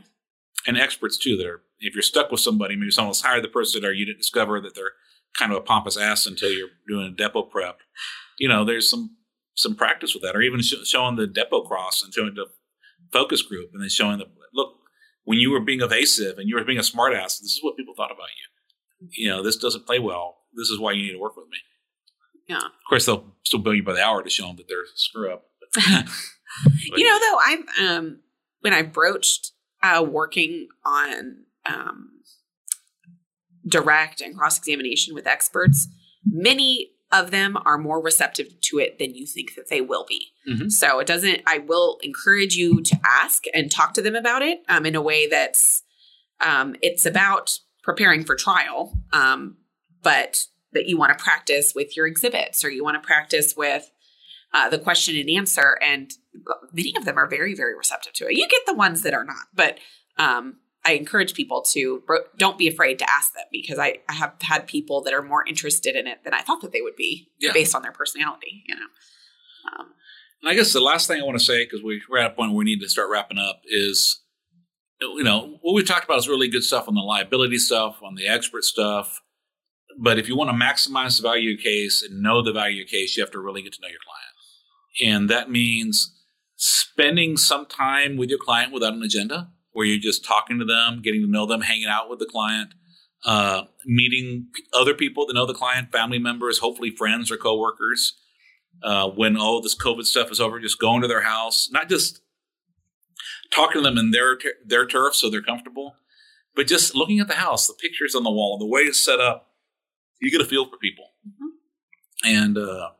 And 0.66 0.79
experts 0.79 1.18
too. 1.18 1.37
That 1.37 1.47
are 1.47 1.62
if 1.81 1.95
you're 1.95 2.03
stuck 2.03 2.31
with 2.31 2.41
somebody, 2.41 2.77
maybe 2.77 2.91
someone's 2.91 3.20
hired 3.20 3.45
the 3.45 3.49
person, 3.49 3.85
or 3.85 3.93
you 3.93 4.07
didn't 4.07 4.18
discover 4.18 4.61
that 4.61 4.75
they're 4.75 4.93
kind 5.37 5.53
of 5.53 5.59
a 5.59 5.62
pompous 5.62 5.97
ass 5.97 6.27
until 6.27 6.51
you're 6.51 6.68
doing 6.89 7.07
a 7.07 7.22
depo 7.22 7.49
prep. 7.49 7.79
You 8.39 8.49
know, 8.49 8.64
there's 8.64 8.89
some 8.89 9.16
some 9.55 9.75
practice 9.75 10.14
with 10.14 10.22
that, 10.22 10.37
or 10.37 10.43
even 10.43 10.61
sh- 10.61 10.85
showing 10.85 11.16
the 11.16 11.27
depo 11.27 11.66
cross 11.66 12.03
and 12.03 12.12
showing 12.12 12.35
the 12.35 12.47
focus 13.12 13.43
group, 13.43 13.70
and 13.72 13.83
then 13.83 13.89
showing 13.89 14.18
the 14.18 14.27
look 14.53 14.75
when 15.25 15.39
you 15.39 15.51
were 15.51 15.61
being 15.61 15.81
evasive 15.81 16.39
and 16.39 16.49
you 16.49 16.57
were 16.57 16.64
being 16.64 16.79
a 16.79 16.83
smartass. 16.83 17.41
This 17.41 17.53
is 17.53 17.61
what 17.62 17.77
people 17.77 17.95
thought 17.97 18.12
about 18.12 18.29
you. 18.29 19.09
You 19.11 19.31
know, 19.31 19.43
this 19.43 19.57
doesn't 19.57 19.87
play 19.87 19.99
well. 19.99 20.37
This 20.55 20.68
is 20.68 20.79
why 20.79 20.93
you 20.93 21.03
need 21.03 21.12
to 21.12 21.18
work 21.18 21.37
with 21.37 21.49
me. 21.51 21.59
Yeah. 22.49 22.59
Of 22.59 22.89
course, 22.89 23.07
they'll 23.07 23.33
still 23.45 23.61
bill 23.61 23.75
you 23.75 23.83
by 23.83 23.95
the 23.95 24.03
hour 24.03 24.23
to 24.23 24.31
show 24.31 24.47
them 24.47 24.57
that 24.57 24.69
they're 24.69 24.85
screw 24.95 25.33
up. 25.33 25.47
you 25.77 27.05
know, 27.05 27.19
though, 27.19 27.39
I've 27.45 27.65
um, 27.81 28.21
when 28.61 28.73
I 28.73 28.83
broached 28.83 29.53
uh, 29.83 30.05
working 30.09 30.69
on 30.85 31.45
um, 31.67 32.11
direct 33.67 34.21
and 34.21 34.37
cross 34.37 34.59
examination 34.59 35.15
with 35.15 35.27
experts, 35.27 35.89
many 36.25 36.91
of 37.13 37.31
them 37.31 37.57
are 37.65 37.79
more 37.79 38.03
receptive 38.03 38.61
to 38.61 38.79
it 38.79 38.99
than 38.99 39.15
you 39.15 39.27
think 39.27 39.55
that 39.55 39.69
they 39.69 39.81
will 39.81 40.05
be. 40.09 40.33
Mhm. 40.49 40.71
So 40.71 40.99
it 40.99 41.07
doesn't, 41.07 41.43
I 41.47 41.59
will 41.59 41.99
encourage 42.03 42.57
you 42.57 42.83
to 42.83 43.01
ask 43.05 43.45
and 43.55 43.71
talk 43.71 43.95
to 43.95 44.03
them 44.03 44.17
about 44.17 44.43
it 44.43 44.63
um, 44.69 44.85
in 44.85 44.95
a 44.95 45.03
way 45.03 45.29
that's, 45.29 45.83
um, 46.41 46.75
it's 46.83 47.07
about 47.07 47.59
preparing 47.83 48.25
for 48.25 48.35
trial, 48.35 48.99
um, 49.13 49.59
but 50.03 50.47
that 50.75 50.87
you 50.87 50.97
want 50.99 51.16
to 51.16 51.22
practice 51.22 51.75
with 51.75 51.97
your 51.97 52.07
exhibits 52.07 52.64
or 52.64 52.70
you 52.70 52.85
want 52.85 53.01
to 53.01 53.07
practice 53.07 53.57
with 53.57 53.91
uh, 54.53 54.68
the 54.68 54.79
question 54.79 55.16
and 55.16 55.29
answer. 55.31 55.79
And 55.83 56.12
many 56.72 56.95
of 56.97 57.05
them 57.05 57.18
are 57.18 57.27
very, 57.27 57.55
very 57.55 57.77
receptive 57.77 58.12
to 58.14 58.27
it. 58.27 58.35
You 58.37 58.49
get 58.49 58.62
the 58.66 58.75
ones 58.75 59.03
that 59.03 59.14
are 59.14 59.25
not, 59.25 59.47
but 59.55 59.79
um, 60.18 60.59
I 60.85 60.93
encourage 60.93 61.35
people 61.35 61.62
to 61.72 62.03
don't 62.37 62.59
be 62.59 62.68
afraid 62.68 62.99
to 62.99 63.11
ask 63.11 63.33
them 63.33 63.45
because 63.51 63.79
I, 63.79 64.01
I 64.09 64.12
have 64.12 64.35
had 64.43 64.66
people 64.66 65.01
that 65.03 65.14
are 65.14 65.22
more 65.22 65.45
interested 65.47 65.97
in 65.97 66.07
it 66.07 66.22
than 66.25 66.35
I 66.35 66.43
thought 66.43 66.61
that 66.61 66.72
they 66.72 66.83
would 66.83 66.97
be 66.97 67.31
Yeah. 67.41 67.53
based 67.53 67.75
on 67.75 67.83
their 67.83 67.93
personality, 67.93 68.62
you 68.66 68.75
know. 68.75 68.87
Um, 69.72 69.87
And 70.43 70.51
I 70.51 70.55
guess 70.55 70.72
the 70.72 70.81
last 70.81 71.07
thing 71.09 71.20
I 71.20 71.25
want 71.25 71.39
to 71.39 71.45
say, 71.45 71.64
because 71.64 71.83
we, 71.83 72.03
we're 72.09 72.18
at 72.18 72.33
a 72.33 72.35
point 72.35 72.51
where 72.51 72.59
we 72.59 72.64
need 72.64 72.81
to 72.81 72.89
start 72.89 73.09
wrapping 73.11 73.39
up, 73.39 73.62
is 73.66 74.20
you 75.01 75.25
know 75.25 75.59
what 75.62 75.75
we've 75.75 75.87
talked 75.87 76.05
about 76.05 76.18
is 76.18 76.29
really 76.29 76.49
good 76.49 76.62
stuff 76.64 76.87
on 76.87 76.95
the 76.95 77.01
liability 77.01 77.59
stuff, 77.59 78.01
on 78.03 78.14
the 78.14 78.27
expert 78.29 78.62
stuff. 78.64 79.20
But 79.99 80.19
if 80.19 80.29
you 80.29 80.37
want 80.37 80.51
to 80.51 80.57
maximize 80.57 81.17
the 81.17 81.23
value 81.23 81.51
of 81.51 81.61
your 81.61 81.63
case 81.63 82.03
and 82.03 82.23
know 82.23 82.43
the 82.43 82.53
value 82.53 82.83
of 82.83 82.91
your 82.91 83.01
case, 83.01 83.17
you 83.17 83.23
have 83.23 83.31
to 83.33 83.41
really 83.41 83.63
get 83.63 83.73
to 83.75 83.81
know 83.81 83.89
your 83.89 83.99
client, 84.05 85.13
and 85.13 85.31
that 85.31 85.51
means 85.51 86.13
spending 86.57 87.37
some 87.37 87.67
time 87.67 88.17
with 88.17 88.31
your 88.31 88.39
client 88.39 88.73
without 88.73 88.93
an 88.93 89.03
agenda, 89.03 89.51
where 89.73 89.87
you're 89.87 89.99
just 89.99 90.25
talking 90.25 90.59
to 90.59 90.65
them, 90.65 91.03
getting 91.03 91.21
to 91.21 91.31
know 91.31 91.47
them, 91.47 91.63
hanging 91.63 91.89
out 91.89 92.09
with 92.09 92.19
the 92.19 92.27
client, 92.27 92.75
uh, 93.25 93.63
meeting 93.85 94.49
other 94.73 94.95
people 94.95 95.27
that 95.27 95.35
know 95.35 95.47
the 95.47 95.55
client, 95.55 95.91
family 95.91 96.19
members, 96.19 96.59
hopefully 96.59 96.91
friends 96.91 97.31
or 97.31 97.37
coworkers 97.37 98.15
uh, 98.83 99.09
when 99.09 99.37
all 99.37 99.61
this 99.61 99.77
COVID 99.77 100.05
stuff 100.05 100.31
is 100.31 100.41
over, 100.41 100.61
just 100.61 100.79
going 100.79 101.03
to 101.03 101.09
their 101.09 101.23
house, 101.23 101.71
not 101.71 101.89
just 101.89 102.21
talking 103.51 103.83
to 103.83 103.89
them 103.89 103.99
in 103.99 104.11
their 104.11 104.37
tur- 104.37 104.55
their 104.65 104.87
turf 104.87 105.15
so 105.15 105.31
they're 105.31 105.43
comfortable, 105.43 105.97
but 106.55 106.67
just 106.67 106.95
looking 106.95 107.21
at 107.21 107.29
the 107.29 107.35
house, 107.35 107.67
the 107.67 107.75
pictures 107.75 108.15
on 108.15 108.25
the 108.25 108.31
wall, 108.31 108.59
the 108.59 108.67
way 108.67 108.83
it's 108.83 109.01
set 109.01 109.21
up. 109.21 109.51
You 110.21 110.31
get 110.31 110.41
a 110.41 110.45
feel 110.45 110.69
for 110.69 110.77
people, 110.79 111.07
and 112.25 112.57
uh, 112.57 112.91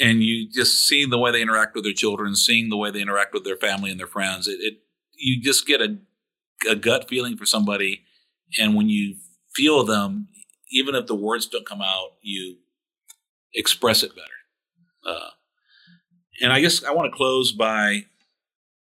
and 0.00 0.22
you 0.22 0.50
just 0.50 0.86
seeing 0.86 1.10
the 1.10 1.18
way 1.18 1.30
they 1.30 1.42
interact 1.42 1.74
with 1.74 1.84
their 1.84 1.92
children, 1.92 2.34
seeing 2.34 2.68
the 2.68 2.76
way 2.76 2.90
they 2.90 3.00
interact 3.00 3.32
with 3.32 3.44
their 3.44 3.56
family 3.56 3.90
and 3.90 3.98
their 3.98 4.06
friends. 4.06 4.48
It, 4.48 4.58
it 4.60 4.74
you 5.14 5.40
just 5.40 5.66
get 5.66 5.80
a 5.80 5.98
a 6.70 6.76
gut 6.76 7.08
feeling 7.08 7.36
for 7.36 7.46
somebody, 7.46 8.02
and 8.58 8.74
when 8.74 8.88
you 8.88 9.16
feel 9.54 9.84
them, 9.84 10.28
even 10.70 10.94
if 10.94 11.06
the 11.06 11.14
words 11.14 11.46
don't 11.46 11.66
come 11.66 11.82
out, 11.82 12.12
you 12.22 12.58
express 13.54 14.02
it 14.02 14.12
better. 14.14 15.16
Uh, 15.16 15.30
and 16.40 16.52
I 16.52 16.60
guess 16.60 16.84
I 16.84 16.92
want 16.92 17.10
to 17.10 17.16
close 17.16 17.52
by 17.52 18.06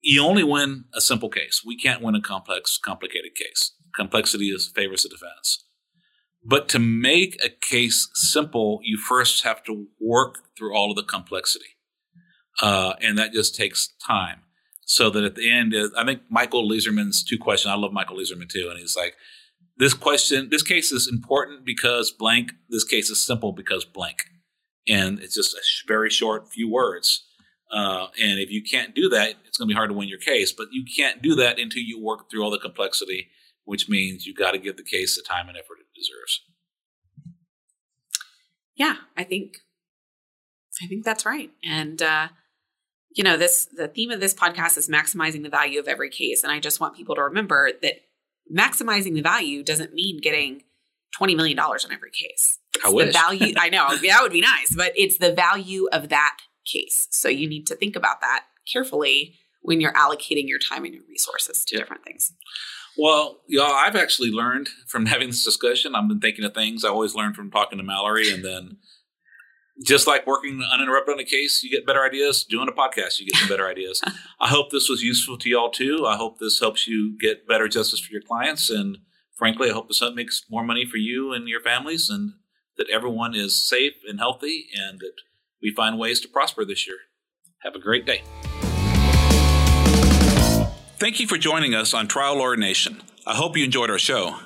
you 0.00 0.22
only 0.22 0.44
win 0.44 0.84
a 0.94 1.00
simple 1.00 1.28
case. 1.28 1.62
We 1.64 1.76
can't 1.76 2.02
win 2.02 2.14
a 2.14 2.20
complex, 2.20 2.78
complicated 2.78 3.34
case. 3.34 3.72
Complexity 3.96 4.50
is 4.50 4.68
favors 4.68 5.02
the 5.02 5.08
defense. 5.08 5.64
But 6.44 6.68
to 6.70 6.78
make 6.78 7.42
a 7.44 7.48
case 7.48 8.08
simple, 8.14 8.80
you 8.82 8.96
first 8.96 9.44
have 9.44 9.62
to 9.64 9.88
work 10.00 10.38
through 10.56 10.74
all 10.74 10.90
of 10.90 10.96
the 10.96 11.02
complexity. 11.02 11.76
Uh, 12.60 12.94
and 13.00 13.18
that 13.18 13.32
just 13.32 13.54
takes 13.54 13.94
time. 14.06 14.40
So 14.86 15.10
that 15.10 15.24
at 15.24 15.34
the 15.34 15.50
end, 15.50 15.74
uh, 15.74 15.88
I 15.96 16.04
think 16.04 16.22
Michael 16.30 16.68
Leizerman's 16.68 17.22
two 17.22 17.38
questions. 17.38 17.70
I 17.70 17.76
love 17.76 17.92
Michael 17.92 18.16
Leizerman 18.16 18.48
too. 18.48 18.68
And 18.70 18.78
he's 18.78 18.96
like, 18.96 19.14
this 19.76 19.94
question, 19.94 20.48
this 20.50 20.62
case 20.62 20.90
is 20.90 21.06
important 21.06 21.64
because 21.64 22.10
blank. 22.10 22.52
This 22.68 22.84
case 22.84 23.10
is 23.10 23.22
simple 23.22 23.52
because 23.52 23.84
blank 23.84 24.24
and 24.88 25.20
it's 25.20 25.34
just 25.34 25.54
a 25.54 25.60
very 25.86 26.10
short 26.10 26.48
few 26.48 26.70
words. 26.70 27.24
Uh, 27.70 28.06
and 28.20 28.40
if 28.40 28.50
you 28.50 28.62
can't 28.62 28.94
do 28.94 29.08
that, 29.10 29.34
it's 29.46 29.58
going 29.58 29.68
to 29.68 29.72
be 29.72 29.76
hard 29.76 29.90
to 29.90 29.94
win 29.94 30.08
your 30.08 30.18
case. 30.18 30.52
But 30.52 30.68
you 30.72 30.84
can't 30.96 31.20
do 31.20 31.34
that 31.36 31.58
until 31.58 31.82
you 31.82 32.02
work 32.02 32.30
through 32.30 32.42
all 32.42 32.50
the 32.50 32.58
complexity, 32.58 33.28
which 33.68 33.86
means 33.86 34.26
you 34.26 34.32
got 34.32 34.52
to 34.52 34.58
give 34.58 34.78
the 34.78 34.82
case 34.82 35.14
the 35.14 35.20
time 35.20 35.46
and 35.46 35.58
effort 35.58 35.76
it 35.78 35.94
deserves. 35.94 36.40
yeah, 38.74 38.96
I 39.14 39.24
think 39.24 39.58
I 40.82 40.86
think 40.86 41.04
that's 41.04 41.26
right. 41.26 41.50
And 41.62 42.00
uh, 42.00 42.28
you 43.14 43.22
know, 43.22 43.36
this 43.36 43.66
the 43.66 43.88
theme 43.88 44.10
of 44.10 44.20
this 44.20 44.32
podcast 44.32 44.78
is 44.78 44.88
maximizing 44.88 45.42
the 45.42 45.50
value 45.50 45.78
of 45.80 45.86
every 45.86 46.08
case. 46.08 46.42
And 46.42 46.50
I 46.50 46.60
just 46.60 46.80
want 46.80 46.96
people 46.96 47.14
to 47.16 47.22
remember 47.22 47.70
that 47.82 47.96
maximizing 48.50 49.12
the 49.12 49.20
value 49.20 49.62
doesn't 49.62 49.92
mean 49.92 50.18
getting 50.22 50.62
$20 51.20 51.36
million 51.36 51.58
on 51.58 51.92
every 51.92 52.10
case. 52.10 52.58
I 52.82 52.88
It's 52.88 52.92
wish. 52.94 53.06
The 53.08 53.12
value, 53.20 53.54
I 53.58 53.68
know, 53.68 53.94
that 54.02 54.18
would 54.22 54.32
be 54.32 54.40
nice, 54.40 54.74
but 54.74 54.92
it's 54.96 55.18
the 55.18 55.32
value 55.34 55.88
of 55.92 56.08
that 56.08 56.38
case. 56.64 57.06
So 57.10 57.28
you 57.28 57.46
need 57.46 57.66
to 57.66 57.76
think 57.76 57.96
about 57.96 58.22
that 58.22 58.44
carefully 58.72 59.34
when 59.60 59.80
you're 59.80 59.92
allocating 59.92 60.48
your 60.48 60.58
time 60.58 60.84
and 60.84 60.94
your 60.94 61.02
resources 61.06 61.66
to 61.66 61.76
different 61.76 62.04
things. 62.04 62.32
Well, 62.98 63.38
y'all, 63.46 63.72
I've 63.72 63.94
actually 63.94 64.30
learned 64.30 64.68
from 64.88 65.06
having 65.06 65.28
this 65.28 65.44
discussion. 65.44 65.94
I've 65.94 66.08
been 66.08 66.20
thinking 66.20 66.44
of 66.44 66.52
things 66.52 66.84
I 66.84 66.88
always 66.88 67.14
learn 67.14 67.32
from 67.32 67.50
talking 67.50 67.78
to 67.78 67.84
Malorie, 67.84 68.34
and 68.34 68.44
then 68.44 68.78
just 69.86 70.08
like 70.08 70.26
working 70.26 70.60
uninterrupted 70.72 71.14
on 71.14 71.20
a 71.20 71.24
case, 71.24 71.62
you 71.62 71.70
get 71.70 71.86
better 71.86 72.04
ideas. 72.04 72.44
Doing 72.44 72.68
a 72.68 72.72
podcast, 72.72 73.20
you 73.20 73.26
get 73.26 73.36
some 73.36 73.48
better 73.48 73.68
ideas. 73.68 74.02
I 74.40 74.48
hope 74.48 74.70
this 74.70 74.88
was 74.88 75.02
useful 75.02 75.38
to 75.38 75.48
y'all 75.48 75.70
too. 75.70 76.04
I 76.04 76.16
hope 76.16 76.40
this 76.40 76.58
helps 76.58 76.88
you 76.88 77.16
get 77.18 77.46
better 77.46 77.68
justice 77.68 78.00
for 78.00 78.12
your 78.12 78.22
clients, 78.22 78.68
and 78.68 78.98
frankly, 79.36 79.70
I 79.70 79.74
hope 79.74 79.86
this 79.86 80.02
makes 80.14 80.44
more 80.50 80.64
money 80.64 80.84
for 80.84 80.96
you 80.96 81.32
and 81.32 81.48
your 81.48 81.60
families, 81.60 82.10
and 82.10 82.32
that 82.76 82.90
everyone 82.90 83.36
is 83.36 83.56
safe 83.56 83.94
and 84.08 84.18
healthy, 84.18 84.66
and 84.74 84.98
that 84.98 85.14
we 85.62 85.72
find 85.72 85.98
ways 86.00 86.20
to 86.20 86.28
prosper 86.28 86.64
this 86.64 86.86
year. 86.86 86.96
Have 87.62 87.76
a 87.76 87.80
great 87.80 88.06
day. 88.06 88.22
Thank 90.98 91.20
you 91.20 91.28
for 91.28 91.38
joining 91.38 91.76
us 91.76 91.94
on 91.94 92.08
Trial 92.08 92.38
Lawyer 92.38 92.56
Nation. 92.56 93.02
I 93.24 93.36
hope 93.36 93.56
you 93.56 93.64
enjoyed 93.64 93.88
our 93.88 94.00
show. 94.00 94.40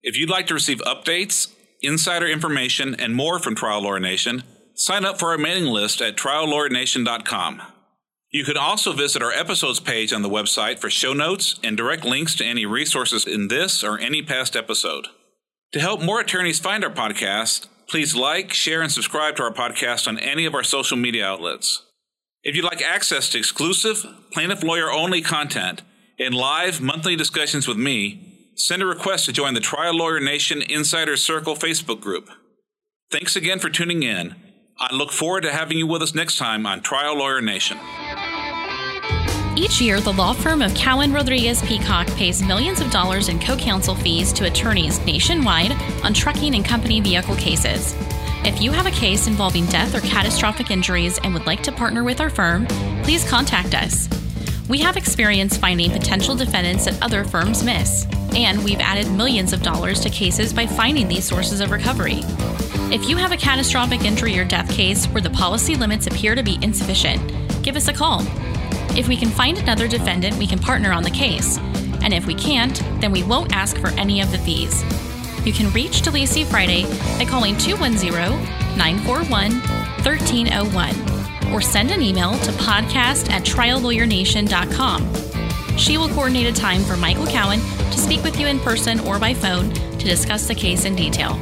If 0.00 0.16
you'd 0.16 0.30
like 0.30 0.46
to 0.46 0.54
receive 0.54 0.78
updates, 0.82 1.52
insider 1.82 2.28
information, 2.28 2.94
and 2.94 3.16
more 3.16 3.40
from 3.40 3.56
Trial 3.56 3.82
Lawyer 3.82 3.98
Nation, 3.98 4.44
sign 4.74 5.04
up 5.04 5.18
for 5.18 5.30
our 5.30 5.38
mailing 5.38 5.64
list 5.64 6.00
at 6.00 6.16
triallawyernation.com. 6.16 7.62
You 8.30 8.44
can 8.44 8.56
also 8.56 8.92
visit 8.92 9.24
our 9.24 9.32
episodes 9.32 9.80
page 9.80 10.12
on 10.12 10.22
the 10.22 10.28
website 10.28 10.78
for 10.78 10.88
show 10.88 11.12
notes 11.12 11.58
and 11.64 11.76
direct 11.76 12.04
links 12.04 12.36
to 12.36 12.44
any 12.44 12.64
resources 12.64 13.26
in 13.26 13.48
this 13.48 13.82
or 13.82 13.98
any 13.98 14.22
past 14.22 14.54
episode. 14.54 15.08
To 15.72 15.80
help 15.80 16.00
more 16.00 16.20
attorneys 16.20 16.60
find 16.60 16.84
our 16.84 16.92
podcast, 16.92 17.66
please 17.88 18.14
like, 18.14 18.52
share, 18.52 18.82
and 18.82 18.92
subscribe 18.92 19.34
to 19.34 19.42
our 19.42 19.52
podcast 19.52 20.06
on 20.06 20.20
any 20.20 20.46
of 20.46 20.54
our 20.54 20.62
social 20.62 20.96
media 20.96 21.26
outlets. 21.26 21.82
If 22.44 22.54
you'd 22.54 22.64
like 22.64 22.82
access 22.82 23.28
to 23.30 23.38
exclusive, 23.38 24.06
plaintiff 24.32 24.62
lawyer 24.62 24.92
only 24.92 25.22
content 25.22 25.82
and 26.18 26.34
live 26.34 26.80
monthly 26.80 27.16
discussions 27.16 27.68
with 27.68 27.76
me, 27.76 28.52
send 28.54 28.82
a 28.82 28.86
request 28.86 29.26
to 29.26 29.32
join 29.32 29.54
the 29.54 29.60
Trial 29.60 29.94
Lawyer 29.94 30.20
Nation 30.20 30.62
Insider 30.62 31.16
Circle 31.16 31.54
Facebook 31.54 32.00
group. 32.00 32.28
Thanks 33.10 33.36
again 33.36 33.58
for 33.58 33.70
tuning 33.70 34.02
in. 34.02 34.34
I 34.78 34.94
look 34.94 35.12
forward 35.12 35.42
to 35.42 35.52
having 35.52 35.78
you 35.78 35.86
with 35.86 36.02
us 36.02 36.14
next 36.14 36.36
time 36.36 36.66
on 36.66 36.82
Trial 36.82 37.18
Lawyer 37.18 37.40
Nation. 37.40 37.78
Each 39.56 39.80
year, 39.80 40.00
the 40.00 40.12
law 40.12 40.32
firm 40.32 40.62
of 40.62 40.72
Cowen 40.74 41.12
Rodriguez 41.12 41.62
Peacock 41.62 42.06
pays 42.08 42.42
millions 42.42 42.80
of 42.80 42.90
dollars 42.92 43.28
in 43.28 43.40
co 43.40 43.56
counsel 43.56 43.94
fees 43.96 44.32
to 44.34 44.44
attorneys 44.44 45.04
nationwide 45.04 45.72
on 46.04 46.14
trucking 46.14 46.54
and 46.54 46.64
company 46.64 47.00
vehicle 47.00 47.34
cases. 47.34 47.94
If 48.44 48.62
you 48.62 48.70
have 48.70 48.86
a 48.86 48.92
case 48.92 49.26
involving 49.26 49.66
death 49.66 49.96
or 49.96 50.00
catastrophic 50.00 50.70
injuries 50.70 51.18
and 51.24 51.34
would 51.34 51.46
like 51.46 51.62
to 51.64 51.72
partner 51.72 52.04
with 52.04 52.20
our 52.20 52.30
firm, 52.30 52.66
please 53.02 53.28
contact 53.28 53.74
us. 53.74 54.08
We 54.68 54.80
have 54.80 54.98
experience 54.98 55.56
finding 55.56 55.90
potential 55.90 56.34
defendants 56.34 56.84
that 56.84 57.02
other 57.02 57.24
firms 57.24 57.64
miss, 57.64 58.06
and 58.36 58.62
we've 58.62 58.80
added 58.80 59.10
millions 59.10 59.54
of 59.54 59.62
dollars 59.62 59.98
to 60.00 60.10
cases 60.10 60.52
by 60.52 60.66
finding 60.66 61.08
these 61.08 61.24
sources 61.24 61.62
of 61.62 61.70
recovery. 61.70 62.20
If 62.92 63.08
you 63.08 63.16
have 63.16 63.32
a 63.32 63.38
catastrophic 63.38 64.04
injury 64.04 64.38
or 64.38 64.44
death 64.44 64.70
case 64.70 65.06
where 65.06 65.22
the 65.22 65.30
policy 65.30 65.74
limits 65.74 66.06
appear 66.06 66.34
to 66.34 66.42
be 66.42 66.58
insufficient, 66.60 67.62
give 67.62 67.76
us 67.76 67.88
a 67.88 67.94
call. 67.94 68.20
If 68.94 69.08
we 69.08 69.16
can 69.16 69.30
find 69.30 69.56
another 69.56 69.88
defendant, 69.88 70.36
we 70.36 70.46
can 70.46 70.58
partner 70.58 70.92
on 70.92 71.02
the 71.02 71.10
case. 71.10 71.56
And 72.02 72.12
if 72.12 72.26
we 72.26 72.34
can't, 72.34 72.78
then 73.00 73.10
we 73.10 73.22
won't 73.22 73.56
ask 73.56 73.78
for 73.78 73.88
any 73.92 74.20
of 74.20 74.30
the 74.32 74.38
fees. 74.38 74.82
You 75.46 75.54
can 75.54 75.72
reach 75.72 76.02
DeLacy 76.02 76.44
Friday 76.44 76.84
by 77.16 77.24
calling 77.24 77.56
210 77.56 78.12
941 78.76 79.52
1301 80.04 81.17
or 81.52 81.60
send 81.60 81.90
an 81.90 82.02
email 82.02 82.32
to 82.38 82.52
podcast 82.52 83.30
at 83.30 83.42
triallawyernation.com. 83.42 85.76
She 85.76 85.96
will 85.96 86.08
coordinate 86.08 86.46
a 86.46 86.52
time 86.52 86.82
for 86.82 86.96
Michael 86.96 87.26
Cowen 87.26 87.60
to 87.60 87.98
speak 87.98 88.24
with 88.24 88.38
you 88.38 88.46
in 88.46 88.58
person 88.60 89.00
or 89.00 89.18
by 89.18 89.34
phone 89.34 89.72
to 89.72 90.04
discuss 90.04 90.48
the 90.48 90.54
case 90.54 90.84
in 90.84 90.96
detail. 90.96 91.38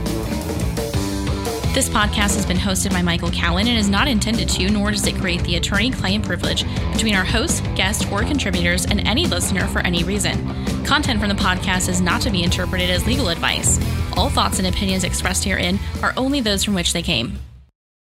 This 1.77 1.91
podcast 1.91 2.37
has 2.37 2.47
been 2.47 2.57
hosted 2.57 2.93
by 2.93 3.03
Michael 3.03 3.31
Cowen 3.31 3.69
and 3.69 3.77
is 3.77 3.91
not 3.91 4.09
intended 4.09 4.49
to, 4.49 4.71
nor 4.71 4.93
does 4.93 5.07
it 5.07 5.15
create 5.17 5.43
the 5.43 5.57
attorney 5.57 5.91
client 5.91 6.25
privilege 6.25 6.65
between 6.93 7.15
our 7.15 7.25
host, 7.25 7.63
guest, 7.75 8.11
or 8.11 8.23
contributors 8.23 8.87
and 8.87 9.07
any 9.07 9.27
listener 9.27 9.67
for 9.67 9.81
any 9.81 10.03
reason. 10.03 10.39
Content 10.87 11.21
from 11.21 11.29
the 11.29 11.35
podcast 11.35 11.91
is 11.91 12.01
not 12.01 12.23
to 12.23 12.31
be 12.31 12.43
interpreted 12.43 12.89
as 12.89 13.07
legal 13.07 13.29
advice. 13.29 13.79
All 14.17 14.31
thoughts 14.31 14.59
and 14.59 14.67
opinions 14.67 15.05
expressed 15.05 15.45
herein 15.45 15.79
are 16.03 16.15
only 16.17 16.41
those 16.41 16.65
from 16.65 16.73
which 16.73 16.95
they 16.95 17.03
came. 17.03 17.39